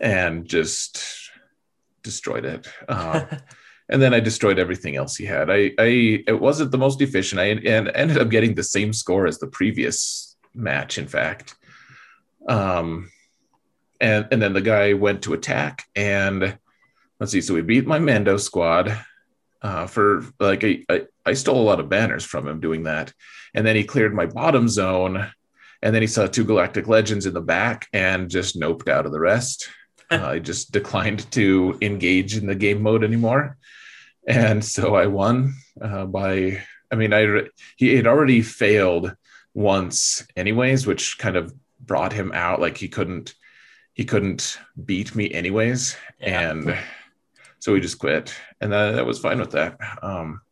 and 0.00 0.46
just 0.46 1.30
destroyed 2.02 2.44
it. 2.44 2.66
Uh, 2.88 3.24
and 3.88 4.02
then 4.02 4.14
I 4.14 4.20
destroyed 4.20 4.58
everything 4.58 4.96
else 4.96 5.16
he 5.16 5.24
had. 5.24 5.50
I, 5.50 5.72
I 5.78 6.24
it 6.26 6.40
wasn't 6.40 6.70
the 6.70 6.78
most 6.78 7.00
efficient. 7.00 7.40
I 7.40 7.46
and 7.46 7.90
ended 7.94 8.18
up 8.18 8.30
getting 8.30 8.54
the 8.54 8.62
same 8.62 8.92
score 8.92 9.26
as 9.26 9.38
the 9.38 9.46
previous 9.46 10.36
match, 10.54 10.98
in 10.98 11.08
fact. 11.08 11.54
Um, 12.48 13.10
and 14.00 14.26
and 14.30 14.40
then 14.40 14.52
the 14.52 14.60
guy 14.60 14.92
went 14.92 15.22
to 15.22 15.34
attack, 15.34 15.84
and 15.96 16.58
let's 17.18 17.32
see. 17.32 17.40
So 17.40 17.54
we 17.54 17.62
beat 17.62 17.86
my 17.86 17.98
Mando 17.98 18.36
squad. 18.36 19.04
Uh, 19.60 19.88
for 19.88 20.24
like 20.38 20.62
I, 20.62 20.84
I, 20.88 21.02
I 21.26 21.32
stole 21.32 21.60
a 21.60 21.68
lot 21.68 21.80
of 21.80 21.88
banners 21.88 22.24
from 22.24 22.46
him 22.46 22.60
doing 22.60 22.84
that, 22.84 23.12
and 23.54 23.66
then 23.66 23.74
he 23.74 23.82
cleared 23.82 24.14
my 24.14 24.26
bottom 24.26 24.68
zone, 24.68 25.32
and 25.82 25.94
then 25.94 26.00
he 26.00 26.06
saw 26.06 26.26
two 26.26 26.44
Galactic 26.44 26.86
Legends 26.86 27.26
in 27.26 27.34
the 27.34 27.40
back 27.40 27.88
and 27.92 28.30
just 28.30 28.60
noped 28.60 28.88
out 28.88 29.04
of 29.04 29.10
the 29.10 29.18
rest. 29.18 29.68
Uh, 30.10 30.26
I 30.26 30.38
just 30.38 30.72
declined 30.72 31.30
to 31.32 31.78
engage 31.82 32.36
in 32.36 32.46
the 32.46 32.54
game 32.54 32.82
mode 32.82 33.04
anymore 33.04 33.58
and 34.28 34.62
so 34.62 34.94
I 34.94 35.06
won 35.06 35.54
uh, 35.80 36.04
by. 36.04 36.62
I 36.92 36.94
mean, 36.94 37.12
I 37.12 37.44
he 37.76 37.96
had 37.96 38.06
already 38.06 38.42
failed 38.42 39.16
once, 39.54 40.26
anyways, 40.36 40.86
which 40.86 41.18
kind 41.18 41.36
of 41.36 41.52
brought 41.80 42.12
him 42.12 42.30
out. 42.32 42.60
Like 42.60 42.76
he 42.76 42.88
couldn't 42.88 43.34
he 43.94 44.04
couldn't 44.04 44.58
beat 44.84 45.16
me 45.16 45.32
anyways, 45.32 45.96
yeah. 46.20 46.50
and 46.50 46.78
so 47.58 47.72
we 47.72 47.80
just 47.80 47.98
quit, 47.98 48.34
and 48.60 48.72
that, 48.72 48.92
that 48.92 49.06
was 49.06 49.18
fine 49.18 49.40
with 49.40 49.52
that. 49.52 49.78
Um, 50.02 50.42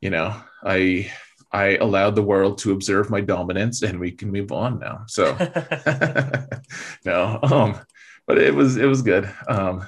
you 0.00 0.10
know, 0.10 0.34
I 0.62 1.10
I 1.50 1.76
allowed 1.76 2.14
the 2.14 2.22
world 2.22 2.58
to 2.58 2.72
observe 2.72 3.08
my 3.08 3.22
dominance, 3.22 3.82
and 3.82 3.98
we 3.98 4.10
can 4.12 4.30
move 4.30 4.52
on 4.52 4.78
now. 4.78 5.04
So 5.06 5.34
no, 7.06 7.38
um, 7.42 7.80
but 8.28 8.38
it 8.38 8.54
was 8.54 8.76
it 8.76 8.84
was 8.84 9.02
good. 9.02 9.28
Um, 9.48 9.84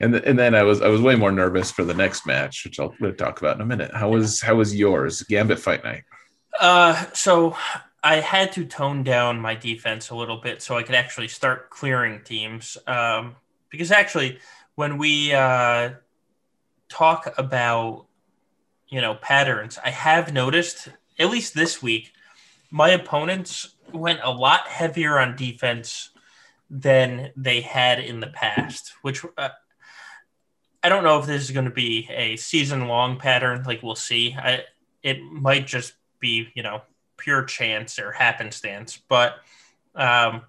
and 0.00 0.16
and 0.16 0.38
then 0.38 0.54
I 0.54 0.62
was 0.64 0.82
I 0.82 0.88
was 0.88 1.00
way 1.00 1.14
more 1.14 1.30
nervous 1.30 1.70
for 1.70 1.84
the 1.84 1.94
next 1.94 2.26
match, 2.26 2.64
which 2.64 2.80
I'll 2.80 2.94
talk 3.16 3.38
about 3.40 3.56
in 3.56 3.62
a 3.62 3.66
minute. 3.66 3.92
How 3.94 4.08
was 4.08 4.40
how 4.40 4.56
was 4.56 4.74
yours, 4.74 5.22
Gambit 5.22 5.60
Fight 5.60 5.84
Night? 5.84 6.02
Uh, 6.58 7.04
so 7.12 7.56
I 8.02 8.16
had 8.16 8.50
to 8.52 8.64
tone 8.64 9.04
down 9.04 9.38
my 9.38 9.54
defense 9.54 10.08
a 10.08 10.16
little 10.16 10.38
bit 10.38 10.62
so 10.62 10.76
I 10.76 10.82
could 10.82 10.94
actually 10.94 11.28
start 11.28 11.68
clearing 11.68 12.22
teams. 12.24 12.78
Um, 12.86 13.36
because 13.68 13.92
actually, 13.92 14.38
when 14.74 14.96
we 14.96 15.34
uh, 15.34 15.90
talk 16.88 17.34
about 17.36 18.06
you 18.88 19.02
know 19.02 19.16
patterns, 19.16 19.78
I 19.84 19.90
have 19.90 20.32
noticed 20.32 20.88
at 21.18 21.28
least 21.28 21.54
this 21.54 21.82
week 21.82 22.12
my 22.70 22.90
opponents 22.90 23.74
went 23.92 24.20
a 24.22 24.30
lot 24.30 24.66
heavier 24.66 25.18
on 25.18 25.36
defense 25.36 26.10
than 26.68 27.32
they 27.36 27.60
had 27.60 28.00
in 28.00 28.20
the 28.20 28.26
past, 28.26 28.92
which 29.02 29.24
uh, 29.36 29.50
I 30.82 30.88
don't 30.88 31.04
know 31.04 31.18
if 31.18 31.26
this 31.26 31.42
is 31.42 31.50
going 31.50 31.64
to 31.64 31.70
be 31.70 32.08
a 32.10 32.36
season 32.36 32.88
long 32.88 33.18
pattern. 33.18 33.62
Like 33.64 33.82
we'll 33.82 33.94
see. 33.94 34.34
I 34.38 34.64
it 35.02 35.20
might 35.22 35.66
just 35.66 35.94
be 36.20 36.48
you 36.54 36.62
know 36.62 36.82
pure 37.16 37.44
chance 37.44 37.98
or 37.98 38.12
happenstance. 38.12 39.00
But 39.08 39.36
um, 39.94 40.42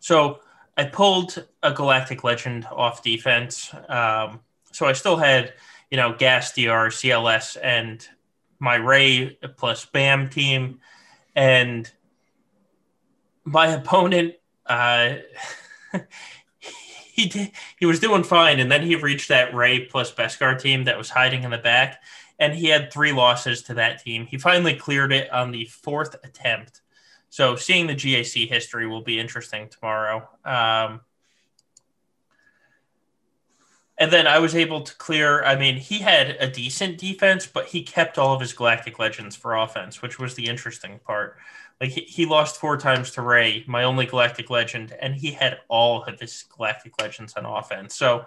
so 0.00 0.40
I 0.76 0.84
pulled 0.84 1.46
a 1.62 1.72
Galactic 1.72 2.24
Legend 2.24 2.66
off 2.70 3.02
defense. 3.02 3.72
Um, 3.88 4.40
so 4.72 4.86
I 4.86 4.92
still 4.92 5.16
had 5.16 5.54
you 5.90 5.96
know 5.96 6.14
Gas 6.14 6.52
DR, 6.52 6.88
CLS, 6.88 7.56
and 7.62 8.06
my 8.58 8.76
Rey 8.76 9.38
plus 9.56 9.84
Bam 9.86 10.28
team, 10.28 10.80
and 11.34 11.90
my 13.44 13.68
opponent. 13.68 14.34
Uh, 14.66 15.16
he 16.58 17.26
did, 17.26 17.52
he 17.78 17.86
was 17.86 18.00
doing 18.00 18.24
fine, 18.24 18.58
and 18.58 18.70
then 18.70 18.82
he 18.82 18.96
reached 18.96 19.28
that 19.28 19.54
Rey 19.54 19.80
plus 19.80 20.12
Beskar 20.12 20.60
team 20.60 20.84
that 20.84 20.98
was 20.98 21.10
hiding 21.10 21.44
in 21.44 21.50
the 21.50 21.58
back, 21.58 22.02
and 22.38 22.54
he 22.54 22.68
had 22.68 22.92
three 22.92 23.12
losses 23.12 23.62
to 23.62 23.74
that 23.74 24.02
team. 24.02 24.26
He 24.26 24.38
finally 24.38 24.74
cleared 24.74 25.12
it 25.12 25.30
on 25.32 25.50
the 25.50 25.66
fourth 25.66 26.16
attempt. 26.24 26.82
So 27.30 27.56
seeing 27.56 27.86
the 27.86 27.94
GAC 27.94 28.48
history 28.48 28.86
will 28.86 29.02
be 29.02 29.18
interesting 29.18 29.68
tomorrow. 29.68 30.28
Um, 30.44 31.00
and 33.96 34.10
then 34.10 34.26
I 34.26 34.40
was 34.40 34.54
able 34.54 34.82
to 34.82 34.94
clear. 34.96 35.44
I 35.44 35.56
mean, 35.56 35.76
he 35.76 35.98
had 35.98 36.36
a 36.40 36.48
decent 36.48 36.98
defense, 36.98 37.46
but 37.46 37.66
he 37.66 37.82
kept 37.82 38.18
all 38.18 38.34
of 38.34 38.40
his 38.40 38.52
Galactic 38.52 38.98
Legends 38.98 39.36
for 39.36 39.56
offense, 39.56 40.02
which 40.02 40.18
was 40.18 40.34
the 40.34 40.48
interesting 40.48 40.98
part. 41.06 41.36
Like 41.84 41.92
he, 41.92 42.00
he 42.00 42.24
lost 42.24 42.56
four 42.56 42.78
times 42.78 43.10
to 43.10 43.20
Rey, 43.20 43.62
my 43.66 43.84
only 43.84 44.06
Galactic 44.06 44.48
Legend, 44.48 44.96
and 45.02 45.14
he 45.14 45.32
had 45.32 45.58
all 45.68 46.02
of 46.04 46.18
his 46.18 46.44
Galactic 46.44 46.98
Legends 46.98 47.34
on 47.34 47.44
offense. 47.44 47.94
So 47.94 48.24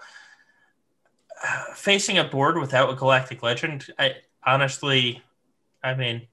uh, 1.43 1.63
facing 1.73 2.19
a 2.19 2.23
board 2.23 2.59
without 2.59 2.91
a 2.91 2.95
Galactic 2.95 3.41
Legend, 3.41 3.87
I 3.97 4.17
honestly, 4.45 5.23
I 5.83 5.95
mean, 5.95 6.27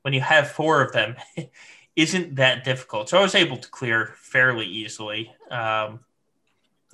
when 0.00 0.14
you 0.14 0.22
have 0.22 0.52
four 0.52 0.80
of 0.80 0.94
them, 0.94 1.16
isn't 1.96 2.36
that 2.36 2.64
difficult. 2.64 3.10
So 3.10 3.18
I 3.18 3.20
was 3.20 3.34
able 3.34 3.58
to 3.58 3.68
clear 3.68 4.14
fairly 4.16 4.64
easily. 4.64 5.34
Um, 5.50 6.00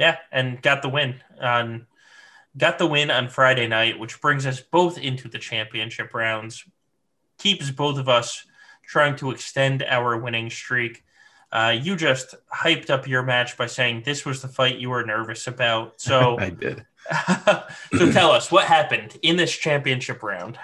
yeah, 0.00 0.16
and 0.32 0.60
got 0.60 0.82
the 0.82 0.88
win 0.88 1.22
on 1.40 1.86
got 2.58 2.78
the 2.78 2.88
win 2.88 3.12
on 3.12 3.28
Friday 3.28 3.68
night, 3.68 4.00
which 4.00 4.20
brings 4.20 4.46
us 4.46 4.58
both 4.58 4.98
into 4.98 5.28
the 5.28 5.38
championship 5.38 6.12
rounds. 6.12 6.64
Keeps 7.38 7.70
both 7.70 8.00
of 8.00 8.08
us 8.08 8.46
trying 8.90 9.14
to 9.14 9.30
extend 9.30 9.84
our 9.84 10.18
winning 10.18 10.50
streak. 10.50 11.04
Uh, 11.52 11.76
you 11.80 11.94
just 11.94 12.34
hyped 12.52 12.90
up 12.90 13.06
your 13.06 13.22
match 13.22 13.56
by 13.56 13.66
saying 13.66 14.02
this 14.04 14.24
was 14.24 14.42
the 14.42 14.48
fight 14.48 14.78
you 14.78 14.90
were 14.90 15.04
nervous 15.04 15.46
about. 15.46 15.94
So 16.00 16.38
I 16.38 16.50
did. 16.50 16.84
so 17.96 18.10
tell 18.10 18.32
us 18.32 18.50
what 18.50 18.64
happened 18.64 19.16
in 19.22 19.36
this 19.36 19.56
championship 19.56 20.22
round. 20.22 20.58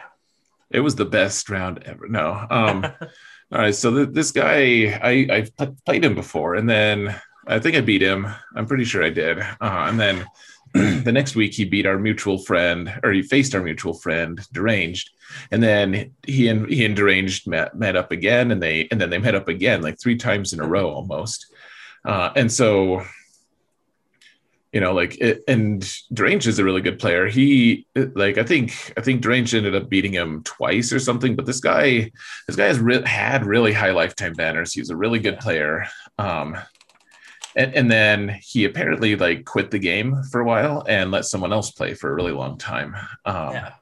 It 0.71 0.81
was 0.81 0.97
the 0.97 1.05
best 1.05 1.49
round 1.49 1.85
ever. 1.85 2.09
No. 2.09 2.47
Um, 2.51 2.85
all 3.53 3.59
right. 3.59 3.75
So 3.75 3.95
th- 3.95 4.09
this 4.11 4.33
guy, 4.33 4.99
I, 5.01 5.27
I've 5.31 5.85
played 5.85 6.05
him 6.05 6.17
before, 6.17 6.57
and 6.57 6.69
then 6.69 7.15
I 7.47 7.61
think 7.61 7.77
I 7.77 7.81
beat 7.81 8.03
him. 8.03 8.27
I'm 8.57 8.67
pretty 8.67 8.85
sure 8.85 9.05
I 9.05 9.11
did. 9.11 9.39
Uh, 9.39 9.87
and 9.89 10.01
then 10.01 10.27
the 11.05 11.13
next 11.13 11.35
week 11.35 11.55
he 11.55 11.65
beat 11.65 11.87
our 11.87 11.99
mutual 11.99 12.39
friend, 12.39 12.93
or 13.03 13.13
he 13.13 13.23
faced 13.23 13.55
our 13.55 13.63
mutual 13.63 13.95
friend, 13.95 14.41
Deranged, 14.53 15.11
and 15.51 15.63
then 15.63 16.13
he 16.27 16.49
and 16.49 16.69
he 16.69 16.85
and 16.85 16.97
Deranged 16.97 17.47
met 17.47 17.77
met 17.77 17.97
up 17.97 18.13
again, 18.13 18.51
and 18.51 18.63
they 18.63 18.89
and 18.91 19.01
then 19.01 19.11
they 19.11 19.19
met 19.19 19.35
up 19.35 19.49
again 19.49 19.83
like 19.83 19.99
three 19.99 20.17
times 20.17 20.53
in 20.53 20.61
a 20.61 20.67
row 20.67 20.91
almost. 20.91 21.47
Uh, 22.05 22.31
and 22.37 22.53
so, 22.53 23.03
you 24.73 24.81
know, 24.81 24.93
like 24.93 25.19
it, 25.21 25.43
and 25.49 25.93
Deranged 26.13 26.47
is 26.47 26.59
a 26.59 26.65
really 26.65 26.81
good 26.81 26.99
player. 26.99 27.27
He 27.27 27.87
like 27.95 28.39
I 28.39 28.45
think 28.45 28.93
I 28.97 29.01
think 29.01 29.23
Deranged 29.23 29.55
ended 29.55 29.75
up 29.75 29.89
beating 29.89 30.13
him 30.13 30.43
twice 30.45 30.93
or 30.93 31.01
something. 31.01 31.35
But 31.35 31.47
this 31.47 31.61
guy, 31.61 32.13
this 32.47 32.57
guy 32.57 32.67
has 32.67 32.79
re- 32.79 33.07
had 33.07 33.47
really 33.47 33.73
high 33.73 33.93
lifetime 33.93 34.35
banners. 34.35 34.73
He's 34.73 34.91
a 34.91 34.97
really 34.97 35.19
good 35.19 35.39
player. 35.39 35.87
Um, 36.19 36.57
and, 37.57 37.75
and 37.75 37.91
then 37.91 38.39
he 38.43 38.65
apparently 38.65 39.17
like 39.17 39.45
quit 39.45 39.71
the 39.71 39.79
game 39.79 40.23
for 40.31 40.41
a 40.41 40.45
while 40.45 40.85
and 40.89 41.11
let 41.11 41.25
someone 41.25 41.53
else 41.53 41.71
play 41.71 41.95
for 41.95 42.11
a 42.11 42.15
really 42.15 42.33
long 42.33 42.59
time. 42.59 42.95
Um, 43.25 43.53
yeah. 43.53 43.73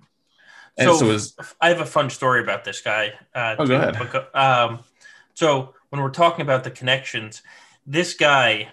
And 0.79 0.91
so, 0.91 0.97
so 0.97 1.07
was, 1.07 1.37
I 1.61 1.69
have 1.69 1.81
a 1.81 1.87
fun 1.87 2.09
story 2.09 2.41
about 2.41 2.65
this 2.65 2.81
guy. 2.81 3.13
Uh, 3.35 3.57
oh, 3.59 3.67
go 3.67 3.77
ahead. 3.77 4.27
Um, 4.35 4.81
so 5.35 5.75
when 5.91 6.01
we're 6.01 6.11
talking 6.11 6.43
about 6.43 6.65
the 6.65 6.71
connections, 6.71 7.43
this 7.87 8.15
guy 8.15 8.69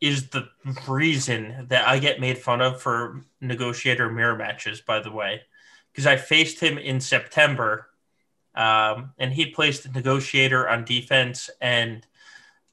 is 0.00 0.28
the 0.28 0.48
reason 0.88 1.66
that 1.68 1.86
I 1.86 1.98
get 1.98 2.20
made 2.20 2.38
fun 2.38 2.60
of 2.60 2.80
for 2.80 3.22
negotiator 3.40 4.10
mirror 4.10 4.36
matches. 4.36 4.80
By 4.80 5.00
the 5.00 5.12
way, 5.12 5.42
because 5.92 6.06
I 6.06 6.16
faced 6.16 6.60
him 6.60 6.78
in 6.78 7.00
September, 7.00 7.88
um, 8.54 9.12
and 9.18 9.32
he 9.32 9.46
placed 9.46 9.84
the 9.84 9.90
negotiator 9.90 10.68
on 10.68 10.84
defense, 10.84 11.48
and 11.60 12.06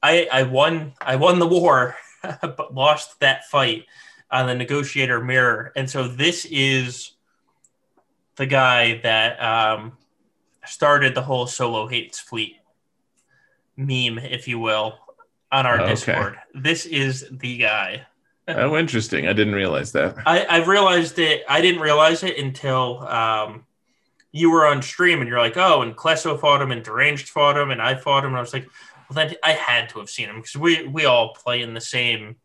I, 0.02 0.28
I 0.32 0.42
won 0.42 0.94
I 1.00 1.16
won 1.16 1.38
the 1.38 1.46
war, 1.46 1.96
but 2.22 2.74
lost 2.74 3.20
that 3.20 3.44
fight 3.46 3.86
on 4.30 4.46
the 4.46 4.54
negotiator 4.54 5.22
mirror. 5.22 5.72
And 5.76 5.88
so 5.88 6.08
this 6.08 6.46
is 6.50 7.12
the 8.36 8.46
guy 8.46 9.00
that 9.02 9.42
um, 9.42 9.92
started 10.64 11.14
the 11.14 11.22
whole 11.22 11.46
solo 11.46 11.86
hates 11.86 12.18
fleet 12.18 12.56
meme, 13.76 14.18
if 14.18 14.48
you 14.48 14.58
will, 14.58 14.98
on 15.50 15.66
our 15.66 15.80
okay. 15.80 15.90
Discord. 15.90 16.38
This 16.54 16.86
is 16.86 17.26
the 17.30 17.58
guy. 17.58 18.06
oh, 18.48 18.76
interesting. 18.76 19.28
I 19.28 19.32
didn't 19.32 19.54
realize 19.54 19.92
that. 19.92 20.16
I, 20.26 20.44
I 20.44 20.64
realized 20.64 21.18
it. 21.18 21.44
I 21.48 21.60
didn't 21.60 21.80
realize 21.80 22.22
it 22.22 22.38
until 22.38 23.06
um, 23.06 23.66
you 24.32 24.50
were 24.50 24.66
on 24.66 24.82
stream 24.82 25.20
and 25.20 25.28
you're 25.28 25.38
like, 25.38 25.56
oh, 25.56 25.82
and 25.82 25.94
Klesso 25.94 26.40
fought 26.40 26.62
him 26.62 26.72
and 26.72 26.82
Deranged 26.82 27.28
fought 27.28 27.56
him 27.56 27.70
and 27.70 27.80
I 27.80 27.94
fought 27.94 28.24
him. 28.24 28.30
And 28.30 28.38
I 28.38 28.40
was 28.40 28.52
like, 28.52 28.68
well, 29.14 29.30
I 29.42 29.52
had 29.52 29.88
to 29.90 29.98
have 29.98 30.10
seen 30.10 30.28
him 30.28 30.36
because 30.36 30.56
we 30.56 30.86
we 30.86 31.04
all 31.04 31.34
play 31.34 31.62
in 31.62 31.74
the 31.74 31.80
same 31.80 32.36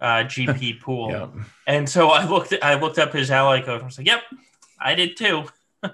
uh, 0.00 0.24
GP 0.24 0.80
pool, 0.82 1.10
yeah. 1.10 1.28
and 1.66 1.88
so 1.88 2.08
I 2.08 2.28
looked 2.28 2.54
I 2.62 2.74
looked 2.74 2.98
up 2.98 3.12
his 3.12 3.30
ally 3.30 3.60
code. 3.60 3.74
and 3.74 3.82
I 3.82 3.86
was 3.86 3.98
like, 3.98 4.06
"Yep, 4.06 4.22
I 4.80 4.94
did 4.94 5.16
too." 5.16 5.44
uh, 5.82 5.90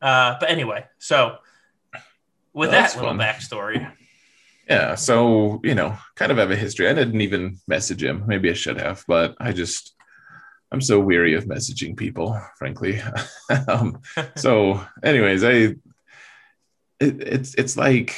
but 0.00 0.50
anyway, 0.50 0.86
so 0.98 1.38
with 2.52 2.70
that 2.70 2.94
little 2.94 3.10
fun. 3.10 3.18
backstory, 3.18 3.90
Yeah, 4.68 4.94
so 4.94 5.60
you 5.64 5.74
know, 5.74 5.96
kind 6.16 6.32
of 6.32 6.38
have 6.38 6.50
a 6.50 6.56
history. 6.56 6.88
I 6.88 6.94
didn't 6.94 7.20
even 7.20 7.58
message 7.66 8.02
him. 8.02 8.24
Maybe 8.26 8.50
I 8.50 8.54
should 8.54 8.80
have, 8.80 9.04
but 9.06 9.34
I 9.40 9.52
just 9.52 9.94
I'm 10.72 10.80
so 10.80 10.98
weary 10.98 11.34
of 11.34 11.44
messaging 11.44 11.96
people, 11.96 12.40
frankly. 12.56 13.00
um, 13.68 14.00
so, 14.36 14.80
anyways, 15.02 15.44
I 15.44 15.50
it, 15.50 17.22
it's 17.22 17.54
it's 17.54 17.76
like 17.76 18.16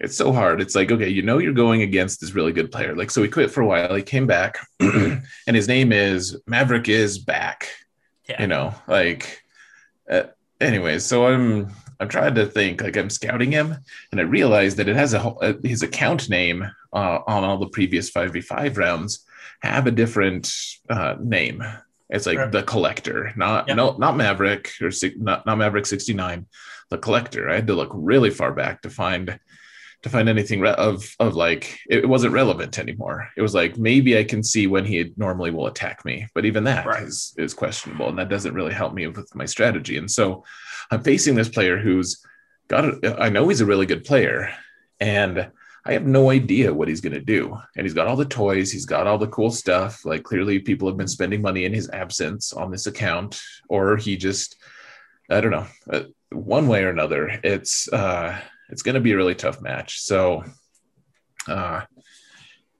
it's 0.00 0.16
so 0.16 0.32
hard. 0.32 0.60
It's 0.60 0.74
like 0.74 0.90
okay, 0.90 1.08
you 1.08 1.22
know, 1.22 1.38
you're 1.38 1.52
going 1.52 1.82
against 1.82 2.20
this 2.20 2.34
really 2.34 2.52
good 2.52 2.70
player. 2.70 2.94
Like, 2.94 3.10
so 3.10 3.22
he 3.22 3.28
quit 3.28 3.50
for 3.50 3.62
a 3.62 3.66
while. 3.66 3.94
He 3.94 4.02
came 4.02 4.26
back, 4.26 4.58
and 4.80 5.22
his 5.46 5.68
name 5.68 5.92
is 5.92 6.36
Maverick 6.46 6.88
is 6.88 7.18
back. 7.18 7.68
Yeah. 8.28 8.42
You 8.42 8.48
know, 8.48 8.74
like. 8.86 9.42
Uh, 10.10 10.22
anyways, 10.60 11.04
so 11.04 11.26
I'm 11.26 11.70
I'm 12.00 12.08
trying 12.08 12.34
to 12.36 12.46
think 12.46 12.80
like 12.80 12.96
I'm 12.96 13.10
scouting 13.10 13.52
him, 13.52 13.76
and 14.10 14.20
I 14.20 14.24
realized 14.24 14.76
that 14.76 14.88
it 14.88 14.96
has 14.96 15.14
a, 15.14 15.20
a 15.42 15.66
his 15.66 15.82
account 15.82 16.28
name 16.28 16.64
uh, 16.92 17.18
on 17.26 17.44
all 17.44 17.58
the 17.58 17.68
previous 17.68 18.08
five 18.08 18.32
v 18.32 18.40
five 18.40 18.78
rounds 18.78 19.24
have 19.60 19.86
a 19.86 19.92
different 19.92 20.54
uh, 20.88 21.16
name. 21.20 21.62
It's 22.10 22.26
like 22.26 22.52
the 22.52 22.62
collector, 22.62 23.32
not 23.36 23.68
yep. 23.68 23.76
no, 23.76 23.96
not 23.98 24.16
Maverick 24.16 24.70
or 24.80 24.90
not, 25.16 25.44
not 25.44 25.58
Maverick 25.58 25.84
69, 25.84 26.46
the 26.88 26.98
collector. 26.98 27.50
I 27.50 27.56
had 27.56 27.66
to 27.66 27.74
look 27.74 27.90
really 27.92 28.30
far 28.30 28.52
back 28.52 28.82
to 28.82 28.90
find 28.90 29.38
to 30.02 30.08
find 30.08 30.28
anything 30.28 30.60
re- 30.60 30.74
of 30.74 31.04
of 31.18 31.34
like 31.34 31.78
it 31.88 32.08
wasn't 32.08 32.32
relevant 32.32 32.78
anymore. 32.78 33.28
It 33.36 33.42
was 33.42 33.54
like 33.54 33.76
maybe 33.76 34.18
I 34.18 34.24
can 34.24 34.42
see 34.42 34.66
when 34.66 34.84
he 34.84 35.12
normally 35.16 35.50
will 35.50 35.66
attack 35.66 36.04
me, 36.04 36.26
but 36.34 36.44
even 36.44 36.64
that 36.64 36.86
right. 36.86 37.02
is 37.02 37.34
is 37.36 37.54
questionable, 37.54 38.08
and 38.08 38.18
that 38.18 38.28
doesn't 38.28 38.54
really 38.54 38.74
help 38.74 38.94
me 38.94 39.06
with 39.06 39.34
my 39.34 39.44
strategy. 39.46 39.96
And 39.96 40.10
so 40.10 40.44
I'm 40.90 41.02
facing 41.02 41.34
this 41.34 41.48
player 41.48 41.78
who's 41.78 42.24
got. 42.68 42.84
A, 42.84 43.16
I 43.20 43.28
know 43.28 43.48
he's 43.48 43.60
a 43.60 43.66
really 43.66 43.86
good 43.86 44.04
player, 44.04 44.54
and 45.00 45.50
I 45.84 45.92
have 45.92 46.06
no 46.06 46.30
idea 46.30 46.74
what 46.74 46.88
he's 46.88 47.00
going 47.00 47.14
to 47.14 47.20
do. 47.20 47.58
And 47.74 47.86
he's 47.86 47.94
got 47.94 48.06
all 48.06 48.16
the 48.16 48.24
toys, 48.24 48.70
he's 48.70 48.84
got 48.84 49.06
all 49.06 49.18
the 49.18 49.26
cool 49.28 49.50
stuff. 49.50 50.04
Like 50.04 50.22
clearly, 50.22 50.58
people 50.58 50.86
have 50.86 50.98
been 50.98 51.08
spending 51.08 51.40
money 51.40 51.64
in 51.64 51.72
his 51.72 51.88
absence 51.90 52.52
on 52.52 52.70
this 52.70 52.86
account, 52.86 53.40
or 53.68 53.96
he 53.96 54.16
just, 54.16 54.56
I 55.30 55.40
don't 55.40 55.50
know, 55.50 55.66
uh, 55.90 56.02
one 56.30 56.68
way 56.68 56.84
or 56.84 56.90
another. 56.90 57.40
It's 57.42 57.90
uh, 57.90 58.38
it's 58.68 58.82
going 58.82 58.94
to 58.94 59.00
be 59.00 59.12
a 59.12 59.16
really 59.16 59.34
tough 59.34 59.60
match. 59.60 60.00
So, 60.00 60.44
uh, 61.46 61.82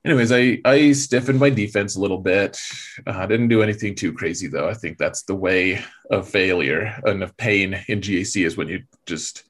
anyways, 0.04 0.32
I 0.32 0.60
I 0.64 0.92
stiffened 0.92 1.40
my 1.40 1.50
defense 1.50 1.96
a 1.96 2.00
little 2.00 2.18
bit. 2.18 2.58
Uh, 3.06 3.10
I 3.10 3.24
uh, 3.24 3.26
didn't 3.26 3.48
do 3.48 3.62
anything 3.62 3.94
too 3.94 4.12
crazy 4.12 4.48
though. 4.48 4.68
I 4.68 4.74
think 4.74 4.98
that's 4.98 5.22
the 5.22 5.34
way 5.34 5.82
of 6.10 6.28
failure 6.28 6.94
and 7.04 7.22
of 7.22 7.36
pain 7.36 7.84
in 7.88 8.00
GAC 8.00 8.44
is 8.44 8.56
when 8.56 8.68
you 8.68 8.82
just 9.06 9.44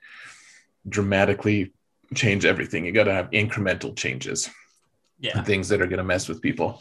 dramatically 0.88 1.72
change 2.14 2.44
everything. 2.44 2.84
You 2.84 2.92
got 2.92 3.04
to 3.04 3.14
have 3.14 3.30
incremental 3.30 3.96
changes. 3.96 4.48
Yeah. 5.20 5.42
Things 5.42 5.68
that 5.68 5.82
are 5.82 5.86
going 5.86 5.98
to 5.98 6.04
mess 6.04 6.28
with 6.28 6.40
people. 6.40 6.80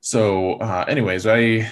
So, 0.00 0.54
uh, 0.54 0.84
anyways, 0.88 1.26
I 1.26 1.70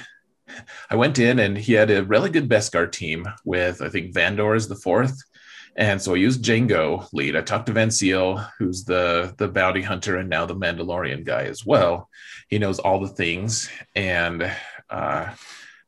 I 0.90 0.96
went 0.96 1.18
in 1.18 1.38
and 1.38 1.56
he 1.56 1.72
had 1.72 1.90
a 1.90 2.04
really 2.04 2.30
good 2.30 2.48
Beskar 2.48 2.90
team 2.90 3.26
with 3.44 3.80
I 3.80 3.88
think 3.88 4.14
Vandor 4.14 4.56
is 4.56 4.68
the 4.68 4.76
fourth. 4.76 5.16
And 5.76 6.00
so 6.00 6.14
I 6.14 6.18
used 6.18 6.44
Jango 6.44 7.08
lead. 7.12 7.34
I 7.34 7.40
talked 7.40 7.66
to 7.66 7.72
Van 7.72 7.90
Seal, 7.90 8.36
who's 8.58 8.84
the 8.84 9.34
the 9.38 9.48
bounty 9.48 9.82
hunter 9.82 10.16
and 10.16 10.28
now 10.28 10.46
the 10.46 10.54
Mandalorian 10.54 11.24
guy 11.24 11.44
as 11.44 11.66
well. 11.66 12.08
He 12.48 12.58
knows 12.58 12.78
all 12.78 13.00
the 13.00 13.08
things, 13.08 13.68
and 13.96 14.50
uh, 14.88 15.34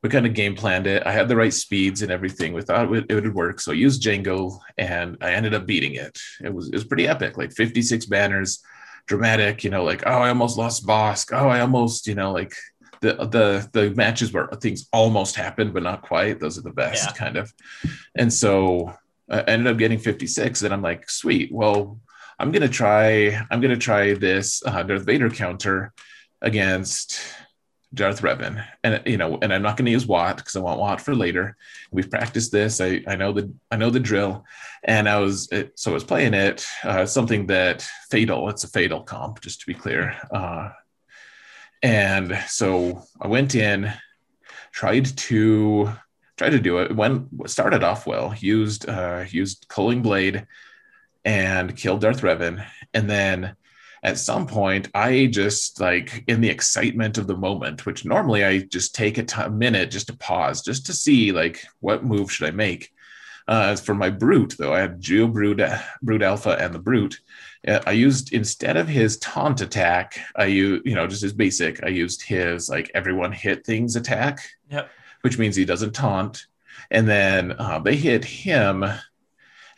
we 0.03 0.09
kind 0.09 0.25
of 0.25 0.33
game 0.33 0.55
planned 0.55 0.87
it. 0.87 1.05
I 1.05 1.11
had 1.11 1.27
the 1.27 1.35
right 1.35 1.53
speeds 1.53 2.01
and 2.01 2.11
everything. 2.11 2.53
We 2.53 2.61
thought 2.61 2.85
it 2.85 2.89
would, 2.89 3.11
it 3.11 3.15
would 3.15 3.33
work. 3.33 3.59
So 3.59 3.71
I 3.71 3.75
used 3.75 4.03
Jango, 4.03 4.59
and 4.77 5.17
I 5.21 5.31
ended 5.31 5.53
up 5.53 5.65
beating 5.65 5.95
it. 5.95 6.19
It 6.43 6.53
was, 6.53 6.67
it 6.67 6.73
was 6.73 6.83
pretty 6.83 7.07
epic, 7.07 7.37
like 7.37 7.51
56 7.51 8.05
banners, 8.05 8.63
dramatic, 9.07 9.63
you 9.63 9.69
know, 9.69 9.83
like, 9.83 10.03
oh, 10.05 10.11
I 10.11 10.29
almost 10.29 10.57
lost 10.57 10.85
Bossk. 10.85 11.37
Oh, 11.37 11.49
I 11.49 11.61
almost, 11.61 12.07
you 12.07 12.15
know, 12.15 12.31
like 12.31 12.53
the, 13.01 13.13
the, 13.15 13.69
the 13.73 13.89
matches 13.95 14.31
where 14.31 14.47
things 14.61 14.87
almost 14.93 15.35
happened, 15.35 15.73
but 15.73 15.83
not 15.83 16.03
quite. 16.03 16.39
Those 16.39 16.57
are 16.57 16.63
the 16.63 16.71
best 16.71 17.09
yeah. 17.09 17.13
kind 17.13 17.37
of. 17.37 17.51
And 18.15 18.31
so 18.31 18.93
I 19.29 19.41
ended 19.41 19.67
up 19.67 19.77
getting 19.77 19.99
56 19.99 20.63
and 20.63 20.73
I'm 20.73 20.81
like, 20.81 21.09
sweet. 21.09 21.51
Well, 21.51 21.99
I'm 22.39 22.51
going 22.51 22.61
to 22.61 22.69
try, 22.69 23.39
I'm 23.49 23.61
to 23.61 23.77
try 23.77 24.13
this 24.13 24.61
uh, 24.65 24.83
Darth 24.83 25.05
Vader 25.05 25.29
counter 25.29 25.93
against 26.41 27.19
Darth 27.93 28.21
Revan, 28.21 28.65
and 28.83 29.01
you 29.05 29.17
know, 29.17 29.39
and 29.41 29.53
I'm 29.53 29.61
not 29.61 29.77
going 29.77 29.85
to 29.85 29.91
use 29.91 30.05
Wat 30.05 30.37
because 30.37 30.55
I 30.55 30.59
want 30.59 30.79
Wat 30.79 30.99
for 30.99 31.15
later. 31.15 31.55
We've 31.89 32.09
practiced 32.09 32.51
this. 32.51 32.81
I, 32.81 33.01
I 33.07 33.15
know 33.15 33.31
the 33.31 33.53
I 33.71 33.77
know 33.77 33.89
the 33.89 33.99
drill, 33.99 34.45
and 34.83 35.07
I 35.07 35.19
was 35.19 35.49
it, 35.51 35.79
so 35.79 35.91
I 35.91 35.93
was 35.93 36.03
playing 36.03 36.33
it. 36.33 36.67
Uh, 36.83 37.05
something 37.05 37.47
that 37.47 37.87
fatal. 38.11 38.49
It's 38.49 38.65
a 38.65 38.69
fatal 38.69 39.03
comp, 39.03 39.39
just 39.41 39.61
to 39.61 39.67
be 39.67 39.73
clear. 39.73 40.15
Uh, 40.31 40.69
and 41.81 42.37
so 42.47 43.03
I 43.21 43.27
went 43.27 43.55
in, 43.55 43.91
tried 44.71 45.05
to 45.05 45.89
tried 46.37 46.51
to 46.51 46.59
do 46.59 46.79
it. 46.79 46.95
Went 46.95 47.27
started 47.49 47.83
off 47.83 48.07
well. 48.07 48.33
Used 48.39 48.87
uh, 48.87 49.25
used 49.29 49.67
culling 49.67 50.01
blade, 50.01 50.45
and 51.25 51.75
killed 51.75 52.01
Darth 52.01 52.21
Revan, 52.21 52.65
and 52.93 53.09
then 53.09 53.55
at 54.03 54.17
some 54.17 54.47
point 54.47 54.89
i 54.93 55.25
just 55.25 55.79
like 55.79 56.23
in 56.27 56.41
the 56.41 56.49
excitement 56.49 57.17
of 57.17 57.27
the 57.27 57.35
moment 57.35 57.85
which 57.85 58.05
normally 58.05 58.45
i 58.45 58.59
just 58.59 58.95
take 58.95 59.17
a, 59.17 59.23
t- 59.23 59.41
a 59.41 59.49
minute 59.49 59.91
just 59.91 60.07
to 60.07 60.17
pause 60.17 60.61
just 60.61 60.85
to 60.85 60.93
see 60.93 61.31
like 61.31 61.65
what 61.79 62.03
move 62.03 62.31
should 62.31 62.47
i 62.47 62.51
make 62.51 62.91
uh, 63.47 63.75
for 63.75 63.95
my 63.95 64.09
brute 64.09 64.55
though 64.57 64.73
i 64.73 64.79
had 64.79 65.01
geo 65.01 65.27
brute, 65.27 65.61
brute 66.01 66.21
alpha 66.21 66.57
and 66.59 66.73
the 66.73 66.79
brute 66.79 67.19
uh, 67.67 67.79
i 67.85 67.91
used 67.91 68.33
instead 68.33 68.77
of 68.77 68.87
his 68.87 69.17
taunt 69.17 69.61
attack 69.61 70.19
i 70.35 70.45
use 70.45 70.81
you 70.85 70.95
know 70.95 71.07
just 71.07 71.21
his 71.21 71.33
basic 71.33 71.83
i 71.83 71.87
used 71.87 72.21
his 72.21 72.69
like 72.69 72.91
everyone 72.93 73.31
hit 73.31 73.65
things 73.65 73.95
attack 73.95 74.47
yep. 74.69 74.89
Which 75.27 75.37
means 75.37 75.55
he 75.55 75.65
doesn't 75.65 75.93
taunt 75.93 76.47
and 76.91 77.07
then 77.07 77.53
uh, 77.53 77.79
they 77.79 77.95
hit 77.95 78.23
him 78.23 78.85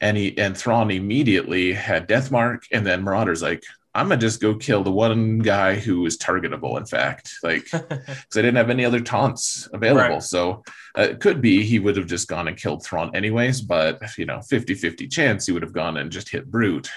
and 0.02 0.18
he 0.18 0.38
and 0.38 0.58
Thrawn 0.58 0.92
immediately 0.92 1.74
had 1.74 2.08
death 2.08 2.32
mark, 2.32 2.64
and 2.72 2.86
then 2.86 3.04
Marauder's 3.04 3.42
like, 3.42 3.64
I'm 3.94 4.08
gonna 4.08 4.22
just 4.22 4.40
go 4.40 4.56
kill 4.56 4.84
the 4.84 4.92
one 4.92 5.40
guy 5.40 5.76
who 5.76 6.06
is 6.06 6.18
targetable. 6.18 6.78
In 6.78 6.86
fact, 6.86 7.34
like 7.44 7.64
because 7.72 8.38
I 8.38 8.42
didn't 8.42 8.56
have 8.56 8.70
any 8.70 8.86
other 8.86 9.02
taunts 9.02 9.68
available, 9.74 10.16
right. 10.16 10.24
so 10.24 10.64
uh, 10.98 11.02
it 11.02 11.20
could 11.20 11.42
be 11.42 11.64
he 11.64 11.80
would 11.80 11.98
have 11.98 12.08
just 12.08 12.30
gone 12.30 12.48
and 12.48 12.56
killed 12.56 12.86
Thrawn 12.86 13.14
anyways. 13.14 13.62
But 13.62 14.02
you 14.18 14.26
know, 14.26 14.38
50-50 14.38 15.12
chance 15.12 15.46
he 15.46 15.52
would 15.52 15.64
have 15.64 15.74
gone 15.74 15.98
and 15.98 16.12
just 16.12 16.30
hit 16.30 16.50
Brute. 16.50 16.90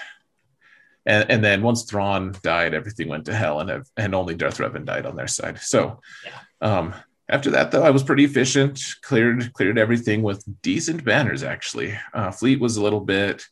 And, 1.05 1.29
and 1.29 1.43
then 1.43 1.61
once 1.61 1.83
Thrawn 1.83 2.33
died, 2.43 2.73
everything 2.73 3.09
went 3.09 3.25
to 3.25 3.35
hell, 3.35 3.59
and 3.59 3.85
and 3.97 4.15
only 4.15 4.35
Darth 4.35 4.59
Revan 4.59 4.85
died 4.85 5.05
on 5.05 5.17
their 5.17 5.27
side. 5.27 5.59
So, 5.59 5.99
yeah. 6.23 6.39
um, 6.61 6.95
after 7.33 7.49
that, 7.49 7.71
though, 7.71 7.81
I 7.81 7.89
was 7.89 8.03
pretty 8.03 8.25
efficient. 8.25 8.79
cleared 9.01 9.51
cleared 9.53 9.79
everything 9.79 10.21
with 10.21 10.45
decent 10.61 11.03
banners. 11.03 11.41
Actually, 11.41 11.97
uh, 12.13 12.29
Fleet 12.29 12.59
was 12.59 12.77
a 12.77 12.83
little 12.83 12.99
bit 12.99 13.43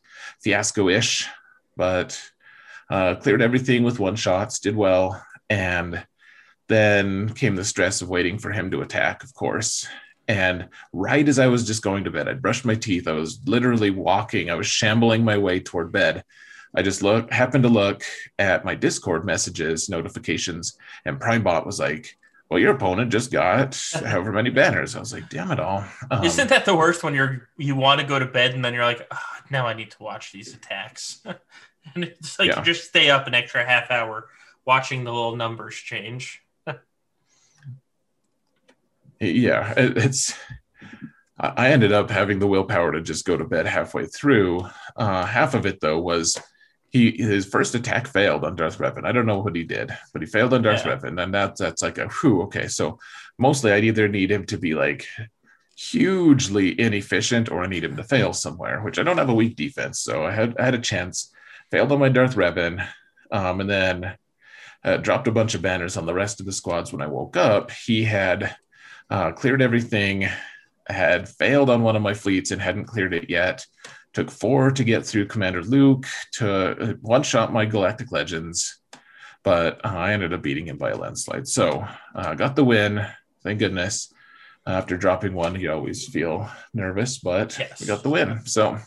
fiasco-ish, 0.44 1.28
but 1.76 2.18
uh, 2.88 3.16
cleared 3.16 3.42
everything 3.42 3.82
with 3.82 3.98
one 3.98 4.14
shots, 4.14 4.60
did 4.60 4.76
well, 4.76 5.20
and 5.50 6.06
then 6.68 7.28
came 7.30 7.56
the 7.56 7.64
stress 7.64 8.02
of 8.02 8.08
waiting 8.08 8.38
for 8.38 8.52
him 8.52 8.70
to 8.70 8.82
attack, 8.82 9.24
of 9.24 9.34
course. 9.34 9.88
And 10.28 10.68
right 10.92 11.28
as 11.28 11.40
I 11.40 11.48
was 11.48 11.66
just 11.66 11.82
going 11.82 12.04
to 12.04 12.10
bed, 12.12 12.28
I'd 12.28 12.40
brushed 12.40 12.64
my 12.64 12.76
teeth. 12.76 13.08
I 13.08 13.12
was 13.12 13.40
literally 13.46 13.90
walking. 13.90 14.48
I 14.48 14.54
was 14.54 14.68
shambling 14.68 15.24
my 15.24 15.36
way 15.36 15.58
toward 15.58 15.90
bed. 15.90 16.22
I 16.76 16.82
just 16.82 17.02
look 17.02 17.32
happened 17.32 17.64
to 17.64 17.68
look 17.68 18.04
at 18.38 18.64
my 18.64 18.76
Discord 18.76 19.26
messages 19.26 19.88
notifications, 19.88 20.78
and 21.04 21.18
PrimeBot 21.18 21.66
was 21.66 21.80
like, 21.80 22.16
"Well, 22.52 22.60
your 22.60 22.74
opponent 22.74 23.10
just 23.10 23.32
got 23.32 23.80
however 23.94 24.30
many 24.30 24.50
banners." 24.50 24.94
I 24.94 25.00
was 25.00 25.12
like, 25.12 25.30
"Damn 25.30 25.50
it 25.50 25.58
all!" 25.58 25.84
Um, 26.10 26.22
Isn't 26.22 26.48
that 26.50 26.66
the 26.66 26.76
worst 26.76 27.02
when 27.02 27.14
you're 27.14 27.48
you 27.56 27.74
want 27.76 28.00
to 28.00 28.06
go 28.06 28.18
to 28.18 28.26
bed 28.26 28.52
and 28.54 28.62
then 28.62 28.74
you're 28.74 28.84
like, 28.84 29.06
oh, 29.10 29.36
"Now 29.50 29.66
I 29.66 29.72
need 29.72 29.90
to 29.92 30.02
watch 30.02 30.32
these 30.32 30.52
attacks." 30.52 31.22
and 31.94 32.04
it's 32.04 32.38
like 32.38 32.48
yeah. 32.48 32.58
you 32.58 32.64
just 32.64 32.84
stay 32.84 33.08
up 33.08 33.26
an 33.26 33.32
extra 33.32 33.64
half 33.64 33.90
hour 33.90 34.28
watching 34.66 35.04
the 35.04 35.12
little 35.12 35.34
numbers 35.34 35.76
change. 35.76 36.42
yeah, 39.18 39.72
it's. 39.78 40.34
I 41.40 41.70
ended 41.70 41.92
up 41.92 42.10
having 42.10 42.38
the 42.38 42.46
willpower 42.46 42.92
to 42.92 43.00
just 43.00 43.24
go 43.24 43.36
to 43.36 43.44
bed 43.44 43.66
halfway 43.66 44.04
through. 44.04 44.68
Uh, 44.94 45.24
half 45.24 45.54
of 45.54 45.64
it 45.64 45.80
though 45.80 45.98
was 45.98 46.38
he 46.92 47.10
his 47.12 47.46
first 47.46 47.74
attack 47.74 48.06
failed 48.06 48.44
on 48.44 48.54
Darth 48.54 48.78
Revan. 48.78 49.06
I 49.06 49.12
don't 49.12 49.26
know 49.26 49.38
what 49.38 49.56
he 49.56 49.64
did, 49.64 49.96
but 50.12 50.20
he 50.20 50.26
failed 50.26 50.52
on 50.52 50.62
Darth 50.62 50.84
yeah. 50.84 50.96
Revan, 50.96 51.20
and 51.22 51.34
that's 51.34 51.58
that's 51.58 51.82
like 51.82 51.98
a 51.98 52.08
whew. 52.08 52.42
Okay, 52.42 52.68
so 52.68 52.98
mostly 53.38 53.72
I'd 53.72 53.84
either 53.84 54.08
need 54.08 54.30
him 54.30 54.44
to 54.46 54.58
be 54.58 54.74
like 54.74 55.06
hugely 55.74 56.78
inefficient 56.78 57.50
or 57.50 57.64
I 57.64 57.66
need 57.66 57.82
him 57.82 57.96
to 57.96 58.04
fail 58.04 58.34
somewhere, 58.34 58.82
which 58.82 58.98
I 58.98 59.02
don't 59.02 59.18
have 59.18 59.30
a 59.30 59.34
weak 59.34 59.56
defense, 59.56 60.00
so 60.00 60.24
I 60.24 60.32
had 60.32 60.54
I 60.58 60.66
had 60.66 60.74
a 60.74 60.78
chance 60.78 61.32
failed 61.70 61.92
on 61.92 61.98
my 61.98 62.10
Darth 62.10 62.36
Revan, 62.36 62.86
um, 63.30 63.60
and 63.60 63.70
then 63.70 64.16
uh, 64.84 64.98
dropped 64.98 65.28
a 65.28 65.32
bunch 65.32 65.54
of 65.54 65.62
banners 65.62 65.96
on 65.96 66.04
the 66.04 66.14
rest 66.14 66.40
of 66.40 66.46
the 66.46 66.52
squads 66.52 66.92
when 66.92 67.00
I 67.00 67.06
woke 67.06 67.38
up. 67.38 67.70
He 67.70 68.04
had 68.04 68.54
uh, 69.08 69.32
cleared 69.32 69.62
everything, 69.62 70.28
had 70.86 71.26
failed 71.26 71.70
on 71.70 71.82
one 71.82 71.96
of 71.96 72.02
my 72.02 72.12
fleets 72.12 72.50
and 72.50 72.60
hadn't 72.60 72.84
cleared 72.84 73.14
it 73.14 73.30
yet. 73.30 73.64
Took 74.14 74.30
four 74.30 74.70
to 74.70 74.84
get 74.84 75.06
through 75.06 75.26
Commander 75.26 75.62
Luke 75.62 76.06
to 76.32 76.50
uh, 76.50 76.94
one 77.00 77.22
shot 77.22 77.52
my 77.52 77.64
Galactic 77.64 78.12
Legends, 78.12 78.78
but 79.42 79.84
uh, 79.84 79.88
I 79.88 80.12
ended 80.12 80.32
up 80.32 80.42
beating 80.42 80.66
him 80.66 80.76
by 80.76 80.90
a 80.90 80.96
landslide. 80.96 81.48
So 81.48 81.86
uh, 82.14 82.34
got 82.34 82.54
the 82.54 82.64
win. 82.64 83.06
Thank 83.42 83.58
goodness. 83.58 84.12
After 84.66 84.96
dropping 84.96 85.34
one, 85.34 85.58
you 85.58 85.72
always 85.72 86.06
feel 86.06 86.48
nervous, 86.72 87.18
but 87.18 87.58
yes. 87.58 87.80
we 87.80 87.86
got 87.86 88.02
the 88.02 88.10
win. 88.10 88.46
So 88.46 88.78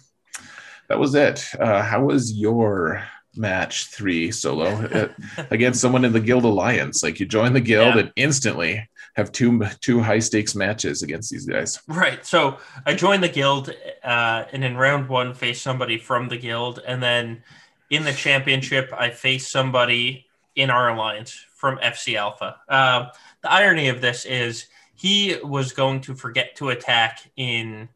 that 0.87 0.99
was 0.99 1.15
it. 1.15 1.43
Uh, 1.59 1.81
how 1.81 2.05
was 2.05 2.31
your 2.33 3.03
match 3.35 3.87
three 3.87 4.31
solo 4.31 4.67
uh, 5.37 5.43
against 5.49 5.81
someone 5.81 6.05
in 6.05 6.13
the 6.13 6.19
Guild 6.19 6.45
Alliance? 6.45 7.03
Like 7.03 7.19
you 7.19 7.25
join 7.25 7.53
the 7.53 7.61
guild 7.61 7.95
yeah. 7.95 8.01
and 8.01 8.11
instantly 8.15 8.87
have 9.15 9.31
two 9.31 9.61
two 9.81 10.01
high 10.01 10.19
stakes 10.19 10.55
matches 10.55 11.01
against 11.01 11.31
these 11.31 11.45
guys. 11.45 11.81
Right. 11.87 12.25
So 12.25 12.57
I 12.85 12.93
joined 12.93 13.23
the 13.23 13.29
guild, 13.29 13.73
uh, 14.03 14.43
and 14.51 14.63
in 14.63 14.77
round 14.77 15.09
one 15.09 15.33
faced 15.33 15.61
somebody 15.61 15.97
from 15.97 16.27
the 16.27 16.37
guild, 16.37 16.81
and 16.85 17.01
then 17.01 17.43
in 17.89 18.03
the 18.03 18.13
championship 18.13 18.91
I 18.97 19.09
faced 19.09 19.51
somebody 19.51 20.25
in 20.55 20.69
our 20.69 20.89
alliance 20.89 21.45
from 21.55 21.77
FC 21.77 22.15
Alpha. 22.15 22.57
Uh, 22.67 23.07
the 23.41 23.51
irony 23.51 23.89
of 23.89 24.01
this 24.01 24.25
is 24.25 24.67
he 24.95 25.37
was 25.43 25.71
going 25.71 26.01
to 26.01 26.15
forget 26.15 26.55
to 26.55 26.69
attack 26.69 27.29
in 27.35 27.89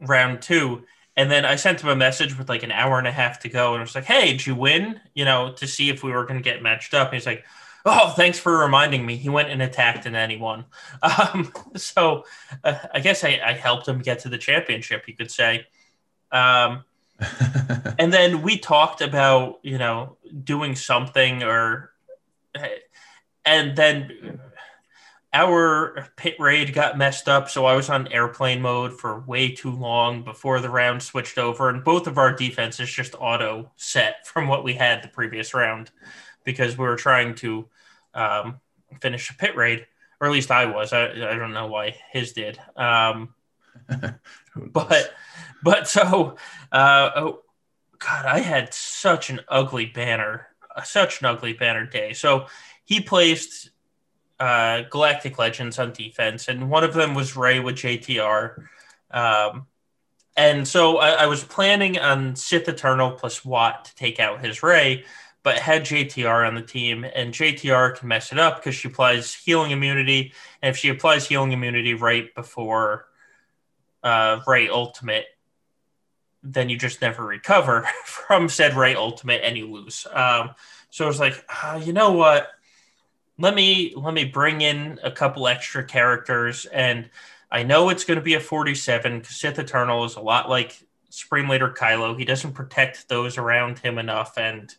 round 0.00 0.40
two. 0.40 0.84
And 1.16 1.30
then 1.30 1.44
I 1.44 1.56
sent 1.56 1.80
him 1.80 1.88
a 1.88 1.96
message 1.96 2.38
with 2.38 2.48
like 2.48 2.62
an 2.62 2.70
hour 2.70 2.98
and 2.98 3.08
a 3.08 3.12
half 3.12 3.40
to 3.40 3.48
go. 3.48 3.72
And 3.72 3.80
I 3.80 3.82
was 3.82 3.96
like, 3.96 4.04
hey, 4.04 4.32
did 4.32 4.46
you 4.46 4.54
win? 4.54 5.00
You 5.14 5.24
know, 5.24 5.52
to 5.54 5.66
see 5.66 5.90
if 5.90 6.04
we 6.04 6.12
were 6.12 6.24
going 6.24 6.38
to 6.38 6.44
get 6.44 6.62
matched 6.62 6.94
up. 6.94 7.08
And 7.08 7.14
he's 7.14 7.26
like, 7.26 7.44
oh, 7.84 8.10
thanks 8.10 8.38
for 8.38 8.58
reminding 8.58 9.04
me. 9.04 9.16
He 9.16 9.28
went 9.28 9.50
and 9.50 9.62
attacked 9.62 10.04
he 10.04 10.36
won. 10.36 10.64
Um, 11.02 11.52
so 11.76 12.24
uh, 12.64 12.78
I 12.92 13.00
guess 13.00 13.24
I, 13.24 13.40
I, 13.44 13.52
helped 13.52 13.86
him 13.86 14.00
get 14.00 14.20
to 14.20 14.28
the 14.28 14.38
championship, 14.38 15.06
you 15.06 15.14
could 15.14 15.30
say. 15.30 15.66
Um, 16.32 16.84
and 17.98 18.12
then 18.12 18.42
we 18.42 18.58
talked 18.58 19.00
about, 19.00 19.60
you 19.62 19.78
know, 19.78 20.16
doing 20.44 20.74
something 20.74 21.42
or, 21.42 21.92
and 23.44 23.76
then 23.76 24.40
our 25.32 26.08
pit 26.16 26.36
raid 26.38 26.72
got 26.72 26.96
messed 26.96 27.28
up, 27.28 27.50
so 27.50 27.66
I 27.66 27.76
was 27.76 27.90
on 27.90 28.08
airplane 28.08 28.62
mode 28.62 28.98
for 28.98 29.20
way 29.20 29.50
too 29.50 29.70
long 29.70 30.22
before 30.22 30.60
the 30.60 30.70
round 30.70 31.02
switched 31.02 31.38
over, 31.38 31.68
and 31.68 31.84
both 31.84 32.06
of 32.06 32.16
our 32.16 32.32
defenses 32.32 32.90
just 32.90 33.14
auto 33.18 33.70
set 33.76 34.26
from 34.26 34.48
what 34.48 34.64
we 34.64 34.74
had 34.74 35.02
the 35.02 35.08
previous 35.08 35.54
round 35.54 35.90
because 36.48 36.78
we 36.78 36.86
were 36.86 36.96
trying 36.96 37.34
to 37.34 37.68
um, 38.14 38.58
finish 39.02 39.28
a 39.28 39.34
pit 39.34 39.54
raid, 39.54 39.86
or 40.18 40.28
at 40.28 40.32
least 40.32 40.50
I 40.50 40.64
was. 40.64 40.94
I, 40.94 41.10
I 41.10 41.36
don't 41.36 41.52
know 41.52 41.66
why 41.66 41.96
his 42.10 42.32
did. 42.32 42.58
Um, 42.74 43.34
but 44.56 45.12
but 45.62 45.86
so 45.86 46.36
uh, 46.72 47.10
oh, 47.16 47.42
God, 47.98 48.24
I 48.24 48.38
had 48.38 48.72
such 48.72 49.28
an 49.28 49.40
ugly 49.46 49.84
banner, 49.84 50.46
such 50.84 51.20
an 51.20 51.26
ugly 51.26 51.52
banner 51.52 51.84
day. 51.84 52.14
So 52.14 52.46
he 52.86 53.02
placed 53.02 53.68
uh, 54.40 54.84
Galactic 54.90 55.38
Legends 55.38 55.78
on 55.78 55.92
defense, 55.92 56.48
and 56.48 56.70
one 56.70 56.82
of 56.82 56.94
them 56.94 57.14
was 57.14 57.36
Rey 57.36 57.60
with 57.60 57.76
JTR. 57.76 58.64
Um, 59.10 59.66
and 60.34 60.66
so 60.66 60.96
I, 60.96 61.10
I, 61.10 61.26
was 61.26 61.42
planning 61.42 61.98
on 61.98 62.36
Sith 62.36 62.68
Eternal 62.68 63.10
plus 63.12 63.44
Wat 63.44 63.86
to 63.86 63.94
take 63.96 64.20
out 64.20 64.44
his 64.44 64.62
Rey, 64.62 65.04
but 65.42 65.58
had 65.58 65.82
JTR 65.82 66.46
on 66.46 66.54
the 66.54 66.62
team, 66.62 67.04
and 67.04 67.32
JTR 67.32 67.96
can 67.96 68.08
mess 68.08 68.32
it 68.32 68.38
up 68.38 68.56
because 68.56 68.74
she 68.74 68.88
applies 68.88 69.34
healing 69.34 69.70
immunity, 69.70 70.32
and 70.62 70.70
if 70.70 70.76
she 70.76 70.88
applies 70.88 71.26
healing 71.26 71.52
immunity 71.52 71.94
right 71.94 72.34
before 72.34 73.06
uh, 74.02 74.40
Rey 74.46 74.68
Ultimate, 74.68 75.26
then 76.42 76.68
you 76.68 76.76
just 76.76 77.00
never 77.00 77.24
recover 77.24 77.88
from 78.04 78.48
said 78.48 78.74
Rey 78.74 78.94
Ultimate 78.94 79.42
and 79.44 79.56
you 79.56 79.70
lose. 79.70 80.06
Um, 80.12 80.50
so 80.90 81.04
I 81.04 81.08
was 81.08 81.20
like, 81.20 81.44
uh, 81.62 81.80
you 81.82 81.92
know 81.92 82.12
what? 82.12 82.48
let 83.38 83.54
me 83.54 83.94
let 83.96 84.14
me 84.14 84.24
bring 84.24 84.60
in 84.60 84.98
a 85.02 85.10
couple 85.10 85.46
extra 85.46 85.84
characters 85.84 86.66
and 86.66 87.08
I 87.50 87.62
know 87.62 87.88
it's 87.88 88.04
going 88.04 88.18
to 88.18 88.22
be 88.22 88.34
a 88.34 88.40
47 88.40 89.20
because 89.20 89.36
Sith 89.36 89.58
Eternal 89.58 90.04
is 90.04 90.16
a 90.16 90.20
lot 90.20 90.50
like 90.50 90.78
Supreme 91.08 91.48
Leader 91.48 91.70
Kylo. 91.70 92.18
He 92.18 92.26
doesn't 92.26 92.52
protect 92.52 93.08
those 93.08 93.38
around 93.38 93.78
him 93.78 93.96
enough. 93.96 94.36
And 94.36 94.74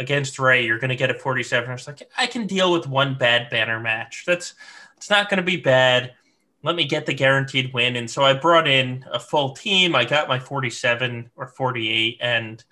against 0.00 0.38
Rey, 0.38 0.64
you're 0.64 0.78
going 0.78 0.88
to 0.88 0.96
get 0.96 1.10
a 1.10 1.14
47. 1.14 1.70
It's 1.70 1.86
like, 1.86 2.10
I 2.16 2.26
can 2.26 2.46
deal 2.46 2.72
with 2.72 2.88
one 2.88 3.16
bad 3.18 3.50
banner 3.50 3.78
match. 3.78 4.24
That's 4.26 4.54
it's 4.96 5.10
not 5.10 5.28
going 5.28 5.36
to 5.36 5.44
be 5.44 5.58
bad. 5.58 6.14
Let 6.62 6.74
me 6.74 6.86
get 6.86 7.06
the 7.06 7.14
guaranteed 7.14 7.72
win. 7.72 7.96
And 7.96 8.10
so 8.10 8.22
I 8.22 8.32
brought 8.32 8.66
in 8.66 9.04
a 9.12 9.20
full 9.20 9.50
team. 9.52 9.94
I 9.94 10.04
got 10.04 10.28
my 10.28 10.38
47 10.38 11.30
or 11.36 11.46
48. 11.46 12.18
And 12.20 12.64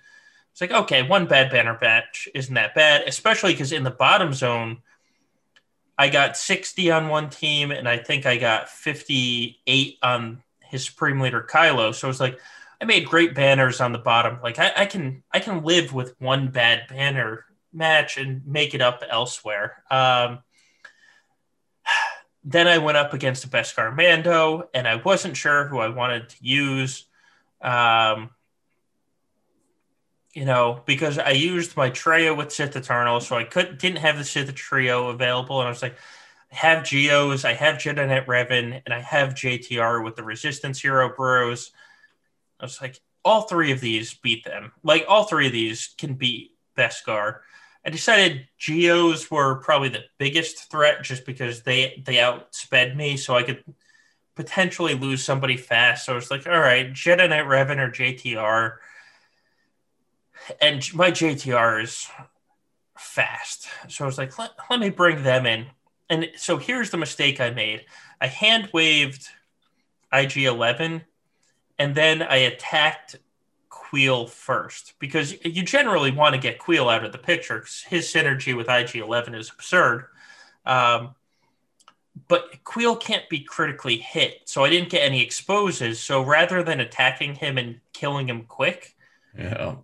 it's 0.51 0.61
like, 0.61 0.71
okay, 0.71 1.03
one 1.03 1.27
bad 1.27 1.51
banner 1.51 1.77
match 1.79 2.27
isn't 2.33 2.53
that 2.55 2.75
bad, 2.75 3.03
especially 3.07 3.53
because 3.53 3.71
in 3.71 3.83
the 3.83 3.91
bottom 3.91 4.33
zone, 4.33 4.79
I 5.97 6.09
got 6.09 6.37
60 6.37 6.91
on 6.91 7.09
one 7.09 7.29
team, 7.29 7.71
and 7.71 7.87
I 7.87 7.97
think 7.97 8.25
I 8.25 8.37
got 8.37 8.69
58 8.69 9.97
on 10.01 10.41
his 10.61 10.85
Supreme 10.85 11.19
Leader 11.19 11.45
Kylo. 11.47 11.93
So 11.93 12.09
it's 12.09 12.19
like 12.19 12.39
I 12.81 12.85
made 12.85 13.05
great 13.05 13.35
banners 13.35 13.81
on 13.81 13.91
the 13.91 13.99
bottom. 13.99 14.39
Like 14.41 14.57
I, 14.59 14.71
I 14.75 14.85
can 14.85 15.23
I 15.31 15.39
can 15.39 15.63
live 15.63 15.93
with 15.93 16.15
one 16.19 16.49
bad 16.49 16.87
banner 16.87 17.45
match 17.73 18.17
and 18.17 18.45
make 18.45 18.73
it 18.73 18.81
up 18.81 19.03
elsewhere. 19.07 19.83
Um, 19.91 20.39
then 22.43 22.67
I 22.67 22.77
went 22.77 22.97
up 22.97 23.13
against 23.13 23.45
a 23.45 23.49
Beskar 23.49 23.95
Mando, 23.95 24.69
and 24.73 24.87
I 24.87 24.95
wasn't 24.95 25.37
sure 25.37 25.67
who 25.67 25.79
I 25.79 25.89
wanted 25.89 26.29
to 26.29 26.37
use. 26.41 27.05
Um, 27.61 28.29
you 30.33 30.45
know, 30.45 30.81
because 30.85 31.17
I 31.17 31.31
used 31.31 31.75
my 31.75 31.89
trio 31.89 32.33
with 32.33 32.53
Sith 32.53 32.75
Eternal, 32.75 33.19
so 33.19 33.35
I 33.35 33.43
could 33.43 33.77
didn't 33.77 33.97
have 33.97 34.17
the 34.17 34.23
Sith 34.23 34.53
trio 34.55 35.09
available, 35.09 35.59
and 35.59 35.67
I 35.67 35.71
was 35.71 35.81
like, 35.81 35.95
I 36.51 36.55
have 36.55 36.85
Geos, 36.85 37.45
I 37.45 37.53
have 37.53 37.75
Jedi 37.75 38.07
Knight 38.07 38.25
Revan, 38.25 38.81
and 38.85 38.93
I 38.93 39.01
have 39.01 39.33
JTR 39.33 40.03
with 40.03 40.15
the 40.15 40.23
Resistance 40.23 40.81
Hero 40.81 41.13
Bros. 41.13 41.71
I 42.59 42.65
was 42.65 42.81
like, 42.81 42.99
all 43.23 43.43
three 43.43 43.71
of 43.71 43.81
these 43.81 44.13
beat 44.13 44.43
them. 44.43 44.71
Like 44.83 45.05
all 45.07 45.25
three 45.25 45.47
of 45.47 45.53
these 45.53 45.93
can 45.97 46.15
beat 46.15 46.51
Beskar. 46.77 47.39
I 47.85 47.89
decided 47.89 48.47
Geos 48.57 49.31
were 49.31 49.55
probably 49.55 49.89
the 49.89 50.03
biggest 50.17 50.69
threat 50.69 51.03
just 51.03 51.25
because 51.25 51.61
they 51.63 52.01
they 52.05 52.15
outsped 52.15 52.95
me, 52.95 53.17
so 53.17 53.35
I 53.35 53.43
could 53.43 53.63
potentially 54.35 54.93
lose 54.93 55.23
somebody 55.23 55.57
fast. 55.57 56.05
So 56.05 56.13
I 56.13 56.15
was 56.15 56.31
like, 56.31 56.47
all 56.47 56.59
right, 56.59 56.91
Jedi 56.91 57.29
Knight 57.29 57.45
Revan 57.45 57.79
or 57.79 57.89
JTR 57.89 58.77
and 60.61 60.93
my 60.93 61.11
JTR 61.11 61.83
is 61.83 62.07
fast. 62.97 63.67
So 63.87 64.03
I 64.03 64.07
was 64.07 64.17
like, 64.17 64.37
let, 64.37 64.51
let 64.69 64.79
me 64.79 64.89
bring 64.89 65.23
them 65.23 65.45
in. 65.45 65.67
And 66.09 66.29
so 66.35 66.57
here's 66.57 66.89
the 66.89 66.97
mistake 66.97 67.39
I 67.39 67.51
made 67.51 67.85
I 68.19 68.27
hand 68.27 68.69
waved 68.73 69.27
IG 70.11 70.37
11 70.37 71.03
and 71.79 71.95
then 71.95 72.21
I 72.21 72.37
attacked 72.37 73.15
Kuiil 73.69 74.29
first 74.29 74.93
because 74.99 75.33
you 75.43 75.63
generally 75.63 76.11
want 76.11 76.35
to 76.35 76.41
get 76.41 76.59
Kuiil 76.59 76.93
out 76.93 77.03
of 77.03 77.11
the 77.11 77.17
picture 77.17 77.59
because 77.59 77.81
his 77.83 78.05
synergy 78.05 78.55
with 78.55 78.69
IG 78.69 78.97
11 78.97 79.33
is 79.33 79.49
absurd. 79.49 80.05
Um, 80.65 81.15
but 82.27 82.63
Kuiil 82.63 82.99
can't 82.99 83.27
be 83.29 83.39
critically 83.39 83.97
hit. 83.97 84.41
So 84.45 84.63
I 84.63 84.69
didn't 84.69 84.89
get 84.89 84.99
any 84.99 85.23
exposes. 85.23 85.99
So 85.99 86.21
rather 86.21 86.61
than 86.61 86.79
attacking 86.79 87.35
him 87.35 87.57
and 87.57 87.79
killing 87.93 88.29
him 88.29 88.43
quick, 88.43 88.95
yeah 89.35 89.75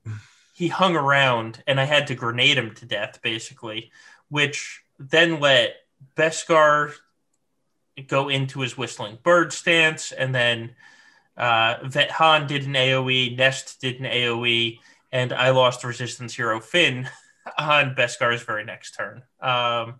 he 0.56 0.70
hung 0.70 0.96
around 0.96 1.62
and 1.68 1.82
I 1.82 1.84
had 1.84 2.08
to 2.08 2.16
grenade 2.16 2.58
him 2.58 2.74
to 2.76 2.86
death, 2.86 3.22
basically, 3.22 3.92
which 4.30 4.84
then 4.98 5.42
let 5.42 5.76
Beskar 6.16 6.94
go 8.08 8.30
into 8.30 8.62
his 8.62 8.78
whistling 8.78 9.18
bird 9.22 9.52
stance, 9.52 10.14
and 10.14 10.34
then 10.34 10.74
uh, 11.38 11.76
Vet 11.84 12.12
Han 12.12 12.48
did 12.48 12.66
an 12.66 12.74
AoE, 12.74 13.38
Nest 13.38 13.82
did 13.82 14.00
an 14.00 14.06
AoE, 14.06 14.80
and 15.12 15.34
I 15.34 15.50
lost 15.50 15.84
Resistance 15.84 16.36
Hero 16.36 16.60
Finn 16.60 17.10
on 17.58 17.96
Beskar's 17.96 18.44
very 18.44 18.64
next 18.64 18.96
turn. 18.96 19.24
Um, 19.42 20.00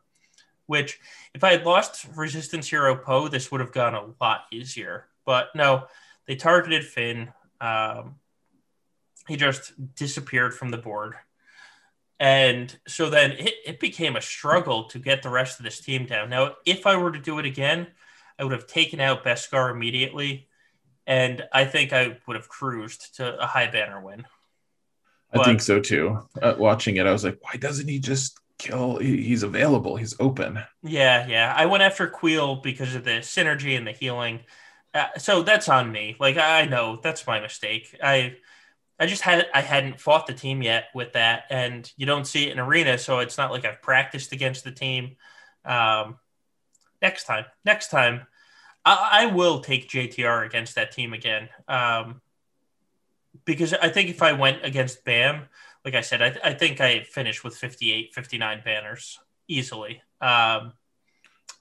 which, 0.68 1.00
if 1.34 1.44
I 1.44 1.52
had 1.52 1.66
lost 1.66 2.08
Resistance 2.16 2.68
Hero 2.68 2.96
Poe, 2.96 3.28
this 3.28 3.52
would 3.52 3.62
have 3.62 3.72
gone 3.72 3.94
a 3.94 4.06
lot 4.20 4.46
easier. 4.52 5.08
But 5.26 5.50
no, 5.56 5.86
they 6.26 6.36
targeted 6.36 6.84
Finn. 6.84 7.32
Um, 7.62 8.16
he 9.28 9.36
just 9.36 9.74
disappeared 9.96 10.54
from 10.54 10.70
the 10.70 10.78
board. 10.78 11.16
And 12.20 12.76
so 12.88 13.10
then 13.10 13.32
it, 13.32 13.54
it 13.66 13.80
became 13.80 14.16
a 14.16 14.22
struggle 14.22 14.86
to 14.86 15.00
get 15.00 15.22
the 15.22 15.30
rest 15.30 15.60
of 15.60 15.66
this 15.66 15.82
team 15.82 16.06
down. 16.06 16.30
Now, 16.30 16.56
if 16.66 16.88
I 16.88 16.96
were 16.96 17.12
to 17.12 17.20
do 17.20 17.40
it 17.40 17.46
again, 17.46 17.88
I 18.40 18.44
would 18.44 18.54
have 18.54 18.68
taken 18.68 19.00
out 19.00 19.24
Beskar 19.24 19.72
immediately. 19.72 20.48
And 21.08 21.44
I 21.52 21.66
think 21.66 21.94
I 21.94 22.18
would 22.28 22.36
have 22.36 22.50
cruised 22.50 23.16
to 23.18 23.40
a 23.40 23.46
high 23.46 23.68
banner 23.68 24.02
win. 24.02 24.26
I 25.34 25.44
think 25.44 25.62
so 25.62 25.80
too. 25.80 26.28
Uh, 26.42 26.56
watching 26.58 26.98
it, 26.98 27.06
I 27.06 27.12
was 27.12 27.24
like, 27.24 27.38
why 27.42 27.58
doesn't 27.58 27.88
he 27.88 28.00
just 28.00 28.40
kill? 28.58 28.98
He, 28.98 29.22
he's 29.22 29.44
available. 29.44 29.98
He's 29.98 30.16
open. 30.20 30.60
Yeah, 30.82 31.28
yeah. 31.28 31.54
I 31.56 31.66
went 31.66 31.84
after 31.84 32.08
Kuiil 32.08 32.64
because 32.64 32.96
of 32.96 33.04
the 33.04 33.20
synergy 33.20 33.78
and 33.78 33.86
the 33.86 33.92
healing. 33.92 34.42
Uh, 34.94 35.08
so 35.18 35.44
that's 35.44 35.68
on 35.68 35.92
me. 35.92 36.16
Like 36.20 36.38
I 36.38 36.66
know 36.66 37.00
that's 37.04 37.28
my 37.28 37.40
mistake. 37.42 37.98
I 38.02 38.38
I 38.98 39.08
just 39.08 39.22
had 39.22 39.48
I 39.54 39.62
hadn't 39.62 40.00
fought 40.00 40.26
the 40.26 40.34
team 40.34 40.62
yet 40.62 40.86
with 40.96 41.14
that, 41.14 41.44
and 41.50 41.92
you 41.98 42.06
don't 42.06 42.26
see 42.26 42.48
it 42.48 42.54
in 42.54 42.60
arena, 42.60 42.98
so 42.98 43.20
it's 43.20 43.38
not 43.38 43.52
like 43.52 43.66
I've 43.66 43.82
practiced 43.82 44.32
against 44.32 44.64
the 44.64 44.72
team. 44.72 45.18
Um, 45.66 46.18
next 47.02 47.26
time, 47.26 47.46
next 47.66 47.90
time, 47.90 48.26
I, 48.86 49.26
will 49.26 49.62
take 49.62 49.90
JTR 49.90 50.46
against 50.46 50.76
that 50.76 50.92
team 50.92 51.14
again. 51.14 51.50
Um, 51.68 52.22
because 53.44 53.74
I 53.74 53.90
think 53.90 54.10
if 54.10 54.22
I 54.22 54.34
went 54.34 54.64
against 54.64 55.04
Bam, 55.04 55.44
like 55.84 55.96
I 55.96 56.02
said, 56.02 56.22
I, 56.22 56.36
I 56.44 56.54
think 56.54 56.82
I 56.82 57.02
finished 57.04 57.44
with 57.44 57.58
58, 57.58 58.14
59 58.14 58.62
banners 58.64 59.20
easily. 59.48 60.02
Um, 60.22 60.74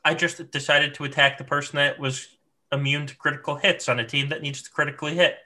I 0.04 0.14
just 0.14 0.50
decided 0.50 0.94
to 0.94 1.04
attack 1.04 1.38
the 1.38 1.44
person 1.44 1.76
that 1.76 1.98
was 1.98 2.28
immune 2.70 3.06
to 3.06 3.16
critical 3.16 3.56
hits 3.56 3.88
on 3.88 4.00
a 4.00 4.06
team 4.06 4.28
that 4.28 4.42
needs 4.42 4.62
to 4.62 4.70
critically 4.70 5.14
hit. 5.14 5.38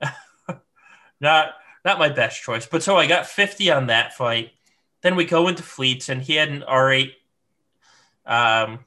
not 1.20 1.54
not 1.84 1.98
my 1.98 2.08
best 2.08 2.42
choice, 2.42 2.66
but 2.66 2.82
so 2.82 2.96
I 2.96 3.06
got 3.06 3.26
50 3.26 3.70
on 3.72 3.88
that 3.88 4.14
fight. 4.14 4.52
Then 5.00 5.16
we 5.16 5.24
go 5.24 5.48
into 5.48 5.64
fleets, 5.64 6.08
and 6.08 6.22
he 6.22 6.36
had 6.36 6.48
an 6.48 6.62
R8 6.68 7.10
um, 8.24 8.80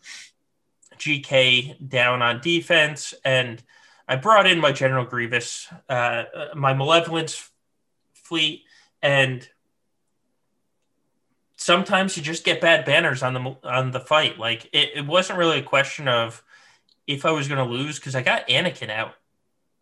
GK 0.98 1.90
down 1.90 2.22
on 2.22 2.42
defense, 2.42 3.14
and 3.24 3.62
I 4.08 4.16
brought 4.16 4.48
in 4.48 4.60
my 4.60 4.72
General 4.72 5.06
Grievous, 5.06 5.68
uh, 5.90 6.26
my 6.56 6.74
Malevolence 6.74 7.50
fleet, 8.14 8.64
and 9.02 9.48
sometimes 11.58 12.16
you 12.16 12.24
just 12.24 12.44
get 12.44 12.62
bad 12.62 12.86
banners 12.86 13.24
on 13.24 13.34
the 13.34 13.58
on 13.64 13.92
the 13.92 14.00
fight. 14.00 14.38
Like 14.38 14.66
it, 14.72 14.92
it 14.96 15.08
wasn't 15.08 15.40
really 15.40 15.60
a 15.60 15.64
question 15.64 16.08
of 16.08 16.44
if 17.08 17.26
I 17.26 17.32
was 17.32 17.48
going 17.48 17.66
to 17.66 17.74
lose 17.74 18.00
because 18.00 18.16
I 18.16 18.22
got 18.22 18.48
Anakin 18.48 18.90
out 18.90 19.14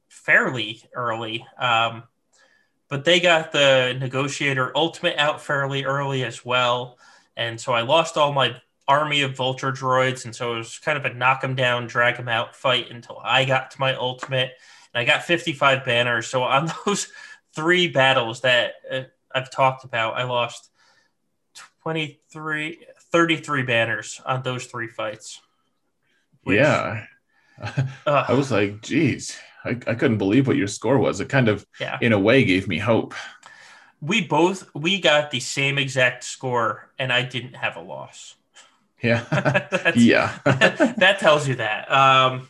fairly 0.09 0.81
early, 0.93 1.45
um, 1.57 2.03
but 2.87 3.03
they 3.03 3.19
got 3.19 3.51
the 3.51 3.95
Negotiator 3.99 4.71
Ultimate 4.75 5.17
out 5.17 5.41
fairly 5.41 5.83
early 5.83 6.23
as 6.23 6.45
well, 6.45 6.97
and 7.35 7.59
so 7.59 7.73
I 7.73 7.81
lost 7.81 8.17
all 8.17 8.31
my 8.31 8.55
army 8.87 9.21
of 9.21 9.35
Vulture 9.35 9.71
droids, 9.71 10.25
and 10.25 10.35
so 10.35 10.55
it 10.55 10.57
was 10.57 10.79
kind 10.79 10.97
of 10.97 11.05
a 11.05 11.13
knock 11.13 11.41
them 11.41 11.55
down, 11.55 11.87
drag 11.87 12.17
them 12.17 12.27
out 12.27 12.55
fight 12.55 12.91
until 12.91 13.19
I 13.23 13.45
got 13.45 13.71
to 13.71 13.79
my 13.79 13.95
ultimate, 13.95 14.51
and 14.93 15.01
I 15.01 15.05
got 15.05 15.23
55 15.23 15.85
banners. 15.85 16.27
So 16.27 16.43
on 16.43 16.71
those 16.85 17.07
three 17.55 17.87
battles 17.87 18.41
that 18.41 18.73
uh, 18.91 19.01
I've 19.33 19.49
talked 19.49 19.83
about, 19.83 20.15
I 20.15 20.23
lost 20.23 20.69
23, 21.83 22.85
33 23.11 23.63
banners 23.63 24.21
on 24.25 24.41
those 24.43 24.65
three 24.65 24.87
fights. 24.87 25.41
Which, 26.43 26.57
yeah. 26.57 27.05
uh, 27.61 27.85
I 28.27 28.33
was 28.33 28.51
like, 28.51 28.81
geez, 28.81 29.37
I, 29.63 29.69
I 29.69 29.95
couldn't 29.95 30.17
believe 30.17 30.47
what 30.47 30.57
your 30.57 30.67
score 30.67 30.97
was. 30.97 31.21
It 31.21 31.29
kind 31.29 31.47
of, 31.47 31.65
yeah. 31.79 31.97
in 32.01 32.13
a 32.13 32.19
way, 32.19 32.43
gave 32.43 32.67
me 32.67 32.79
hope. 32.79 33.13
We 34.01 34.27
both 34.27 34.69
we 34.75 34.99
got 34.99 35.31
the 35.31 35.39
same 35.39 35.77
exact 35.77 36.25
score, 36.25 36.89
and 36.99 37.13
I 37.13 37.21
didn't 37.21 37.53
have 37.53 37.77
a 37.77 37.81
loss. 37.81 38.35
Yeah, 39.03 39.91
yeah. 39.95 40.39
that 40.45 41.17
tells 41.19 41.47
you 41.47 41.55
that. 41.55 41.91
Um, 41.91 42.47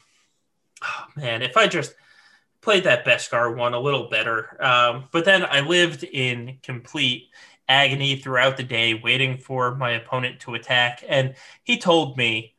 oh, 0.84 1.06
man, 1.16 1.42
if 1.42 1.58
I 1.58 1.68
just 1.68 1.96
played 2.62 2.86
that 2.86 3.06
Beskar 3.06 3.56
one 3.56 3.74
a 3.74 3.80
little 3.80 4.10
better, 4.10 4.64
um, 4.64 5.06
but 5.12 5.26
then 5.26 5.44
I 5.44 5.62
lived 5.62 6.04
in 6.04 6.60
complete 6.62 7.30
agony 7.68 8.16
throughout 8.18 8.58
the 8.58 8.64
day, 8.64 8.94
waiting 8.94 9.38
for 9.38 9.76
my 9.76 9.92
opponent 9.92 10.42
to 10.42 10.54
attack. 10.54 11.04
And 11.08 11.36
he 11.64 11.78
told 11.78 12.18
me 12.18 12.54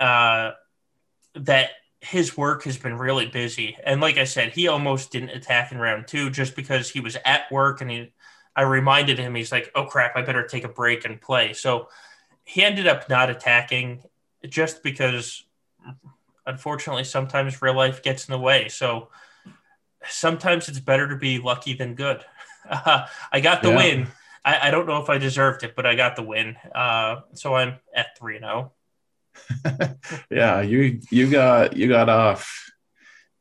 uh, 0.00 0.52
that 1.34 1.70
his 2.00 2.36
work 2.36 2.64
has 2.64 2.76
been 2.76 2.98
really 2.98 3.26
busy. 3.26 3.76
And 3.84 4.00
like 4.00 4.18
I 4.18 4.24
said, 4.24 4.52
he 4.52 4.68
almost 4.68 5.12
didn't 5.12 5.30
attack 5.30 5.72
in 5.72 5.78
round 5.78 6.06
two 6.06 6.30
just 6.30 6.56
because 6.56 6.90
he 6.90 7.00
was 7.00 7.16
at 7.24 7.50
work. 7.52 7.80
And 7.80 7.90
he, 7.90 8.12
I 8.54 8.62
reminded 8.62 9.18
him, 9.18 9.34
he's 9.34 9.52
like, 9.52 9.70
oh 9.74 9.84
crap, 9.84 10.16
I 10.16 10.22
better 10.22 10.46
take 10.46 10.64
a 10.64 10.68
break 10.68 11.04
and 11.04 11.20
play. 11.20 11.52
So 11.52 11.88
he 12.46 12.62
ended 12.62 12.86
up 12.86 13.08
not 13.10 13.28
attacking 13.28 14.02
just 14.48 14.82
because, 14.82 15.44
unfortunately, 16.46 17.04
sometimes 17.04 17.60
real 17.60 17.74
life 17.74 18.02
gets 18.02 18.28
in 18.28 18.32
the 18.32 18.38
way. 18.38 18.68
So 18.68 19.08
sometimes 20.08 20.68
it's 20.68 20.78
better 20.78 21.08
to 21.08 21.16
be 21.16 21.38
lucky 21.38 21.74
than 21.74 21.94
good. 21.94 22.24
Uh, 22.68 23.06
I 23.32 23.40
got 23.40 23.62
the 23.62 23.70
yeah. 23.70 23.76
win. 23.76 24.06
I, 24.44 24.68
I, 24.68 24.70
don't 24.70 24.86
know 24.86 25.02
if 25.02 25.10
I 25.10 25.18
deserved 25.18 25.64
it, 25.64 25.74
but 25.74 25.86
I 25.86 25.96
got 25.96 26.14
the 26.14 26.22
win. 26.22 26.56
Uh, 26.72 27.22
so 27.34 27.56
I'm 27.56 27.80
at 27.92 28.16
three 28.16 28.38
zero. 28.38 28.72
Oh. 29.64 29.88
yeah, 30.30 30.62
you 30.62 31.00
you 31.10 31.28
got 31.28 31.76
you 31.76 31.88
got 31.88 32.08
off. 32.08 32.70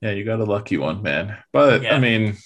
Yeah, 0.02 0.12
you 0.12 0.26
got 0.26 0.40
a 0.40 0.46
lucky 0.46 0.78
one, 0.78 1.04
man. 1.04 1.38
But 1.54 1.84
yeah. 1.84 1.96
I 1.96 2.00
mean, 2.00 2.38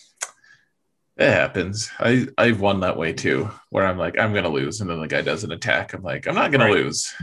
it 1.20 1.32
happens. 1.32 1.92
I 2.00 2.28
I've 2.38 2.62
won 2.62 2.80
that 2.80 2.98
way 2.98 3.14
too, 3.14 3.50
where 3.70 3.86
I'm 3.86 3.98
like 3.98 4.18
I'm 4.18 4.34
gonna 4.34 4.50
lose, 4.50 4.82
and 4.82 4.90
then 4.90 5.00
the 5.00 5.08
guy 5.08 5.22
does 5.22 5.44
an 5.44 5.52
attack. 5.52 5.94
I'm 5.94 6.02
like 6.02 6.28
I'm 6.28 6.36
not 6.36 6.52
gonna 6.52 6.66
right. 6.66 6.74
lose. 6.74 7.14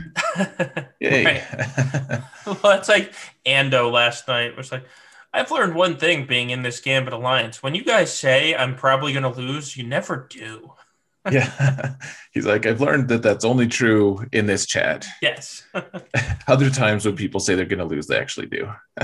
Yay! 0.99 1.43
well, 2.45 2.77
it's 2.77 2.89
like 2.89 3.13
Ando 3.45 3.91
last 3.91 4.27
night 4.27 4.55
was 4.55 4.71
like 4.71 4.85
I've 5.33 5.51
learned 5.51 5.75
one 5.75 5.97
thing 5.97 6.25
being 6.25 6.51
in 6.51 6.61
this 6.61 6.79
Gambit 6.79 7.13
Alliance. 7.13 7.61
When 7.61 7.75
you 7.75 7.83
guys 7.83 8.13
say 8.13 8.55
I'm 8.55 8.75
probably 8.75 9.13
going 9.13 9.23
to 9.23 9.41
lose, 9.41 9.75
you 9.75 9.85
never 9.85 10.25
do. 10.29 10.73
Yeah. 11.31 11.95
He's 12.31 12.45
like, 12.45 12.65
I've 12.65 12.81
learned 12.81 13.09
that 13.09 13.23
that's 13.23 13.45
only 13.45 13.67
true 13.67 14.25
in 14.31 14.45
this 14.45 14.65
chat. 14.65 15.05
Yes. 15.21 15.65
Other 16.47 16.69
times 16.69 17.05
when 17.05 17.15
people 17.15 17.39
say 17.39 17.55
they're 17.55 17.65
going 17.65 17.79
to 17.79 17.85
lose, 17.85 18.07
they 18.07 18.17
actually 18.17 18.47
do. 18.47 18.71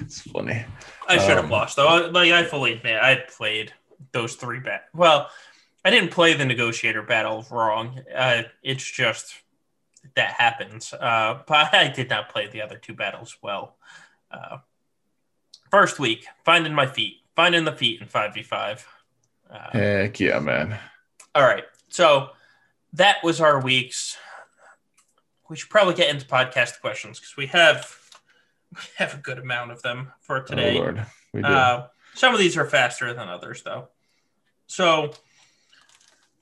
it's 0.00 0.20
funny. 0.22 0.64
I 1.08 1.18
should 1.18 1.36
have 1.36 1.44
um, 1.44 1.50
lost, 1.50 1.76
though. 1.76 2.10
Like, 2.12 2.32
I 2.32 2.44
fully 2.44 2.72
admit, 2.74 3.00
I 3.00 3.22
played 3.28 3.72
those 4.12 4.34
three 4.34 4.60
bet. 4.60 4.84
Well, 4.94 5.30
I 5.84 5.90
didn't 5.90 6.10
play 6.10 6.34
the 6.34 6.44
negotiator 6.44 7.02
battle 7.02 7.46
wrong. 7.50 8.00
Uh, 8.14 8.42
it's 8.62 8.88
just 8.88 9.34
that 10.14 10.32
happens. 10.32 10.92
Uh, 10.92 11.40
but 11.46 11.74
I 11.74 11.88
did 11.88 12.10
not 12.10 12.28
play 12.28 12.48
the 12.48 12.62
other 12.62 12.76
two 12.76 12.94
battles 12.94 13.36
well. 13.42 13.76
Uh, 14.30 14.58
First 15.70 15.98
week, 15.98 16.26
finding 16.44 16.72
my 16.72 16.86
feet, 16.86 17.16
finding 17.36 17.64
the 17.64 17.72
feet 17.72 18.00
in 18.00 18.06
5v5. 18.06 18.84
Uh, 19.50 19.70
Heck 19.72 20.18
yeah, 20.20 20.38
man. 20.38 20.78
All 21.38 21.44
right. 21.44 21.62
So 21.88 22.30
that 22.94 23.22
was 23.22 23.40
our 23.40 23.62
weeks. 23.62 24.16
We 25.48 25.54
should 25.54 25.70
probably 25.70 25.94
get 25.94 26.10
into 26.10 26.26
podcast 26.26 26.80
questions 26.80 27.20
because 27.20 27.36
we 27.36 27.46
have 27.46 27.96
we 28.74 28.80
have 28.96 29.14
a 29.14 29.18
good 29.18 29.38
amount 29.38 29.70
of 29.70 29.80
them 29.80 30.10
for 30.20 30.40
today. 30.42 30.76
Oh, 30.76 30.80
Lord. 30.80 31.06
We 31.32 31.42
do. 31.42 31.46
Uh, 31.46 31.86
some 32.14 32.34
of 32.34 32.40
these 32.40 32.56
are 32.56 32.66
faster 32.66 33.14
than 33.14 33.28
others, 33.28 33.62
though. 33.62 33.86
So, 34.66 35.12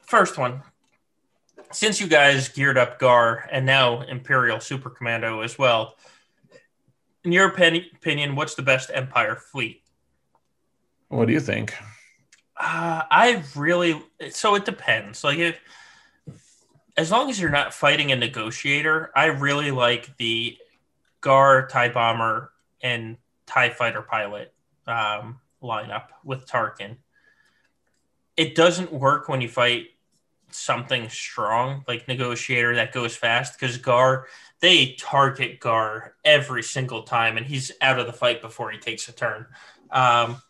first 0.00 0.38
one. 0.38 0.62
Since 1.72 2.00
you 2.00 2.06
guys 2.06 2.48
geared 2.48 2.78
up 2.78 2.98
GAR 2.98 3.46
and 3.52 3.66
now 3.66 4.00
Imperial 4.00 4.60
Super 4.60 4.88
Commando 4.88 5.42
as 5.42 5.58
well, 5.58 5.96
in 7.22 7.32
your 7.32 7.48
opinion, 7.48 8.34
what's 8.34 8.54
the 8.54 8.62
best 8.62 8.90
Empire 8.94 9.36
fleet? 9.36 9.82
What 11.08 11.26
do 11.26 11.34
you 11.34 11.40
think? 11.40 11.74
Uh, 12.58 13.02
I 13.10 13.42
really 13.54 14.02
so 14.30 14.54
it 14.54 14.64
depends. 14.64 15.22
Like 15.22 15.38
if 15.38 15.60
as 16.96 17.10
long 17.10 17.28
as 17.28 17.38
you're 17.38 17.50
not 17.50 17.74
fighting 17.74 18.12
a 18.12 18.16
negotiator, 18.16 19.10
I 19.14 19.26
really 19.26 19.70
like 19.70 20.16
the 20.16 20.56
Gar 21.20 21.66
Tie 21.68 21.90
Bomber 21.90 22.52
and 22.80 23.18
Tie 23.46 23.70
Fighter 23.70 24.02
pilot 24.02 24.54
um, 24.86 25.40
lineup 25.62 26.06
with 26.24 26.46
Tarkin. 26.46 26.96
It 28.36 28.54
doesn't 28.54 28.92
work 28.92 29.28
when 29.28 29.40
you 29.40 29.48
fight 29.48 29.88
something 30.50 31.08
strong 31.08 31.84
like 31.88 32.08
negotiator 32.08 32.76
that 32.76 32.92
goes 32.92 33.16
fast 33.16 33.58
because 33.58 33.76
Gar 33.76 34.26
they 34.60 34.96
target 34.98 35.60
Gar 35.60 36.14
every 36.24 36.62
single 36.62 37.02
time, 37.02 37.36
and 37.36 37.44
he's 37.44 37.72
out 37.82 37.98
of 37.98 38.06
the 38.06 38.12
fight 38.12 38.40
before 38.40 38.70
he 38.70 38.78
takes 38.78 39.06
a 39.08 39.12
turn. 39.12 39.46
Um, 39.90 40.40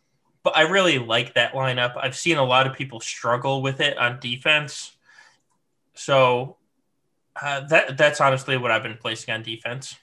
but 0.46 0.56
I 0.56 0.60
really 0.60 1.00
like 1.00 1.34
that 1.34 1.54
lineup. 1.54 1.94
I've 2.00 2.16
seen 2.16 2.36
a 2.36 2.44
lot 2.44 2.68
of 2.68 2.76
people 2.76 3.00
struggle 3.00 3.62
with 3.62 3.80
it 3.80 3.98
on 3.98 4.20
defense, 4.20 4.92
so 5.94 6.56
uh, 7.42 7.62
that 7.62 7.98
that's 7.98 8.20
honestly 8.20 8.56
what 8.56 8.70
I've 8.70 8.84
been 8.84 8.96
placing 8.96 9.34
on 9.34 9.42
defense. 9.42 9.96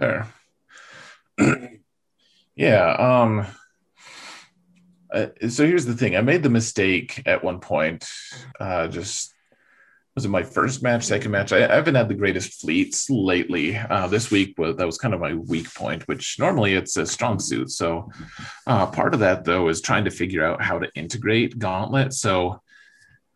Fair. 0.00 0.26
yeah. 2.56 2.96
Um. 2.98 3.46
Uh, 5.14 5.26
so 5.48 5.64
here's 5.64 5.86
the 5.86 5.94
thing. 5.94 6.16
I 6.16 6.22
made 6.22 6.42
the 6.42 6.50
mistake 6.50 7.22
at 7.24 7.44
one 7.44 7.60
point, 7.60 8.08
uh, 8.58 8.88
just 8.88 9.32
was 10.20 10.26
it 10.26 10.28
my 10.28 10.42
first 10.42 10.82
match, 10.82 11.04
second 11.04 11.30
match? 11.30 11.50
I, 11.50 11.64
I 11.64 11.76
haven't 11.76 11.94
had 11.94 12.10
the 12.10 12.14
greatest 12.14 12.60
fleets 12.60 13.08
lately. 13.08 13.74
Uh, 13.74 14.06
this 14.06 14.30
week 14.30 14.54
was 14.58 14.76
that 14.76 14.84
was 14.84 14.98
kind 14.98 15.14
of 15.14 15.20
my 15.20 15.32
weak 15.32 15.72
point, 15.74 16.06
which 16.08 16.38
normally 16.38 16.74
it's 16.74 16.98
a 16.98 17.06
strong 17.06 17.38
suit. 17.38 17.70
So 17.70 18.10
uh, 18.66 18.84
part 18.88 19.14
of 19.14 19.20
that 19.20 19.44
though 19.46 19.68
is 19.70 19.80
trying 19.80 20.04
to 20.04 20.10
figure 20.10 20.44
out 20.44 20.60
how 20.60 20.78
to 20.78 20.92
integrate 20.94 21.58
Gauntlet. 21.58 22.12
So 22.12 22.60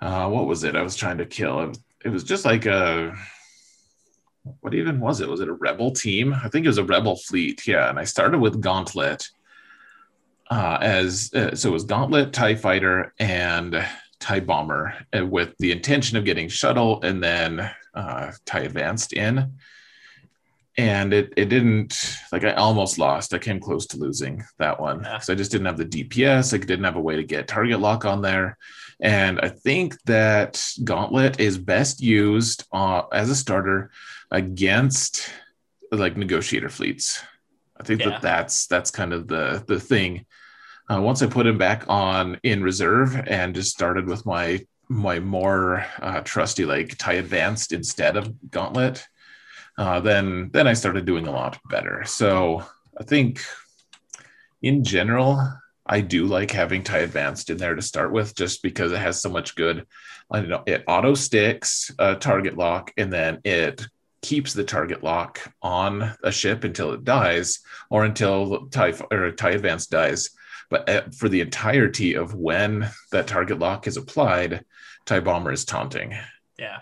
uh, 0.03 0.29
what 0.29 0.47
was 0.47 0.63
it? 0.63 0.77
I 0.77 0.83
was 0.83 0.95
trying 0.95 1.17
to 1.19 1.25
kill. 1.27 1.73
It 2.05 2.11
was 2.11 2.23
just 2.23 2.45
like 2.45 2.67
a 2.67 3.17
what 4.61 4.75
even 4.75 5.01
was 5.01 5.23
it? 5.23 5.29
Was 5.29 5.41
it 5.41 5.49
a 5.49 5.55
rebel 5.55 5.91
team? 5.93 6.35
I 6.35 6.51
think 6.51 6.67
it 6.67 6.69
was 6.69 6.77
a 6.77 6.85
rebel 6.85 7.17
fleet. 7.17 7.67
Yeah, 7.67 7.89
and 7.89 7.99
I 7.99 8.05
started 8.05 8.41
with 8.41 8.61
Gauntlet. 8.61 9.27
uh, 10.51 10.79
as 10.83 11.33
uh, 11.35 11.55
so 11.55 11.71
it 11.71 11.73
was 11.73 11.85
Gauntlet, 11.85 12.35
Tie 12.35 12.57
Fighter, 12.57 13.15
and 13.19 13.75
Tie 14.25 14.41
Bomber, 14.41 14.95
uh, 15.15 15.27
with 15.27 15.55
the 15.59 15.71
intention 15.71 16.17
of 16.17 16.25
getting 16.25 16.49
Shuttle 16.49 17.03
and 17.03 17.23
then 17.23 17.71
uh, 17.93 18.33
Tie 18.47 18.61
Advanced 18.61 19.13
in. 19.13 19.53
And 20.79 21.13
it 21.13 21.35
it 21.37 21.51
didn't 21.51 22.19
like 22.33 22.43
I 22.43 22.55
almost 22.55 22.99
lost. 22.99 23.35
I 23.35 23.39
came 23.39 23.61
close 23.61 23.87
to 23.89 23.99
losing 23.99 24.43
that 24.59 24.81
one. 24.81 25.03
Yeah. 25.05 25.19
So 25.19 25.35
I 25.35 25.37
just 25.37 25.53
didn't 25.53 25.67
have 25.67 25.77
the 25.77 25.85
DPS. 25.85 26.55
I 26.55 26.57
didn't 26.57 26.85
have 26.85 26.97
a 26.97 27.01
way 27.09 27.17
to 27.17 27.23
get 27.23 27.47
target 27.47 27.79
lock 27.81 28.07
on 28.07 28.23
there. 28.23 28.57
And 28.99 29.39
I 29.41 29.51
think 29.51 30.03
that 30.07 30.65
Gauntlet 30.83 31.39
is 31.39 31.59
best 31.59 32.01
used 32.01 32.65
uh, 32.73 33.03
as 33.13 33.29
a 33.29 33.37
starter 33.37 33.91
against 34.31 35.29
like 35.93 36.17
negotiator 36.17 36.71
fleets. 36.71 37.23
I 37.79 37.85
think 37.85 38.01
Yeah. 38.01 38.09
that 38.11 38.23
that's 38.23 38.67
that's 38.67 38.91
kind 38.91 39.13
of 39.13 39.29
the 39.29 39.63
the 39.69 39.79
thing. 39.79 40.25
Uh, 40.91 41.01
once 41.01 41.23
I 41.23 41.27
put 41.27 41.47
him 41.47 41.57
back 41.57 41.85
on 41.89 42.39
in 42.43 42.63
reserve 42.63 43.17
and 43.27 43.55
just 43.55 43.71
started 43.71 44.07
with 44.07 44.27
my 44.27 44.65
my 44.91 45.19
more 45.19 45.87
uh, 46.03 46.21
trusty 46.21 46.67
like 46.67 46.99
tie 46.99 47.15
advanced 47.15 47.73
instead 47.73 48.17
of 48.19 48.51
gauntlet, 48.51 49.07
uh, 49.79 50.01
then 50.01 50.51
then 50.53 50.67
I 50.67 50.75
started 50.75 51.07
doing 51.07 51.27
a 51.27 51.33
lot 51.33 51.59
better. 51.71 52.05
So 52.05 52.65
I 52.99 53.05
think 53.05 53.41
in 54.61 54.85
general, 54.85 55.41
I 55.87 56.01
do 56.01 56.27
like 56.27 56.51
having 56.51 56.83
tie 56.83 56.99
advanced 56.99 57.51
in 57.51 57.57
there 57.57 57.75
to 57.75 57.83
start 57.83 58.13
with, 58.13 58.35
just 58.35 58.63
because 58.63 58.93
it 58.93 58.99
has 58.99 59.21
so 59.21 59.31
much 59.31 59.55
good. 59.55 59.87
I 60.31 60.41
don't 60.41 60.49
know 60.51 60.63
it 60.67 60.85
auto 60.87 61.15
sticks 61.15 61.91
uh, 61.99 62.17
target 62.17 62.59
lock, 62.59 62.93
and 62.99 63.11
then 63.11 63.41
it 63.45 63.87
keeps 64.21 64.53
the 64.53 64.65
target 64.65 65.03
lock 65.03 65.41
on 65.63 66.15
a 66.23 66.33
ship 66.33 66.65
until 66.65 66.93
it 66.93 67.05
dies, 67.05 67.61
or 67.89 68.05
until 68.05 68.67
tie 68.69 68.93
or 69.11 69.31
tie 69.33 69.51
advanced 69.53 69.91
dies. 69.91 70.29
But 70.75 70.89
uh, 70.89 71.03
for 71.17 71.29
the 71.29 71.41
entirety 71.41 72.15
of 72.15 72.35
when 72.35 72.91
that 73.13 73.29
target 73.29 73.61
lock 73.61 73.87
is 73.87 73.97
applied, 73.97 74.65
tie 75.05 75.21
bomber 75.21 75.53
is 75.53 75.65
taunting. 75.65 76.17
Yeah. 76.59 76.81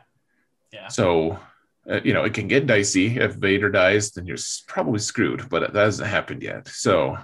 Yeah. 0.73 0.89
So, 0.89 1.39
uh, 1.87 2.01
you 2.03 2.15
know, 2.15 2.25
it 2.25 2.33
can 2.33 2.49
get 2.49 2.67
dicey. 2.67 3.19
If 3.19 3.35
Vader 3.35 3.69
dies, 3.69 4.13
then 4.13 4.25
you're 4.25 4.39
probably 4.67 4.99
screwed, 4.99 5.47
but 5.51 5.75
that 5.75 5.85
hasn't 5.85 6.09
happened 6.09 6.43
yet. 6.43 6.69
So, 6.69 7.19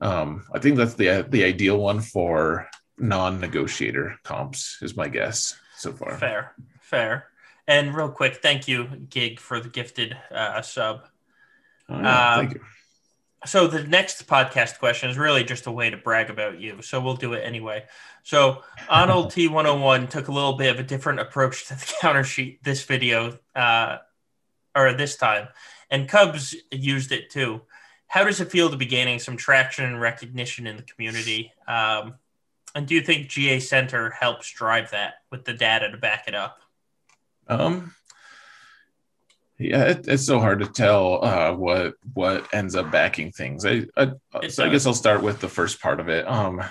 um, 0.00 0.44
I 0.54 0.60
think 0.60 0.76
that's 0.76 0.94
the 0.94 1.26
the 1.28 1.42
ideal 1.42 1.78
one 1.78 2.00
for 2.00 2.68
non-negotiator 2.96 4.20
comps, 4.22 4.78
is 4.82 4.96
my 4.96 5.08
guess 5.08 5.58
so 5.76 5.90
far. 5.90 6.16
Fair. 6.16 6.52
Fair. 6.80 7.26
And 7.66 7.92
real 7.92 8.10
quick, 8.10 8.36
thank 8.36 8.68
you, 8.68 8.84
Gig, 9.10 9.40
for 9.40 9.58
the 9.58 9.68
gifted 9.68 10.16
uh, 10.30 10.62
sub. 10.62 11.08
Oh, 11.88 12.00
yeah, 12.00 12.34
Um, 12.34 12.46
thank 12.46 12.54
you. 12.54 12.60
So 13.46 13.66
the 13.66 13.84
next 13.84 14.26
podcast 14.26 14.78
question 14.78 15.08
is 15.08 15.16
really 15.16 15.44
just 15.44 15.66
a 15.66 15.70
way 15.70 15.90
to 15.90 15.96
brag 15.96 16.30
about 16.30 16.60
you. 16.60 16.82
So 16.82 17.00
we'll 17.00 17.14
do 17.14 17.32
it 17.34 17.40
anyway. 17.40 17.84
So 18.22 18.62
Arnold 18.88 19.26
T101 19.32 20.10
took 20.10 20.28
a 20.28 20.32
little 20.32 20.54
bit 20.54 20.74
of 20.74 20.80
a 20.80 20.82
different 20.82 21.20
approach 21.20 21.66
to 21.68 21.74
the 21.74 21.94
counter 22.00 22.24
sheet 22.24 22.62
this 22.62 22.84
video, 22.84 23.38
uh, 23.54 23.98
or 24.74 24.92
this 24.92 25.16
time, 25.16 25.48
and 25.90 26.08
Cubs 26.08 26.54
used 26.70 27.12
it 27.12 27.30
too. 27.30 27.62
How 28.08 28.24
does 28.24 28.40
it 28.40 28.50
feel 28.50 28.70
to 28.70 28.76
be 28.76 28.86
gaining 28.86 29.18
some 29.18 29.36
traction 29.36 29.84
and 29.84 30.00
recognition 30.00 30.66
in 30.66 30.76
the 30.76 30.82
community? 30.82 31.52
Um, 31.66 32.14
and 32.74 32.86
do 32.86 32.94
you 32.94 33.00
think 33.00 33.28
GA 33.28 33.58
Center 33.58 34.10
helps 34.10 34.50
drive 34.52 34.90
that 34.90 35.14
with 35.30 35.44
the 35.44 35.54
data 35.54 35.90
to 35.90 35.96
back 35.96 36.28
it 36.28 36.34
up? 36.34 36.58
Um, 37.48 37.94
yeah, 39.58 39.84
it, 39.84 40.08
it's 40.08 40.26
so 40.26 40.38
hard 40.38 40.60
to 40.60 40.66
tell 40.66 41.24
uh, 41.24 41.52
what 41.52 41.94
what 42.14 42.46
ends 42.52 42.74
up 42.76 42.90
backing 42.90 43.32
things. 43.32 43.64
I, 43.64 43.86
I 43.96 44.12
so 44.48 44.64
I 44.64 44.68
guess 44.68 44.86
I'll 44.86 44.94
start 44.94 45.22
with 45.22 45.40
the 45.40 45.48
first 45.48 45.80
part 45.80 46.00
of 46.00 46.08
it. 46.08 46.26
Um, 46.28 46.62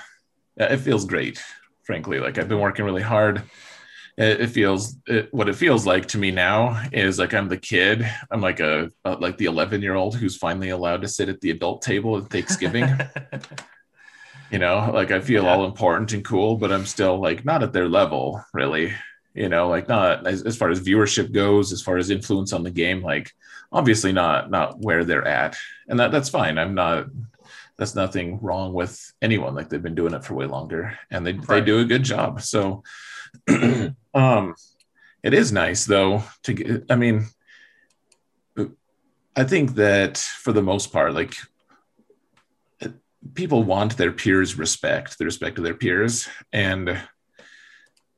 it 0.58 0.78
feels 0.78 1.06
great, 1.06 1.42
frankly. 1.84 2.20
Like 2.20 2.38
I've 2.38 2.48
been 2.50 2.60
working 2.60 2.86
really 2.86 3.02
hard. 3.02 3.42
It, 4.18 4.42
it 4.42 4.48
feels 4.48 4.96
it, 5.08 5.34
what 5.34 5.50
it 5.50 5.56
feels 5.56 5.86
like 5.86 6.08
to 6.10 6.18
me 6.18 6.32
now 6.32 6.82
is 6.92 7.20
like 7.20 7.34
I'm 7.34 7.50
the 7.50 7.58
kid. 7.58 8.06
I'm 8.32 8.42
like 8.42 8.60
a, 8.60 8.90
a 9.04 9.14
like 9.16 9.38
the 9.38 9.46
11 9.46 9.82
year 9.82 9.96
old 9.96 10.16
who's 10.16 10.38
finally 10.38 10.70
allowed 10.70 11.02
to 11.02 11.08
sit 11.08 11.28
at 11.28 11.42
the 11.42 11.52
adult 11.52 11.82
table 11.82 12.18
at 12.18 12.30
Thanksgiving. 12.30 12.88
you 14.52 14.60
know 14.60 14.92
like 14.94 15.10
i 15.10 15.20
feel 15.20 15.44
Yeah. 15.44 15.50
all 15.50 15.66
important 15.66 16.14
and 16.14 16.24
cool 16.24 16.56
but 16.56 16.72
i'm 16.72 16.86
still 16.86 17.20
like 17.20 17.44
not 17.46 17.64
at 17.64 17.74
their 17.74 17.90
level 17.90 18.44
really 18.54 18.94
you 19.36 19.50
know 19.50 19.70
like 19.70 19.88
not 19.88 20.26
as, 20.26 20.44
as 20.44 20.58
far 20.58 20.70
as 20.70 20.80
viewership 20.80 21.32
goes 21.32 21.72
as 21.72 21.82
far 21.82 21.98
as 21.98 22.10
influence 22.10 22.54
on 22.54 22.64
the 22.64 22.72
game 22.72 23.02
like 23.02 23.34
obviously 23.72 24.12
not 24.12 24.50
not 24.50 24.80
where 24.80 25.04
they're 25.04 25.28
at. 25.28 25.58
And 25.88 26.00
that 26.00 26.12
that's 26.12 26.30
fine. 26.30 26.58
I'm 26.58 26.74
not 26.74 27.08
that's 27.78 27.96
nothing 27.96 28.40
wrong 28.42 28.74
with 28.74 29.14
anyone. 29.22 29.54
Like 29.54 29.70
they've 29.70 29.84
been 29.84 29.96
doing 29.96 30.14
it 30.14 30.24
for 30.24 30.34
way 30.34 30.46
longer 30.46 30.98
and 31.12 31.28
they, 31.28 31.34
they 31.34 31.62
do 31.62 31.80
a 31.80 31.86
good 31.86 32.04
job. 32.04 32.42
So 32.42 32.84
um 34.14 34.56
it 35.24 35.34
is 35.34 35.52
nice 35.52 35.86
though 35.86 36.24
to 36.44 36.54
get 36.54 36.86
i 36.90 36.96
mean 36.96 37.26
i 39.36 39.44
think 39.44 39.76
that 39.76 40.18
for 40.18 40.54
the 40.54 40.62
most 40.62 40.94
part 40.94 41.14
like 41.14 41.36
people 43.34 43.64
want 43.64 43.98
their 43.98 44.12
peers 44.12 44.58
respect 44.58 45.18
the 45.18 45.26
respect 45.26 45.58
of 45.58 45.64
their 45.64 45.74
peers. 45.74 46.30
And 46.54 46.98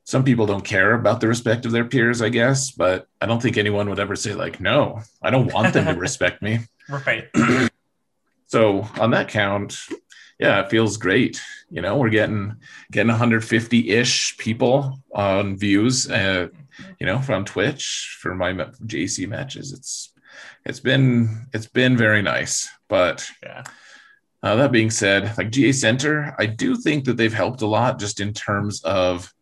some 0.08 0.24
people 0.24 0.46
don't 0.46 0.64
care 0.64 0.94
about 0.94 1.20
the 1.20 1.28
respect 1.28 1.66
of 1.66 1.72
their 1.72 1.84
peers 1.84 2.22
i 2.22 2.30
guess 2.30 2.70
but 2.70 3.06
i 3.20 3.26
don't 3.26 3.42
think 3.42 3.56
anyone 3.58 3.88
would 3.90 4.00
ever 4.00 4.16
say 4.16 4.32
like 4.34 4.58
no 4.58 5.00
i 5.22 5.28
don't 5.28 5.52
want 5.52 5.72
them 5.74 5.84
to 5.84 6.00
respect 6.08 6.40
me 6.40 6.58
right. 6.88 7.24
so 8.46 8.88
on 8.98 9.10
that 9.10 9.28
count 9.28 9.76
yeah 10.40 10.60
it 10.60 10.70
feels 10.70 10.96
great 10.96 11.40
you 11.70 11.82
know 11.82 11.96
we're 11.98 12.08
getting 12.08 12.54
getting 12.90 13.12
150-ish 13.12 14.38
people 14.38 14.98
on 15.14 15.56
views 15.58 16.10
uh, 16.10 16.48
you 16.98 17.06
know 17.06 17.18
from 17.18 17.44
twitch 17.44 18.16
for 18.20 18.34
my 18.34 18.52
jc 18.86 19.28
matches 19.28 19.72
it's 19.72 20.12
it's 20.64 20.80
been 20.80 21.46
it's 21.52 21.66
been 21.66 21.96
very 21.96 22.22
nice 22.22 22.66
but 22.88 23.28
Yeah. 23.42 23.64
uh, 24.42 24.54
that 24.56 24.72
being 24.72 24.90
said, 24.90 25.36
like 25.36 25.50
GA 25.50 25.72
Center, 25.72 26.34
I 26.38 26.46
do 26.46 26.74
think 26.76 27.04
that 27.04 27.16
they've 27.18 27.40
helped 27.44 27.60
a 27.60 27.66
lot 27.66 27.98
just 27.98 28.18
in 28.20 28.32
terms 28.32 28.82
of. 28.84 29.34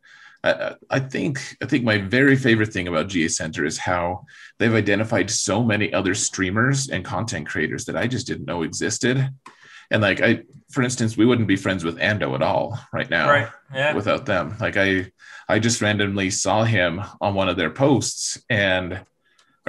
I, 0.46 0.96
I 0.96 1.00
think 1.00 1.56
I 1.62 1.66
think 1.66 1.84
my 1.84 1.98
very 1.98 2.36
favorite 2.36 2.72
thing 2.72 2.88
about 2.88 3.08
GA 3.08 3.28
Center 3.28 3.64
is 3.64 3.78
how 3.78 4.24
they've 4.58 4.74
identified 4.74 5.30
so 5.30 5.62
many 5.62 5.92
other 5.92 6.14
streamers 6.14 6.88
and 6.88 7.04
content 7.04 7.46
creators 7.48 7.84
that 7.86 7.96
I 7.96 8.06
just 8.06 8.26
didn't 8.26 8.46
know 8.46 8.62
existed. 8.62 9.28
And 9.90 10.02
like 10.02 10.20
I, 10.20 10.42
for 10.70 10.82
instance, 10.82 11.16
we 11.16 11.26
wouldn't 11.26 11.48
be 11.48 11.56
friends 11.56 11.84
with 11.84 11.98
Ando 11.98 12.34
at 12.34 12.42
all 12.42 12.78
right 12.92 13.08
now 13.08 13.28
Right. 13.28 13.48
Yeah. 13.72 13.94
without 13.94 14.26
them. 14.26 14.56
Like 14.60 14.76
I, 14.76 15.12
I 15.48 15.58
just 15.58 15.80
randomly 15.80 16.30
saw 16.30 16.64
him 16.64 17.02
on 17.20 17.34
one 17.34 17.48
of 17.48 17.56
their 17.56 17.70
posts 17.70 18.42
and 18.50 19.00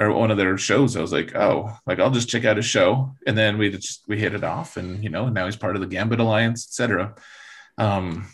or 0.00 0.12
one 0.12 0.30
of 0.30 0.36
their 0.36 0.56
shows. 0.56 0.96
I 0.96 1.00
was 1.00 1.12
like, 1.12 1.34
oh, 1.34 1.76
like 1.86 1.98
I'll 1.98 2.10
just 2.10 2.28
check 2.28 2.44
out 2.44 2.56
his 2.56 2.66
show, 2.66 3.14
and 3.26 3.36
then 3.36 3.58
we 3.58 3.70
just 3.70 4.04
we 4.06 4.18
hit 4.18 4.34
it 4.34 4.44
off, 4.44 4.76
and 4.76 5.02
you 5.02 5.10
know 5.10 5.28
now 5.28 5.46
he's 5.46 5.56
part 5.56 5.74
of 5.74 5.80
the 5.80 5.88
Gambit 5.88 6.20
Alliance, 6.20 6.66
etc. 6.68 7.14
Um, 7.78 8.26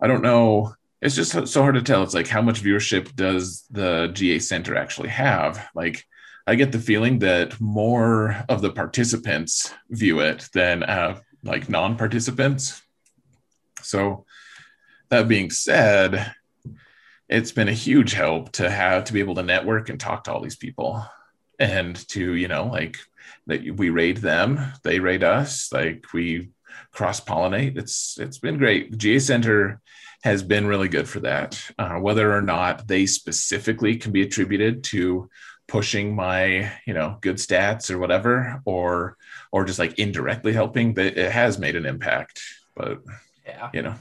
I 0.00 0.06
don't 0.08 0.22
know. 0.22 0.74
It's 1.02 1.14
just 1.14 1.32
so- 1.48 1.62
hard 1.62 1.76
to 1.76 1.82
tell. 1.82 2.02
It's 2.02 2.14
like 2.14 2.28
how 2.28 2.42
much 2.42 2.62
viewership 2.62 3.14
does 3.16 3.64
the 3.70 4.10
GA 4.12 4.38
Center 4.38 4.76
actually 4.76 5.08
have? 5.08 5.68
Like, 5.74 6.04
I 6.46 6.54
get 6.56 6.72
the 6.72 6.78
feeling 6.78 7.20
that 7.20 7.60
more 7.60 8.44
of 8.48 8.60
the 8.60 8.70
participants 8.70 9.72
view 9.88 10.20
it 10.20 10.48
than 10.52 10.82
uh, 10.82 11.20
like 11.42 11.68
non-participants. 11.68 12.82
So, 13.82 14.26
that 15.08 15.28
being 15.28 15.50
said, 15.50 16.34
it's 17.30 17.52
been 17.52 17.68
a 17.68 17.72
huge 17.72 18.12
help 18.12 18.52
to 18.52 18.68
have 18.68 19.04
to 19.04 19.12
be 19.12 19.20
able 19.20 19.36
to 19.36 19.42
network 19.42 19.88
and 19.88 19.98
talk 19.98 20.24
to 20.24 20.32
all 20.32 20.42
these 20.42 20.56
people 20.56 21.04
and 21.60 21.96
to 22.08 22.34
you 22.34 22.48
know 22.48 22.66
like 22.66 22.96
that 23.46 23.62
we 23.76 23.90
raid 23.90 24.16
them 24.16 24.60
they 24.82 24.98
raid 24.98 25.22
us 25.22 25.72
like 25.72 26.06
we 26.12 26.50
cross 26.90 27.20
pollinate 27.20 27.78
it's 27.78 28.18
it's 28.18 28.38
been 28.38 28.58
great 28.58 28.98
ga 28.98 29.18
center 29.18 29.80
has 30.22 30.42
been 30.42 30.66
really 30.66 30.88
good 30.88 31.08
for 31.08 31.20
that 31.20 31.60
uh, 31.78 31.96
whether 31.96 32.34
or 32.36 32.42
not 32.42 32.86
they 32.86 33.06
specifically 33.06 33.96
can 33.96 34.12
be 34.12 34.22
attributed 34.22 34.84
to 34.84 35.28
pushing 35.66 36.14
my 36.14 36.70
you 36.86 36.92
know 36.92 37.16
good 37.20 37.36
stats 37.36 37.90
or 37.90 37.98
whatever 37.98 38.60
or 38.64 39.16
or 39.52 39.64
just 39.64 39.78
like 39.78 39.98
indirectly 39.98 40.52
helping 40.52 40.94
that 40.94 41.16
it 41.16 41.30
has 41.32 41.58
made 41.58 41.76
an 41.76 41.86
impact 41.86 42.42
but 42.76 43.00
Yeah. 43.46 43.70
you 43.72 43.82
know 43.82 43.94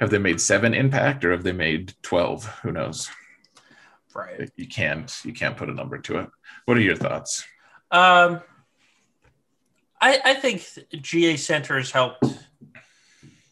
have 0.00 0.10
they 0.10 0.18
made 0.18 0.40
seven 0.40 0.74
impact 0.74 1.24
or 1.24 1.32
have 1.32 1.42
they 1.42 1.52
made 1.52 1.92
12 2.02 2.44
who 2.62 2.72
knows 2.72 3.10
Right. 4.14 4.50
you 4.56 4.66
can't 4.66 5.12
you 5.24 5.32
can't 5.32 5.56
put 5.56 5.68
a 5.68 5.74
number 5.74 5.98
to 5.98 6.18
it 6.20 6.30
what 6.64 6.76
are 6.76 6.80
your 6.80 6.96
thoughts 6.96 7.44
Um, 7.90 8.40
I 10.00 10.20
I 10.24 10.34
think 10.34 10.64
GA 11.02 11.36
Centers 11.36 11.90
helped 11.90 12.24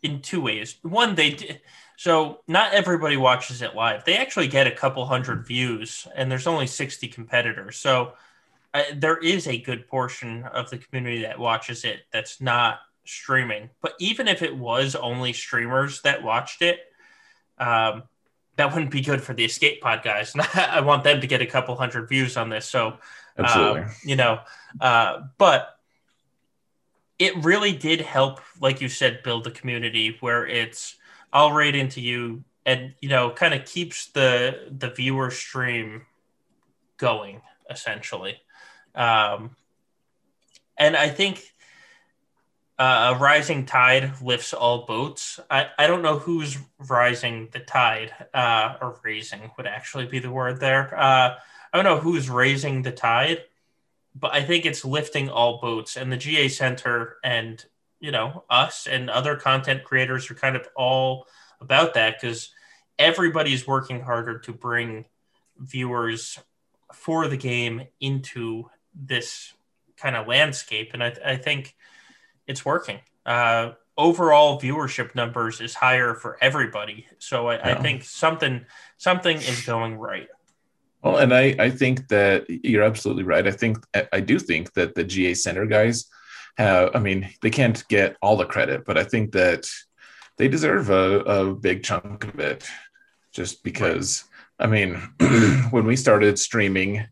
in 0.03 0.21
two 0.23 0.41
ways. 0.41 0.77
One, 0.83 1.15
they 1.17 1.61
so 1.97 2.41
not 2.47 2.73
everybody 2.75 3.17
watches 3.17 3.63
it 3.63 3.75
live. 3.75 4.05
They 4.05 4.17
actually 4.17 4.49
get 4.49 4.67
a 4.67 4.71
couple 4.71 5.05
hundred 5.07 5.47
views, 5.47 6.07
and 6.15 6.31
there's 6.31 6.47
only 6.47 6.67
sixty 6.67 7.09
competitors. 7.09 7.77
So 7.77 8.13
uh, 8.75 8.83
there 8.95 9.17
is 9.17 9.47
a 9.47 9.59
good 9.59 9.89
portion 9.89 10.45
of 10.45 10.69
the 10.71 10.79
community 10.79 11.23
that 11.23 11.39
watches 11.39 11.85
it 11.85 12.01
that's 12.13 12.41
not 12.41 12.81
streaming. 13.05 13.71
But 13.81 13.95
even 13.99 14.29
if 14.29 14.43
it 14.43 14.55
was 14.55 14.95
only 14.95 15.33
streamers 15.33 16.03
that 16.03 16.23
watched 16.23 16.63
it, 16.63 16.81
um, 17.59 18.03
that 18.57 18.73
wouldn't 18.73 18.91
be 18.91 19.01
good 19.01 19.23
for 19.23 19.35
the 19.35 19.45
escape 19.45 19.81
pod 19.81 20.03
guys. 20.03 20.35
I 20.55 20.81
want 20.81 21.05
them 21.05 21.21
to 21.21 21.27
get 21.27 21.41
a 21.41 21.47
couple 21.47 21.75
hundred 21.77 22.09
views 22.09 22.37
on 22.37 22.51
this. 22.51 22.67
So, 22.67 22.99
Absolutely. 23.39 23.83
um, 23.83 23.91
you 24.05 24.17
know, 24.17 24.41
uh, 24.81 25.23
but 25.39 25.79
it 27.19 27.45
really 27.45 27.73
did 27.73 28.01
help, 28.01 28.41
like 28.61 28.81
you 28.81 28.89
said, 28.89 29.23
build 29.23 29.47
a 29.47 29.51
community 29.51 30.17
where 30.21 30.47
it's 30.47 30.97
I'll 31.37 31.53
rate 31.53 31.77
into 31.77 32.01
you 32.01 32.45
and 32.65 32.95
you 33.03 33.11
know 33.11 33.31
kind 33.31 33.53
of 33.53 33.67
keeps 33.67 34.07
the 34.07 34.71
the 34.71 34.89
viewer 34.89 35.31
stream 35.31 36.07
going 36.97 37.43
essentially. 37.69 38.37
Um, 38.95 39.55
and 40.79 40.97
I 40.97 41.11
think 41.11 41.53
uh, 42.79 43.15
a 43.15 43.19
rising 43.19 43.67
tide 43.67 44.13
lifts 44.23 44.55
all 44.55 44.87
boats. 44.87 45.39
I, 45.51 45.67
I 45.79 45.87
don't 45.87 46.01
know 46.01 46.19
who's 46.19 46.57
rising 46.89 47.49
the 47.53 47.61
tide, 47.61 48.15
uh, 48.33 48.77
or 48.81 48.99
raising 49.03 49.51
would 49.59 49.67
actually 49.67 50.07
be 50.07 50.21
the 50.21 50.31
word 50.31 50.59
there. 50.59 50.99
Uh, 50.99 51.35
I 51.71 51.77
don't 51.77 51.85
know 51.85 52.01
who's 52.01 52.31
raising 52.31 52.81
the 52.81 52.93
tide, 52.93 53.43
but 54.15 54.33
I 54.33 54.43
think 54.43 54.65
it's 54.65 54.87
lifting 54.87 55.29
all 55.29 55.61
boats. 55.61 55.99
And 55.99 56.11
the 56.11 56.17
GA 56.17 56.49
Center 56.49 57.17
and, 57.23 57.63
you 58.01 58.11
know, 58.11 58.45
us 58.51 58.87
and 58.87 59.11
other 59.11 59.37
content 59.37 59.85
creators 59.85 60.31
are 60.31 60.35
kind 60.35 60.57
of 60.57 60.69
all 60.77 61.27
about 61.61 61.95
that 61.95 62.21
because 62.21 62.51
everybody's 62.99 63.67
working 63.67 64.01
harder 64.01 64.39
to 64.41 64.53
bring 64.53 65.05
viewers 65.59 66.39
for 66.93 67.29
the 67.29 67.37
game 67.37 67.83
into 68.01 68.71
this 68.95 69.53
kind 69.97 70.17
of 70.17 70.27
landscape. 70.27 70.91
And 70.93 71.03
I, 71.03 71.15
I 71.25 71.37
think 71.37 71.75
it's 72.47 72.65
working. 72.65 72.99
Uh, 73.25 73.73
overall 73.99 74.61
viewership 74.61 75.15
numbers 75.15 75.61
is 75.61 75.75
higher 75.75 76.15
for 76.15 76.37
everybody. 76.41 77.07
So 77.19 77.49
I, 77.49 77.55
yeah. 77.55 77.79
I, 77.79 77.83
think 77.83 78.05
something 78.05 78.65
something 78.99 79.37
is 79.39 79.65
going 79.65 79.97
right. 79.97 80.29
Well, 81.03 81.19
and 81.19 81.33
I, 81.33 81.55
I 81.59 81.71
think 81.71 82.09
that 82.09 82.47
you're 82.49 82.83
absolutely 82.83 83.25
right. 83.25 83.47
I 83.47 83.53
think 83.53 83.79
I 84.13 84.21
do 84.21 84.39
think 84.39 84.73
that 84.75 84.95
the 84.95 85.05
GA 85.05 85.35
Center 85.35 85.67
guys 85.67 86.07
have, 86.59 86.91
I 86.95 86.99
mean, 86.99 87.29
they 87.43 87.51
can't 87.51 87.87
get 87.89 88.17
all 88.23 88.37
the 88.37 88.47
credit, 88.47 88.85
but 88.85 88.97
I 88.97 89.05
think 89.05 89.33
that 89.33 89.69
they 90.39 90.49
deserve 90.49 90.91
a, 90.91 91.21
a 91.21 91.55
big 91.55 91.83
chunk 91.83 92.25
of 92.25 92.39
it 92.41 92.69
just 93.33 93.63
because. 93.63 94.25
I 94.59 94.67
mean, 94.67 94.95
when 95.71 95.85
we 95.85 95.97
started 95.97 96.39
streaming 96.39 97.07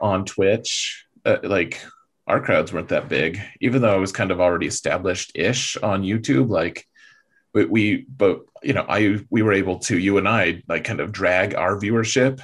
on 0.00 0.26
Twitch, 0.26 1.06
uh, 1.24 1.38
like 1.42 1.82
our 2.26 2.40
crowds 2.40 2.72
weren't 2.72 2.88
that 2.88 3.08
big, 3.08 3.40
even 3.60 3.80
though 3.80 3.96
it 3.96 4.00
was 4.00 4.12
kind 4.12 4.30
of 4.30 4.40
already 4.40 4.66
established 4.66 5.32
ish 5.34 5.76
on 5.78 6.02
YouTube. 6.02 6.50
Like 6.50 6.86
we, 7.54 8.06
but 8.16 8.42
you 8.62 8.74
know, 8.74 8.84
I 8.88 9.20
we 9.30 9.42
were 9.42 9.52
able 9.52 9.78
to 9.80 9.98
you 9.98 10.18
and 10.18 10.28
I 10.28 10.62
like 10.68 10.84
kind 10.84 11.00
of 11.00 11.12
drag 11.12 11.54
our 11.54 11.76
viewership 11.76 12.40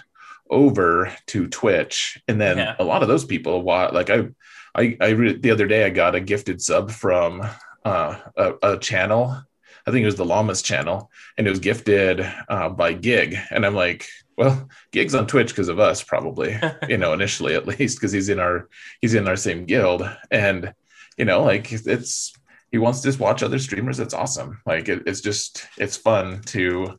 over 0.51 1.15
to 1.27 1.47
Twitch, 1.49 2.21
and 2.29 2.41
then 2.41 2.59
yeah. 2.59 2.77
a 2.79 2.85
lot 2.85 3.03
of 3.03 3.09
those 3.09 3.25
people, 3.25 3.63
like 3.63 4.11
I, 4.11 4.29
I, 4.75 4.97
I 5.01 5.13
the 5.13 5.51
other 5.51 5.67
day 5.67 5.85
I 5.85 5.91
got 5.91 6.15
a 6.15 6.21
gifted 6.21 6.61
sub 6.61 6.91
from 6.91 7.43
uh, 7.85 8.17
a, 8.37 8.55
a 8.63 8.79
channel. 8.79 9.41
I 9.87 9.91
think 9.91 10.03
it 10.03 10.07
was 10.07 10.17
the 10.17 10.25
Llamas 10.25 10.63
channel, 10.63 11.11
and 11.37 11.47
it 11.47 11.51
was 11.51 11.61
gifted 11.61 12.21
uh, 12.49 12.69
by 12.69 12.93
Gig, 12.93 13.37
and 13.51 13.65
I'm 13.65 13.75
like, 13.75 14.07
well, 14.37 14.69
gigs 14.93 15.15
on 15.15 15.27
Twitch 15.27 15.49
because 15.49 15.69
of 15.69 15.81
us, 15.81 16.03
probably, 16.03 16.59
you 16.89 16.97
know, 16.97 17.13
initially 17.13 17.55
at 17.55 17.67
least, 17.67 17.99
because 17.99 18.13
he's 18.13 18.29
in 18.29 18.39
our 18.39 18.69
he's 19.01 19.15
in 19.15 19.27
our 19.27 19.37
same 19.37 19.65
guild, 19.65 20.09
and 20.31 20.73
you 21.17 21.25
know, 21.25 21.43
like 21.43 21.73
it's 21.73 22.33
he 22.71 22.79
wants 22.79 23.01
to 23.01 23.09
just 23.09 23.21
watch 23.21 23.43
other 23.43 23.59
streamers. 23.59 23.99
It's 23.99 24.15
awesome. 24.15 24.61
Like 24.67 24.89
it, 24.89 25.03
it's 25.07 25.21
just 25.21 25.67
it's 25.77 25.97
fun 25.97 26.43
to 26.47 26.99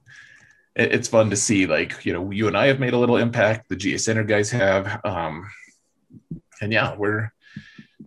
it's 0.80 1.08
fun 1.08 1.30
to 1.30 1.36
see. 1.36 1.68
Like 1.68 2.06
you 2.06 2.14
know, 2.14 2.32
you 2.32 2.48
and 2.48 2.58
I 2.58 2.68
have 2.68 2.80
made 2.80 2.94
a 2.94 2.98
little 2.98 3.18
impact. 3.18 3.70
The 3.70 3.76
GA 3.76 3.98
Center 3.98 4.24
guys 4.24 4.52
have, 4.52 5.02
um, 5.06 5.50
and 6.62 6.72
yeah, 6.72 6.96
we're 6.96 7.32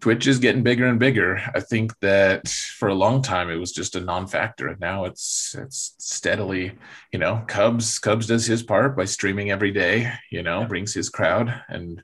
Twitch 0.00 0.26
is 0.26 0.40
getting 0.40 0.64
bigger 0.64 0.86
and 0.86 0.98
bigger. 0.98 1.40
I 1.54 1.60
think 1.60 1.96
that 2.00 2.48
for 2.48 2.88
a 2.88 2.94
long 2.94 3.22
time 3.22 3.50
it 3.50 3.56
was 3.56 3.70
just 3.70 3.94
a 3.94 4.00
non-factor, 4.00 4.66
and 4.66 4.80
now 4.80 5.04
it's 5.04 5.54
it's 5.56 5.94
steadily, 5.98 6.72
you 7.12 7.18
know, 7.20 7.44
Cubs 7.46 8.00
Cubs 8.00 8.26
does 8.26 8.46
his 8.46 8.64
part 8.64 8.96
by 8.96 9.04
streaming 9.04 9.52
every 9.52 9.70
day. 9.70 10.12
You 10.30 10.42
know, 10.42 10.64
brings 10.64 10.92
his 10.92 11.08
crowd, 11.08 11.54
and 11.68 12.02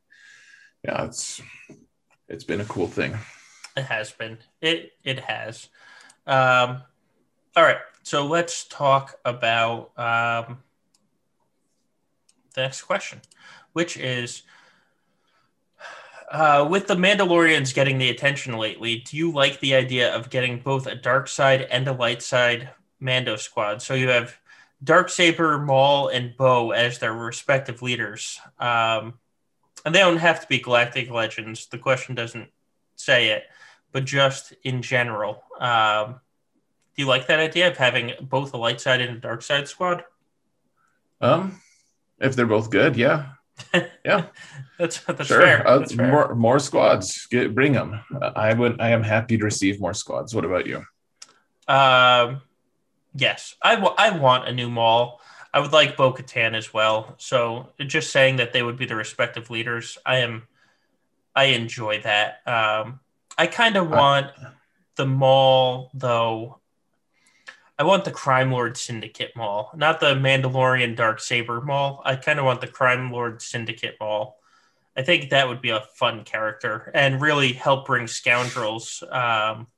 yeah, 0.85 1.05
it's 1.05 1.41
it's 2.29 2.45
been 2.45 2.61
a 2.61 2.67
cool 2.67 2.87
thing. 2.87 3.17
It 3.77 3.85
has 3.85 4.13
been. 4.13 4.39
It 4.61 4.93
it 5.03 5.21
has. 5.21 5.69
Um, 6.27 6.83
all 7.57 7.65
right, 7.65 7.79
so 8.09 8.27
let's 8.27 8.65
talk 8.65 9.19
about 9.25 9.91
um, 9.99 10.63
the 12.55 12.63
next 12.63 12.83
question, 12.83 13.21
which 13.75 13.99
is 13.99 14.43
uh, 16.31 16.67
with 16.69 16.87
the 16.87 16.97
Mandalorians 16.97 17.75
getting 17.75 17.99
the 17.99 18.09
attention 18.09 18.57
lately, 18.57 18.97
do 19.01 19.17
you 19.17 19.31
like 19.31 19.61
the 19.61 19.75
idea 19.75 20.15
of 20.15 20.31
getting 20.31 20.59
both 20.59 20.87
a 20.87 20.95
dark 20.95 21.29
side 21.29 21.63
and 21.71 21.87
a 21.87 21.93
light 21.93 22.23
side 22.23 22.71
Mando 22.99 23.37
squad? 23.37 23.83
So 23.83 23.93
you 23.93 24.09
have 24.09 24.39
Dark 24.83 25.11
Saber, 25.11 25.59
Maul, 25.59 26.09
and 26.09 26.35
Bo 26.35 26.71
as 26.71 26.99
their 26.99 27.13
respective 27.13 27.83
leaders. 27.83 28.41
Um, 28.59 29.19
and 29.85 29.95
they 29.95 30.01
don't 30.01 30.17
have 30.17 30.41
to 30.41 30.49
be 30.49 30.61
Galactic 30.61 31.11
Legends. 31.11 31.67
The 31.67 31.79
question 31.79 32.15
doesn't 32.15 32.49
say 32.97 33.29
it, 33.29 33.45
but 33.93 34.07
just 34.07 34.55
in 34.65 34.81
general. 34.81 35.43
Um, 35.61 36.21
do 36.99 37.05
you 37.05 37.09
like 37.09 37.29
that 37.29 37.39
idea 37.39 37.69
of 37.69 37.77
having 37.77 38.13
both 38.21 38.53
a 38.53 38.57
light 38.57 38.81
side 38.81 39.01
and 39.01 39.17
a 39.17 39.21
dark 39.21 39.41
side 39.43 39.69
squad? 39.69 40.03
Um, 41.21 41.61
if 42.19 42.35
they're 42.35 42.45
both 42.45 42.71
good, 42.71 42.97
yeah 42.97 43.35
yeah, 44.05 44.27
that's 44.79 45.01
that's 45.01 45.27
sure. 45.27 45.41
fair. 45.41 45.67
Uh, 45.67 45.79
that's 45.79 45.95
fair. 45.95 46.11
More 46.11 46.35
more 46.35 46.59
squads. 46.59 47.27
Get, 47.27 47.55
bring 47.55 47.73
them. 47.73 48.01
I 48.21 48.53
would. 48.53 48.81
I 48.81 48.91
am 48.91 49.03
happy 49.03 49.37
to 49.39 49.45
receive 49.45 49.81
more 49.81 49.95
squads. 49.95 50.35
What 50.35 50.45
about 50.45 50.67
you? 50.67 50.85
Um, 51.67 52.43
yes, 53.15 53.57
I, 53.61 53.75
w- 53.75 53.95
I 53.99 54.11
want 54.17 54.49
a 54.49 54.53
new 54.53 54.71
Maul. 54.71 55.21
I 55.53 55.61
would 55.61 55.73
like 55.73 55.97
Bo 55.97 56.13
Katan 56.13 56.55
as 56.55 56.73
well. 56.73 57.15
So 57.19 57.69
just 57.81 58.11
saying 58.11 58.37
that 58.37 58.53
they 58.53 58.63
would 58.63 58.77
be 58.77 58.87
the 58.87 58.95
respective 58.95 59.51
leaders, 59.51 59.99
I 60.07 60.19
am. 60.19 60.47
I 61.35 61.47
enjoy 61.47 62.01
that. 62.03 62.47
Um, 62.47 63.01
I 63.37 63.49
kind 63.49 63.77
of 63.77 63.91
want 63.91 64.27
I, 64.27 64.53
the 64.97 65.07
Maul 65.07 65.91
though 65.95 66.61
I 67.79 67.85
want 67.85 68.05
the 68.05 68.11
Crime 68.11 68.51
Lord 68.51 68.77
Syndicate 68.77 69.37
Maul, 69.37 69.71
not 69.77 70.01
the 70.01 70.15
Mandalorian 70.15 70.97
Dark 70.97 71.21
Saber 71.21 71.61
Maul. 71.61 72.03
I 72.05 72.17
kind 72.17 72.41
of 72.41 72.45
want 72.45 72.61
the 72.61 72.67
Crime 72.67 73.13
Lord 73.13 73.41
Syndicate 73.41 73.97
Maul. 74.01 74.41
I 74.97 75.03
think 75.03 75.31
that 75.31 75.47
would 75.47 75.61
be 75.61 75.71
a 75.71 75.87
fun 75.95 76.25
character 76.25 76.91
and 76.93 77.21
really 77.21 77.53
help 77.53 77.87
bring 77.87 78.09
scoundrels. 78.09 79.05
Um, 79.09 79.69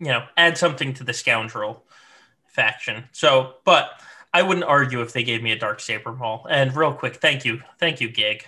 you 0.00 0.08
know, 0.08 0.24
add 0.36 0.58
something 0.58 0.94
to 0.94 1.04
the 1.04 1.12
scoundrel 1.12 1.84
faction. 2.48 3.04
So, 3.12 3.56
but 3.64 3.90
I 4.34 4.42
wouldn't 4.42 4.66
argue 4.66 5.02
if 5.02 5.12
they 5.12 5.22
gave 5.22 5.42
me 5.44 5.52
a 5.52 5.58
Dark 5.58 5.78
Saber 5.78 6.12
Maul. 6.12 6.46
And 6.50 6.74
real 6.74 6.92
quick, 6.92 7.16
thank 7.16 7.44
you, 7.44 7.62
thank 7.78 8.00
you, 8.00 8.08
Gig. 8.08 8.44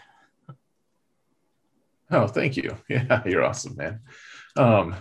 Oh, 2.10 2.26
thank 2.26 2.56
you. 2.56 2.76
Yeah, 2.88 3.22
you're 3.24 3.44
awesome, 3.44 3.76
man. 3.76 4.00
Um, 4.56 4.96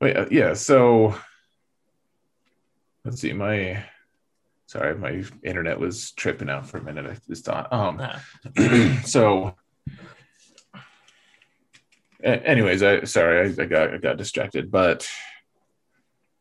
Wait, 0.00 0.16
uh, 0.16 0.26
yeah. 0.30 0.54
So 0.54 1.14
let's 3.04 3.20
see. 3.20 3.32
My 3.32 3.84
sorry, 4.66 4.94
my 4.94 5.24
internet 5.42 5.78
was 5.78 6.12
tripping 6.12 6.48
out 6.48 6.66
for 6.66 6.78
a 6.78 6.82
minute. 6.82 7.06
I 7.06 7.16
just 7.28 7.44
thought. 7.44 7.70
Um, 7.72 8.00
so, 9.04 9.54
anyways, 12.22 12.82
I 12.82 13.04
sorry, 13.04 13.40
I, 13.58 13.62
I, 13.62 13.66
got 13.66 13.94
I 13.94 13.98
got 13.98 14.16
distracted, 14.16 14.70
but 14.70 15.08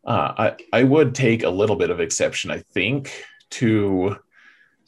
uh, 0.06 0.34
I 0.38 0.56
I 0.72 0.84
would 0.84 1.14
take 1.14 1.44
a 1.44 1.50
little 1.50 1.76
bit 1.76 1.90
of 1.90 2.00
exception, 2.00 2.52
I 2.52 2.60
think, 2.60 3.26
to 3.52 4.18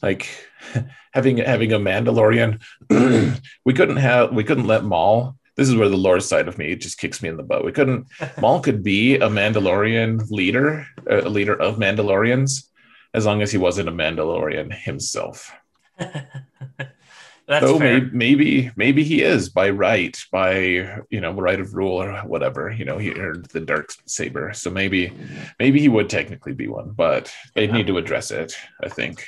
like 0.00 0.28
having 1.12 1.36
having 1.38 1.74
a 1.74 1.78
Mandalorian. 1.78 2.62
we 3.66 3.74
couldn't 3.74 3.98
have 3.98 4.32
we 4.32 4.44
couldn't 4.44 4.66
let 4.66 4.82
Maul 4.82 5.36
this 5.56 5.68
is 5.68 5.76
where 5.76 5.88
the 5.88 5.96
lore 5.96 6.20
side 6.20 6.48
of 6.48 6.58
me 6.58 6.74
just 6.76 6.98
kicks 6.98 7.22
me 7.22 7.28
in 7.28 7.36
the 7.36 7.42
butt. 7.42 7.64
We 7.64 7.72
couldn't. 7.72 8.06
Maul 8.40 8.60
could 8.60 8.82
be 8.82 9.16
a 9.16 9.28
Mandalorian 9.28 10.30
leader, 10.30 10.86
a 11.08 11.28
leader 11.28 11.54
of 11.54 11.76
Mandalorians, 11.76 12.68
as 13.14 13.26
long 13.26 13.42
as 13.42 13.52
he 13.52 13.58
wasn't 13.58 13.88
a 13.88 13.92
Mandalorian 13.92 14.72
himself. 14.72 15.52
That's 17.48 17.66
so 17.66 17.78
maybe, 17.78 18.08
maybe 18.12 18.70
maybe 18.76 19.04
he 19.04 19.20
is 19.20 19.48
by 19.48 19.68
right, 19.70 20.16
by 20.30 20.54
you 21.10 21.20
know 21.20 21.32
right 21.32 21.60
of 21.60 21.74
rule 21.74 22.00
or 22.00 22.12
whatever. 22.20 22.70
You 22.70 22.84
know, 22.84 22.98
he 22.98 23.12
earned 23.12 23.46
the 23.46 23.60
dark 23.60 23.92
saber, 24.06 24.52
so 24.54 24.70
maybe 24.70 25.12
maybe 25.58 25.80
he 25.80 25.88
would 25.88 26.08
technically 26.08 26.54
be 26.54 26.68
one, 26.68 26.92
but 26.92 27.34
they 27.54 27.66
yeah. 27.66 27.72
need 27.72 27.88
to 27.88 27.98
address 27.98 28.30
it. 28.30 28.54
I 28.82 28.88
think. 28.88 29.26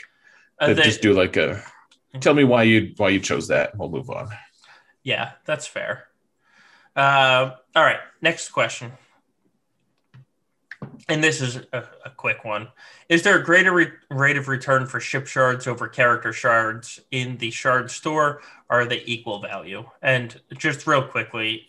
Uh, 0.60 0.72
they, 0.72 0.82
just 0.82 1.02
do 1.02 1.12
like 1.12 1.36
a. 1.36 1.62
Tell 2.20 2.34
me 2.34 2.44
why 2.44 2.62
you 2.62 2.94
why 2.96 3.09
you 3.09 3.18
chose 3.18 3.48
that. 3.48 3.76
We'll 3.76 3.90
move 3.90 4.09
on. 4.09 4.28
Yeah, 5.02 5.32
that's 5.44 5.66
fair. 5.66 6.06
Uh, 6.97 7.51
all 7.75 7.83
right, 7.83 8.01
next 8.23 8.51
question. 8.51 8.93
And 11.09 11.23
this 11.23 11.41
is 11.41 11.57
a, 11.73 11.85
a 12.05 12.11
quick 12.11 12.45
one. 12.45 12.69
Is 13.09 13.23
there 13.23 13.39
a 13.39 13.43
greater 13.43 13.73
re- 13.73 13.93
rate 14.11 14.37
of 14.37 14.49
return 14.49 14.87
for 14.87 15.01
ship 15.01 15.27
shards 15.27 15.66
over 15.66 15.89
character 15.89 16.33
shards 16.33 17.01
in 17.11 17.37
the 17.39 17.51
shard 17.51 17.91
store? 17.91 18.43
Are 18.71 18.87
they 18.87 19.03
equal 19.05 19.41
value? 19.41 19.85
And 20.03 20.41
just 20.57 20.87
real 20.87 21.07
quickly, 21.07 21.66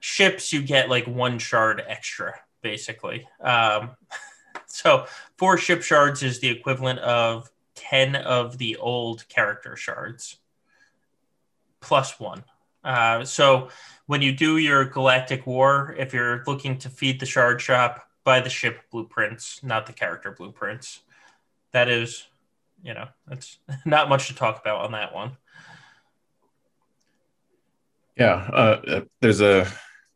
ships 0.00 0.52
you 0.52 0.62
get 0.62 0.90
like 0.90 1.06
one 1.06 1.38
shard 1.38 1.82
extra, 1.86 2.34
basically. 2.62 3.26
Um, 3.40 3.90
so 4.66 5.06
four 5.38 5.56
ship 5.56 5.82
shards 5.82 6.22
is 6.22 6.40
the 6.40 6.48
equivalent 6.48 6.98
of 6.98 7.50
10 7.76 8.16
of 8.16 8.58
the 8.58 8.76
old 8.76 9.26
character 9.28 9.76
shards 9.76 10.36
plus 11.80 12.20
one. 12.20 12.44
Uh, 12.84 13.24
so 13.24 13.68
when 14.06 14.22
you 14.22 14.32
do 14.32 14.56
your 14.56 14.84
galactic 14.84 15.46
war, 15.46 15.94
if 15.98 16.12
you're 16.12 16.42
looking 16.46 16.78
to 16.78 16.88
feed 16.88 17.20
the 17.20 17.26
shard 17.26 17.60
shop, 17.60 18.08
buy 18.24 18.40
the 18.40 18.50
ship 18.50 18.80
blueprints, 18.90 19.62
not 19.62 19.86
the 19.86 19.92
character 19.92 20.32
blueprints. 20.32 21.00
That 21.72 21.88
is, 21.88 22.26
you 22.82 22.94
know, 22.94 23.08
that's 23.26 23.58
not 23.84 24.08
much 24.08 24.28
to 24.28 24.34
talk 24.34 24.60
about 24.60 24.84
on 24.84 24.92
that 24.92 25.14
one. 25.14 25.36
Yeah, 28.16 28.34
uh, 28.52 29.00
there's 29.20 29.40
a 29.40 29.66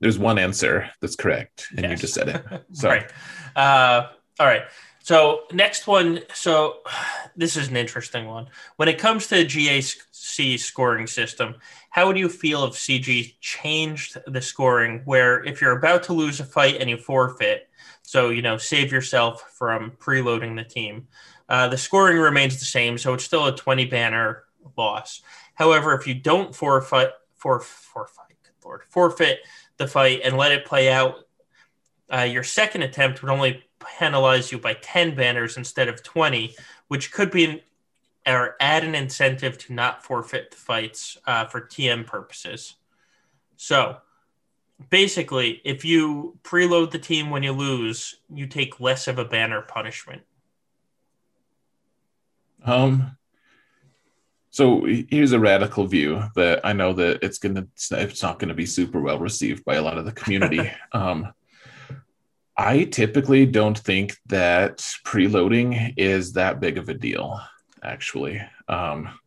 there's 0.00 0.18
one 0.18 0.38
answer 0.38 0.90
that's 1.00 1.16
correct, 1.16 1.68
and 1.70 1.80
yes. 1.80 1.90
you 1.90 1.96
just 1.96 2.14
said 2.14 2.28
it. 2.28 2.64
Sorry. 2.72 2.98
right. 2.98 3.12
Uh, 3.56 4.08
all 4.38 4.46
right. 4.46 4.64
So 5.04 5.42
next 5.52 5.86
one. 5.86 6.20
So 6.32 6.78
this 7.36 7.58
is 7.58 7.68
an 7.68 7.76
interesting 7.76 8.26
one. 8.26 8.48
When 8.76 8.88
it 8.88 8.98
comes 8.98 9.26
to 9.26 9.36
the 9.36 9.44
GAC 9.44 10.58
scoring 10.58 11.06
system, 11.06 11.56
how 11.90 12.06
would 12.06 12.16
you 12.16 12.30
feel 12.30 12.64
if 12.64 12.72
CG 12.72 13.34
changed 13.38 14.16
the 14.26 14.40
scoring 14.40 15.02
where 15.04 15.44
if 15.44 15.60
you're 15.60 15.76
about 15.76 16.04
to 16.04 16.14
lose 16.14 16.40
a 16.40 16.44
fight 16.44 16.80
and 16.80 16.88
you 16.88 16.96
forfeit, 16.96 17.68
so 18.00 18.30
you 18.30 18.40
know 18.40 18.56
save 18.56 18.90
yourself 18.90 19.42
from 19.52 19.92
preloading 19.98 20.56
the 20.56 20.64
team, 20.64 21.06
uh, 21.50 21.68
the 21.68 21.76
scoring 21.76 22.16
remains 22.16 22.58
the 22.58 22.64
same, 22.64 22.96
so 22.96 23.12
it's 23.12 23.24
still 23.24 23.46
a 23.46 23.54
20 23.54 23.84
banner 23.84 24.44
loss. 24.78 25.20
However, 25.52 25.92
if 25.92 26.06
you 26.06 26.14
don't 26.14 26.56
forfeit, 26.56 27.12
for 27.36 27.60
forfeit, 27.60 28.38
Lord, 28.64 28.80
forfeit 28.88 29.40
the 29.76 29.86
fight 29.86 30.22
and 30.24 30.38
let 30.38 30.52
it 30.52 30.64
play 30.64 30.90
out, 30.90 31.23
uh, 32.12 32.22
your 32.22 32.42
second 32.42 32.82
attempt 32.82 33.22
would 33.22 33.30
only 33.30 33.64
penalize 33.98 34.52
you 34.52 34.58
by 34.58 34.74
10 34.74 35.14
banners 35.14 35.56
instead 35.56 35.88
of 35.88 36.02
20, 36.02 36.54
which 36.88 37.12
could 37.12 37.30
be 37.30 37.44
an 37.44 37.60
or 38.26 38.56
add 38.58 38.84
an 38.84 38.94
incentive 38.94 39.58
to 39.58 39.74
not 39.74 40.02
forfeit 40.02 40.50
the 40.50 40.56
fights 40.56 41.18
uh, 41.26 41.44
for 41.44 41.60
TM 41.60 42.06
purposes. 42.06 42.76
So 43.56 43.98
basically, 44.90 45.60
if 45.64 45.84
you 45.84 46.38
preload 46.42 46.90
the 46.90 46.98
team 46.98 47.30
when 47.30 47.42
you 47.42 47.52
lose, 47.52 48.16
you 48.32 48.46
take 48.46 48.80
less 48.80 49.08
of 49.08 49.18
a 49.18 49.24
banner 49.24 49.62
punishment. 49.62 50.22
Um. 52.64 53.16
So 54.50 54.86
here's 54.86 55.32
a 55.32 55.40
radical 55.40 55.84
view 55.84 56.22
that 56.36 56.64
I 56.64 56.72
know 56.72 56.92
that 56.92 57.24
it's 57.24 57.38
gonna 57.38 57.66
it's 57.76 58.22
not 58.22 58.38
gonna 58.38 58.54
be 58.54 58.66
super 58.66 59.00
well 59.00 59.18
received 59.18 59.64
by 59.64 59.74
a 59.74 59.82
lot 59.82 59.98
of 59.98 60.04
the 60.04 60.12
community. 60.12 60.70
um, 60.92 61.34
I 62.56 62.84
typically 62.84 63.46
don't 63.46 63.78
think 63.78 64.16
that 64.26 64.78
preloading 65.04 65.94
is 65.96 66.34
that 66.34 66.60
big 66.60 66.78
of 66.78 66.88
a 66.88 66.94
deal 66.94 67.40
actually. 67.82 68.40
Um, 68.68 69.18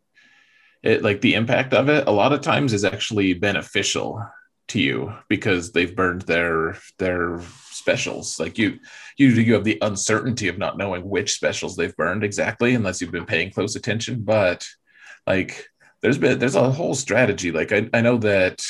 it 0.83 1.03
like 1.03 1.21
the 1.21 1.35
impact 1.35 1.73
of 1.73 1.89
it 1.89 2.07
a 2.07 2.11
lot 2.11 2.33
of 2.33 2.41
times 2.41 2.73
is 2.73 2.85
actually 2.85 3.33
beneficial 3.33 4.25
to 4.69 4.81
you 4.81 5.13
because 5.27 5.71
they've 5.71 5.95
burned 5.95 6.23
their 6.23 6.77
their 6.99 7.41
specials. 7.71 8.39
Like 8.39 8.57
you 8.57 8.79
you 9.17 9.29
you 9.29 9.53
have 9.53 9.63
the 9.63 9.77
uncertainty 9.81 10.47
of 10.47 10.57
not 10.57 10.77
knowing 10.77 11.07
which 11.07 11.33
specials 11.33 11.75
they've 11.75 11.95
burned 11.95 12.23
exactly 12.23 12.75
unless 12.75 13.01
you've 13.01 13.11
been 13.11 13.25
paying 13.25 13.51
close 13.51 13.75
attention. 13.75 14.23
But 14.23 14.67
like 15.25 15.67
there's 16.01 16.17
been 16.17 16.39
there's 16.39 16.55
a 16.55 16.71
whole 16.71 16.95
strategy. 16.95 17.51
Like 17.51 17.71
I, 17.71 17.89
I 17.93 18.01
know 18.01 18.17
that 18.17 18.61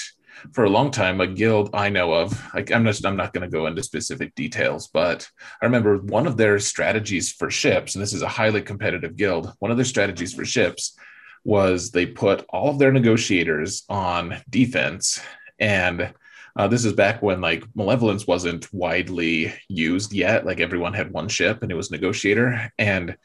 for 0.51 0.65
a 0.65 0.69
long 0.69 0.91
time, 0.91 1.21
a 1.21 1.27
guild 1.27 1.69
I 1.73 1.89
know 1.89 2.13
of, 2.13 2.53
like 2.53 2.71
I'm 2.71 2.85
just 2.85 3.05
I'm 3.05 3.15
not 3.15 3.33
going 3.33 3.49
to 3.49 3.57
go 3.57 3.67
into 3.67 3.83
specific 3.83 4.35
details, 4.35 4.87
but 4.87 5.29
I 5.61 5.65
remember 5.65 5.97
one 5.97 6.27
of 6.27 6.37
their 6.37 6.59
strategies 6.59 7.31
for 7.31 7.49
ships, 7.49 7.95
and 7.95 8.01
this 8.01 8.13
is 8.13 8.21
a 8.21 8.27
highly 8.27 8.61
competitive 8.61 9.15
guild. 9.15 9.53
One 9.59 9.71
of 9.71 9.77
their 9.77 9.85
strategies 9.85 10.33
for 10.33 10.45
ships 10.45 10.97
was 11.43 11.91
they 11.91 12.05
put 12.05 12.45
all 12.49 12.69
of 12.69 12.79
their 12.79 12.91
negotiators 12.91 13.83
on 13.89 14.37
defense, 14.49 15.21
and 15.59 16.13
uh, 16.55 16.67
this 16.67 16.85
is 16.85 16.93
back 16.93 17.21
when 17.21 17.41
like 17.41 17.63
malevolence 17.75 18.25
wasn't 18.25 18.71
widely 18.73 19.53
used 19.67 20.13
yet. 20.13 20.45
Like 20.45 20.59
everyone 20.59 20.93
had 20.93 21.11
one 21.11 21.27
ship, 21.27 21.63
and 21.63 21.71
it 21.71 21.75
was 21.75 21.91
negotiator, 21.91 22.71
and 22.77 23.17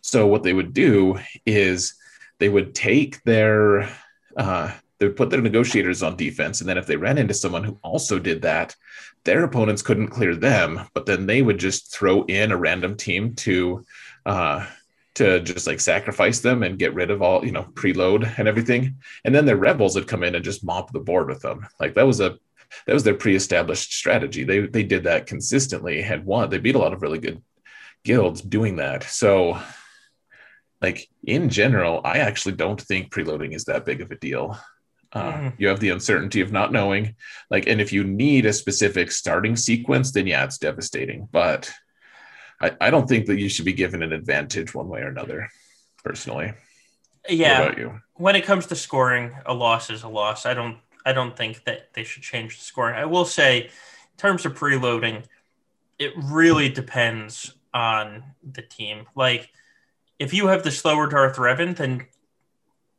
so 0.00 0.26
what 0.26 0.42
they 0.42 0.52
would 0.52 0.72
do 0.72 1.18
is 1.44 1.94
they 2.38 2.48
would 2.48 2.74
take 2.74 3.22
their 3.24 3.88
uh, 4.36 4.72
they 4.98 5.06
would 5.06 5.16
put 5.16 5.30
their 5.30 5.40
negotiators 5.40 6.02
on 6.02 6.16
defense 6.16 6.60
and 6.60 6.68
then 6.68 6.78
if 6.78 6.86
they 6.86 6.96
ran 6.96 7.18
into 7.18 7.34
someone 7.34 7.64
who 7.64 7.78
also 7.82 8.18
did 8.18 8.42
that 8.42 8.74
their 9.24 9.44
opponents 9.44 9.82
couldn't 9.82 10.08
clear 10.08 10.34
them 10.34 10.80
but 10.94 11.06
then 11.06 11.26
they 11.26 11.42
would 11.42 11.58
just 11.58 11.92
throw 11.92 12.24
in 12.24 12.52
a 12.52 12.56
random 12.56 12.96
team 12.96 13.34
to 13.34 13.84
uh 14.26 14.66
to 15.18 15.40
just 15.40 15.66
like 15.66 15.80
sacrifice 15.80 16.38
them 16.38 16.62
and 16.62 16.78
get 16.78 16.94
rid 16.94 17.10
of 17.10 17.22
all 17.22 17.44
you 17.44 17.50
know 17.50 17.64
preload 17.74 18.38
and 18.38 18.46
everything. 18.46 18.96
And 19.24 19.34
then 19.34 19.44
their 19.44 19.56
rebels 19.56 19.96
would 19.96 20.06
come 20.06 20.22
in 20.22 20.36
and 20.36 20.44
just 20.44 20.64
mop 20.64 20.92
the 20.92 21.00
board 21.00 21.28
with 21.28 21.40
them. 21.40 21.66
Like 21.80 21.94
that 21.94 22.06
was 22.06 22.20
a 22.20 22.38
that 22.86 22.94
was 22.94 23.02
their 23.02 23.14
pre-established 23.14 23.92
strategy. 23.92 24.44
They 24.44 24.60
they 24.60 24.84
did 24.84 25.04
that 25.04 25.26
consistently 25.26 26.02
and 26.02 26.24
won. 26.24 26.50
They 26.50 26.58
beat 26.58 26.76
a 26.76 26.78
lot 26.78 26.92
of 26.92 27.02
really 27.02 27.18
good 27.18 27.42
guilds 28.04 28.40
doing 28.40 28.76
that. 28.76 29.02
So 29.02 29.58
like 30.80 31.08
in 31.24 31.48
general 31.48 32.00
i 32.04 32.18
actually 32.18 32.54
don't 32.54 32.80
think 32.80 33.10
preloading 33.10 33.52
is 33.52 33.64
that 33.64 33.84
big 33.84 34.00
of 34.00 34.12
a 34.12 34.14
deal 34.14 34.56
uh, 35.12 35.32
mm. 35.32 35.52
You 35.58 35.68
have 35.68 35.80
the 35.80 35.90
uncertainty 35.90 36.40
of 36.40 36.52
not 36.52 36.72
knowing. 36.72 37.14
Like, 37.50 37.66
and 37.66 37.80
if 37.80 37.92
you 37.92 38.04
need 38.04 38.44
a 38.46 38.52
specific 38.52 39.10
starting 39.10 39.56
sequence, 39.56 40.12
then 40.12 40.26
yeah, 40.26 40.44
it's 40.44 40.58
devastating. 40.58 41.28
But 41.32 41.72
I, 42.60 42.72
I 42.80 42.90
don't 42.90 43.08
think 43.08 43.26
that 43.26 43.38
you 43.38 43.48
should 43.48 43.64
be 43.64 43.72
given 43.72 44.02
an 44.02 44.12
advantage 44.12 44.74
one 44.74 44.88
way 44.88 45.00
or 45.00 45.08
another, 45.08 45.48
personally. 46.04 46.52
Yeah. 47.28 47.76
you? 47.76 48.00
When 48.14 48.36
it 48.36 48.44
comes 48.44 48.66
to 48.66 48.76
scoring, 48.76 49.34
a 49.46 49.54
loss 49.54 49.90
is 49.90 50.02
a 50.02 50.08
loss. 50.08 50.46
I 50.46 50.54
don't. 50.54 50.78
I 51.06 51.12
don't 51.12 51.34
think 51.34 51.64
that 51.64 51.94
they 51.94 52.04
should 52.04 52.22
change 52.22 52.58
the 52.58 52.64
scoring. 52.64 52.96
I 52.96 53.06
will 53.06 53.24
say, 53.24 53.62
in 53.62 53.70
terms 54.18 54.44
of 54.44 54.58
preloading, 54.58 55.24
it 55.98 56.12
really 56.16 56.68
depends 56.68 57.54
on 57.72 58.24
the 58.42 58.60
team. 58.60 59.06
Like, 59.14 59.48
if 60.18 60.34
you 60.34 60.48
have 60.48 60.64
the 60.64 60.70
slower 60.70 61.06
Darth 61.06 61.36
Revan, 61.36 61.76
then 61.76 62.06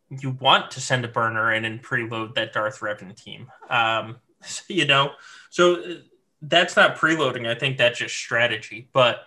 you 0.09 0.31
want 0.31 0.71
to 0.71 0.81
send 0.81 1.05
a 1.05 1.07
burner 1.07 1.53
in 1.53 1.65
and 1.65 1.83
preload 1.83 2.35
that 2.35 2.53
Darth 2.53 2.79
Revan 2.79 3.15
team. 3.15 3.51
Um, 3.69 4.17
you 4.67 4.85
know, 4.85 5.11
so 5.49 5.75
uh, 5.75 5.93
that's 6.41 6.75
not 6.75 6.97
preloading. 6.97 7.47
I 7.47 7.55
think 7.55 7.77
that's 7.77 7.99
just 7.99 8.15
strategy. 8.15 8.89
But 8.93 9.25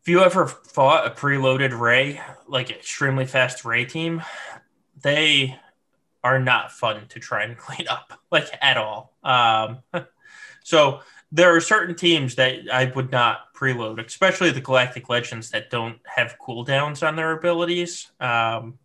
if 0.00 0.08
you 0.08 0.22
ever 0.22 0.46
fought 0.46 1.06
a 1.06 1.10
preloaded 1.10 1.78
Rey, 1.78 2.20
like 2.46 2.70
extremely 2.70 3.24
fast 3.24 3.64
Rey 3.64 3.84
team, 3.84 4.22
they 5.00 5.58
are 6.24 6.38
not 6.38 6.72
fun 6.72 7.06
to 7.08 7.20
try 7.20 7.44
and 7.44 7.56
clean 7.58 7.88
up, 7.88 8.20
like 8.30 8.48
at 8.60 8.76
all. 8.76 9.14
Um, 9.22 9.78
so 10.62 11.00
there 11.30 11.54
are 11.54 11.60
certain 11.60 11.94
teams 11.94 12.34
that 12.34 12.70
I 12.70 12.92
would 12.94 13.10
not 13.10 13.54
preload, 13.54 14.04
especially 14.04 14.50
the 14.50 14.60
Galactic 14.60 15.08
Legends 15.08 15.50
that 15.50 15.70
don't 15.70 15.98
have 16.04 16.36
cooldowns 16.38 17.06
on 17.06 17.16
their 17.16 17.32
abilities. 17.32 18.10
Um, 18.20 18.78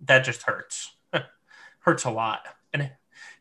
that 0.00 0.24
just 0.24 0.42
hurts. 0.42 0.94
hurts 1.80 2.04
a 2.04 2.10
lot. 2.10 2.46
And 2.72 2.82
it, 2.82 2.92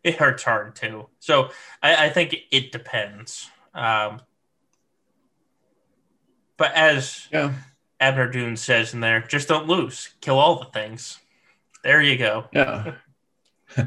it, 0.04 0.16
hurts 0.16 0.44
hard 0.44 0.76
too. 0.76 1.08
So 1.20 1.50
I, 1.82 2.06
I 2.06 2.10
think 2.10 2.36
it 2.52 2.72
depends. 2.72 3.50
Um, 3.74 4.22
but 6.58 6.74
as 6.74 7.28
yeah. 7.32 7.54
Abner 8.00 8.30
Dune 8.30 8.58
says 8.58 8.94
in 8.94 9.00
there, 9.00 9.22
just 9.22 9.48
don't 9.48 9.68
lose. 9.68 10.10
Kill 10.22 10.40
all 10.40 10.60
the 10.60 10.66
things. 10.72 11.20
There 11.84 12.02
you 12.02 12.18
go. 12.18 12.46
Yeah. 12.52 12.96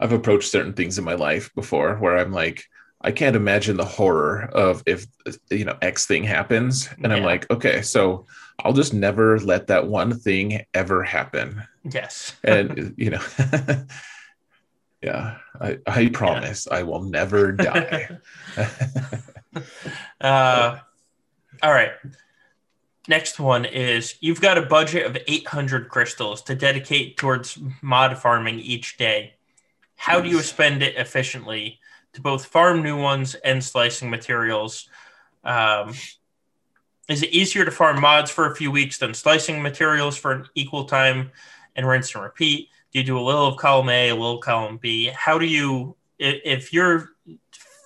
I've 0.00 0.12
approached 0.12 0.50
certain 0.50 0.74
things 0.74 0.98
in 0.98 1.04
my 1.04 1.14
life 1.14 1.52
before 1.54 1.96
where 1.96 2.16
I'm 2.16 2.32
like, 2.32 2.64
I 3.00 3.12
can't 3.12 3.36
imagine 3.36 3.76
the 3.76 3.84
horror 3.84 4.42
of 4.52 4.82
if 4.86 5.06
you 5.50 5.64
know 5.64 5.78
X 5.80 6.06
thing 6.06 6.24
happens, 6.24 6.88
and 7.02 7.06
yeah. 7.06 7.14
I'm 7.14 7.22
like, 7.22 7.48
okay, 7.50 7.82
so 7.82 8.26
I'll 8.64 8.72
just 8.72 8.92
never 8.92 9.38
let 9.38 9.68
that 9.68 9.86
one 9.86 10.18
thing 10.18 10.64
ever 10.74 11.02
happen. 11.02 11.62
Yes, 11.84 12.36
and 12.44 12.94
you 12.96 13.10
know, 13.10 13.22
yeah, 15.02 15.38
I, 15.60 15.78
I 15.86 16.08
promise 16.08 16.66
yeah. 16.70 16.78
I 16.78 16.82
will 16.82 17.02
never 17.02 17.52
die. 17.52 18.18
uh, 20.20 20.78
all 21.62 21.72
right. 21.72 21.92
Next 23.06 23.40
one 23.40 23.64
is 23.64 24.16
you've 24.20 24.42
got 24.42 24.58
a 24.58 24.62
budget 24.62 25.06
of 25.06 25.16
800 25.26 25.88
crystals 25.88 26.42
to 26.42 26.54
dedicate 26.54 27.16
towards 27.16 27.58
mod 27.80 28.18
farming 28.18 28.60
each 28.60 28.98
day. 28.98 29.34
how 29.96 30.20
do 30.20 30.28
you 30.28 30.42
spend 30.42 30.82
it 30.82 30.94
efficiently 30.96 31.80
to 32.12 32.20
both 32.20 32.44
farm 32.44 32.82
new 32.82 33.00
ones 33.00 33.34
and 33.36 33.64
slicing 33.64 34.10
materials? 34.10 34.88
Um, 35.42 35.94
is 37.08 37.22
it 37.22 37.30
easier 37.30 37.64
to 37.64 37.70
farm 37.70 38.00
mods 38.00 38.30
for 38.30 38.50
a 38.50 38.54
few 38.54 38.70
weeks 38.70 38.98
than 38.98 39.14
slicing 39.14 39.62
materials 39.62 40.16
for 40.16 40.32
an 40.32 40.46
equal 40.54 40.84
time 40.84 41.30
and 41.74 41.86
rinse 41.86 42.14
and 42.14 42.22
repeat? 42.22 42.68
Do 42.92 42.98
you 42.98 43.04
do 43.04 43.18
a 43.18 43.20
little 43.20 43.46
of 43.46 43.56
column 43.56 43.88
A, 43.88 44.10
a 44.10 44.14
little 44.14 44.38
column 44.38 44.78
B? 44.78 45.06
How 45.14 45.38
do 45.38 45.46
you, 45.46 45.96
if 46.18 46.72
you're 46.72 47.10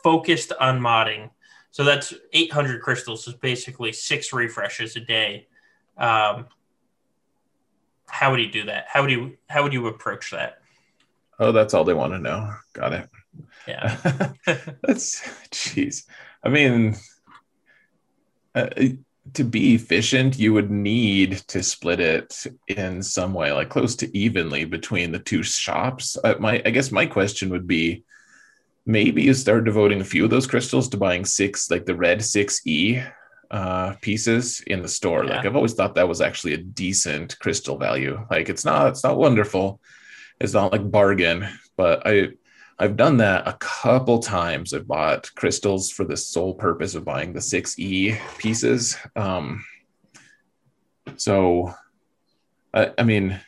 focused 0.02 0.52
on 0.60 0.80
modding, 0.80 1.30
so 1.70 1.84
that's 1.84 2.12
800 2.32 2.82
crystals 2.82 3.26
is 3.26 3.34
basically 3.34 3.92
six 3.92 4.32
refreshes 4.32 4.94
a 4.96 5.00
day. 5.00 5.48
Um, 5.96 6.46
how 8.06 8.30
would 8.30 8.40
you 8.40 8.50
do 8.50 8.64
that? 8.66 8.86
How 8.88 9.00
would 9.00 9.10
you 9.10 9.38
how 9.48 9.62
would 9.62 9.72
you 9.72 9.86
approach 9.86 10.30
that? 10.32 10.58
Oh, 11.38 11.50
that's 11.50 11.72
all 11.72 11.84
they 11.84 11.94
want 11.94 12.12
to 12.12 12.18
know. 12.18 12.52
Got 12.74 12.92
it. 12.92 13.08
Yeah. 13.66 13.96
that's 14.82 15.22
jeez. 15.50 16.04
I 16.44 16.50
mean, 16.50 16.94
uh, 18.54 18.68
to 19.34 19.44
be 19.44 19.74
efficient, 19.74 20.38
you 20.38 20.52
would 20.52 20.70
need 20.70 21.36
to 21.48 21.62
split 21.62 22.00
it 22.00 22.44
in 22.66 23.02
some 23.02 23.32
way, 23.32 23.52
like 23.52 23.70
close 23.70 23.94
to 23.96 24.18
evenly 24.18 24.64
between 24.64 25.12
the 25.12 25.18
two 25.18 25.42
shops. 25.42 26.18
Uh, 26.24 26.34
my, 26.40 26.60
I 26.64 26.70
guess 26.70 26.90
my 26.90 27.06
question 27.06 27.50
would 27.50 27.66
be, 27.66 28.04
maybe 28.84 29.22
you 29.22 29.32
start 29.34 29.64
devoting 29.64 30.00
a 30.00 30.04
few 30.04 30.24
of 30.24 30.30
those 30.30 30.46
crystals 30.46 30.88
to 30.88 30.96
buying 30.96 31.24
six, 31.24 31.70
like 31.70 31.86
the 31.86 31.94
red 31.94 32.24
six 32.24 32.66
E 32.66 33.00
uh, 33.50 33.94
pieces 34.00 34.60
in 34.66 34.82
the 34.82 34.88
store. 34.88 35.24
Yeah. 35.24 35.36
Like 35.36 35.46
I've 35.46 35.56
always 35.56 35.74
thought 35.74 35.94
that 35.94 36.08
was 36.08 36.20
actually 36.20 36.54
a 36.54 36.58
decent 36.58 37.38
crystal 37.38 37.78
value. 37.78 38.26
Like 38.28 38.48
it's 38.48 38.64
not, 38.64 38.88
it's 38.88 39.04
not 39.04 39.18
wonderful. 39.18 39.80
It's 40.40 40.54
not 40.54 40.72
like 40.72 40.90
bargain, 40.90 41.46
but 41.76 42.04
I 42.04 42.30
I've 42.82 42.96
done 42.96 43.18
that 43.18 43.46
a 43.46 43.52
couple 43.60 44.18
times. 44.18 44.74
I've 44.74 44.88
bought 44.88 45.32
crystals 45.36 45.88
for 45.92 46.04
the 46.04 46.16
sole 46.16 46.52
purpose 46.52 46.96
of 46.96 47.04
buying 47.04 47.32
the 47.32 47.38
6E 47.38 48.18
pieces. 48.38 48.96
Um, 49.14 49.64
so, 51.14 51.72
I, 52.74 52.90
I 52.98 53.04
mean, 53.04 53.40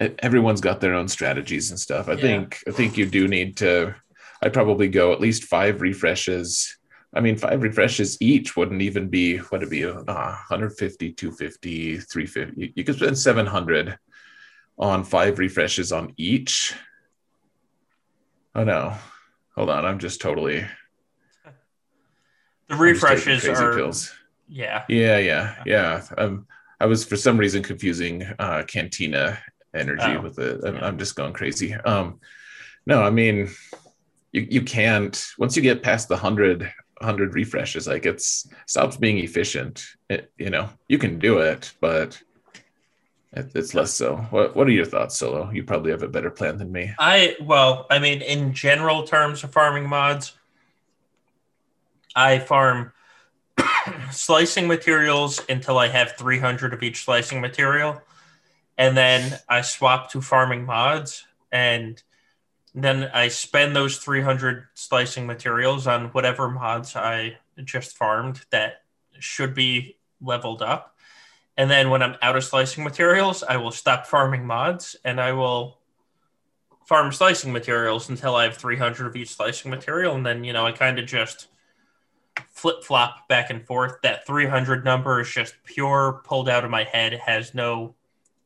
everyone's 0.00 0.60
got 0.60 0.80
their 0.80 0.94
own 0.94 1.06
strategies 1.06 1.70
and 1.70 1.78
stuff. 1.78 2.08
I 2.08 2.14
yeah. 2.14 2.20
think 2.20 2.58
I 2.66 2.72
think 2.72 2.96
you 2.96 3.06
do 3.06 3.28
need 3.28 3.56
to. 3.58 3.94
I'd 4.42 4.52
probably 4.52 4.88
go 4.88 5.12
at 5.12 5.20
least 5.20 5.44
five 5.44 5.80
refreshes. 5.80 6.76
I 7.14 7.20
mean, 7.20 7.36
five 7.36 7.62
refreshes 7.62 8.18
each 8.20 8.56
wouldn't 8.56 8.82
even 8.82 9.08
be 9.08 9.36
what 9.36 9.62
it 9.62 9.70
be 9.70 9.84
uh, 9.84 9.94
150, 9.94 11.12
250, 11.12 11.98
350. 11.98 12.72
You 12.74 12.82
could 12.82 12.96
spend 12.96 13.16
700 13.16 13.96
on 14.76 15.04
five 15.04 15.38
refreshes 15.38 15.92
on 15.92 16.14
each 16.16 16.74
Oh 18.58 18.64
no. 18.64 18.92
Hold 19.54 19.70
on. 19.70 19.84
I'm 19.84 20.00
just 20.00 20.20
totally. 20.20 20.66
The 22.66 22.74
refreshes 22.74 23.46
are. 23.46 23.72
Pills. 23.72 24.12
Yeah. 24.48 24.84
Yeah. 24.88 25.18
Yeah. 25.18 25.62
Yeah. 25.64 26.02
Um, 26.18 26.48
I 26.80 26.86
was 26.86 27.04
for 27.04 27.14
some 27.14 27.38
reason 27.38 27.62
confusing 27.62 28.24
uh, 28.40 28.64
Cantina 28.66 29.38
energy 29.76 30.02
oh, 30.16 30.22
with 30.22 30.40
it. 30.40 30.60
I'm, 30.64 30.74
yeah. 30.74 30.84
I'm, 30.84 30.98
just 30.98 31.14
going 31.14 31.34
crazy. 31.34 31.72
Um, 31.72 32.18
no, 32.84 33.00
I 33.00 33.10
mean, 33.10 33.48
you, 34.32 34.48
you 34.50 34.62
can't, 34.62 35.24
once 35.38 35.54
you 35.54 35.62
get 35.62 35.84
past 35.84 36.08
the 36.08 36.14
100, 36.14 36.62
100 36.62 37.34
refreshes, 37.34 37.86
like 37.86 38.06
it's 38.06 38.48
stops 38.66 38.96
being 38.96 39.18
efficient. 39.18 39.84
It, 40.10 40.32
you 40.36 40.50
know, 40.50 40.68
you 40.88 40.98
can 40.98 41.20
do 41.20 41.38
it, 41.38 41.72
but 41.80 42.20
it's 43.32 43.74
less 43.74 43.94
so. 43.94 44.16
What 44.30 44.56
What 44.56 44.66
are 44.66 44.72
your 44.72 44.84
thoughts, 44.84 45.16
Solo? 45.16 45.50
You 45.50 45.64
probably 45.64 45.90
have 45.90 46.02
a 46.02 46.08
better 46.08 46.30
plan 46.30 46.58
than 46.58 46.72
me. 46.72 46.92
I 46.98 47.36
well, 47.40 47.86
I 47.90 47.98
mean, 47.98 48.22
in 48.22 48.54
general 48.54 49.04
terms 49.04 49.44
of 49.44 49.52
farming 49.52 49.88
mods, 49.88 50.34
I 52.16 52.38
farm 52.38 52.92
slicing 54.10 54.66
materials 54.66 55.42
until 55.48 55.78
I 55.78 55.88
have 55.88 56.12
300 56.16 56.72
of 56.72 56.82
each 56.82 57.04
slicing 57.04 57.40
material, 57.40 58.00
and 58.76 58.96
then 58.96 59.38
I 59.48 59.60
swap 59.60 60.10
to 60.12 60.22
farming 60.22 60.64
mods, 60.64 61.26
and 61.52 62.02
then 62.74 63.10
I 63.12 63.28
spend 63.28 63.76
those 63.76 63.98
300 63.98 64.68
slicing 64.74 65.26
materials 65.26 65.86
on 65.86 66.06
whatever 66.08 66.48
mods 66.48 66.96
I 66.96 67.38
just 67.64 67.96
farmed 67.96 68.40
that 68.50 68.82
should 69.18 69.54
be 69.54 69.96
leveled 70.20 70.62
up 70.62 70.97
and 71.58 71.68
then 71.68 71.90
when 71.90 72.02
I'm 72.02 72.14
out 72.22 72.36
of 72.36 72.44
slicing 72.44 72.84
materials, 72.84 73.42
I 73.42 73.56
will 73.56 73.72
stop 73.72 74.06
farming 74.06 74.46
mods 74.46 74.94
and 75.04 75.20
I 75.20 75.32
will 75.32 75.80
farm 76.86 77.10
slicing 77.10 77.52
materials 77.52 78.08
until 78.08 78.36
I 78.36 78.44
have 78.44 78.56
300 78.56 79.08
of 79.08 79.16
each 79.16 79.34
slicing 79.34 79.68
material. 79.68 80.14
And 80.14 80.24
then, 80.24 80.44
you 80.44 80.52
know, 80.52 80.64
I 80.64 80.70
kind 80.70 81.00
of 81.00 81.06
just 81.06 81.48
flip 82.50 82.84
flop 82.84 83.26
back 83.26 83.50
and 83.50 83.66
forth. 83.66 83.96
That 84.04 84.24
300 84.24 84.84
number 84.84 85.20
is 85.20 85.30
just 85.30 85.56
pure 85.64 86.22
pulled 86.24 86.48
out 86.48 86.64
of 86.64 86.70
my 86.70 86.84
head, 86.84 87.12
has 87.14 87.54
no 87.54 87.96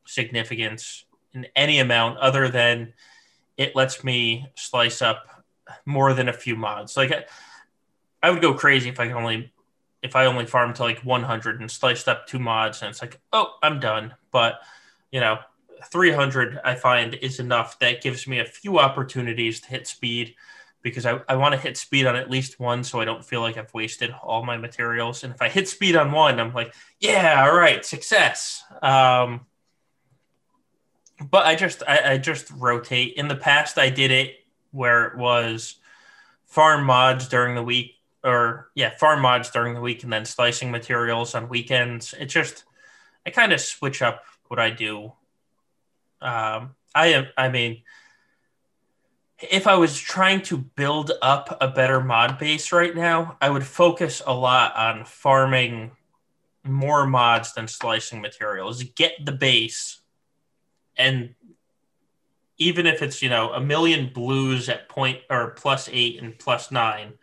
significance 0.05 1.05
in 1.33 1.45
any 1.55 1.77
amount 1.77 2.17
other 2.17 2.49
than 2.49 2.93
it 3.57 3.75
lets 3.75 4.03
me 4.03 4.47
slice 4.55 5.03
up 5.03 5.45
more 5.85 6.15
than 6.15 6.29
a 6.29 6.33
few 6.33 6.55
mods. 6.55 6.97
Like, 6.97 7.11
I, 7.11 7.25
I 8.23 8.31
would 8.31 8.41
go 8.41 8.55
crazy 8.55 8.89
if 8.89 8.99
I 8.99 9.05
could 9.07 9.15
only 9.15 9.53
if 10.03 10.15
I 10.15 10.25
only 10.25 10.45
farm 10.45 10.73
to 10.73 10.83
like 10.83 10.99
100 10.99 11.61
and 11.61 11.71
sliced 11.71 12.07
up 12.07 12.27
two 12.27 12.37
mods, 12.37 12.81
and 12.81 12.89
it's 12.89 13.01
like, 13.01 13.19
oh, 13.31 13.55
I'm 13.63 13.79
done. 13.79 14.13
But 14.31 14.59
you 15.11 15.21
know, 15.21 15.39
300 15.85 16.59
I 16.63 16.75
find 16.75 17.15
is 17.15 17.39
enough. 17.39 17.79
That 17.79 18.01
gives 18.01 18.27
me 18.27 18.39
a 18.39 18.45
few 18.45 18.79
opportunities 18.79 19.61
to 19.61 19.69
hit 19.69 19.87
speed 19.87 20.35
because 20.81 21.05
I, 21.05 21.21
I 21.29 21.37
want 21.37 21.53
to 21.53 21.59
hit 21.59 21.77
speed 21.77 22.05
on 22.05 22.17
at 22.17 22.29
least 22.29 22.59
one 22.59 22.83
so 22.83 22.99
I 22.99 23.05
don't 23.05 23.23
feel 23.23 23.39
like 23.39 23.57
I've 23.57 23.73
wasted 23.73 24.13
all 24.21 24.43
my 24.43 24.57
materials. 24.57 25.23
And 25.23 25.33
if 25.33 25.41
I 25.41 25.47
hit 25.47 25.69
speed 25.69 25.95
on 25.95 26.11
one, 26.11 26.39
I'm 26.39 26.53
like, 26.53 26.75
yeah, 26.99 27.45
all 27.45 27.55
right, 27.55 27.85
success. 27.85 28.63
Um, 28.81 29.45
but 31.21 31.45
I 31.45 31.55
just 31.55 31.81
I, 31.87 32.13
I 32.13 32.17
just 32.17 32.51
rotate. 32.51 33.13
In 33.15 33.29
the 33.29 33.35
past, 33.35 33.77
I 33.77 33.89
did 33.89 34.11
it 34.11 34.35
where 34.71 35.05
it 35.05 35.17
was 35.17 35.75
farm 36.45 36.85
mods 36.85 37.29
during 37.29 37.55
the 37.55 37.63
week 37.63 37.95
or 38.23 38.69
yeah, 38.75 38.95
farm 38.97 39.21
mods 39.21 39.49
during 39.49 39.73
the 39.73 39.81
week 39.81 40.03
and 40.03 40.13
then 40.13 40.25
slicing 40.25 40.71
materials 40.71 41.35
on 41.35 41.49
weekends. 41.49 42.13
It 42.17 42.25
just 42.25 42.63
I 43.25 43.29
kind 43.29 43.53
of 43.53 43.61
switch 43.61 44.01
up 44.01 44.23
what 44.47 44.59
I 44.59 44.69
do. 44.69 45.13
Um, 46.21 46.75
I 46.95 47.07
am 47.07 47.27
I 47.37 47.49
mean 47.49 47.83
if 49.39 49.67
I 49.67 49.75
was 49.75 49.99
trying 49.99 50.41
to 50.43 50.57
build 50.57 51.11
up 51.21 51.57
a 51.59 51.67
better 51.67 51.99
mod 51.99 52.39
base 52.39 52.71
right 52.71 52.95
now, 52.95 53.37
I 53.41 53.49
would 53.49 53.65
focus 53.65 54.21
a 54.25 54.33
lot 54.33 54.75
on 54.75 55.03
farming 55.03 55.91
more 56.63 57.05
mods 57.05 57.53
than 57.53 57.67
slicing 57.67 58.21
materials. 58.21 58.81
Get 58.83 59.13
the 59.25 59.33
base 59.33 59.99
and 60.95 61.35
even 62.57 62.85
if 62.85 63.01
it's, 63.01 63.21
you 63.21 63.29
know, 63.29 63.51
a 63.51 63.59
million 63.59 64.11
blues 64.13 64.69
at 64.69 64.87
point 64.87 65.19
or 65.29 65.51
plus 65.51 65.89
eight 65.91 66.21
and 66.21 66.37
plus 66.37 66.71
nine, 66.71 67.13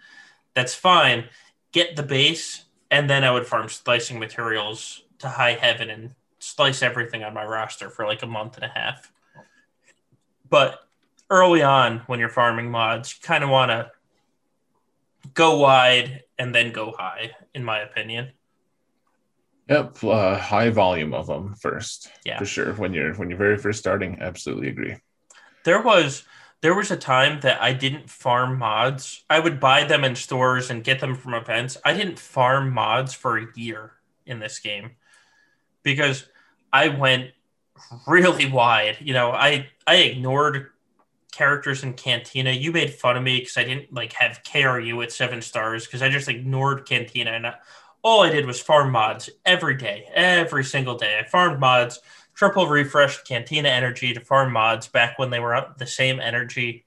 that's 0.55 0.75
fine. 0.75 1.29
Get 1.73 1.97
the 1.97 2.03
base, 2.03 2.65
and 2.91 3.09
then 3.09 3.25
I 3.25 3.31
would 3.31 3.47
farm 3.47 3.69
slicing 3.69 4.19
materials 4.19 5.03
to 5.19 5.29
high 5.29 5.53
heaven 5.53 5.91
and 5.91 6.15
slice 6.39 6.83
everything 6.83 7.23
on 7.23 7.35
my 7.35 7.45
roster 7.45 7.91
for 7.91 8.07
like 8.07 8.23
a 8.23 8.27
month 8.27 8.57
and 8.57 8.65
a 8.65 8.73
half. 8.75 9.13
But 10.49 10.81
early 11.29 11.63
on, 11.63 11.99
when 12.07 12.19
you're 12.19 12.29
farming 12.29 12.71
mods, 12.71 13.15
you 13.15 13.27
kind 13.27 13.45
of 13.45 13.51
want 13.51 13.71
to 13.71 13.91
go 15.35 15.59
wide 15.59 16.25
and 16.39 16.55
then 16.55 16.73
go 16.73 16.93
high, 16.99 17.33
in 17.55 17.65
my 17.65 17.81
opinion. 17.81 18.31
Yep, 19.69 20.03
uh, 20.03 20.37
high 20.37 20.71
volume 20.71 21.15
of 21.15 21.29
them 21.29 21.55
first. 21.55 22.11
Yeah, 22.25 22.39
for 22.39 22.45
sure. 22.45 22.73
When 22.73 22.93
you're 22.93 23.15
when 23.15 23.31
you're 23.31 23.39
very 23.39 23.57
first 23.57 23.79
starting, 23.79 24.19
absolutely 24.21 24.69
agree. 24.69 24.97
There 25.65 25.81
was 25.81 26.25
there 26.63 26.75
was 26.75 26.91
a 26.91 26.97
time 26.97 27.41
that 27.41 27.61
I 27.63 27.73
didn't 27.73 28.11
farm 28.11 28.59
mods. 28.59 29.25
I 29.31 29.41
would 29.41 29.61
buy 29.61 29.85
them 29.85 30.05
in 30.05 30.15
stores 30.15 30.71
and 30.71 30.85
get 30.85 31.01
them 31.01 31.15
from 31.15 31.35
events. 31.35 31.77
I 31.85 31.95
didn't 31.95 32.19
farm 32.19 32.73
mods 32.73 33.15
for 33.15 33.39
a 33.39 33.47
year 33.55 33.93
in 34.27 34.41
this 34.41 34.59
game 34.59 34.93
because 35.83 36.27
I 36.73 36.89
went 36.89 37.31
really 38.07 38.51
wide. 38.51 38.99
You 39.01 39.15
know, 39.15 39.31
I 39.33 39.69
I 39.87 39.97
ignored 39.97 40.71
characters 41.33 41.83
in 41.83 41.95
Cantina. 41.95 42.51
You 42.51 42.73
made 42.73 42.93
fun 42.93 43.17
of 43.17 43.23
me 43.23 43.39
because 43.39 43.57
I 43.57 43.65
didn't 43.65 43.93
like 43.93 44.13
have 44.15 44.43
KRU 44.43 45.03
at 45.03 45.13
seven 45.13 45.41
stars 45.41 45.87
because 45.87 46.03
I 46.03 46.11
just 46.11 46.29
ignored 46.29 46.87
Cantina 46.87 47.31
and 47.31 47.47
I, 47.47 47.55
all 48.03 48.23
I 48.23 48.31
did 48.31 48.47
was 48.47 48.61
farm 48.61 48.93
mods 48.93 49.31
every 49.45 49.77
day, 49.77 50.07
every 50.15 50.65
single 50.65 50.97
day. 50.97 51.19
I 51.19 51.29
farmed 51.29 51.61
mods 51.61 52.01
triple 52.41 52.67
refreshed 52.67 53.29
Cantina 53.29 53.69
Energy 53.69 54.15
to 54.15 54.21
farm 54.21 54.51
mods 54.51 54.89
back 54.89 55.19
when 55.19 55.29
they 55.29 55.39
were 55.39 55.75
the 55.77 55.87
same 55.87 56.19
energy. 56.19 56.87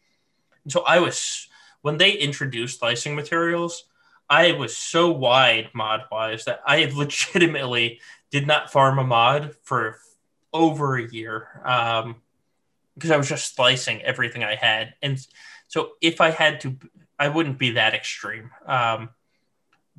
And 0.64 0.74
so 0.74 0.82
I 0.82 0.98
was 0.98 1.48
when 1.84 2.00
they 2.00 2.14
introduced 2.14 2.80
slicing 2.80 3.14
materials, 3.14 3.84
I 4.28 4.54
was 4.54 4.76
so 4.76 5.12
wide 5.12 5.70
mod 5.76 6.06
wise 6.12 6.46
that 6.46 6.62
I 6.66 6.86
legitimately 6.96 8.00
did 8.32 8.48
not 8.48 8.72
farm 8.72 8.98
a 8.98 9.04
mod 9.04 9.56
for 9.62 10.00
over 10.52 10.98
a 10.98 11.08
year. 11.08 11.62
Um, 11.64 12.16
because 12.96 13.12
I 13.12 13.18
was 13.18 13.30
just 13.30 13.56
slicing 13.56 14.02
everything 14.02 14.44
I 14.44 14.56
had. 14.56 14.96
And 15.04 15.24
so 15.68 15.92
if 16.02 16.20
I 16.20 16.32
had 16.32 16.62
to, 16.62 16.76
I 17.20 17.28
wouldn't 17.28 17.60
be 17.60 17.72
that 17.72 17.94
extreme. 17.94 18.50
Um, 18.66 19.10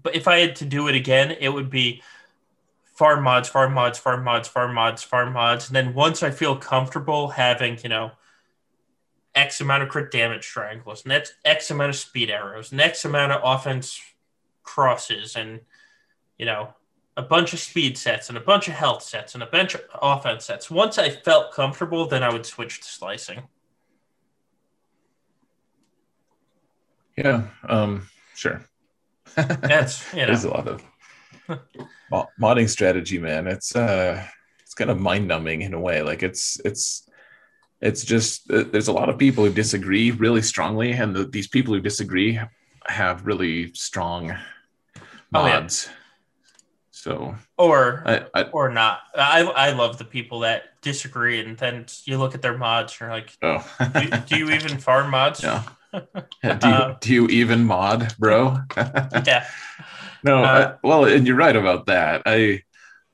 but 0.03 0.17
if 0.17 0.27
I 0.27 0.41
had 0.41 0.57
to 0.57 0.65
do 0.65 0.89
it 0.89 0.97
again, 0.97 1.31
it 1.31 1.49
would 1.49 1.71
be 1.71 2.03
farm 2.95 3.25
mods, 3.25 3.49
farm 3.49 3.75
mods, 3.75 3.99
farm 3.99 4.25
mods, 4.25 4.49
farm 4.49 4.73
mods, 4.73 5.03
farm 5.03 5.33
mods. 5.33 5.69
And 5.69 5.77
then 5.77 5.95
once 5.95 6.23
I 6.23 6.31
feel 6.31 6.57
comfortable 6.57 7.29
having, 7.29 7.79
you 7.83 7.89
know, 7.89 8.13
X 9.35 9.61
amount 9.61 9.83
of 9.83 9.89
crit 9.89 10.13
damage 10.13 10.47
triangles, 10.47 11.05
next 11.05 11.35
X 11.45 11.71
amount 11.71 11.91
of 11.91 11.97
speed 11.97 12.31
arrows, 12.31 12.73
next 12.73 13.05
amount 13.05 13.33
of 13.33 13.41
offense 13.45 14.01
crosses, 14.63 15.35
and 15.35 15.61
you 16.39 16.47
know, 16.47 16.73
a 17.17 17.23
bunch 17.23 17.53
of 17.53 17.59
speed 17.59 17.99
sets 17.99 18.29
and 18.29 18.39
a 18.39 18.41
bunch 18.41 18.69
of 18.69 18.75
health 18.75 19.03
sets 19.03 19.35
and 19.35 19.43
a 19.43 19.47
bunch 19.47 19.75
of 19.75 19.83
offense 20.01 20.45
sets. 20.45 20.71
Once 20.71 20.99
I 20.99 21.11
felt 21.11 21.53
comfortable, 21.53 22.07
then 22.07 22.23
I 22.23 22.33
would 22.33 22.47
switch 22.47 22.81
to 22.81 22.87
slicing. 22.87 23.43
Yeah, 27.17 27.47
um, 27.69 28.09
sure. 28.35 28.65
That's 29.35 30.13
you 30.13 30.21
know. 30.21 30.27
There's 30.27 30.45
a 30.45 30.51
lot 30.51 30.69
of 30.69 30.85
modding 32.41 32.69
strategy, 32.69 33.19
man. 33.19 33.47
It's 33.47 33.75
uh, 33.75 34.25
it's 34.63 34.75
kind 34.75 34.91
of 34.91 34.99
mind 34.99 35.29
numbing 35.29 35.63
in 35.63 35.75
a 35.75 35.81
way. 35.81 36.03
Like 36.03 36.23
it's 36.23 36.61
it's 36.65 37.09
it's 37.81 38.05
just 38.05 38.51
uh, 38.51 38.65
there's 38.71 38.89
a 38.89 38.93
lot 38.93 39.09
of 39.09 39.19
people 39.19 39.45
who 39.45 39.53
disagree 39.53 40.11
really 40.11 40.43
strongly, 40.43 40.93
and 40.93 41.15
the, 41.15 41.25
these 41.25 41.49
people 41.49 41.75
who 41.75 41.81
disagree 41.81 42.41
have 42.87 43.27
really 43.27 43.73
strong 43.75 44.37
mods. 45.31 45.89
Oh, 45.89 45.93
yeah. 45.93 45.99
So 46.91 47.35
or 47.59 48.03
I, 48.07 48.25
I, 48.35 48.43
or 48.45 48.71
not. 48.71 49.01
I 49.15 49.43
I 49.43 49.73
love 49.73 49.99
the 49.99 50.05
people 50.07 50.41
that 50.41 50.81
disagree, 50.81 51.39
and 51.39 51.59
then 51.59 51.85
you 52.05 52.17
look 52.17 52.35
at 52.35 52.41
their 52.41 52.57
mods, 52.57 52.93
and 52.93 53.09
you're 53.09 53.11
like, 53.11 53.37
oh, 53.43 53.91
do, 53.93 54.11
do, 54.27 54.39
you 54.39 54.51
even 54.51 54.79
farm 54.79 55.11
mods? 55.11 55.43
Yeah. 55.43 55.65
do 55.93 55.99
you 56.43 56.53
uh, 56.53 56.97
do 57.01 57.13
you 57.13 57.27
even 57.29 57.65
mod, 57.65 58.15
bro? 58.19 58.57
yeah. 58.77 59.47
No, 60.25 60.43
uh, 60.43 60.75
I, 60.75 60.87
well, 60.87 61.05
and 61.05 61.27
you're 61.27 61.37
right 61.37 61.55
about 61.55 61.87
that. 61.87 62.23
I, 62.25 62.63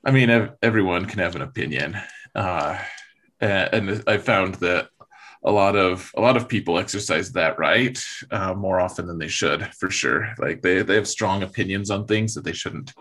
I 0.04 0.12
mean, 0.12 0.50
everyone 0.62 1.06
can 1.06 1.18
have 1.18 1.34
an 1.34 1.42
opinion, 1.42 1.96
uh, 2.34 2.78
and 3.40 4.02
I 4.06 4.18
found 4.18 4.54
that 4.56 4.88
a 5.42 5.50
lot 5.50 5.74
of 5.74 6.10
a 6.16 6.20
lot 6.20 6.36
of 6.36 6.48
people 6.48 6.78
exercise 6.78 7.32
that 7.32 7.58
right 7.58 7.98
uh, 8.30 8.54
more 8.54 8.78
often 8.78 9.06
than 9.06 9.18
they 9.18 9.28
should, 9.28 9.66
for 9.74 9.90
sure. 9.90 10.32
Like 10.38 10.62
they 10.62 10.82
they 10.82 10.94
have 10.94 11.08
strong 11.08 11.42
opinions 11.42 11.90
on 11.90 12.06
things 12.06 12.34
that 12.34 12.44
they 12.44 12.52
shouldn't 12.52 12.92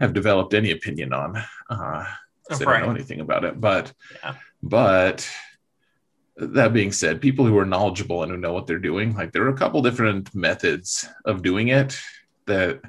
have 0.00 0.14
developed 0.14 0.54
any 0.54 0.70
opinion 0.70 1.12
on. 1.12 1.36
Uh, 1.68 2.04
oh, 2.50 2.56
they 2.56 2.64
right. 2.64 2.78
don't 2.78 2.88
know 2.88 2.94
anything 2.94 3.20
about 3.20 3.44
it, 3.44 3.60
but 3.60 3.92
yeah. 4.22 4.34
but 4.62 5.28
that 6.36 6.72
being 6.72 6.92
said, 6.92 7.20
people 7.20 7.44
who 7.44 7.58
are 7.58 7.66
knowledgeable 7.66 8.22
and 8.22 8.32
who 8.32 8.38
know 8.38 8.52
what 8.52 8.66
they're 8.66 8.78
doing, 8.78 9.14
like 9.14 9.32
there 9.32 9.44
are 9.44 9.54
a 9.54 9.56
couple 9.56 9.82
different 9.82 10.34
methods 10.34 11.06
of 11.26 11.42
doing 11.42 11.68
it 11.68 12.00
that 12.46 12.80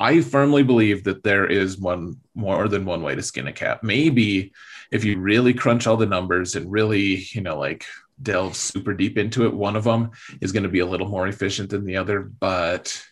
I, 0.00 0.20
firmly 0.20 0.62
believe 0.62 1.04
that 1.04 1.22
there 1.22 1.46
is 1.46 1.78
one 1.78 2.20
more 2.34 2.68
than 2.68 2.84
one 2.84 3.02
way 3.02 3.14
to 3.14 3.22
skin 3.22 3.46
a 3.46 3.52
cat. 3.52 3.82
Maybe 3.82 4.52
if 4.90 5.04
you 5.04 5.18
really 5.18 5.54
crunch 5.54 5.86
all 5.86 5.96
the 5.96 6.06
numbers 6.06 6.56
and 6.56 6.70
really, 6.70 7.26
you 7.30 7.40
know, 7.40 7.58
like 7.58 7.84
delve 8.22 8.56
super 8.56 8.94
deep 8.94 9.18
into 9.18 9.44
it, 9.44 9.54
one 9.54 9.76
of 9.76 9.84
them 9.84 10.10
is 10.40 10.52
going 10.52 10.62
to 10.62 10.68
be 10.68 10.80
a 10.80 10.86
little 10.86 11.08
more 11.08 11.28
efficient 11.28 11.70
than 11.70 11.84
the 11.84 11.96
other. 11.96 12.20
But 12.22 13.04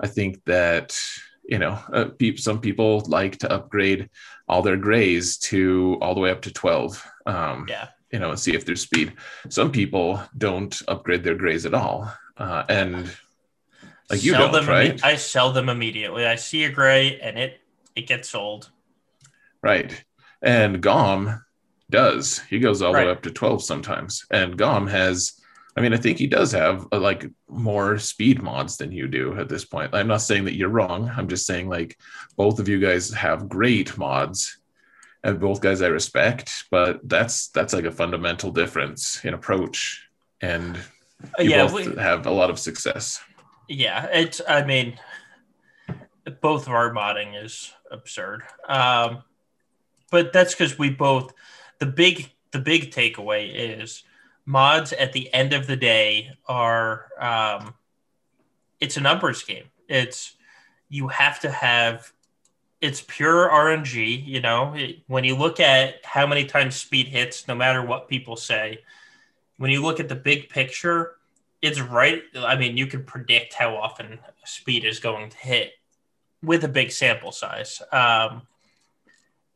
I 0.00 0.06
think 0.06 0.44
that, 0.46 0.98
you 1.44 1.58
know, 1.58 1.78
uh, 1.92 2.10
some 2.36 2.60
people 2.60 3.00
like 3.06 3.38
to 3.38 3.52
upgrade 3.52 4.08
all 4.48 4.62
their 4.62 4.76
grays 4.76 5.36
to 5.38 5.98
all 6.00 6.14
the 6.14 6.20
way 6.20 6.30
up 6.30 6.42
to 6.42 6.52
12. 6.52 7.04
Um, 7.26 7.66
yeah. 7.68 7.88
You 8.12 8.18
know, 8.18 8.30
and 8.30 8.40
see 8.40 8.54
if 8.54 8.64
there's 8.64 8.82
speed. 8.82 9.12
Some 9.48 9.70
people 9.70 10.20
don't 10.36 10.80
upgrade 10.88 11.22
their 11.22 11.36
grays 11.36 11.64
at 11.64 11.74
all. 11.74 12.12
Uh, 12.36 12.64
and 12.68 13.16
like 14.10 14.24
you 14.24 14.32
sell 14.32 14.50
don't, 14.50 14.52
them 14.52 14.68
right? 14.68 15.04
I 15.04 15.16
sell 15.16 15.52
them 15.52 15.68
immediately. 15.68 16.26
I 16.26 16.36
see 16.36 16.64
a 16.64 16.70
gray 16.70 17.18
and 17.20 17.38
it 17.38 17.60
it 17.94 18.06
gets 18.06 18.30
sold. 18.30 18.70
Right. 19.62 20.04
And 20.42 20.80
Gom 20.80 21.44
does. 21.90 22.38
He 22.50 22.58
goes 22.58 22.82
all 22.82 22.92
the 22.92 22.98
way 22.98 23.10
up 23.10 23.22
to 23.22 23.30
12 23.30 23.62
sometimes. 23.62 24.24
And 24.30 24.56
Gom 24.56 24.86
has 24.86 25.40
I 25.76 25.82
mean, 25.82 25.94
I 25.94 25.98
think 25.98 26.18
he 26.18 26.26
does 26.26 26.52
have 26.52 26.86
uh, 26.92 26.98
like 26.98 27.30
more 27.48 27.98
speed 27.98 28.42
mods 28.42 28.76
than 28.76 28.90
you 28.90 29.06
do 29.06 29.38
at 29.38 29.48
this 29.48 29.64
point. 29.64 29.94
I'm 29.94 30.08
not 30.08 30.22
saying 30.22 30.44
that 30.46 30.56
you're 30.56 30.68
wrong. 30.68 31.10
I'm 31.16 31.28
just 31.28 31.46
saying 31.46 31.68
like 31.68 31.96
both 32.36 32.58
of 32.58 32.68
you 32.68 32.80
guys 32.80 33.12
have 33.12 33.48
great 33.48 33.96
mods 33.96 34.58
and 35.22 35.38
both 35.38 35.60
guys 35.60 35.82
I 35.82 35.86
respect, 35.86 36.64
but 36.70 37.00
that's 37.08 37.48
that's 37.48 37.72
like 37.72 37.84
a 37.84 37.92
fundamental 37.92 38.50
difference 38.50 39.24
in 39.24 39.34
approach 39.34 40.08
and 40.40 40.76
you 41.38 41.50
yeah, 41.50 41.66
both 41.66 41.86
we, 41.86 42.02
have 42.02 42.26
a 42.26 42.30
lot 42.30 42.50
of 42.50 42.58
success. 42.58 43.22
Yeah, 43.70 44.06
it's. 44.12 44.40
I 44.48 44.64
mean, 44.64 44.98
both 46.40 46.66
of 46.66 46.72
our 46.72 46.92
modding 46.92 47.40
is 47.40 47.72
absurd. 47.92 48.42
Um, 48.68 49.22
but 50.10 50.32
that's 50.32 50.52
because 50.54 50.76
we 50.76 50.90
both 50.90 51.32
the 51.78 51.86
big 51.86 52.32
the 52.50 52.58
big 52.58 52.90
takeaway 52.90 53.52
is 53.54 54.02
mods 54.44 54.92
at 54.92 55.12
the 55.12 55.32
end 55.32 55.52
of 55.52 55.68
the 55.68 55.76
day 55.76 56.32
are 56.48 57.06
um, 57.20 57.74
it's 58.80 58.96
a 58.96 59.00
numbers 59.00 59.44
game. 59.44 59.66
It's 59.88 60.36
you 60.88 61.06
have 61.06 61.38
to 61.40 61.50
have 61.50 62.12
it's 62.80 63.04
pure 63.06 63.48
RNG. 63.48 64.26
You 64.26 64.40
know, 64.40 64.76
when 65.06 65.22
you 65.22 65.36
look 65.36 65.60
at 65.60 66.04
how 66.04 66.26
many 66.26 66.44
times 66.44 66.74
speed 66.74 67.06
hits, 67.06 67.46
no 67.46 67.54
matter 67.54 67.82
what 67.84 68.08
people 68.08 68.34
say, 68.34 68.80
when 69.58 69.70
you 69.70 69.80
look 69.80 70.00
at 70.00 70.08
the 70.08 70.16
big 70.16 70.48
picture, 70.48 71.19
it's 71.62 71.80
right. 71.80 72.22
I 72.36 72.56
mean, 72.56 72.76
you 72.76 72.86
can 72.86 73.04
predict 73.04 73.54
how 73.54 73.76
often 73.76 74.18
speed 74.44 74.84
is 74.84 74.98
going 74.98 75.30
to 75.30 75.36
hit 75.36 75.72
with 76.42 76.64
a 76.64 76.68
big 76.68 76.90
sample 76.90 77.32
size. 77.32 77.82
Um, 77.92 78.42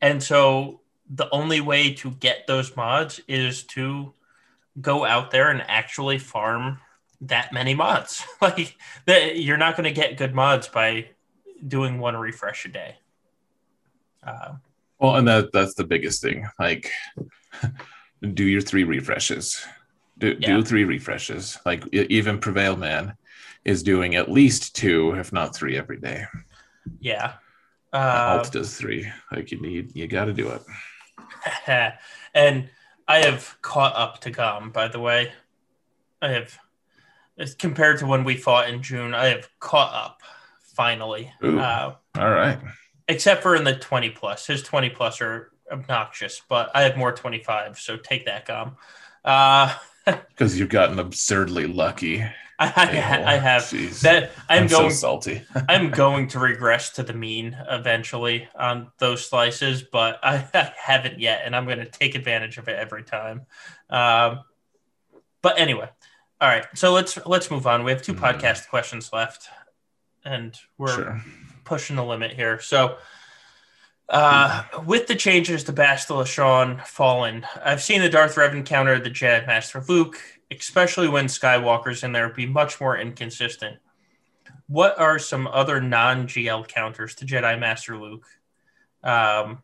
and 0.01 0.23
so 0.23 0.81
the 1.09 1.29
only 1.31 1.61
way 1.61 1.95
to 1.95 2.11
get 2.11 2.47
those 2.47 2.77
mods 2.77 3.21
is 3.27 3.63
to 3.65 4.13
go 4.81 5.05
out 5.05 5.31
there 5.31 5.51
and 5.51 5.63
actually 5.67 6.19
farm 6.19 6.81
that 7.23 7.53
many 7.53 7.75
mods. 7.75 8.25
like 8.43 8.77
that, 9.07 9.39
you're 9.39 9.57
not 9.57 9.77
going 9.77 9.85
to 9.85 9.93
get 9.93 10.19
good 10.19 10.35
mods 10.35 10.69
by 10.69 11.09
doing 11.67 11.99
one 11.99 12.17
refresh 12.17 12.67
a 12.67 12.69
day. 12.69 12.97
Uh, 14.23 14.55
well, 14.99 15.17
and 15.17 15.29
that 15.29 15.53
that's 15.53 15.75
the 15.75 15.85
biggest 15.85 16.23
thing. 16.23 16.47
Like, 16.59 16.91
do 18.35 18.45
your 18.45 18.61
three 18.61 18.85
refreshes 18.85 19.65
do, 20.33 20.37
yeah. 20.41 20.57
do 20.57 20.63
three 20.63 20.85
refreshes. 20.85 21.59
Like 21.67 21.87
even 21.93 22.39
Prevail 22.39 22.77
Man 22.77 23.17
is 23.65 23.83
doing 23.83 24.15
at 24.15 24.31
least 24.31 24.77
two, 24.77 25.15
if 25.15 25.33
not 25.33 25.55
three, 25.55 25.77
every 25.77 25.99
day. 25.99 26.25
Yeah. 27.01 27.35
Uh, 27.93 28.39
Alt 28.39 28.53
does 28.53 28.77
three. 28.77 29.11
Like 29.33 29.53
you 29.53 29.61
need, 29.61 29.95
you 29.95 30.07
got 30.07 30.27
to 30.27 30.33
do 30.33 30.51
it. 30.51 30.63
and 32.35 32.69
I 33.07 33.19
have 33.19 33.57
caught 33.63 33.95
up 33.97 34.21
to 34.23 34.31
Gom 34.31 34.71
by 34.71 34.89
the 34.89 35.01
way. 35.01 35.33
I 36.21 36.29
have, 36.29 36.59
compared 37.59 37.99
to 37.99 38.07
when 38.07 38.25
we 38.25 38.37
fought 38.37 38.69
in 38.69 38.83
June, 38.83 39.15
I 39.15 39.27
have 39.27 39.49
caught 39.61 39.95
up 39.95 40.23
finally. 40.75 41.31
Ooh, 41.45 41.59
uh, 41.59 41.95
all 42.17 42.31
right. 42.31 42.59
Except 43.09 43.43
for 43.43 43.55
in 43.55 43.65
the 43.65 43.77
20 43.77 44.11
plus. 44.11 44.47
His 44.47 44.63
20 44.63 44.91
plus 44.91 45.21
are 45.21 45.53
obnoxious, 45.71 46.41
but 46.49 46.71
I 46.75 46.83
have 46.83 46.97
more 46.97 47.13
25. 47.13 47.79
So 47.79 47.97
take 47.97 48.27
that, 48.27 48.47
Gom 48.47 48.77
Uh, 49.25 49.75
because 50.29 50.59
you've 50.59 50.69
gotten 50.69 50.99
absurdly 50.99 51.67
lucky. 51.67 52.25
I, 52.59 52.67
I, 52.77 53.35
I 53.35 53.37
have 53.37 53.63
Jeez. 53.63 54.01
that. 54.03 54.31
I'm, 54.49 54.65
I'm 54.65 54.69
going 54.69 54.91
so 54.91 54.97
salty. 54.97 55.43
I'm 55.69 55.91
going 55.91 56.29
to 56.29 56.39
regress 56.39 56.91
to 56.91 57.03
the 57.03 57.13
mean 57.13 57.57
eventually 57.69 58.49
on 58.55 58.93
those 58.99 59.27
slices, 59.29 59.83
but 59.83 60.21
I, 60.23 60.47
I 60.55 60.73
haven't 60.77 61.19
yet, 61.19 61.43
and 61.45 61.57
I'm 61.57 61.65
going 61.65 61.79
to 61.79 61.87
take 61.87 62.15
advantage 62.15 62.59
of 62.59 62.69
it 62.69 62.77
every 62.77 63.03
time. 63.03 63.47
Um, 63.91 64.41
but 65.43 65.59
anyway, 65.59 65.89
all 66.41 66.49
right. 66.49 66.67
So 66.75 66.93
let's 66.93 67.19
let's 67.27 67.51
move 67.51 67.67
on. 67.67 67.85
We 67.85 67.91
have 67.91 68.03
2 68.03 68.15
mm-hmm. 68.15 68.25
podcast 68.25 68.69
questions 68.69 69.13
left, 69.13 69.49
and 70.25 70.57
we're 70.79 70.95
sure. 70.95 71.23
pushing 71.65 71.97
the 71.97 72.05
limit 72.05 72.33
here. 72.33 72.61
So 72.61 72.99
uh, 74.09 74.65
with 74.87 75.07
the 75.07 75.15
changes 75.15 75.65
to 75.65 75.73
Bastila 75.73 76.27
Shan 76.27 76.81
Fallen, 76.85 77.47
I've 77.65 77.83
seen 77.83 78.01
the 78.01 78.09
Darth 78.09 78.37
Revan 78.37 78.65
counter 78.65 78.99
the 78.99 79.11
Jedi 79.11 79.47
Master 79.47 79.83
Luke, 79.89 80.21
especially 80.51 81.09
when 81.09 81.27
Skywalker's 81.27 82.03
in 82.05 82.13
there, 82.13 82.29
be 82.29 82.47
much 82.47 82.81
more 82.81 82.99
inconsistent. 82.99 83.79
What 84.67 84.99
are 84.99 85.19
some 85.19 85.47
other 85.47 85.81
non 85.81 86.27
GL 86.27 86.69
counters 86.69 87.15
to 87.17 87.27
Jedi 87.27 87.59
Master 87.59 87.99
Luke? 87.99 88.27
Um, 89.03 89.63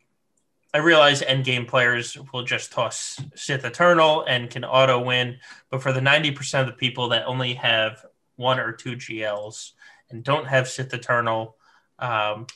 I 0.72 0.78
realize 0.78 1.20
endgame 1.22 1.66
players 1.66 2.16
will 2.32 2.44
just 2.44 2.72
toss 2.72 3.20
Sith 3.34 3.64
Eternal 3.64 4.24
and 4.28 4.48
can 4.48 4.64
auto 4.64 5.00
win, 5.00 5.38
but 5.68 5.82
for 5.82 5.92
the 5.92 6.00
90% 6.00 6.60
of 6.60 6.66
the 6.66 6.72
people 6.72 7.08
that 7.08 7.26
only 7.26 7.54
have 7.54 8.04
one 8.36 8.60
or 8.60 8.72
two 8.72 8.92
GLs 8.92 9.72
and 10.10 10.22
don't 10.22 10.46
have 10.46 10.68
Sith 10.68 10.94
Eternal, 10.94 11.56
um, 11.98 12.46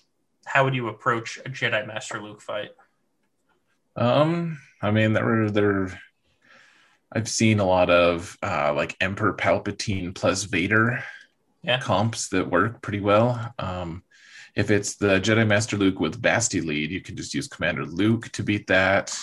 how 0.47 0.65
would 0.65 0.75
you 0.75 0.89
approach 0.89 1.39
a 1.39 1.49
Jedi 1.51 1.87
Master 1.87 2.21
Luke 2.23 2.41
fight? 2.41 2.71
Um, 3.97 4.59
I 4.83 4.91
mean, 4.91 5.13
there 5.13 5.51
there 5.51 6.01
I've 7.13 7.29
seen 7.29 7.61
a 7.61 7.65
lot 7.67 7.91
of 7.91 8.37
uh, 8.43 8.73
like 8.75 8.97
Emperor 9.01 9.35
Palpatine 9.35 10.15
plus 10.15 10.45
Vader 10.45 11.03
Yeah. 11.63 11.81
comps 11.81 12.29
that 12.31 12.51
work 12.51 12.83
pretty 12.83 13.01
well. 13.01 13.55
Um, 13.59 14.03
if 14.57 14.71
it's 14.71 14.97
the 14.97 15.21
Jedi 15.21 15.47
Master 15.47 15.77
Luke 15.77 16.01
with 16.01 16.21
Basti 16.21 16.61
lead, 16.61 16.91
you 16.91 17.01
can 17.01 17.17
just 17.17 17.35
use 17.35 17.49
Commander 17.49 17.85
Luke 17.87 18.31
to 18.33 18.43
beat 18.43 18.67
that. 18.69 19.17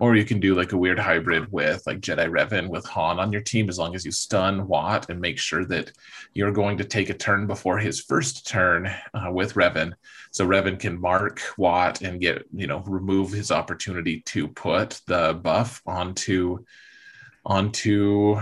Or 0.00 0.16
you 0.16 0.24
can 0.24 0.40
do 0.40 0.54
like 0.54 0.72
a 0.72 0.78
weird 0.78 0.98
hybrid 0.98 1.52
with 1.52 1.86
like 1.86 2.00
Jedi 2.00 2.26
Revan 2.26 2.68
with 2.68 2.86
Han 2.86 3.20
on 3.20 3.32
your 3.32 3.42
team 3.42 3.68
as 3.68 3.78
long 3.78 3.94
as 3.94 4.02
you 4.02 4.10
stun 4.10 4.66
Wat 4.66 5.10
and 5.10 5.20
make 5.20 5.38
sure 5.38 5.66
that 5.66 5.92
you're 6.32 6.52
going 6.52 6.78
to 6.78 6.84
take 6.84 7.10
a 7.10 7.14
turn 7.14 7.46
before 7.46 7.78
his 7.78 8.00
first 8.00 8.48
turn 8.48 8.90
uh, 9.12 9.30
with 9.30 9.54
Revan. 9.54 9.92
So 10.30 10.46
Revan 10.46 10.80
can 10.80 10.98
mark 10.98 11.42
Wat 11.58 12.00
and 12.00 12.18
get, 12.18 12.46
you 12.54 12.66
know, 12.66 12.82
remove 12.86 13.30
his 13.30 13.50
opportunity 13.50 14.22
to 14.22 14.48
put 14.48 15.00
the 15.06 15.34
buff 15.34 15.82
onto 15.86 16.64
onto 17.44 18.36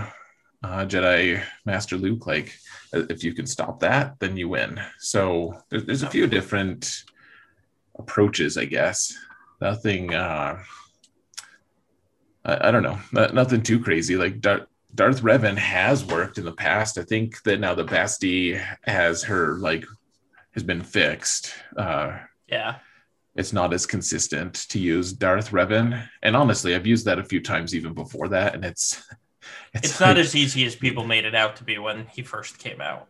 uh, 0.63 0.85
Jedi 0.85 1.43
Master 1.65 1.97
Luke. 1.97 2.25
Like, 2.25 2.53
if 2.93 3.23
you 3.23 3.33
can 3.33 3.45
stop 3.45 3.81
that, 3.81 4.15
then 4.19 4.37
you 4.37 4.47
win. 4.47 4.79
So 4.99 5.61
there's, 5.69 5.85
there's 5.85 6.03
a 6.03 6.09
few 6.09 6.25
different 6.27 7.03
approaches, 7.97 8.57
I 8.57 8.65
guess. 8.65 9.13
Nothing. 9.59 10.13
Uh, 10.13 10.59
I, 12.49 12.67
I 12.67 12.71
don't 12.71 12.83
know. 12.83 12.99
Not, 13.11 13.33
nothing 13.33 13.61
too 13.63 13.79
crazy. 13.79 14.15
Like 14.15 14.39
Dar- 14.41 14.67
Darth 14.95 15.21
Revan 15.21 15.57
has 15.57 16.03
worked 16.05 16.37
in 16.37 16.45
the 16.45 16.51
past. 16.51 16.97
I 16.97 17.03
think 17.03 17.41
that 17.43 17.59
now 17.59 17.73
the 17.75 17.83
Basti 17.83 18.59
has 18.83 19.23
her 19.23 19.57
like 19.57 19.85
has 20.53 20.63
been 20.63 20.81
fixed. 20.81 21.53
Uh, 21.77 22.17
Yeah. 22.47 22.75
it's 23.35 23.53
not 23.53 23.73
as 23.73 23.85
consistent 23.85 24.53
to 24.69 24.79
use 24.79 25.13
Darth 25.13 25.51
Revan. 25.51 26.07
And 26.23 26.35
honestly, 26.35 26.73
I've 26.75 26.87
used 26.87 27.05
that 27.05 27.19
a 27.19 27.23
few 27.23 27.41
times 27.41 27.75
even 27.75 27.93
before 27.93 28.27
that, 28.29 28.55
and 28.55 28.65
it's 28.65 29.01
It's 29.73 29.99
not 29.99 30.17
as 30.17 30.35
easy 30.35 30.65
as 30.65 30.75
people 30.75 31.05
made 31.05 31.25
it 31.25 31.35
out 31.35 31.55
to 31.57 31.63
be 31.63 31.77
when 31.77 32.07
he 32.07 32.21
first 32.23 32.57
came 32.59 32.81
out. 32.81 33.07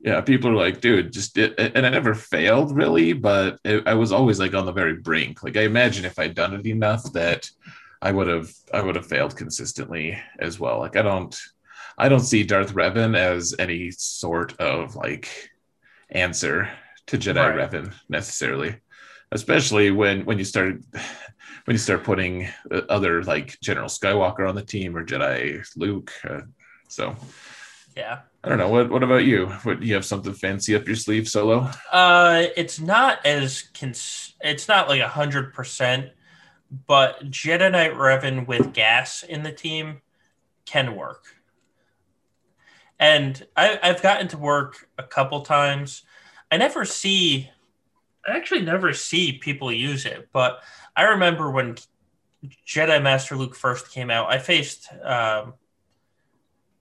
yeah. 0.00 0.20
People 0.20 0.50
are 0.50 0.54
like, 0.66 0.80
dude, 0.80 1.12
just 1.12 1.36
it, 1.38 1.54
and 1.58 1.86
I 1.86 1.90
never 1.90 2.14
failed 2.14 2.76
really, 2.76 3.12
but 3.14 3.58
it, 3.64 3.82
I 3.86 3.94
was 3.94 4.12
always 4.12 4.38
like 4.38 4.54
on 4.54 4.66
the 4.66 4.72
very 4.72 4.96
brink. 4.96 5.42
Like 5.42 5.56
I 5.56 5.62
imagine 5.62 6.04
if 6.04 6.18
I'd 6.18 6.34
done 6.34 6.54
it 6.54 6.66
enough 6.66 7.10
that 7.14 7.50
I 8.04 8.12
would 8.12 8.26
have 8.28 8.50
I 8.72 8.80
would 8.82 8.96
have 8.96 9.06
failed 9.06 9.34
consistently 9.36 10.06
as 10.38 10.60
well. 10.60 10.78
Like 10.78 10.96
I 10.96 11.02
don't 11.02 11.34
I 11.96 12.08
don't 12.10 12.20
see 12.30 12.44
Darth 12.44 12.74
Revan 12.74 13.16
as 13.16 13.54
any 13.58 13.90
sort 13.90 14.50
of 14.60 14.94
like 14.94 15.28
answer 16.10 16.68
to 17.06 17.18
Jedi 17.18 17.36
Right. 17.56 17.70
Revan 17.70 17.92
necessarily, 18.08 18.76
especially 19.32 19.90
when 19.90 20.24
when 20.26 20.38
you 20.38 20.44
start 20.44 20.74
when 21.64 21.74
you 21.74 21.78
start 21.78 22.04
putting 22.04 22.46
uh, 22.70 22.82
other 22.90 23.22
like 23.24 23.58
General 23.62 23.88
Skywalker 23.88 24.46
on 24.48 24.54
the 24.54 24.62
team 24.74 24.96
or 24.96 25.04
Jedi 25.04 25.64
Luke. 25.76 26.12
Uh, 26.28 26.42
so 26.88 27.16
Yeah. 27.96 28.20
I 28.44 28.48
don't 28.50 28.58
know. 28.58 28.68
What 28.68 28.90
what 28.90 29.02
about 29.02 29.24
you? 29.24 29.46
What 29.64 29.82
you 29.82 29.94
have 29.94 30.04
something 30.04 30.34
fancy 30.34 30.76
up 30.76 30.86
your 30.86 30.96
sleeve, 30.96 31.26
Solo? 31.26 31.70
Uh, 31.90 32.44
it's 32.56 32.78
not 32.78 33.24
as 33.24 33.62
cons- 33.78 34.34
it's 34.42 34.68
not 34.68 34.90
like 34.90 35.00
a 35.00 35.08
hundred 35.08 35.54
percent, 35.54 36.10
but 36.86 37.30
Jedi 37.30 37.70
Knight 37.70 37.92
Revan 37.92 38.46
with 38.46 38.72
gas 38.72 39.22
in 39.22 39.42
the 39.42 39.52
team 39.52 40.00
can 40.64 40.96
work. 40.96 41.24
And 42.98 43.46
I, 43.56 43.78
I've 43.82 44.02
gotten 44.02 44.28
to 44.28 44.38
work 44.38 44.88
a 44.98 45.02
couple 45.02 45.42
times. 45.42 46.02
I 46.50 46.56
never 46.56 46.84
see, 46.84 47.50
I 48.26 48.36
actually 48.36 48.62
never 48.62 48.92
see 48.92 49.32
people 49.32 49.72
use 49.72 50.06
it, 50.06 50.28
but 50.32 50.60
I 50.96 51.02
remember 51.04 51.50
when 51.50 51.76
Jedi 52.66 53.02
Master 53.02 53.36
Luke 53.36 53.54
first 53.54 53.90
came 53.90 54.10
out, 54.10 54.30
I 54.30 54.38
faced, 54.38 54.88
um, 55.02 55.54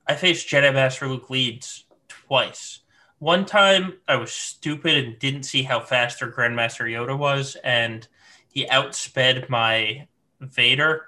I 0.07 0.15
faced 0.15 0.47
Jedi 0.47 0.73
Master 0.73 1.07
Luke 1.07 1.29
leads 1.29 1.85
twice. 2.07 2.81
One 3.19 3.45
time 3.45 3.93
I 4.07 4.17
was 4.17 4.31
stupid 4.31 5.03
and 5.03 5.19
didn't 5.19 5.43
see 5.43 5.63
how 5.63 5.79
fast 5.79 6.21
our 6.21 6.31
Grandmaster 6.31 6.85
Yoda 6.85 7.17
was, 7.17 7.55
and 7.63 8.07
he 8.53 8.65
outsped 8.67 9.49
my 9.49 10.07
Vader. 10.39 11.07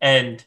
And 0.00 0.44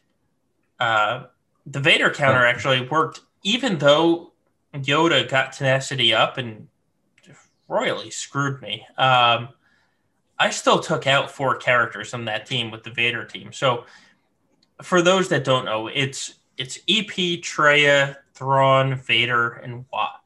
uh, 0.80 1.24
the 1.64 1.80
Vader 1.80 2.10
counter 2.10 2.44
actually 2.44 2.86
worked, 2.88 3.20
even 3.44 3.78
though 3.78 4.32
Yoda 4.74 5.28
got 5.28 5.52
tenacity 5.52 6.12
up 6.12 6.36
and 6.36 6.68
royally 7.68 8.10
screwed 8.10 8.60
me. 8.60 8.84
Um, 8.98 9.48
I 10.38 10.50
still 10.50 10.80
took 10.80 11.06
out 11.06 11.30
four 11.30 11.56
characters 11.56 12.12
on 12.12 12.24
that 12.24 12.46
team 12.46 12.70
with 12.70 12.82
the 12.82 12.90
Vader 12.90 13.24
team. 13.24 13.52
So, 13.52 13.84
for 14.82 15.00
those 15.00 15.28
that 15.28 15.44
don't 15.44 15.64
know, 15.64 15.86
it's 15.86 16.34
it's 16.56 16.78
EP, 16.88 17.06
Traya, 17.40 18.16
Thrawn, 18.34 18.96
Vader, 18.96 19.50
and 19.50 19.84
Wat. 19.92 20.20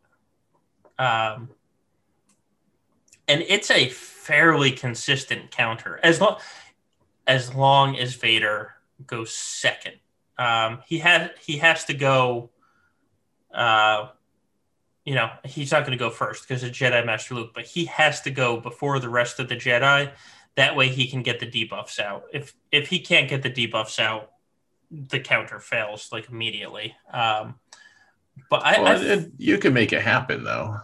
Um, 0.98 1.51
and 3.29 3.43
it's 3.47 3.71
a 3.71 3.89
fairly 3.89 4.73
consistent 4.73 5.51
counter 5.51 6.01
as 6.03 6.21
long 6.21 6.39
as 7.27 7.55
long 7.55 7.97
as 7.99 8.15
Vader 8.15 8.73
goes 9.07 9.33
second. 9.33 9.95
Um, 10.39 10.81
he 10.87 10.99
has 10.99 11.31
he 11.41 11.59
has 11.59 11.85
to 11.85 11.95
go. 11.95 12.51
Uh, 13.53 14.09
you 15.05 15.15
know, 15.15 15.31
he's 15.45 15.73
not 15.73 15.81
going 15.87 15.97
to 15.97 16.03
go 16.05 16.11
first 16.11 16.47
because 16.47 16.63
of 16.63 16.71
Jedi 16.71 17.05
Master 17.05 17.35
Luke, 17.35 17.53
but 17.55 17.65
he 17.65 17.87
has 17.87 18.21
to 18.23 18.31
go 18.31 18.61
before 18.61 18.99
the 18.99 19.09
rest 19.09 19.41
of 19.41 19.49
the 19.49 19.57
Jedi. 19.57 20.13
That 20.57 20.77
way, 20.77 20.89
he 20.89 21.09
can 21.09 21.23
get 21.23 21.41
the 21.41 21.47
debuffs 21.47 21.99
out. 21.99 22.25
If 22.33 22.55
if 22.73 22.89
he 22.89 22.99
can't 23.01 23.29
get 23.29 23.43
the 23.43 23.51
debuffs 23.51 23.99
out, 23.99 24.33
the 24.91 25.21
counter 25.21 25.61
fails 25.61 26.11
like 26.13 26.29
immediately. 26.29 26.95
Um, 27.13 27.55
but 28.51 28.65
I, 28.65 28.81
Well, 28.83 29.01
I 29.03 29.05
it- 29.15 29.33
you 29.39 29.59
can 29.59 29.73
make 29.73 29.93
it 29.93 30.03
happen 30.03 30.45
though. 30.45 30.77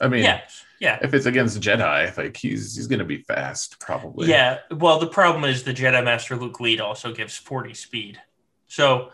I 0.00 0.08
mean, 0.08 0.24
yeah, 0.24 0.40
yeah, 0.80 0.98
if 1.02 1.14
it's 1.14 1.26
against 1.26 1.60
Jedi, 1.60 2.16
like 2.16 2.36
he's 2.36 2.76
he's 2.76 2.86
gonna 2.86 3.04
be 3.04 3.18
fast 3.18 3.78
probably. 3.78 4.28
yeah. 4.28 4.58
Well, 4.70 4.98
the 4.98 5.06
problem 5.06 5.44
is 5.44 5.62
the 5.62 5.74
Jedi 5.74 6.04
Master 6.04 6.36
Luke 6.36 6.60
lead 6.60 6.80
also 6.80 7.12
gives 7.12 7.36
forty 7.36 7.74
speed, 7.74 8.20
so 8.66 9.10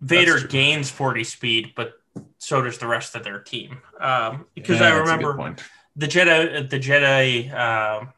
Vader 0.00 0.46
gains 0.46 0.90
forty 0.90 1.24
speed, 1.24 1.72
but 1.74 1.94
so 2.38 2.62
does 2.62 2.78
the 2.78 2.86
rest 2.86 3.14
of 3.14 3.24
their 3.24 3.40
team. 3.40 3.78
Um, 4.00 4.46
because 4.54 4.80
Yeah, 4.80 4.86
I 4.86 4.90
that's 4.90 5.10
a 5.10 5.16
good 5.16 5.26
remember 5.26 5.56
the 5.96 6.06
Jedi, 6.06 6.68
the 6.68 6.78
Jedi, 6.78 7.52
um, 7.54 8.12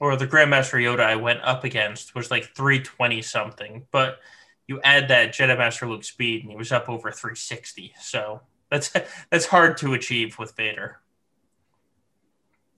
or 0.00 0.16
the 0.16 0.26
Grandmaster 0.26 0.80
Yoda 0.82 1.00
I 1.00 1.16
went 1.16 1.40
up 1.42 1.64
against 1.64 2.14
was 2.14 2.30
like 2.30 2.54
320 2.54 3.22
something, 3.22 3.86
but 3.90 4.18
you 4.66 4.80
add 4.82 5.08
that 5.08 5.32
Jedi 5.32 5.56
Master 5.56 5.86
Luke 5.86 6.04
speed 6.04 6.42
and 6.42 6.50
he 6.50 6.56
was 6.56 6.72
up 6.72 6.88
over 6.88 7.10
360. 7.10 7.94
So 8.00 8.40
that's 8.70 8.92
that's 9.30 9.46
hard 9.46 9.76
to 9.78 9.94
achieve 9.94 10.38
with 10.38 10.56
Vader. 10.56 10.98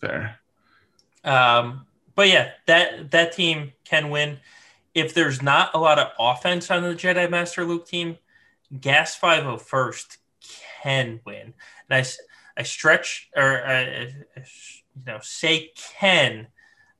Fair. 0.06 0.40
Um, 1.24 1.86
but 2.14 2.28
yeah, 2.28 2.50
that 2.66 3.10
that 3.10 3.32
team 3.32 3.72
can 3.84 4.10
win. 4.10 4.38
If 4.94 5.14
there's 5.14 5.42
not 5.42 5.74
a 5.74 5.78
lot 5.78 5.98
of 5.98 6.12
offense 6.18 6.70
on 6.70 6.82
the 6.82 6.94
Jedi 6.94 7.28
Master 7.28 7.64
Luke 7.64 7.86
team, 7.86 8.18
Gas 8.80 9.18
501st 9.18 10.18
can 10.82 11.20
win. 11.24 11.54
And 11.90 12.06
I 12.56 12.62
stretch 12.62 13.30
or 13.36 13.64
uh, 13.66 14.06
you 14.36 15.04
know 15.06 15.18
say 15.20 15.72
can 15.98 16.48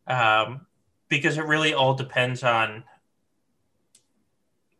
um, 0.06 0.66
because 1.08 1.38
it 1.38 1.44
really 1.44 1.74
all 1.74 1.94
depends 1.94 2.42
on 2.42 2.84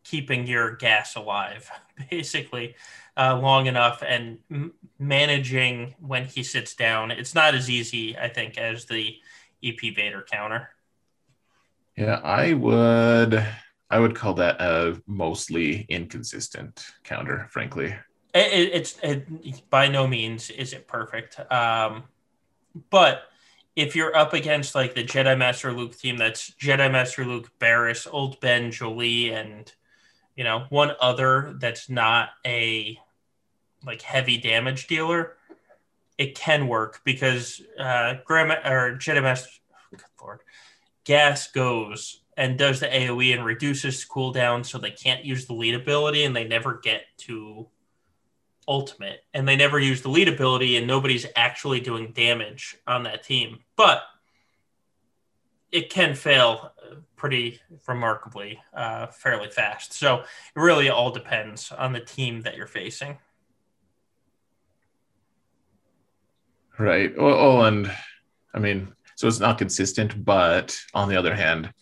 keeping 0.02 0.46
your 0.46 0.76
gas 0.76 1.16
alive, 1.16 1.70
basically, 2.10 2.74
uh, 3.16 3.38
long 3.40 3.66
enough 3.66 4.02
and 4.06 4.38
m- 4.50 4.72
managing 4.98 5.94
when 6.00 6.24
he 6.24 6.42
sits 6.42 6.74
down. 6.74 7.10
It's 7.10 7.34
not 7.34 7.54
as 7.54 7.70
easy, 7.70 8.16
I 8.16 8.28
think, 8.28 8.58
as 8.58 8.86
the 8.86 9.16
EP 9.62 9.94
Vader 9.94 10.24
counter. 10.28 10.70
Yeah, 11.96 12.20
I 12.24 12.54
would 12.54 13.46
I 13.90 13.98
would 14.00 14.14
call 14.16 14.34
that 14.34 14.60
a 14.60 15.00
mostly 15.06 15.82
inconsistent 15.88 16.84
counter, 17.04 17.46
frankly. 17.50 17.94
It, 18.34 18.52
it, 18.52 18.72
it's 18.72 18.98
it, 19.02 19.70
by 19.70 19.86
no 19.88 20.06
means 20.06 20.50
is 20.50 20.72
it 20.72 20.88
perfect, 20.88 21.38
um, 21.52 22.04
but 22.90 23.22
if 23.76 23.94
you're 23.94 24.16
up 24.16 24.32
against 24.32 24.74
like 24.74 24.94
the 24.94 25.04
Jedi 25.04 25.36
Master 25.38 25.72
Luke 25.72 25.96
team, 25.96 26.16
that's 26.16 26.50
Jedi 26.50 26.90
Master 26.90 27.24
Luke, 27.24 27.50
Barris, 27.58 28.06
Old 28.10 28.40
Ben, 28.40 28.70
Jolee, 28.70 29.32
and 29.32 29.72
you 30.36 30.42
know 30.42 30.66
one 30.70 30.92
other 31.00 31.54
that's 31.60 31.88
not 31.88 32.30
a 32.44 32.98
like 33.86 34.02
heavy 34.02 34.38
damage 34.38 34.86
dealer, 34.86 35.36
it 36.18 36.34
can 36.34 36.68
work 36.68 37.00
because 37.04 37.60
uh, 37.78 38.14
Grandma 38.24 38.56
or 38.64 38.96
Jedi 38.96 39.46
good 39.90 40.02
lord, 40.20 40.40
Gas 41.04 41.50
goes 41.50 42.22
and 42.36 42.58
does 42.58 42.80
the 42.80 42.86
AOE 42.86 43.34
and 43.34 43.44
reduces 43.44 44.04
cooldown, 44.04 44.64
so 44.64 44.78
they 44.78 44.90
can't 44.90 45.24
use 45.24 45.46
the 45.46 45.54
lead 45.54 45.74
ability 45.74 46.24
and 46.24 46.34
they 46.34 46.44
never 46.44 46.80
get 46.82 47.02
to 47.18 47.68
ultimate 48.66 49.20
and 49.34 49.46
they 49.46 49.56
never 49.56 49.78
use 49.78 50.00
the 50.00 50.08
lead 50.08 50.26
ability 50.26 50.78
and 50.78 50.86
nobody's 50.86 51.26
actually 51.36 51.80
doing 51.80 52.12
damage 52.12 52.74
on 52.86 53.02
that 53.02 53.22
team 53.22 53.58
but 53.76 54.04
it 55.70 55.90
can 55.90 56.14
fail 56.14 56.72
pretty 57.16 57.60
remarkably 57.88 58.60
uh, 58.74 59.06
fairly 59.08 59.50
fast. 59.50 59.92
So 59.92 60.18
it 60.20 60.26
really 60.54 60.88
all 60.88 61.10
depends 61.10 61.72
on 61.72 61.92
the 61.92 62.00
team 62.00 62.42
that 62.42 62.56
you're 62.56 62.66
facing. 62.66 63.18
Right. 66.78 67.16
Well, 67.16 67.34
oh, 67.34 67.60
and 67.62 67.90
I 68.52 68.58
mean, 68.58 68.92
so 69.16 69.28
it's 69.28 69.40
not 69.40 69.58
consistent, 69.58 70.24
but 70.24 70.76
on 70.92 71.08
the 71.08 71.16
other 71.16 71.34
hand, 71.34 71.72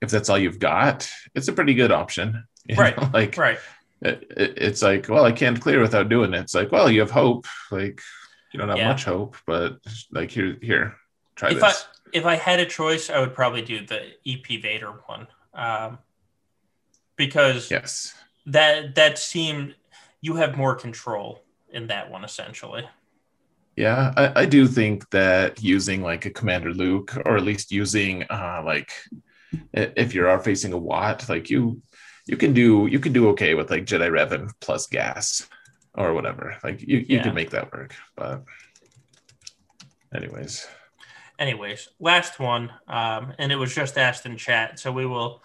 if 0.00 0.10
that's 0.10 0.28
all 0.28 0.38
you've 0.38 0.58
got, 0.58 1.08
it's 1.34 1.48
a 1.48 1.52
pretty 1.52 1.74
good 1.74 1.92
option. 1.92 2.44
Right. 2.76 2.96
Know? 2.96 3.10
Like, 3.12 3.36
right. 3.36 3.58
It, 4.02 4.32
it, 4.36 4.54
it's 4.56 4.82
like, 4.82 5.08
well, 5.08 5.24
I 5.24 5.32
can't 5.32 5.60
clear 5.60 5.80
without 5.80 6.08
doing 6.08 6.32
it. 6.32 6.38
It's 6.38 6.54
like, 6.54 6.70
well, 6.70 6.88
you 6.88 7.00
have 7.00 7.10
hope. 7.10 7.48
Like, 7.72 8.00
you 8.52 8.60
don't 8.60 8.68
have 8.68 8.78
yeah. 8.78 8.86
much 8.86 9.02
hope, 9.02 9.36
but 9.48 9.78
like, 10.12 10.30
here, 10.30 10.56
here, 10.62 10.94
try 11.34 11.48
if 11.48 11.56
this. 11.56 11.64
I, 11.64 11.92
if 12.12 12.24
I 12.24 12.36
had 12.36 12.60
a 12.60 12.66
choice, 12.66 13.10
I 13.10 13.18
would 13.18 13.34
probably 13.34 13.62
do 13.62 13.84
the 13.84 14.12
EP 14.26 14.62
Vader 14.62 14.92
one, 15.06 15.26
um, 15.54 15.98
because 17.16 17.70
yes, 17.70 18.14
that 18.46 18.94
that 18.94 19.18
seemed 19.18 19.74
you 20.20 20.36
have 20.36 20.56
more 20.56 20.74
control 20.74 21.42
in 21.70 21.88
that 21.88 22.10
one 22.10 22.24
essentially. 22.24 22.84
Yeah, 23.76 24.12
I, 24.16 24.42
I 24.42 24.46
do 24.46 24.66
think 24.66 25.08
that 25.10 25.62
using 25.62 26.02
like 26.02 26.26
a 26.26 26.30
Commander 26.30 26.74
Luke, 26.74 27.16
or 27.24 27.36
at 27.36 27.44
least 27.44 27.72
using 27.72 28.24
uh, 28.24 28.62
like 28.64 28.92
if 29.72 30.14
you 30.14 30.26
are 30.26 30.38
facing 30.38 30.72
a 30.72 30.78
Wat, 30.78 31.28
like 31.28 31.48
you 31.48 31.80
you 32.26 32.36
can 32.36 32.52
do 32.52 32.86
you 32.86 32.98
can 32.98 33.12
do 33.12 33.28
okay 33.30 33.54
with 33.54 33.70
like 33.70 33.86
Jedi 33.86 34.10
Revan 34.10 34.50
plus 34.60 34.86
gas 34.86 35.48
or 35.94 36.12
whatever. 36.12 36.56
Like 36.62 36.82
you, 36.82 36.98
you 36.98 37.16
yeah. 37.16 37.22
can 37.22 37.34
make 37.34 37.50
that 37.50 37.72
work. 37.72 37.94
But 38.16 38.44
anyways. 40.14 40.66
Anyways, 41.38 41.88
last 41.98 42.38
one. 42.38 42.70
Um, 42.86 43.32
and 43.38 43.50
it 43.50 43.56
was 43.56 43.74
just 43.74 43.98
asked 43.98 44.26
in 44.26 44.36
chat. 44.36 44.78
So 44.78 44.92
we 44.92 45.06
will 45.06 45.42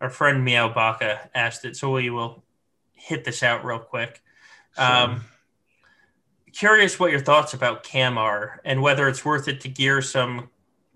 our 0.00 0.10
friend 0.10 0.44
Meow 0.44 0.72
Baka 0.72 1.30
asked 1.34 1.64
it, 1.64 1.76
so 1.76 1.92
we 1.92 2.10
will 2.10 2.44
hit 2.92 3.24
this 3.24 3.42
out 3.42 3.64
real 3.64 3.78
quick. 3.78 4.22
Sure. 4.76 4.84
Curious 6.54 7.00
what 7.00 7.10
your 7.10 7.20
thoughts 7.20 7.52
about 7.52 7.82
Cam 7.82 8.16
are 8.16 8.60
and 8.64 8.80
whether 8.80 9.08
it's 9.08 9.24
worth 9.24 9.48
it 9.48 9.60
to 9.62 9.68
gear 9.68 10.00
some 10.00 10.50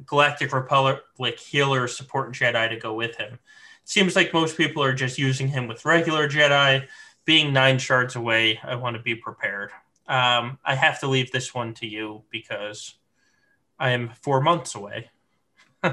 Galactic 0.06 0.52
Republic 0.52 1.38
healer 1.40 1.88
support 1.88 2.32
Jedi 2.32 2.68
to 2.68 2.76
go 2.76 2.94
with 2.94 3.16
him. 3.16 3.34
It 3.34 3.40
seems 3.88 4.14
like 4.14 4.32
most 4.32 4.56
people 4.56 4.84
are 4.84 4.94
just 4.94 5.18
using 5.18 5.48
him 5.48 5.66
with 5.66 5.84
regular 5.84 6.28
Jedi. 6.28 6.86
Being 7.24 7.52
nine 7.52 7.78
shards 7.78 8.14
away, 8.14 8.60
I 8.62 8.76
want 8.76 8.96
to 8.96 9.02
be 9.02 9.16
prepared. 9.16 9.70
Um, 10.06 10.58
I 10.64 10.76
have 10.76 11.00
to 11.00 11.08
leave 11.08 11.32
this 11.32 11.52
one 11.52 11.74
to 11.74 11.88
you 11.88 12.22
because 12.30 12.94
I 13.80 13.90
am 13.90 14.10
four 14.22 14.40
months 14.40 14.76
away. 14.76 15.10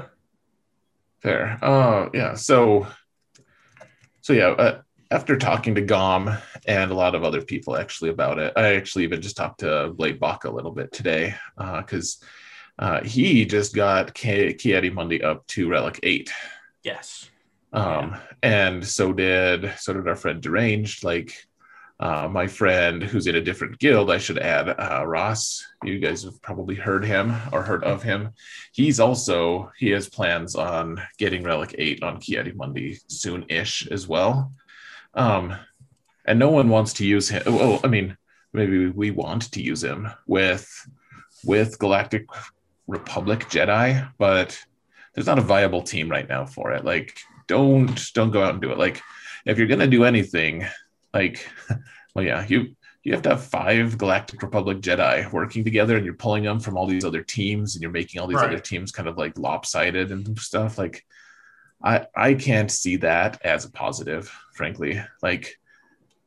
Fair. 1.20 1.58
Uh, 1.60 2.08
yeah. 2.14 2.34
So, 2.34 2.86
so 4.20 4.32
yeah. 4.32 4.50
Uh, 4.50 4.82
after 5.10 5.36
talking 5.36 5.74
to 5.74 5.80
Gom 5.80 6.36
and 6.66 6.90
a 6.90 6.94
lot 6.94 7.14
of 7.14 7.24
other 7.24 7.42
people 7.42 7.76
actually 7.76 8.10
about 8.10 8.38
it, 8.38 8.52
I 8.56 8.74
actually 8.74 9.04
even 9.04 9.22
just 9.22 9.36
talked 9.36 9.60
to 9.60 9.92
Blade 9.94 10.18
Bach 10.18 10.44
a 10.44 10.50
little 10.50 10.72
bit 10.72 10.92
today 10.92 11.34
because 11.56 12.18
uh, 12.78 12.84
uh, 12.84 13.04
he 13.04 13.44
just 13.44 13.74
got 13.74 14.14
Ki-Adi-Mundi 14.14 15.22
up 15.22 15.46
to 15.48 15.68
Relic 15.68 16.00
Eight. 16.02 16.32
Yes. 16.82 17.30
Um, 17.72 18.10
yeah. 18.10 18.20
and 18.42 18.86
so 18.86 19.12
did 19.12 19.72
so 19.78 19.92
did 19.92 20.08
our 20.08 20.16
friend 20.16 20.40
Deranged. 20.40 21.04
Like 21.04 21.34
uh, 21.98 22.28
my 22.28 22.46
friend 22.46 23.02
who's 23.02 23.26
in 23.26 23.36
a 23.36 23.40
different 23.40 23.78
guild, 23.78 24.10
I 24.10 24.18
should 24.18 24.38
add 24.38 24.68
uh, 24.68 25.04
Ross. 25.06 25.64
You 25.82 25.98
guys 25.98 26.24
have 26.24 26.40
probably 26.42 26.74
heard 26.74 27.04
him 27.04 27.34
or 27.52 27.62
heard 27.62 27.84
of 27.84 28.02
him. 28.02 28.30
He's 28.72 29.00
also 29.00 29.72
he 29.78 29.90
has 29.90 30.08
plans 30.08 30.54
on 30.54 31.00
getting 31.18 31.42
Relic 31.42 31.74
Eight 31.78 32.02
on 32.02 32.20
Ki-Adi-Mundi 32.20 32.98
soon-ish 33.08 33.86
as 33.88 34.06
well. 34.06 34.52
Um, 35.16 35.56
and 36.26 36.38
no 36.38 36.50
one 36.50 36.68
wants 36.68 36.92
to 36.94 37.06
use 37.06 37.28
him. 37.28 37.42
Well, 37.46 37.80
I 37.82 37.88
mean, 37.88 38.16
maybe 38.52 38.88
we 38.88 39.10
want 39.10 39.50
to 39.52 39.62
use 39.62 39.82
him 39.82 40.08
with 40.26 40.68
with 41.44 41.78
Galactic 41.78 42.26
Republic 42.86 43.40
Jedi, 43.48 44.08
but 44.18 44.58
there's 45.14 45.26
not 45.26 45.38
a 45.38 45.42
viable 45.42 45.82
team 45.82 46.10
right 46.10 46.28
now 46.28 46.44
for 46.44 46.72
it. 46.72 46.84
Like, 46.84 47.18
don't 47.48 48.12
don't 48.14 48.30
go 48.30 48.44
out 48.44 48.52
and 48.52 48.62
do 48.62 48.70
it. 48.70 48.78
Like, 48.78 49.02
if 49.44 49.58
you're 49.58 49.66
gonna 49.66 49.86
do 49.86 50.04
anything, 50.04 50.66
like, 51.14 51.48
well, 52.14 52.24
yeah, 52.24 52.44
you 52.46 52.76
you 53.02 53.12
have 53.12 53.22
to 53.22 53.30
have 53.30 53.44
five 53.44 53.96
Galactic 53.96 54.42
Republic 54.42 54.80
Jedi 54.80 55.30
working 55.32 55.64
together, 55.64 55.96
and 55.96 56.04
you're 56.04 56.14
pulling 56.14 56.42
them 56.44 56.60
from 56.60 56.76
all 56.76 56.86
these 56.86 57.04
other 57.04 57.22
teams, 57.22 57.74
and 57.74 57.82
you're 57.82 57.90
making 57.90 58.20
all 58.20 58.26
these 58.26 58.36
right. 58.36 58.50
other 58.50 58.58
teams 58.58 58.92
kind 58.92 59.08
of 59.08 59.16
like 59.16 59.38
lopsided 59.38 60.10
and 60.10 60.38
stuff. 60.38 60.76
Like, 60.76 61.04
I 61.82 62.06
I 62.14 62.34
can't 62.34 62.70
see 62.70 62.96
that 62.96 63.40
as 63.44 63.64
a 63.64 63.70
positive, 63.70 64.32
frankly. 64.54 65.02
Like 65.22 65.56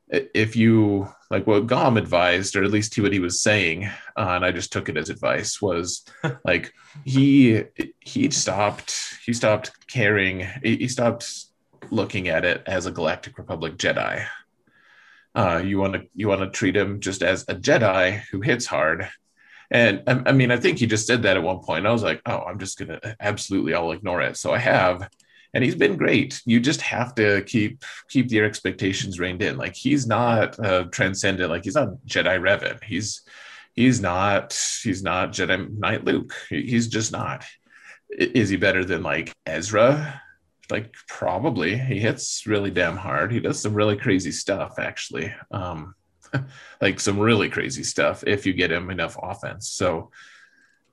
if 0.09 0.55
you 0.55 1.07
like 1.29 1.45
what 1.45 1.67
Gom 1.67 1.97
advised, 1.97 2.55
or 2.55 2.63
at 2.63 2.71
least 2.71 2.97
what 2.97 3.13
he 3.13 3.19
was 3.19 3.41
saying, 3.41 3.85
uh, 3.85 3.91
and 4.31 4.43
I 4.45 4.51
just 4.51 4.71
took 4.71 4.89
it 4.89 4.97
as 4.97 5.09
advice, 5.09 5.61
was 5.61 6.03
like 6.45 6.73
he 7.05 7.63
he 7.99 8.29
stopped 8.31 9.17
he 9.25 9.33
stopped 9.33 9.71
caring 9.87 10.47
he 10.63 10.87
stopped 10.87 11.45
looking 11.91 12.27
at 12.27 12.45
it 12.45 12.63
as 12.65 12.85
a 12.85 12.91
Galactic 12.91 13.37
Republic 13.37 13.77
Jedi. 13.77 14.25
Uh, 15.35 15.61
you 15.63 15.77
want 15.79 15.93
to 15.93 16.01
you 16.15 16.27
want 16.27 16.41
to 16.41 16.49
treat 16.49 16.75
him 16.75 16.99
just 16.99 17.21
as 17.21 17.43
a 17.47 17.55
Jedi 17.55 18.21
who 18.31 18.41
hits 18.41 18.65
hard. 18.65 19.09
And 19.71 20.01
I, 20.07 20.23
I 20.27 20.31
mean, 20.31 20.49
I 20.49 20.57
think 20.57 20.79
he 20.79 20.87
just 20.87 21.05
said 21.05 21.21
that 21.23 21.37
at 21.37 21.43
one 21.43 21.59
point. 21.59 21.85
I 21.85 21.91
was 21.91 22.01
like, 22.01 22.21
oh, 22.25 22.39
I'm 22.39 22.57
just 22.57 22.79
gonna 22.79 22.99
absolutely, 23.19 23.75
I'll 23.75 23.91
ignore 23.91 24.21
it. 24.21 24.37
So 24.37 24.51
I 24.51 24.57
have, 24.57 25.07
and 25.53 25.63
he's 25.63 25.75
been 25.75 25.97
great. 25.97 26.41
You 26.45 26.59
just 26.59 26.81
have 26.81 27.15
to 27.15 27.43
keep 27.43 27.83
keep 28.09 28.31
your 28.31 28.45
expectations 28.45 29.19
reined 29.19 29.41
in. 29.41 29.57
Like 29.57 29.75
he's 29.75 30.05
not 30.05 30.59
uh, 30.59 30.83
transcendent. 30.85 31.49
Like 31.49 31.63
he's 31.63 31.75
not 31.75 31.89
Jedi 32.05 32.39
Revan. 32.39 32.83
He's 32.83 33.21
he's 33.73 33.99
not 33.99 34.53
he's 34.83 35.01
not 35.01 35.31
Jedi 35.31 35.77
Knight 35.77 36.05
Luke. 36.05 36.33
He's 36.49 36.87
just 36.87 37.11
not. 37.11 37.45
Is 38.09 38.49
he 38.49 38.57
better 38.57 38.85
than 38.85 39.03
like 39.03 39.33
Ezra? 39.45 40.21
Like 40.69 40.93
probably. 41.07 41.77
He 41.77 41.99
hits 41.99 42.45
really 42.45 42.71
damn 42.71 42.97
hard. 42.97 43.31
He 43.31 43.39
does 43.39 43.59
some 43.59 43.73
really 43.73 43.97
crazy 43.97 44.31
stuff 44.31 44.77
actually. 44.77 45.33
Um, 45.51 45.95
like 46.81 46.99
some 46.99 47.17
really 47.19 47.49
crazy 47.49 47.83
stuff 47.83 48.23
if 48.27 48.45
you 48.45 48.53
get 48.53 48.71
him 48.71 48.89
enough 48.89 49.17
offense. 49.21 49.69
So. 49.69 50.11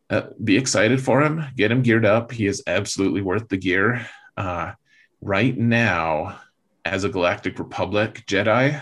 Uh, 0.08 0.28
be 0.44 0.56
excited 0.56 1.02
for 1.02 1.20
him. 1.20 1.44
Get 1.56 1.72
him 1.72 1.82
geared 1.82 2.04
up. 2.04 2.30
He 2.30 2.46
is 2.46 2.62
absolutely 2.68 3.22
worth 3.22 3.48
the 3.48 3.56
gear 3.56 4.06
uh, 4.36 4.72
right 5.20 5.56
now, 5.56 6.38
as 6.84 7.04
a 7.04 7.08
Galactic 7.08 7.58
Republic 7.58 8.24
Jedi, 8.26 8.80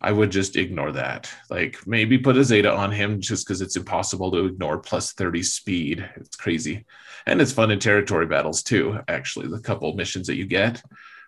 I 0.00 0.10
would 0.10 0.30
just 0.30 0.56
ignore 0.56 0.92
that. 0.92 1.32
Like 1.48 1.86
maybe 1.86 2.18
put 2.18 2.36
a 2.36 2.44
Zeta 2.44 2.72
on 2.72 2.90
him 2.90 3.20
just 3.20 3.46
because 3.46 3.60
it's 3.60 3.76
impossible 3.76 4.32
to 4.32 4.46
ignore 4.46 4.78
plus 4.78 5.12
30 5.12 5.42
speed. 5.44 6.08
It's 6.16 6.36
crazy. 6.36 6.84
And 7.26 7.40
it's 7.40 7.52
fun 7.52 7.70
in 7.70 7.78
territory 7.78 8.26
battles 8.26 8.64
too, 8.64 8.98
actually. 9.06 9.46
The 9.46 9.60
couple 9.60 9.92
missions 9.94 10.26
that 10.26 10.36
you 10.36 10.46
get, 10.46 10.82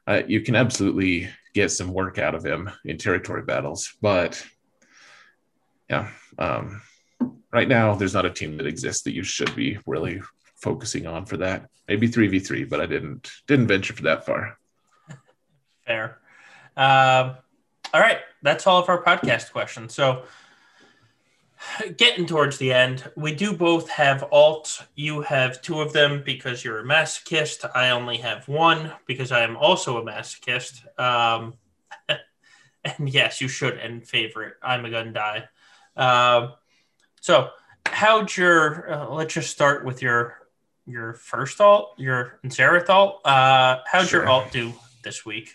uh, 0.08 0.22
you 0.26 0.40
can 0.40 0.56
absolutely 0.56 1.28
get 1.54 1.70
some 1.70 1.92
work 1.92 2.18
out 2.18 2.34
of 2.34 2.44
him 2.44 2.68
in 2.84 2.98
territory 2.98 3.42
battles. 3.42 3.96
But 4.02 4.44
yeah, 5.88 6.08
um, 6.38 6.82
right 7.52 7.68
now, 7.68 7.94
there's 7.94 8.14
not 8.14 8.26
a 8.26 8.30
team 8.30 8.56
that 8.56 8.66
exists 8.66 9.02
that 9.02 9.14
you 9.14 9.22
should 9.22 9.54
be 9.54 9.78
really 9.86 10.20
focusing 10.56 11.06
on 11.06 11.26
for 11.26 11.36
that. 11.36 11.68
Maybe 11.88 12.06
three 12.06 12.28
v 12.28 12.38
three, 12.38 12.64
but 12.64 12.80
I 12.80 12.86
didn't 12.86 13.30
didn't 13.46 13.66
venture 13.66 13.92
for 13.92 14.02
that 14.02 14.24
far. 14.24 14.58
Fair. 15.86 16.18
Um, 16.76 17.36
all 17.92 18.00
right, 18.00 18.18
that's 18.42 18.66
all 18.66 18.80
of 18.80 18.88
our 18.88 19.02
podcast 19.02 19.52
questions. 19.52 19.94
So, 19.94 20.24
getting 21.96 22.26
towards 22.26 22.58
the 22.58 22.72
end, 22.72 23.10
we 23.16 23.34
do 23.34 23.52
both 23.52 23.88
have 23.90 24.24
alt. 24.32 24.84
You 24.94 25.20
have 25.22 25.62
two 25.62 25.80
of 25.80 25.92
them 25.92 26.22
because 26.24 26.64
you're 26.64 26.80
a 26.80 26.84
masochist. 26.84 27.70
I 27.74 27.90
only 27.90 28.16
have 28.18 28.48
one 28.48 28.92
because 29.06 29.30
I 29.30 29.42
am 29.44 29.56
also 29.56 29.98
a 29.98 30.04
masochist. 30.04 30.82
Um, 30.98 31.54
and 32.08 33.08
yes, 33.08 33.40
you 33.40 33.48
should 33.48 33.78
end 33.78 34.08
favorite. 34.08 34.54
I'm 34.62 34.84
a 34.84 34.90
gun 34.90 35.12
die. 35.12 35.44
Uh, 35.96 36.48
so, 37.20 37.50
how'd 37.86 38.36
your? 38.36 38.92
Uh, 38.92 39.08
let's 39.10 39.34
just 39.34 39.50
start 39.50 39.84
with 39.84 40.02
your 40.02 40.43
your 40.86 41.14
first 41.14 41.60
alt, 41.60 41.94
your 41.96 42.38
Xaereth 42.44 42.88
alt. 42.88 43.20
Uh, 43.24 43.78
how'd 43.90 44.06
sure. 44.06 44.20
your 44.20 44.28
alt 44.28 44.52
do 44.52 44.72
this 45.02 45.24
week? 45.24 45.54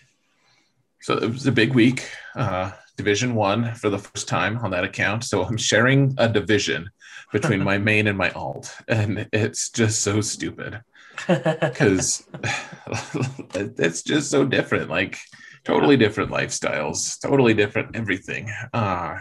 So 1.02 1.16
it 1.16 1.30
was 1.30 1.48
a 1.48 1.52
big 1.52 1.74
week. 1.74 2.10
Uh, 2.36 2.72
division 2.98 3.34
one 3.34 3.74
for 3.76 3.90
the 3.90 3.98
first 3.98 4.28
time 4.28 4.58
on 4.58 4.72
that 4.72 4.84
account. 4.84 5.24
So 5.24 5.44
I'm 5.44 5.58
sharing 5.58 6.14
a 6.18 6.28
division 6.28 6.90
between 7.32 7.64
my 7.64 7.78
main 7.90 8.08
and 8.08 8.18
my 8.18 8.30
alt, 8.32 8.76
and 8.88 9.30
it's 9.32 9.70
just 9.70 10.02
so 10.02 10.20
stupid 10.20 10.82
because 11.28 12.28
it's 13.56 14.04
just 14.04 14.30
so 14.30 14.46
different. 14.46 14.90
Like 14.90 15.18
totally 15.64 15.96
different 15.96 16.32
lifestyles, 16.32 17.20
totally 17.22 17.54
different 17.54 17.96
everything. 17.96 18.52
Uh, 18.74 19.20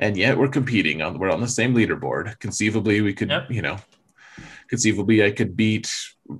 and 0.00 0.16
yet 0.16 0.38
we're 0.38 0.48
competing 0.48 1.02
on 1.02 1.18
we're 1.18 1.30
on 1.30 1.40
the 1.40 1.48
same 1.48 1.74
leaderboard. 1.74 2.38
Conceivably, 2.40 3.00
we 3.00 3.14
could, 3.14 3.30
yep. 3.30 3.50
you 3.50 3.62
know, 3.62 3.78
conceivably 4.68 5.24
I 5.24 5.30
could 5.30 5.56
beat 5.56 5.90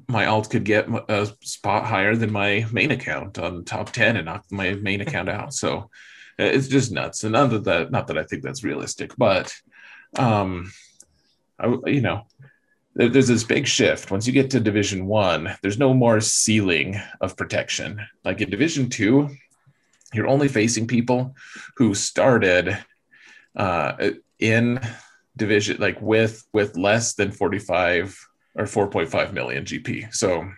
my 0.06 0.26
alt 0.26 0.50
could 0.50 0.64
get 0.64 0.86
a 1.08 1.26
spot 1.42 1.86
higher 1.86 2.14
than 2.14 2.32
my 2.32 2.66
main 2.70 2.90
account 2.90 3.38
on 3.38 3.64
top 3.64 3.90
10 3.90 4.16
and 4.16 4.26
knock 4.26 4.44
my 4.50 4.74
main 4.74 5.00
account 5.06 5.28
out. 5.28 5.54
So 5.54 5.90
it's 6.38 6.68
just 6.68 6.92
nuts. 6.92 7.24
And 7.24 7.32
not 7.32 7.64
that, 7.64 7.90
not 7.90 8.06
that 8.08 8.18
I 8.18 8.24
think 8.24 8.42
that's 8.42 8.64
realistic, 8.64 9.16
but, 9.16 9.54
um, 10.18 10.70
I, 11.58 11.74
you 11.86 12.00
know, 12.00 12.26
there's 12.94 13.28
this 13.28 13.44
big 13.44 13.66
shift 13.66 14.10
once 14.10 14.26
you 14.26 14.32
get 14.32 14.50
to 14.50 14.58
division 14.58 15.06
one 15.06 15.54
there's 15.62 15.78
no 15.78 15.94
more 15.94 16.20
ceiling 16.20 17.00
of 17.20 17.36
protection 17.36 18.04
like 18.24 18.40
in 18.40 18.50
division 18.50 18.90
two 18.90 19.30
you're 20.12 20.26
only 20.26 20.48
facing 20.48 20.84
people 20.84 21.36
who 21.76 21.94
started 21.94 22.76
uh, 23.54 24.10
in 24.40 24.80
division 25.38 25.78
like 25.80 26.00
with 26.02 26.44
with 26.52 26.76
less 26.76 27.14
than 27.14 27.32
45 27.32 28.28
or 28.56 28.64
4.5 28.64 29.32
million 29.32 29.64
gp 29.64 30.12
so 30.14 30.48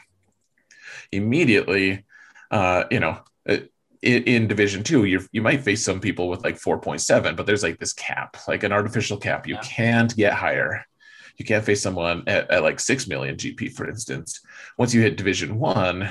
immediately 1.12 2.05
uh, 2.51 2.85
you 2.90 2.98
know 2.98 3.19
uh, 3.48 3.59
in, 4.02 4.24
in, 4.24 4.48
division 4.48 4.82
two 4.82 5.05
you 5.05 5.20
you 5.31 5.43
might 5.43 5.62
face 5.62 5.85
some 5.85 6.01
people 6.01 6.28
with 6.28 6.43
like 6.43 6.57
4.7 6.57 7.36
but 7.36 7.47
there's 7.47 7.62
like 7.62 7.78
this 7.78 7.93
cap 7.93 8.36
like 8.48 8.65
an 8.65 8.73
artificial 8.73 9.19
cap 9.19 9.47
you 9.47 9.55
yeah. 9.55 9.61
can't 9.61 10.16
get 10.16 10.32
higher 10.32 10.85
you 11.40 11.47
can't 11.47 11.65
face 11.65 11.82
someone 11.82 12.23
at, 12.27 12.51
at 12.51 12.62
like 12.62 12.78
6 12.78 13.09
million 13.09 13.35
GP, 13.35 13.73
for 13.73 13.89
instance. 13.89 14.40
Once 14.77 14.93
you 14.93 15.01
hit 15.01 15.16
Division 15.16 15.59
One, 15.59 16.07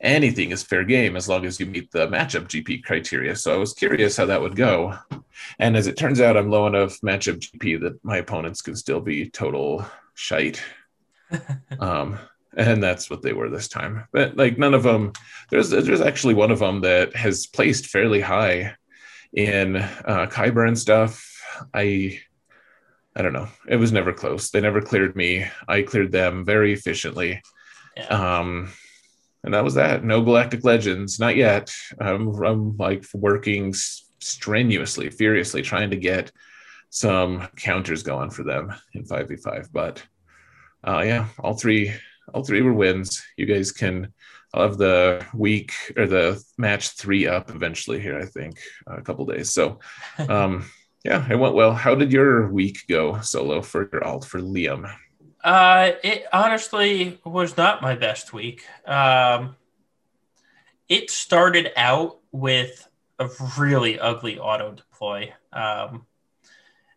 anything 0.00 0.50
is 0.50 0.62
fair 0.62 0.84
game 0.84 1.16
as 1.16 1.28
long 1.28 1.44
as 1.46 1.58
you 1.58 1.66
meet 1.66 1.90
the 1.90 2.06
matchup 2.08 2.48
GP 2.48 2.84
criteria. 2.84 3.34
So 3.34 3.54
I 3.54 3.56
was 3.56 3.72
curious 3.72 4.16
how 4.16 4.26
that 4.26 4.40
would 4.40 4.56
go. 4.56 4.98
And 5.58 5.76
as 5.76 5.86
it 5.86 5.96
turns 5.96 6.20
out, 6.20 6.36
I'm 6.36 6.50
low 6.50 6.66
enough 6.66 7.00
matchup 7.00 7.40
GP 7.40 7.80
that 7.80 8.04
my 8.04 8.18
opponents 8.18 8.62
can 8.62 8.76
still 8.76 9.00
be 9.00 9.30
total 9.30 9.84
shite. 10.14 10.62
um, 11.80 12.18
and 12.56 12.82
that's 12.82 13.10
what 13.10 13.22
they 13.22 13.32
were 13.32 13.50
this 13.50 13.68
time. 13.68 14.06
But 14.12 14.36
like 14.36 14.58
none 14.58 14.74
of 14.74 14.82
them, 14.82 15.12
there's 15.50 15.70
there's 15.70 16.00
actually 16.00 16.34
one 16.34 16.50
of 16.50 16.58
them 16.58 16.80
that 16.82 17.14
has 17.14 17.46
placed 17.46 17.86
fairly 17.86 18.20
high 18.20 18.74
in 19.32 19.76
uh, 19.76 20.26
Kyber 20.30 20.66
and 20.66 20.78
stuff. 20.78 21.22
I 21.74 22.20
I 23.14 23.22
don't 23.22 23.32
know. 23.32 23.48
It 23.68 23.76
was 23.76 23.92
never 23.92 24.12
close. 24.12 24.50
They 24.50 24.60
never 24.60 24.82
cleared 24.82 25.16
me. 25.16 25.46
I 25.68 25.82
cleared 25.82 26.12
them 26.12 26.44
very 26.44 26.72
efficiently. 26.72 27.42
Yeah. 27.96 28.06
Um, 28.08 28.70
and 29.46 29.54
that 29.54 29.64
was 29.64 29.74
that. 29.74 30.04
No 30.04 30.20
Galactic 30.22 30.64
Legends, 30.64 31.20
not 31.20 31.36
yet. 31.36 31.72
Um, 32.00 32.34
I'm 32.42 32.76
like 32.76 33.04
working 33.14 33.72
strenuously, 34.20 35.08
furiously, 35.08 35.62
trying 35.62 35.90
to 35.90 35.96
get 35.96 36.32
some 36.90 37.46
counters 37.56 38.02
going 38.02 38.30
for 38.30 38.42
them 38.42 38.74
in 38.92 39.04
5v5. 39.04 39.68
But 39.72 40.02
uh, 40.84 41.02
yeah, 41.06 41.28
all 41.38 41.54
three, 41.54 41.94
all 42.34 42.42
three 42.42 42.60
were 42.60 42.74
wins. 42.74 43.24
You 43.36 43.46
guys 43.46 43.72
can. 43.72 44.12
I'll 44.52 44.62
have 44.62 44.78
the 44.78 45.24
week 45.32 45.72
or 45.96 46.06
the 46.06 46.42
match 46.58 46.90
three 46.90 47.26
up 47.26 47.50
eventually 47.50 48.00
here. 48.00 48.18
I 48.18 48.24
think 48.26 48.58
a 48.86 49.00
couple 49.00 49.24
days. 49.24 49.52
So. 49.52 49.78
Um, 50.28 50.68
yeah, 51.04 51.24
it 51.30 51.36
went 51.36 51.54
well. 51.54 51.72
How 51.72 51.94
did 51.94 52.10
your 52.10 52.50
week 52.50 52.78
go 52.88 53.20
solo 53.20 53.62
for 53.62 53.88
your 53.92 54.02
alt 54.02 54.24
for 54.24 54.40
Liam? 54.40 54.92
Uh, 55.46 55.92
it 56.02 56.24
honestly 56.32 57.20
was 57.24 57.56
not 57.56 57.80
my 57.80 57.94
best 57.94 58.32
week. 58.32 58.64
Um, 58.84 59.54
it 60.88 61.08
started 61.08 61.70
out 61.76 62.18
with 62.32 62.88
a 63.20 63.28
really 63.56 63.96
ugly 63.96 64.40
auto 64.40 64.72
deploy. 64.72 65.32
Um, 65.52 66.04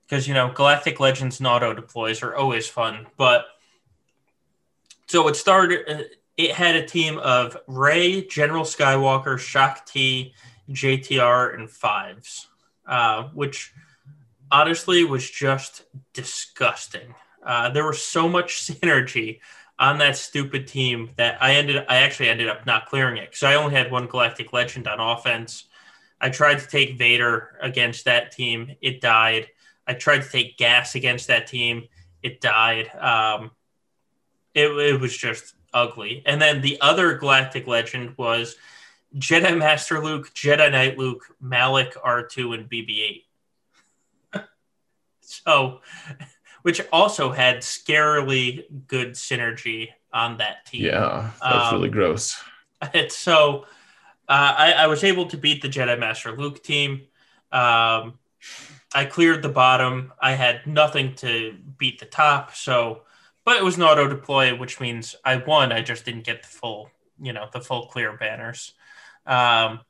because 0.02 0.28
you 0.28 0.34
know 0.34 0.52
Galactic 0.52 1.00
Legends 1.00 1.38
and 1.40 1.46
auto 1.46 1.76
deploys 1.76 2.24
are 2.24 2.36
always 2.36 2.68
fun, 2.68 3.06
but 3.18 3.46
so 5.06 5.28
it 5.28 5.36
started. 5.36 5.88
Uh, 5.88 6.04
it 6.36 6.54
had 6.54 6.76
a 6.76 6.88
team 6.88 7.20
of 7.20 7.56
Rey, 7.68 8.24
General 8.24 8.64
Skywalker, 8.64 9.38
Shaak 9.38 9.86
Ti, 9.86 10.34
JTR, 10.72 11.54
and 11.54 11.70
Fives, 11.70 12.48
uh, 12.88 13.26
which 13.36 13.72
honestly 14.52 15.04
was 15.04 15.30
just 15.30 15.84
disgusting. 16.14 17.14
Uh, 17.44 17.70
there 17.70 17.86
was 17.86 18.02
so 18.02 18.28
much 18.28 18.62
synergy 18.66 19.40
on 19.78 19.98
that 20.00 20.18
stupid 20.18 20.68
team 20.68 21.10
that 21.16 21.42
I 21.42 21.56
ended. 21.56 21.86
I 21.88 21.98
actually 21.98 22.30
ended 22.30 22.50
up 22.50 22.66
not 22.66 22.88
clearing 22.88 23.18
it 23.18 23.30
because 23.30 23.44
I 23.44 23.56
only 23.56 23.74
had 23.74 23.92
one 23.92 24.08
Galactic 24.08 24.52
Legend 24.52 24.88
on 24.88 25.00
offense. 25.00 25.66
I 26.22 26.30
tried 26.30 26.60
to 26.60 26.68
take 26.68 26.98
Vader 26.98 27.58
against 27.62 28.06
that 28.06 28.32
team. 28.32 28.76
It 28.82 29.00
died. 29.00 29.48
I 29.88 29.94
tried 29.94 30.24
to 30.24 30.30
take 30.30 30.58
Gas 30.58 30.96
against 30.96 31.28
that 31.28 31.48
team. 31.48 31.88
It 32.22 32.42
died. 32.42 32.92
Um, 32.96 33.52
it, 34.54 34.68
it 34.68 35.00
was 35.00 35.16
just 35.16 35.56
ugly. 35.74 36.24
And 36.26 36.42
then 36.42 36.62
the 36.62 36.80
other 36.82 37.18
Galactic 37.18 37.68
Legend 37.68 38.16
was 38.18 38.56
Jedi 39.16 39.58
Master 39.58 40.04
Luke, 40.04 40.34
Jedi 40.34 40.72
Knight 40.72 40.98
Luke, 40.98 41.26
Malak 41.40 41.96
R2, 41.96 42.54
and 42.54 42.70
BB 42.70 43.24
8 44.34 44.44
so, 45.22 45.82
which 46.62 46.82
also 46.92 47.32
had 47.32 47.58
scarily 47.58 48.64
good 48.88 49.14
synergy 49.14 49.90
on 50.14 50.38
that 50.38 50.66
team. 50.66 50.86
Yeah, 50.86 51.32
that's 51.42 51.72
um, 51.72 51.76
really 51.76 51.90
gross. 51.90 52.42
It's 52.94 53.18
so 53.18 53.66
uh, 54.30 54.56
I, 54.58 54.72
I, 54.72 54.88
was 54.88 55.04
able 55.04 55.26
to 55.26 55.38
beat 55.38 55.62
the 55.62 55.68
Jedi 55.68 56.00
Master 56.00 56.32
Luke 56.32 56.64
team. 56.64 57.02
Um, 57.52 58.20
I 58.94 59.04
cleared 59.04 59.42
the 59.42 59.50
bottom. 59.50 60.14
I 60.22 60.32
had 60.32 60.66
nothing 60.66 61.16
to 61.16 61.58
beat 61.78 62.00
the 62.00 62.06
top. 62.06 62.56
So, 62.56 63.02
but 63.44 63.58
it 63.58 63.64
was 63.64 63.76
an 63.76 63.84
auto 63.84 64.08
deploy, 64.08 64.56
which 64.56 64.80
means 64.80 65.16
I 65.26 65.38
won. 65.38 65.72
I 65.72 65.82
just 65.82 66.06
didn't 66.06 66.26
get 66.26 66.44
the 66.44 66.48
full, 66.48 66.90
you 67.20 67.34
know, 67.34 67.48
the 67.52 67.60
full 67.60 67.88
clear 67.88 68.16
banners. 68.16 68.74
Um, 69.26 69.82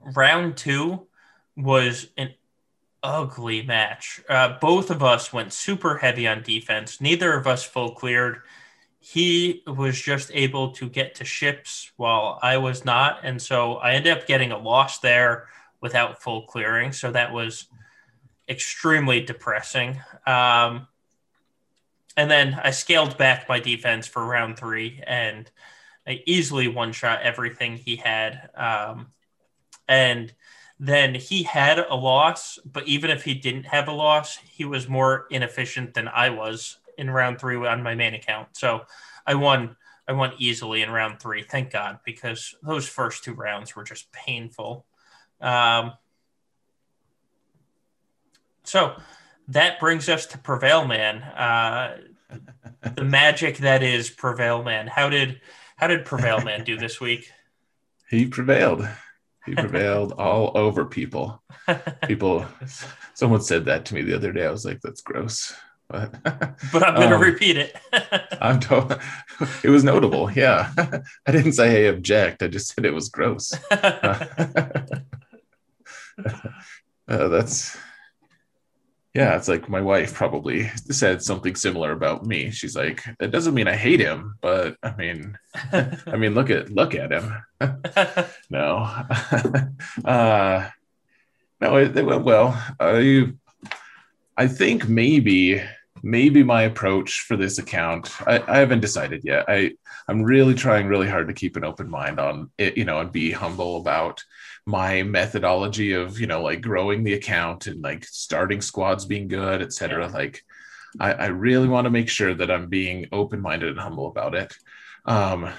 round 0.00 0.56
two 0.56 1.06
was 1.56 2.08
an 2.16 2.34
ugly 3.02 3.62
match. 3.62 4.20
Uh, 4.28 4.58
both 4.60 4.90
of 4.90 5.02
us 5.02 5.32
went 5.32 5.52
super 5.52 5.98
heavy 5.98 6.26
on 6.26 6.42
defense. 6.42 7.00
Neither 7.00 7.34
of 7.34 7.46
us 7.46 7.64
full 7.64 7.92
cleared. 7.92 8.42
He 8.98 9.62
was 9.66 10.00
just 10.00 10.30
able 10.34 10.72
to 10.72 10.88
get 10.88 11.14
to 11.16 11.24
ships 11.24 11.92
while 11.96 12.38
I 12.42 12.58
was 12.58 12.84
not. 12.84 13.20
And 13.22 13.40
so 13.40 13.74
I 13.74 13.92
ended 13.92 14.16
up 14.16 14.26
getting 14.26 14.52
a 14.52 14.58
loss 14.58 14.98
there 14.98 15.48
without 15.80 16.22
full 16.22 16.42
clearing. 16.42 16.92
So 16.92 17.12
that 17.12 17.32
was 17.32 17.66
extremely 18.48 19.20
depressing. 19.20 20.00
Um, 20.26 20.88
and 22.16 22.30
then 22.30 22.58
I 22.62 22.70
scaled 22.70 23.18
back 23.18 23.48
my 23.48 23.60
defense 23.60 24.06
for 24.06 24.24
round 24.24 24.58
three 24.58 25.02
and 25.06 25.50
I 26.06 26.22
easily 26.26 26.68
one 26.68 26.92
shot 26.92 27.22
everything 27.22 27.76
he 27.76 27.96
had. 27.96 28.50
Um, 28.54 29.08
and 29.88 30.32
then 30.78 31.14
he 31.14 31.42
had 31.42 31.78
a 31.78 31.94
loss, 31.94 32.58
but 32.70 32.86
even 32.86 33.10
if 33.10 33.24
he 33.24 33.34
didn't 33.34 33.64
have 33.64 33.88
a 33.88 33.92
loss, 33.92 34.36
he 34.36 34.64
was 34.64 34.88
more 34.88 35.26
inefficient 35.30 35.94
than 35.94 36.08
I 36.08 36.30
was 36.30 36.78
in 36.98 37.10
round 37.10 37.38
three 37.38 37.56
on 37.56 37.82
my 37.82 37.94
main 37.94 38.14
account. 38.14 38.48
So 38.52 38.82
I 39.26 39.34
won. 39.34 39.76
I 40.08 40.12
won 40.12 40.34
easily 40.38 40.82
in 40.82 40.90
round 40.90 41.18
three, 41.18 41.42
thank 41.42 41.72
God, 41.72 41.98
because 42.04 42.54
those 42.62 42.86
first 42.86 43.24
two 43.24 43.34
rounds 43.34 43.74
were 43.74 43.82
just 43.82 44.12
painful. 44.12 44.86
Um, 45.40 45.94
so 48.62 48.94
that 49.48 49.80
brings 49.80 50.08
us 50.08 50.26
to 50.26 50.38
Prevail 50.38 50.86
Man, 50.86 51.22
uh, 51.22 51.96
the 52.94 53.02
magic 53.02 53.58
that 53.58 53.82
is 53.82 54.10
Prevail 54.10 54.62
Man. 54.62 54.86
How 54.86 55.08
did 55.08 55.40
how 55.76 55.88
did 55.88 56.04
Prevail 56.04 56.40
Man 56.40 56.62
do 56.62 56.76
this 56.76 57.00
week? 57.00 57.32
He 58.08 58.26
prevailed. 58.26 58.88
He 59.46 59.54
prevailed 59.54 60.12
all 60.12 60.52
over 60.58 60.84
people. 60.84 61.42
People, 62.06 62.44
someone 63.14 63.40
said 63.40 63.64
that 63.64 63.84
to 63.86 63.94
me 63.94 64.02
the 64.02 64.14
other 64.14 64.32
day. 64.32 64.46
I 64.46 64.50
was 64.50 64.64
like, 64.64 64.80
that's 64.82 65.00
gross. 65.00 65.54
But, 65.88 66.12
but 66.72 66.82
I'm 66.82 66.96
going 66.96 67.10
to 67.10 67.16
um, 67.16 67.22
repeat 67.22 67.56
it. 67.56 67.76
I'm 68.40 68.60
told 68.60 68.98
it 69.62 69.70
was 69.70 69.84
notable. 69.84 70.30
Yeah. 70.30 70.72
I 71.26 71.32
didn't 71.32 71.52
say, 71.52 71.70
hey, 71.70 71.86
object. 71.86 72.42
I 72.42 72.48
just 72.48 72.74
said 72.74 72.84
it 72.84 72.94
was 72.94 73.08
gross. 73.08 73.52
Uh, 77.08 77.28
that's 77.28 77.76
yeah, 79.16 79.34
it's 79.34 79.48
like 79.48 79.66
my 79.70 79.80
wife 79.80 80.12
probably 80.12 80.68
said 80.90 81.22
something 81.22 81.54
similar 81.54 81.92
about 81.92 82.26
me. 82.26 82.50
She's 82.50 82.76
like, 82.76 83.02
"It 83.18 83.30
doesn't 83.30 83.54
mean 83.54 83.66
I 83.66 83.74
hate 83.74 83.98
him, 83.98 84.34
but 84.42 84.76
I 84.82 84.94
mean, 84.94 85.38
I 85.72 86.16
mean, 86.18 86.34
look 86.34 86.50
at 86.50 86.70
look 86.70 86.94
at 86.94 87.12
him." 87.12 87.32
no, 88.50 88.76
uh, 90.04 90.68
no, 91.62 91.76
it, 91.76 91.96
it 91.96 92.04
went 92.04 92.24
well. 92.24 92.62
I, 92.78 93.32
I 94.36 94.48
think 94.48 94.86
maybe 94.86 95.62
maybe 96.02 96.42
my 96.42 96.62
approach 96.64 97.20
for 97.20 97.38
this 97.38 97.58
account 97.58 98.10
I, 98.28 98.38
I 98.46 98.58
haven't 98.58 98.80
decided 98.80 99.24
yet 99.24 99.46
i 99.48 99.72
i'm 100.08 100.22
really 100.22 100.52
trying 100.52 100.86
really 100.86 101.08
hard 101.08 101.26
to 101.28 101.34
keep 101.34 101.56
an 101.56 101.64
open 101.64 101.88
mind 101.88 102.20
on 102.20 102.50
it 102.58 102.76
you 102.76 102.84
know 102.84 103.00
and 103.00 103.10
be 103.10 103.30
humble 103.32 103.78
about 103.78 104.22
my 104.66 105.02
methodology 105.02 105.92
of 105.92 106.18
you 106.18 106.26
know 106.26 106.42
like 106.42 106.60
growing 106.60 107.04
the 107.04 107.14
account 107.14 107.68
and 107.68 107.82
like 107.82 108.04
starting 108.04 108.60
squads 108.60 109.04
being 109.04 109.28
good 109.28 109.62
etc 109.62 110.06
yeah. 110.06 110.12
like 110.12 110.42
I, 111.00 111.12
I 111.12 111.26
really 111.26 111.68
want 111.68 111.84
to 111.84 111.90
make 111.90 112.08
sure 112.08 112.34
that 112.34 112.50
I'm 112.50 112.68
being 112.68 113.06
open 113.12 113.40
minded 113.40 113.70
and 113.70 113.78
humble 113.78 114.08
about 114.08 114.34
it. 114.34 114.54
Um, 115.04 115.50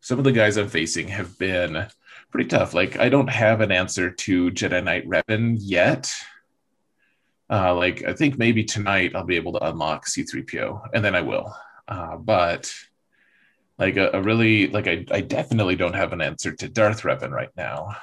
some 0.00 0.18
of 0.18 0.24
the 0.24 0.32
guys 0.32 0.56
I'm 0.56 0.68
facing 0.68 1.08
have 1.08 1.38
been 1.38 1.86
pretty 2.30 2.48
tough. 2.48 2.74
Like 2.74 2.98
I 2.98 3.08
don't 3.08 3.28
have 3.28 3.60
an 3.60 3.72
answer 3.72 4.10
to 4.10 4.50
Jedi 4.50 4.82
Knight 4.82 5.08
Revan 5.08 5.56
yet. 5.58 6.12
Uh, 7.48 7.74
like 7.74 8.04
I 8.04 8.14
think 8.14 8.38
maybe 8.38 8.64
tonight 8.64 9.12
I'll 9.14 9.24
be 9.24 9.36
able 9.36 9.52
to 9.52 9.68
unlock 9.68 10.06
C3PO, 10.06 10.90
and 10.94 11.04
then 11.04 11.14
I 11.16 11.22
will. 11.22 11.54
Uh, 11.88 12.16
but 12.16 12.72
like 13.78 13.96
a, 13.96 14.10
a, 14.12 14.22
really 14.22 14.68
like 14.68 14.86
I, 14.86 15.04
I 15.10 15.20
definitely 15.20 15.74
don't 15.74 15.94
have 15.94 16.12
an 16.12 16.20
answer 16.20 16.52
to 16.52 16.68
Darth 16.68 17.02
Revan 17.02 17.32
right 17.32 17.50
now, 17.56 17.96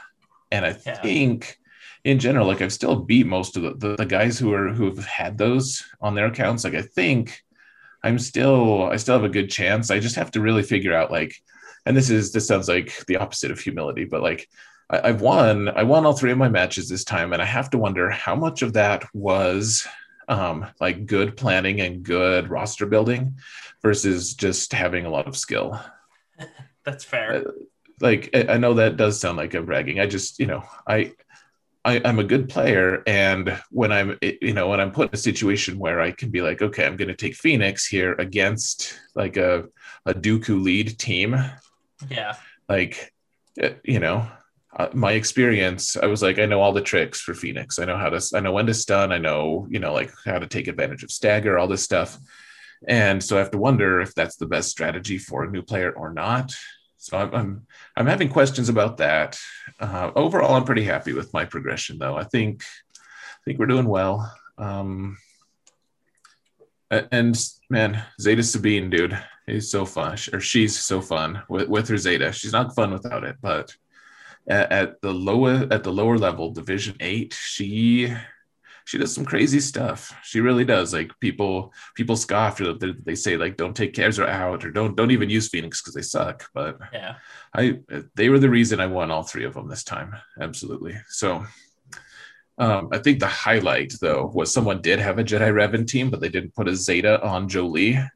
and 0.51 0.65
I 0.65 0.77
yeah. 0.85 1.01
think 1.01 1.57
in 2.03 2.19
general 2.19 2.47
like 2.47 2.61
I've 2.61 2.73
still 2.73 2.95
beat 2.95 3.27
most 3.27 3.57
of 3.57 3.63
the, 3.63 3.73
the, 3.73 3.95
the 3.97 4.05
guys 4.05 4.39
who 4.39 4.53
are 4.53 4.69
who 4.69 4.85
have 4.85 5.05
had 5.05 5.37
those 5.37 5.83
on 6.01 6.15
their 6.15 6.27
accounts. 6.27 6.63
Like 6.63 6.75
I 6.75 6.81
think 6.81 7.43
I'm 8.03 8.19
still 8.19 8.83
I 8.83 8.97
still 8.97 9.15
have 9.15 9.23
a 9.23 9.29
good 9.29 9.49
chance. 9.49 9.91
I 9.91 9.99
just 9.99 10.15
have 10.15 10.31
to 10.31 10.41
really 10.41 10.63
figure 10.63 10.93
out 10.93 11.11
like, 11.11 11.35
and 11.85 11.95
this 11.95 12.09
is 12.09 12.31
this 12.31 12.47
sounds 12.47 12.69
like 12.69 13.05
the 13.07 13.17
opposite 13.17 13.51
of 13.51 13.59
humility, 13.59 14.05
but 14.05 14.21
like 14.21 14.47
I, 14.89 15.07
have 15.07 15.21
won 15.21 15.69
I 15.69 15.83
won 15.83 16.05
all 16.05 16.13
three 16.13 16.31
of 16.31 16.37
my 16.37 16.49
matches 16.49 16.87
this 16.87 17.03
time, 17.03 17.33
and 17.33 17.41
I 17.41 17.45
have 17.45 17.69
to 17.71 17.77
wonder 17.77 18.09
how 18.09 18.35
much 18.35 18.61
of 18.61 18.73
that 18.73 19.03
was 19.13 19.85
um, 20.27 20.65
like 20.79 21.05
good 21.05 21.37
planning 21.37 21.81
and 21.81 22.03
good 22.03 22.49
roster 22.49 22.85
building 22.85 23.37
versus 23.81 24.33
just 24.33 24.73
having 24.73 25.05
a 25.05 25.09
lot 25.09 25.27
of 25.27 25.37
skill. 25.37 25.79
That's 26.85 27.03
fair. 27.03 27.47
Uh, 27.47 27.51
like 27.99 28.29
I 28.33 28.57
know 28.57 28.75
that 28.75 28.97
does 28.97 29.19
sound 29.19 29.37
like 29.37 29.53
I'm 29.53 29.65
bragging. 29.65 29.99
I 29.99 30.05
just 30.05 30.39
you 30.39 30.45
know 30.45 30.63
I 30.87 31.13
I, 31.87 31.95
am 32.03 32.19
a 32.19 32.23
good 32.23 32.49
player, 32.49 33.01
and 33.07 33.57
when 33.71 33.93
I'm, 33.93 34.19
you 34.21 34.51
know, 34.51 34.67
when 34.67 34.81
I'm 34.81 34.91
put 34.91 35.07
in 35.07 35.13
a 35.13 35.17
situation 35.17 35.79
where 35.79 36.01
I 36.01 36.11
can 36.11 36.29
be 36.29 36.41
like, 36.41 36.61
okay, 36.61 36.85
I'm 36.85 36.97
going 36.97 37.07
to 37.07 37.15
take 37.15 37.33
Phoenix 37.33 37.87
here 37.87 38.13
against 38.19 38.99
like 39.15 39.37
a 39.37 39.65
a 40.05 40.13
Dooku 40.13 40.61
lead 40.61 40.99
team. 40.99 41.37
Yeah. 42.09 42.35
Like, 42.67 43.13
eh, 43.57 43.75
you 43.85 43.99
know, 43.99 44.27
uh, 44.75 44.89
my 44.93 45.13
experience, 45.13 45.95
I 45.95 46.07
was 46.07 46.21
like, 46.21 46.39
I 46.39 46.45
know 46.45 46.61
all 46.61 46.73
the 46.73 46.81
tricks 46.81 47.21
for 47.21 47.33
Phoenix. 47.33 47.79
I 47.79 47.85
know 47.85 47.97
how 47.97 48.09
to, 48.09 48.21
I 48.35 48.41
know 48.41 48.51
when 48.51 48.67
to 48.67 48.73
stun. 48.73 49.13
I 49.13 49.17
know, 49.17 49.65
you 49.69 49.79
know, 49.79 49.93
like 49.93 50.11
how 50.25 50.39
to 50.39 50.47
take 50.47 50.67
advantage 50.67 51.03
of 51.03 51.11
stagger, 51.11 51.57
all 51.57 51.67
this 51.67 51.83
stuff. 51.83 52.17
And 52.87 53.23
so 53.23 53.37
I 53.37 53.39
have 53.39 53.51
to 53.51 53.57
wonder 53.57 54.01
if 54.01 54.13
that's 54.13 54.35
the 54.35 54.45
best 54.45 54.69
strategy 54.69 55.17
for 55.17 55.43
a 55.43 55.49
new 55.49 55.61
player 55.61 55.91
or 55.91 56.13
not. 56.13 56.53
So 56.97 57.17
I'm 57.17 57.33
I'm, 57.33 57.67
I'm 57.95 58.07
having 58.07 58.29
questions 58.29 58.69
about 58.69 58.97
that. 58.97 59.39
Uh, 59.79 60.11
overall, 60.15 60.55
I'm 60.55 60.65
pretty 60.65 60.83
happy 60.83 61.13
with 61.13 61.33
my 61.33 61.45
progression, 61.45 61.97
though. 61.99 62.15
I 62.15 62.23
think 62.23 62.63
I 62.93 63.37
think 63.45 63.59
we're 63.59 63.67
doing 63.67 63.87
well. 63.87 64.33
Um, 64.57 65.17
and 66.89 67.37
man, 67.69 68.03
Zeta 68.19 68.43
Sabine, 68.43 68.89
dude, 68.89 69.17
is 69.47 69.69
so 69.69 69.85
fun, 69.85 70.17
or 70.33 70.39
she's 70.39 70.77
so 70.79 71.01
fun 71.01 71.43
with, 71.49 71.67
with 71.67 71.87
her 71.89 71.97
Zeta. 71.97 72.31
She's 72.31 72.53
not 72.53 72.75
fun 72.75 72.91
without 72.91 73.23
it, 73.23 73.37
but 73.41 73.75
at, 74.47 74.71
at 74.71 75.01
the 75.01 75.13
lower 75.13 75.67
at 75.69 75.83
the 75.83 75.91
lower 75.91 76.17
level, 76.17 76.51
Division 76.51 76.95
Eight, 76.99 77.33
she 77.33 78.13
she 78.87 78.97
does 78.97 79.13
some 79.13 79.25
crazy 79.25 79.59
stuff. 79.59 80.15
She 80.23 80.39
really 80.39 80.63
does. 80.63 80.93
Like 80.93 81.11
people 81.19 81.73
people 81.93 82.15
scoff. 82.15 82.57
They, 82.57 82.93
they 83.03 83.15
say 83.15 83.35
like 83.35 83.57
don't 83.57 83.75
take 83.75 83.99
Ezra 83.99 84.25
out 84.27 84.63
or 84.63 84.71
don't 84.71 84.95
don't 84.95 85.11
even 85.11 85.29
use 85.29 85.49
Phoenix 85.49 85.81
because 85.81 85.93
they 85.93 86.01
suck. 86.01 86.49
But 86.53 86.79
yeah, 86.93 87.15
I 87.53 87.79
they 88.15 88.29
were 88.29 88.39
the 88.39 88.49
reason 88.49 88.79
I 88.79 88.85
won 88.85 89.11
all 89.11 89.23
three 89.23 89.43
of 89.43 89.55
them 89.55 89.67
this 89.67 89.83
time. 89.83 90.15
Absolutely. 90.39 90.97
So. 91.09 91.45
Um, 92.59 92.89
I 92.91 92.97
think 92.97 93.19
the 93.19 93.27
highlight 93.27 93.93
though 94.01 94.31
was 94.33 94.51
someone 94.51 94.81
did 94.81 94.99
have 94.99 95.19
a 95.19 95.23
Jedi 95.23 95.51
Revan 95.53 95.85
team, 95.85 96.09
but 96.09 96.21
they 96.21 96.29
didn't 96.29 96.55
put 96.55 96.67
a 96.67 96.75
Zeta 96.75 97.23
on 97.23 97.47
Jolee. 97.47 98.09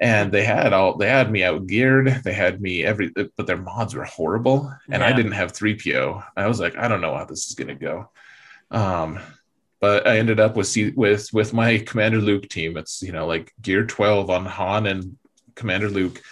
and 0.00 0.32
they 0.32 0.42
had 0.42 0.72
all 0.72 0.96
they 0.96 1.08
had 1.08 1.30
me 1.30 1.44
out 1.44 1.68
geared 1.68 2.08
they 2.24 2.32
had 2.32 2.60
me 2.60 2.82
every 2.82 3.12
but 3.36 3.46
their 3.46 3.56
mods 3.56 3.94
were 3.94 4.04
horrible 4.04 4.74
and 4.90 5.00
yeah. 5.00 5.08
i 5.08 5.12
didn't 5.12 5.38
have 5.40 5.52
3po 5.52 6.24
i 6.36 6.48
was 6.48 6.58
like 6.58 6.76
i 6.76 6.88
don't 6.88 7.00
know 7.00 7.16
how 7.16 7.24
this 7.24 7.46
is 7.46 7.54
going 7.54 7.68
to 7.68 7.74
go 7.76 8.10
um 8.72 9.20
but 9.82 10.06
I 10.06 10.18
ended 10.18 10.38
up 10.38 10.56
with 10.56 10.74
with 10.94 11.28
with 11.32 11.52
my 11.52 11.78
Commander 11.78 12.20
Luke 12.20 12.48
team. 12.48 12.76
It's 12.76 13.02
you 13.02 13.10
know 13.10 13.26
like 13.26 13.52
Gear 13.60 13.84
12 13.84 14.30
on 14.30 14.46
Han 14.46 14.86
and 14.86 15.18
Commander 15.56 15.90
Luke. 15.90 16.22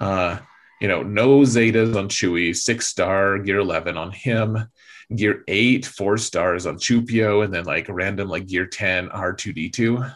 Uh, 0.00 0.38
you 0.80 0.88
know, 0.88 1.02
no 1.02 1.40
Zetas 1.40 1.94
on 1.96 2.08
Chewie, 2.08 2.56
six 2.56 2.88
star 2.88 3.38
Gear 3.38 3.58
11 3.58 3.98
on 3.98 4.10
him, 4.10 4.70
Gear 5.14 5.44
8, 5.46 5.84
four 5.84 6.16
stars 6.16 6.66
on 6.66 6.78
Chupio, 6.78 7.44
and 7.44 7.52
then 7.52 7.64
like 7.64 7.86
random 7.90 8.28
like 8.28 8.46
Gear 8.46 8.66
10 8.66 9.10
R2D2. 9.10 10.12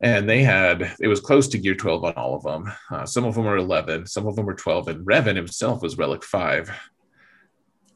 And 0.00 0.28
they 0.28 0.42
had 0.42 0.96
it 1.00 1.06
was 1.06 1.20
close 1.20 1.46
to 1.48 1.58
Gear 1.58 1.76
12 1.76 2.04
on 2.04 2.14
all 2.14 2.34
of 2.34 2.42
them. 2.42 2.72
Uh, 2.90 3.06
some 3.06 3.24
of 3.24 3.36
them 3.36 3.44
were 3.44 3.56
11, 3.56 4.06
some 4.06 4.26
of 4.26 4.34
them 4.34 4.46
were 4.46 4.54
12, 4.54 4.88
and 4.88 5.06
Revan 5.06 5.36
himself 5.36 5.82
was 5.82 5.96
Relic 5.96 6.24
5 6.24 6.72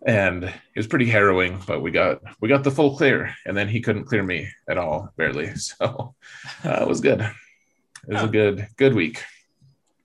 and 0.06 0.44
it 0.44 0.52
was 0.76 0.86
pretty 0.86 1.06
harrowing 1.06 1.60
but 1.66 1.80
we 1.80 1.90
got 1.90 2.20
we 2.40 2.48
got 2.48 2.64
the 2.64 2.70
full 2.70 2.96
clear 2.96 3.34
and 3.46 3.56
then 3.56 3.68
he 3.68 3.80
couldn't 3.80 4.04
clear 4.04 4.22
me 4.22 4.48
at 4.68 4.78
all 4.78 5.12
barely. 5.16 5.50
So 5.56 6.14
uh, 6.64 6.78
it 6.82 6.88
was 6.88 7.00
good. 7.00 7.20
It 7.20 8.14
was 8.14 8.22
oh. 8.22 8.26
a 8.26 8.28
good 8.28 8.68
good 8.76 8.94
week. 8.94 9.24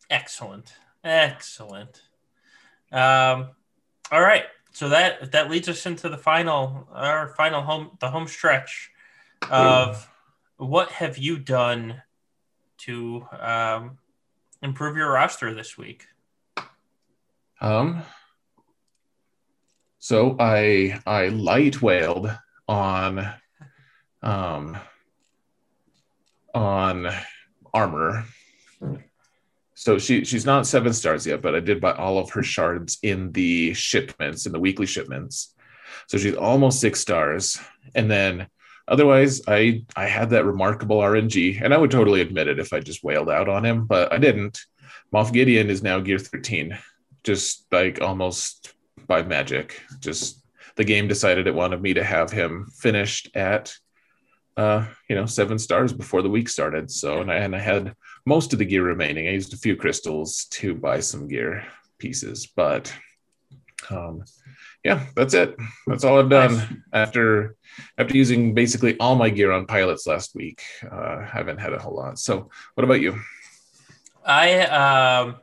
Excellent. 0.10 0.74
Excellent. 1.04 2.02
Um 2.92 3.50
all 4.12 4.22
right. 4.22 4.46
So 4.72 4.90
that 4.90 5.32
that 5.32 5.50
leads 5.50 5.68
us 5.68 5.86
into 5.86 6.10
the 6.10 6.18
final 6.18 6.88
our 6.94 7.30
final 7.30 7.62
home 7.62 7.98
the 8.00 8.12
home 8.12 8.28
stretch 8.28 8.92
of 9.50 10.08
Ooh. 10.62 10.66
what 10.66 10.92
have 10.92 11.18
you 11.18 11.40
done 11.40 12.02
to 12.80 13.26
um 13.40 13.98
improve 14.62 14.96
your 14.96 15.12
roster 15.12 15.54
this 15.54 15.78
week? 15.78 16.06
Um 17.60 18.04
so 20.00 20.36
I 20.40 21.00
I 21.06 21.30
light 21.30 21.82
whaled 21.82 22.32
on 22.68 23.34
um 24.22 24.78
on 26.54 27.10
armor. 27.74 28.26
So 29.74 30.00
she 30.00 30.26
she's 30.26 30.46
not 30.46 30.68
seven 30.68 30.94
stars 30.94 31.26
yet, 31.26 31.42
but 31.42 31.56
I 31.56 31.60
did 31.60 31.82
buy 31.82 31.94
all 31.94 32.18
of 32.20 32.32
her 32.32 32.44
shards 32.44 32.98
in 33.04 33.32
the 33.32 33.74
shipments, 33.74 34.46
in 34.46 34.52
the 34.52 34.60
weekly 34.60 34.86
shipments. 34.86 35.54
So 36.08 36.18
she's 36.18 36.36
almost 36.36 36.80
six 36.80 37.00
stars. 37.00 37.60
And 37.96 38.10
then 38.10 38.48
otherwise 38.88 39.42
I 39.48 39.86
I 39.96 40.06
had 40.06 40.32
that 40.32 40.46
remarkable 40.46 40.98
RNG, 41.00 41.62
and 41.62 41.74
I 41.74 41.78
would 41.78 41.92
totally 41.92 42.22
admit 42.22 42.48
it 42.48 42.60
if 42.60 42.74
I 42.74 42.80
just 42.80 43.04
whaled 43.04 43.30
out 43.30 43.50
on 43.50 43.66
him, 43.66 43.86
but 43.86 44.12
I 44.12 44.18
didn't. 44.18 44.60
Moff 45.14 45.32
Gideon 45.32 45.70
is 45.70 45.84
now 45.84 46.00
gear 46.00 46.20
13, 46.20 46.78
just 47.24 47.66
like 47.72 48.02
almost 48.02 48.74
by 49.08 49.24
magic. 49.24 49.82
Just 50.00 50.44
the 50.76 50.84
game 50.84 51.08
decided 51.08 51.48
it 51.48 51.56
wanted 51.56 51.82
me 51.82 51.94
to 51.96 52.04
have 52.04 52.32
him 52.32 52.68
finished 52.78 53.36
at 53.36 53.74
uh, 54.58 54.84
you 55.08 55.16
know, 55.16 55.28
seven 55.28 55.60
stars 55.60 55.94
before 55.94 56.24
the 56.24 56.30
week 56.30 56.50
started. 56.50 56.90
So, 56.90 57.22
and 57.22 57.32
I, 57.32 57.36
and 57.36 57.56
I 57.56 57.60
had 57.60 57.94
most 58.26 58.54
of 58.54 58.60
the 58.60 58.66
gear 58.66 58.84
remaining. 58.84 59.28
I 59.28 59.32
used 59.32 59.54
a 59.54 59.58
few 59.58 59.76
crystals 59.76 60.46
to 60.52 60.74
buy 60.74 61.00
some 61.00 61.28
gear 61.28 61.64
pieces, 62.00 62.48
but 62.48 62.92
um, 63.92 64.24
yeah, 64.84 65.06
that's 65.16 65.36
it. 65.36 65.56
That's 65.86 66.04
all 66.04 66.20
I've 66.20 66.30
done 66.30 66.56
nice. 66.56 66.68
after 66.92 67.56
after 68.00 68.18
using 68.18 68.56
basically 68.56 68.98
all 69.00 69.16
my 69.16 69.30
gear 69.30 69.52
on 69.52 69.68
pilots 69.68 70.08
last 70.08 70.34
week. 70.34 70.64
Uh, 70.90 71.24
haven't 71.24 71.60
had 71.60 71.74
a 71.74 71.80
whole 71.80 71.96
lot. 71.96 72.18
So, 72.18 72.50
what 72.74 72.84
about 72.84 73.02
you? 73.02 73.20
I 74.26 74.62
um, 74.62 75.36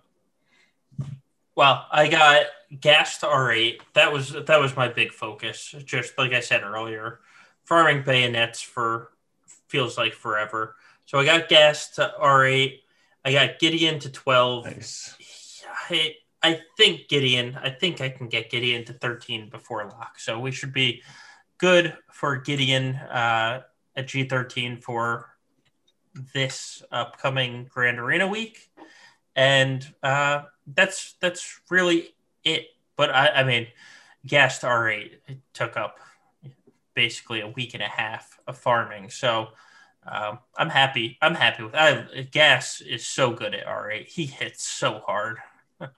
well, 1.54 1.86
I 1.92 2.08
got 2.08 2.46
gas 2.80 3.18
to 3.18 3.26
R8. 3.26 3.80
That 3.94 4.12
was 4.12 4.32
that 4.32 4.60
was 4.60 4.76
my 4.76 4.88
big 4.88 5.12
focus. 5.12 5.74
Just 5.84 6.16
like 6.18 6.32
I 6.32 6.40
said 6.40 6.62
earlier, 6.62 7.20
farming 7.64 8.04
bayonets 8.04 8.60
for 8.60 9.10
feels 9.68 9.98
like 9.98 10.12
forever. 10.12 10.76
So 11.06 11.18
I 11.18 11.24
got 11.24 11.48
gas 11.48 11.90
to 11.96 12.12
R8. 12.20 12.80
I 13.24 13.32
got 13.32 13.58
Gideon 13.58 13.98
to 14.00 14.10
12. 14.10 14.64
Nice. 14.66 15.64
I, 15.90 16.16
I 16.42 16.60
think 16.76 17.08
Gideon, 17.08 17.58
I 17.60 17.70
think 17.70 18.00
I 18.00 18.08
can 18.08 18.28
get 18.28 18.50
Gideon 18.50 18.84
to 18.86 18.92
13 18.92 19.48
before 19.48 19.84
lock. 19.84 20.18
So 20.18 20.38
we 20.38 20.50
should 20.50 20.72
be 20.72 21.02
good 21.58 21.96
for 22.10 22.36
Gideon 22.36 22.96
uh, 22.96 23.62
at 23.96 24.06
G13 24.06 24.82
for 24.82 25.30
this 26.34 26.82
upcoming 26.92 27.66
Grand 27.72 27.98
Arena 27.98 28.28
week. 28.28 28.70
And 29.34 29.86
uh, 30.02 30.42
that's 30.66 31.14
that's 31.20 31.60
really 31.70 32.14
it. 32.44 32.66
But 32.96 33.10
I, 33.10 33.28
I 33.28 33.44
mean, 33.44 33.66
gas 34.26 34.60
to 34.60 34.66
R8 34.66 35.10
it 35.26 35.38
took 35.52 35.76
up 35.76 35.96
basically 36.94 37.40
a 37.40 37.48
week 37.48 37.74
and 37.74 37.82
a 37.82 37.88
half 37.88 38.38
of 38.46 38.56
farming. 38.56 39.10
So 39.10 39.48
um, 40.06 40.38
I'm 40.56 40.68
happy. 40.70 41.18
I'm 41.20 41.34
happy 41.34 41.64
with. 41.64 41.74
I, 41.74 42.28
gas 42.30 42.80
is 42.80 43.06
so 43.06 43.32
good 43.32 43.54
at 43.54 43.66
R8. 43.66 44.06
He 44.06 44.26
hits 44.26 44.62
so 44.66 45.00
hard. 45.06 45.38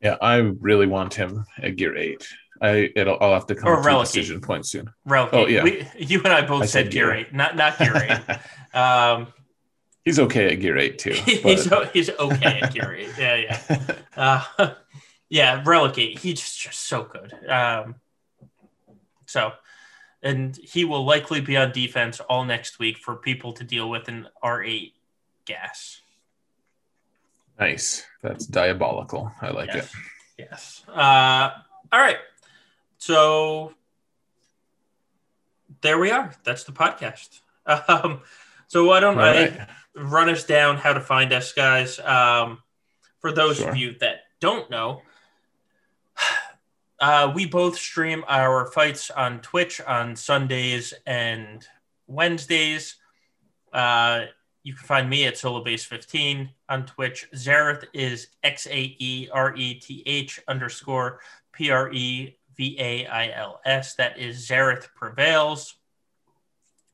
yeah, 0.00 0.16
I 0.20 0.36
really 0.36 0.86
want 0.86 1.14
him 1.14 1.44
at 1.60 1.76
gear 1.76 1.96
eight. 1.96 2.26
I 2.62 2.90
it'll 2.96 3.18
I'll 3.20 3.34
have 3.34 3.46
to 3.48 3.54
come 3.54 3.68
Or 3.68 3.82
to 3.82 3.96
a 3.98 4.00
decision 4.00 4.40
point 4.40 4.64
soon. 4.66 4.90
Relegate. 5.04 5.40
Oh, 5.40 5.46
yeah. 5.46 5.62
We, 5.62 5.86
you 5.98 6.18
and 6.24 6.32
I 6.32 6.46
both 6.46 6.62
I 6.62 6.66
said, 6.66 6.84
said 6.86 6.92
gear 6.92 7.06
gear. 7.08 7.14
eight, 7.14 7.34
not 7.34 7.56
not 7.56 7.78
gear 7.78 7.96
eight. 8.74 8.76
um, 8.78 9.26
He's 10.06 10.20
okay 10.20 10.52
at 10.52 10.60
gear 10.60 10.78
eight 10.78 11.00
too. 11.00 11.10
he's 11.24 11.68
he's 11.92 12.10
okay 12.10 12.60
at 12.60 12.72
gear 12.72 12.94
eight. 12.94 13.10
Yeah, 13.18 13.34
yeah. 13.34 13.80
Uh, 14.16 14.42
yeah, 15.28 15.62
relegate. 15.66 16.20
He's 16.20 16.40
just, 16.40 16.58
just 16.58 16.80
so 16.84 17.02
good. 17.02 17.34
Um, 17.50 17.96
so, 19.26 19.52
and 20.22 20.56
he 20.56 20.84
will 20.84 21.04
likely 21.04 21.42
be 21.42 21.56
on 21.58 21.72
defense 21.72 22.20
all 22.20 22.46
next 22.46 22.78
week 22.78 22.96
for 22.96 23.16
people 23.16 23.52
to 23.54 23.64
deal 23.64 23.90
with 23.90 24.08
an 24.08 24.28
R8 24.42 24.92
gas. 25.44 26.00
nice. 27.60 28.06
That's 28.22 28.46
diabolical. 28.46 29.32
I 29.42 29.50
like 29.50 29.74
yes. 29.74 29.84
it. 29.84 29.90
Yes. 30.38 30.82
Uh, 30.88 31.50
all 31.92 32.00
right. 32.00 32.18
So 32.96 33.74
there 35.82 35.98
we 35.98 36.10
are. 36.10 36.32
That's 36.44 36.64
the 36.64 36.72
podcast. 36.72 37.40
Um, 37.66 38.22
so 38.68 38.84
why 38.84 39.00
don't 39.00 39.18
All 39.18 39.24
I 39.24 39.32
right. 39.32 39.68
Run 39.96 40.28
us 40.28 40.44
down 40.44 40.76
how 40.76 40.92
to 40.92 41.00
find 41.00 41.32
us, 41.32 41.52
guys? 41.52 41.98
Um, 41.98 42.62
for 43.20 43.32
those 43.32 43.56
Sure. 43.58 43.70
of 43.70 43.76
you 43.76 43.96
that 44.00 44.20
don't 44.40 44.70
know, 44.70 45.02
uh, 47.00 47.32
we 47.34 47.46
both 47.46 47.76
stream 47.78 48.24
our 48.28 48.66
fights 48.72 49.10
on 49.10 49.40
Twitch 49.40 49.80
on 49.80 50.16
Sundays 50.16 50.92
and 51.06 51.66
Wednesdays. 52.06 52.96
Uh, 53.72 54.26
you 54.62 54.74
can 54.74 54.84
find 54.84 55.08
me 55.08 55.26
at 55.26 55.34
Solobass15 55.34 56.50
on 56.68 56.86
Twitch. 56.86 57.28
Xaereth 57.34 57.84
is 57.92 58.28
X 58.42 58.66
A 58.66 58.96
E 58.98 59.28
R 59.32 59.54
E 59.56 59.74
T 59.74 60.02
H 60.06 60.40
underscore 60.48 61.20
P 61.52 61.70
R 61.70 61.90
E 61.92 62.36
V 62.56 62.76
A 62.78 63.06
I 63.06 63.30
L 63.30 63.60
S. 63.64 63.94
That 63.94 64.18
is 64.18 64.46
Xaereth 64.48 64.88
Prevails. 64.94 65.76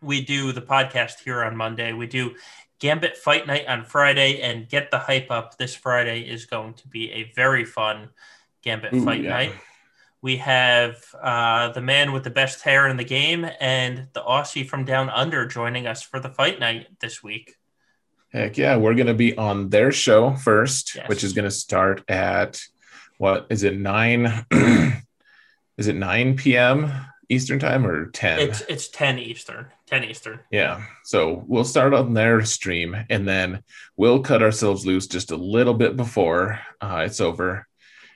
We 0.02 0.24
do 0.24 0.50
the 0.52 0.60
podcast 0.62 1.20
here 1.20 1.44
on 1.44 1.56
Monday. 1.56 1.92
We 1.92 2.08
do 2.08 2.34
Gambit 2.82 3.16
Fight 3.16 3.46
Night 3.46 3.68
on 3.68 3.84
Friday 3.84 4.40
and 4.40 4.68
Get 4.68 4.90
the 4.90 4.98
Hype 4.98 5.30
Up 5.30 5.56
this 5.56 5.72
Friday 5.72 6.22
is 6.22 6.46
going 6.46 6.74
to 6.74 6.88
be 6.88 7.12
a 7.12 7.30
very 7.32 7.64
fun 7.64 8.08
Gambit 8.62 8.92
Ooh, 8.92 9.04
Fight 9.04 9.22
yeah. 9.22 9.30
Night. 9.30 9.52
We 10.20 10.38
have 10.38 10.96
uh, 11.22 11.68
the 11.70 11.80
man 11.80 12.10
with 12.10 12.24
the 12.24 12.30
best 12.30 12.62
hair 12.62 12.88
in 12.88 12.96
the 12.96 13.04
game 13.04 13.48
and 13.60 14.08
the 14.14 14.20
Aussie 14.20 14.68
from 14.68 14.84
Down 14.84 15.08
Under 15.10 15.46
joining 15.46 15.86
us 15.86 16.02
for 16.02 16.18
the 16.18 16.28
fight 16.28 16.58
night 16.58 16.88
this 16.98 17.22
week. 17.22 17.54
Heck 18.32 18.58
yeah, 18.58 18.76
we're 18.76 18.94
gonna 18.94 19.14
be 19.14 19.36
on 19.36 19.68
their 19.68 19.92
show 19.92 20.34
first, 20.34 20.96
Yes. 20.96 21.08
which 21.08 21.22
is 21.22 21.32
gonna 21.34 21.52
start 21.52 22.02
at 22.10 22.60
what 23.16 23.46
is 23.48 23.62
it 23.62 23.78
nine? 23.78 24.44
is 25.78 25.86
it 25.86 25.94
nine 25.94 26.34
p.m. 26.34 26.90
Eastern 27.32 27.58
time 27.58 27.86
or 27.86 28.06
ten? 28.06 28.38
It's 28.38 28.60
it's 28.62 28.88
ten 28.88 29.18
Eastern. 29.18 29.66
Ten 29.86 30.04
Eastern. 30.04 30.40
Yeah. 30.50 30.84
So 31.04 31.44
we'll 31.46 31.64
start 31.64 31.94
on 31.94 32.14
their 32.14 32.44
stream 32.44 32.96
and 33.10 33.26
then 33.28 33.62
we'll 33.96 34.20
cut 34.20 34.42
ourselves 34.42 34.86
loose 34.86 35.06
just 35.06 35.30
a 35.30 35.36
little 35.36 35.74
bit 35.74 35.96
before 35.96 36.60
uh, 36.80 37.02
it's 37.06 37.20
over. 37.20 37.66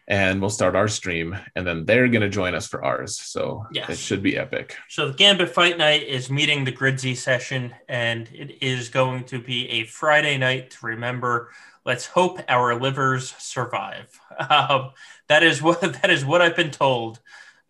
And 0.08 0.40
we'll 0.40 0.50
start 0.50 0.76
our 0.76 0.86
stream 0.86 1.36
and 1.56 1.66
then 1.66 1.84
they're 1.84 2.06
going 2.08 2.20
to 2.22 2.28
join 2.28 2.54
us 2.54 2.68
for 2.68 2.84
ours. 2.84 3.18
So 3.20 3.66
Yes. 3.72 3.90
it 3.90 3.98
should 3.98 4.22
be 4.22 4.36
epic. 4.38 4.76
So 4.88 5.08
the 5.08 5.14
Gambit 5.14 5.48
Fight 5.50 5.78
Night 5.78 6.04
is 6.04 6.30
meeting 6.30 6.64
the 6.64 6.70
Gridsy 6.70 7.16
session, 7.16 7.74
and 7.88 8.28
it 8.32 8.62
is 8.64 8.88
going 8.88 9.24
to 9.24 9.40
be 9.40 9.68
a 9.68 9.84
Friday 9.84 10.38
night 10.38 10.70
to 10.70 10.86
remember. 10.86 11.50
Let's 11.84 12.06
hope 12.06 12.40
our 12.48 12.78
livers 12.80 13.34
survive. 13.38 14.08
Um, 14.50 14.90
that 15.28 15.42
is 15.42 15.62
what 15.62 15.80
that 16.02 16.10
is 16.10 16.22
what 16.24 16.42
I've 16.42 16.54
been 16.56 16.70
told. 16.70 17.18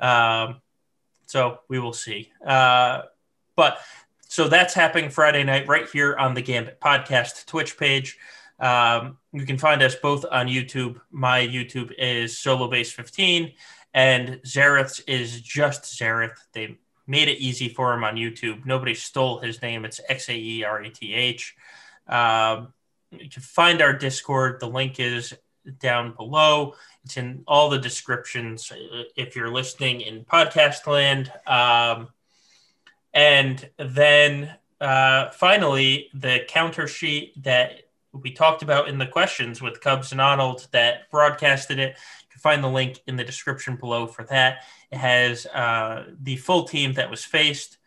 Um, 0.00 0.60
so 1.26 1.60
we 1.68 1.78
will 1.78 1.92
see. 1.92 2.32
Uh, 2.44 3.02
but 3.56 3.78
so 4.28 4.48
that's 4.48 4.74
happening 4.74 5.10
Friday 5.10 5.44
night 5.44 5.68
right 5.68 5.88
here 5.88 6.16
on 6.16 6.34
the 6.34 6.42
Gambit 6.42 6.80
Podcast 6.80 7.46
Twitch 7.46 7.78
page. 7.78 8.18
Um, 8.58 9.18
you 9.32 9.44
can 9.44 9.58
find 9.58 9.82
us 9.82 9.94
both 9.94 10.24
on 10.30 10.46
YouTube. 10.46 11.00
My 11.10 11.46
YouTube 11.46 11.92
is 11.98 12.34
Solobass15, 12.34 13.54
and 13.94 14.40
Xaereth's 14.46 15.00
is 15.00 15.40
just 15.40 15.84
Xaereth. 15.84 16.38
They 16.52 16.78
made 17.06 17.28
it 17.28 17.38
easy 17.38 17.68
for 17.68 17.92
him 17.92 18.04
on 18.04 18.16
YouTube. 18.16 18.64
Nobody 18.64 18.94
stole 18.94 19.38
his 19.38 19.62
name. 19.62 19.84
It's 19.84 20.00
X 20.08 20.28
A 20.28 20.36
E 20.36 20.64
R 20.64 20.82
E 20.82 20.90
T 20.90 21.14
H. 21.14 21.54
Um, 22.08 22.72
you 23.10 23.28
can 23.30 23.42
find 23.42 23.82
our 23.82 23.92
Discord. 23.92 24.60
The 24.60 24.68
link 24.68 24.98
is 25.00 25.34
down 25.78 26.12
below. 26.12 26.74
It's 27.04 27.16
in 27.16 27.42
all 27.46 27.68
the 27.68 27.78
descriptions 27.78 28.70
uh, 28.72 29.02
if 29.16 29.36
you're 29.36 29.52
listening 29.52 30.00
in 30.00 30.24
podcast 30.24 30.86
land. 30.86 31.32
Um, 31.46 32.08
and 33.14 33.68
then 33.78 34.54
uh, 34.80 35.30
finally, 35.30 36.10
the 36.14 36.40
counter 36.48 36.86
sheet 36.86 37.42
that 37.42 37.82
we 38.12 38.30
talked 38.30 38.62
about 38.62 38.88
in 38.88 38.98
the 38.98 39.06
questions 39.06 39.60
with 39.60 39.80
Cubs 39.80 40.12
and 40.12 40.20
Arnold 40.20 40.66
that 40.72 41.10
broadcasted 41.10 41.78
it. 41.78 41.90
You 41.90 42.28
can 42.30 42.40
find 42.40 42.62
the 42.62 42.68
link 42.68 43.00
in 43.06 43.16
the 43.16 43.24
description 43.24 43.76
below 43.76 44.06
for 44.06 44.24
that. 44.24 44.64
It 44.90 44.98
has 44.98 45.46
uh, 45.46 46.04
the 46.20 46.36
full 46.36 46.64
team 46.64 46.92
that 46.94 47.10
was 47.10 47.24
faced, 47.24 47.78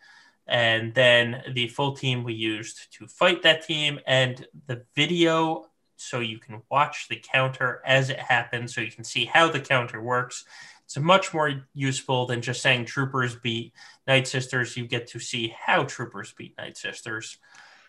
and 0.47 0.93
then 0.93 1.43
the 1.53 1.68
full 1.68 1.93
team 1.93 2.23
we 2.23 2.34
used 2.34 2.91
to 2.97 3.07
fight 3.07 3.43
that 3.43 3.65
team, 3.65 3.99
and 4.06 4.45
the 4.68 4.84
video 4.95 5.69
so 6.02 6.19
you 6.19 6.39
can 6.39 6.61
watch 6.71 7.07
the 7.10 7.18
counter 7.18 7.81
as 7.86 8.10
it 8.10 8.19
happens, 8.19 8.73
so 8.73 8.81
you 8.81 8.91
can 8.91 9.03
see 9.03 9.26
how 9.26 9.49
the 9.49 9.60
counter 9.60 10.02
works. 10.02 10.45
It's 10.86 10.97
much 10.97 11.34
more 11.34 11.63
useful 11.73 12.26
than 12.26 12.41
just 12.41 12.61
saying 12.61 12.86
troopers 12.86 13.36
beat 13.36 13.73
Night 14.07 14.28
Sisters. 14.28 14.76
You 14.76 14.87
get 14.87 15.07
to 15.07 15.19
see 15.19 15.53
how 15.60 15.84
troopers 15.84 16.34
beat 16.36 16.57
Night 16.57 16.78
Sisters. 16.78 17.37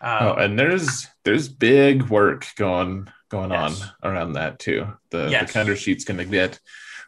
Um, 0.01 0.17
Oh, 0.21 0.33
and 0.33 0.57
there's 0.59 1.07
there's 1.23 1.47
big 1.47 2.03
work 2.09 2.45
going 2.57 3.07
going 3.29 3.51
Yes. 3.51 3.81
on 4.03 4.11
around 4.11 4.33
that 4.33 4.59
too. 4.59 4.87
The 5.09 5.29
Yes. 5.29 5.47
the 5.47 5.53
counter 5.53 5.75
sheet's 5.75 6.03
gonna 6.03 6.25
get 6.25 6.59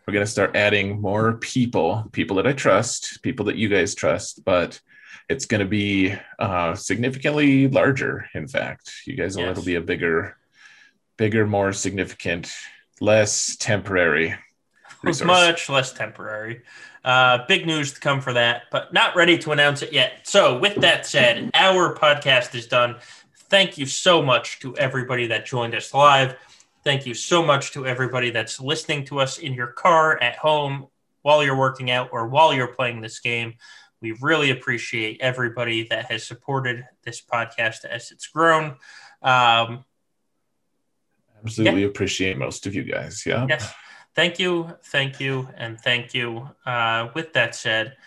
we're 0.07 0.13
gonna 0.13 0.25
start 0.25 0.55
adding 0.55 0.99
more 0.99 1.33
people, 1.37 2.09
people 2.11 2.35
that 2.37 2.47
I 2.47 2.53
trust, 2.53 3.21
people 3.23 3.45
that 3.45 3.55
you 3.55 3.69
guys 3.69 3.93
trust, 3.95 4.43
but 4.45 4.79
it's 5.29 5.45
gonna 5.45 5.65
be 5.65 6.13
uh 6.39 6.73
significantly 6.75 7.67
larger, 7.67 8.27
in 8.33 8.47
fact. 8.47 8.91
You 9.05 9.15
guys 9.15 9.35
will 9.37 9.43
Yes. 9.45 9.51
it'll 9.51 9.65
be 9.65 9.75
a 9.75 9.81
bigger, 9.81 10.37
bigger, 11.17 11.45
more 11.45 11.73
significant, 11.73 12.51
less 12.99 13.55
temporary 13.57 14.35
resource. 15.03 15.27
much 15.27 15.69
less 15.69 15.93
temporary. 15.93 16.61
Uh, 17.03 17.45
big 17.47 17.65
news 17.65 17.93
to 17.93 17.99
come 17.99 18.21
for 18.21 18.31
that, 18.33 18.63
but 18.71 18.93
not 18.93 19.15
ready 19.15 19.37
to 19.37 19.51
announce 19.51 19.81
it 19.81 19.91
yet. 19.91 20.21
So, 20.23 20.57
with 20.57 20.75
that 20.75 21.05
said, 21.05 21.51
our 21.53 21.93
podcast 21.95 22.55
is 22.55 22.65
done. 22.65 22.95
Thank 23.49 23.77
you 23.77 23.85
so 23.85 24.21
much 24.21 24.59
to 24.59 24.75
everybody 24.77 25.27
that 25.27 25.45
joined 25.45 25.75
us 25.75 25.93
live. 25.93 26.37
Thank 26.85 27.05
you 27.05 27.13
so 27.13 27.43
much 27.43 27.71
to 27.73 27.85
everybody 27.85 28.29
that's 28.29 28.59
listening 28.59 29.05
to 29.05 29.19
us 29.19 29.37
in 29.37 29.53
your 29.53 29.67
car, 29.67 30.21
at 30.21 30.37
home, 30.37 30.87
while 31.23 31.43
you're 31.43 31.57
working 31.57 31.91
out, 31.91 32.09
or 32.13 32.27
while 32.27 32.53
you're 32.53 32.73
playing 32.73 33.01
this 33.01 33.19
game. 33.19 33.55
We 34.01 34.13
really 34.21 34.51
appreciate 34.51 35.21
everybody 35.21 35.87
that 35.89 36.11
has 36.11 36.25
supported 36.25 36.85
this 37.03 37.21
podcast 37.21 37.85
as 37.85 38.11
it's 38.11 38.27
grown. 38.27 38.75
Um, 39.21 39.85
Absolutely 41.43 41.83
appreciate 41.83 42.37
most 42.37 42.65
of 42.65 42.75
you 42.75 42.83
guys. 42.83 43.23
Yeah. 43.25 43.45
Yes. 43.49 43.73
Thank 44.15 44.37
you, 44.37 44.75
thank 44.85 45.19
you, 45.19 45.49
and 45.57 45.79
thank 45.79 46.13
you. 46.13 46.47
Uh, 46.65 47.09
with 47.15 47.33
that 47.33 47.55
said, 47.55 47.97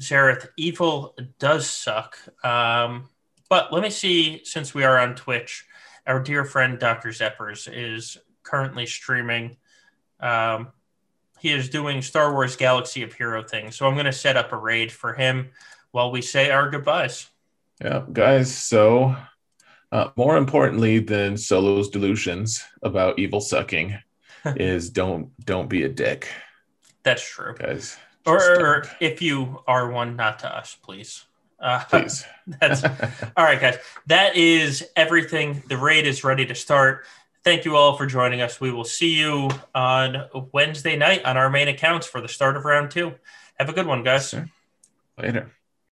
Xaereth, 0.00 0.48
evil 0.58 1.16
does 1.38 1.68
suck. 1.68 2.18
Um, 2.44 3.08
but 3.48 3.72
let 3.72 3.82
me 3.82 3.88
see, 3.88 4.42
since 4.44 4.74
we 4.74 4.84
are 4.84 4.98
on 4.98 5.14
Twitch, 5.14 5.64
our 6.06 6.20
dear 6.20 6.44
friend 6.44 6.78
Dr. 6.78 7.10
Zeppers 7.10 7.68
is 7.68 8.18
currently 8.42 8.84
streaming. 8.84 9.56
Um, 10.20 10.68
he 11.38 11.52
is 11.52 11.68
doing 11.68 12.02
Star 12.02 12.32
Wars 12.32 12.56
Galaxy 12.56 13.02
of 13.02 13.14
Hero 13.14 13.42
things. 13.42 13.76
So 13.76 13.86
I'm 13.86 13.94
going 13.94 14.06
to 14.06 14.12
set 14.12 14.36
up 14.36 14.52
a 14.52 14.56
raid 14.56 14.92
for 14.92 15.14
him 15.14 15.50
while 15.90 16.10
we 16.10 16.22
say 16.22 16.50
our 16.50 16.70
goodbyes. 16.70 17.28
Yeah, 17.80 18.02
guys. 18.12 18.54
So, 18.54 19.16
uh, 19.92 20.08
more 20.16 20.36
importantly 20.36 20.98
than 20.98 21.36
Solo's 21.36 21.88
delusions 21.88 22.64
about 22.82 23.18
evil 23.18 23.40
sucking 23.40 23.98
is 24.56 24.90
don't 24.90 25.30
don't 25.44 25.68
be 25.68 25.84
a 25.84 25.88
dick, 25.88 26.28
That's 27.02 27.26
true. 27.28 27.54
guys. 27.58 27.96
Or, 28.24 28.60
or 28.60 28.84
if 29.00 29.22
you 29.22 29.62
are 29.68 29.88
one, 29.90 30.16
not 30.16 30.40
to 30.40 30.54
us, 30.54 30.76
please. 30.82 31.24
Uh, 31.60 31.82
please. 31.88 32.24
That's 32.60 32.84
all 33.36 33.44
right, 33.44 33.60
guys. 33.60 33.78
That 34.06 34.36
is 34.36 34.84
everything. 34.96 35.62
The 35.68 35.76
raid 35.76 36.06
is 36.06 36.24
ready 36.24 36.44
to 36.46 36.54
start. 36.54 37.06
Thank 37.44 37.64
you 37.64 37.76
all 37.76 37.96
for 37.96 38.06
joining 38.06 38.40
us. 38.40 38.60
We 38.60 38.72
will 38.72 38.84
see 38.84 39.16
you 39.16 39.48
on 39.74 40.24
Wednesday 40.52 40.96
night 40.96 41.24
on 41.24 41.36
our 41.36 41.48
main 41.48 41.68
accounts 41.68 42.06
for 42.06 42.20
the 42.20 42.28
start 42.28 42.56
of 42.56 42.64
round 42.64 42.90
two. 42.90 43.14
Have 43.58 43.68
a 43.68 43.72
good 43.72 43.86
one, 43.86 44.02
guys. 44.02 44.34
Later. 45.16 45.52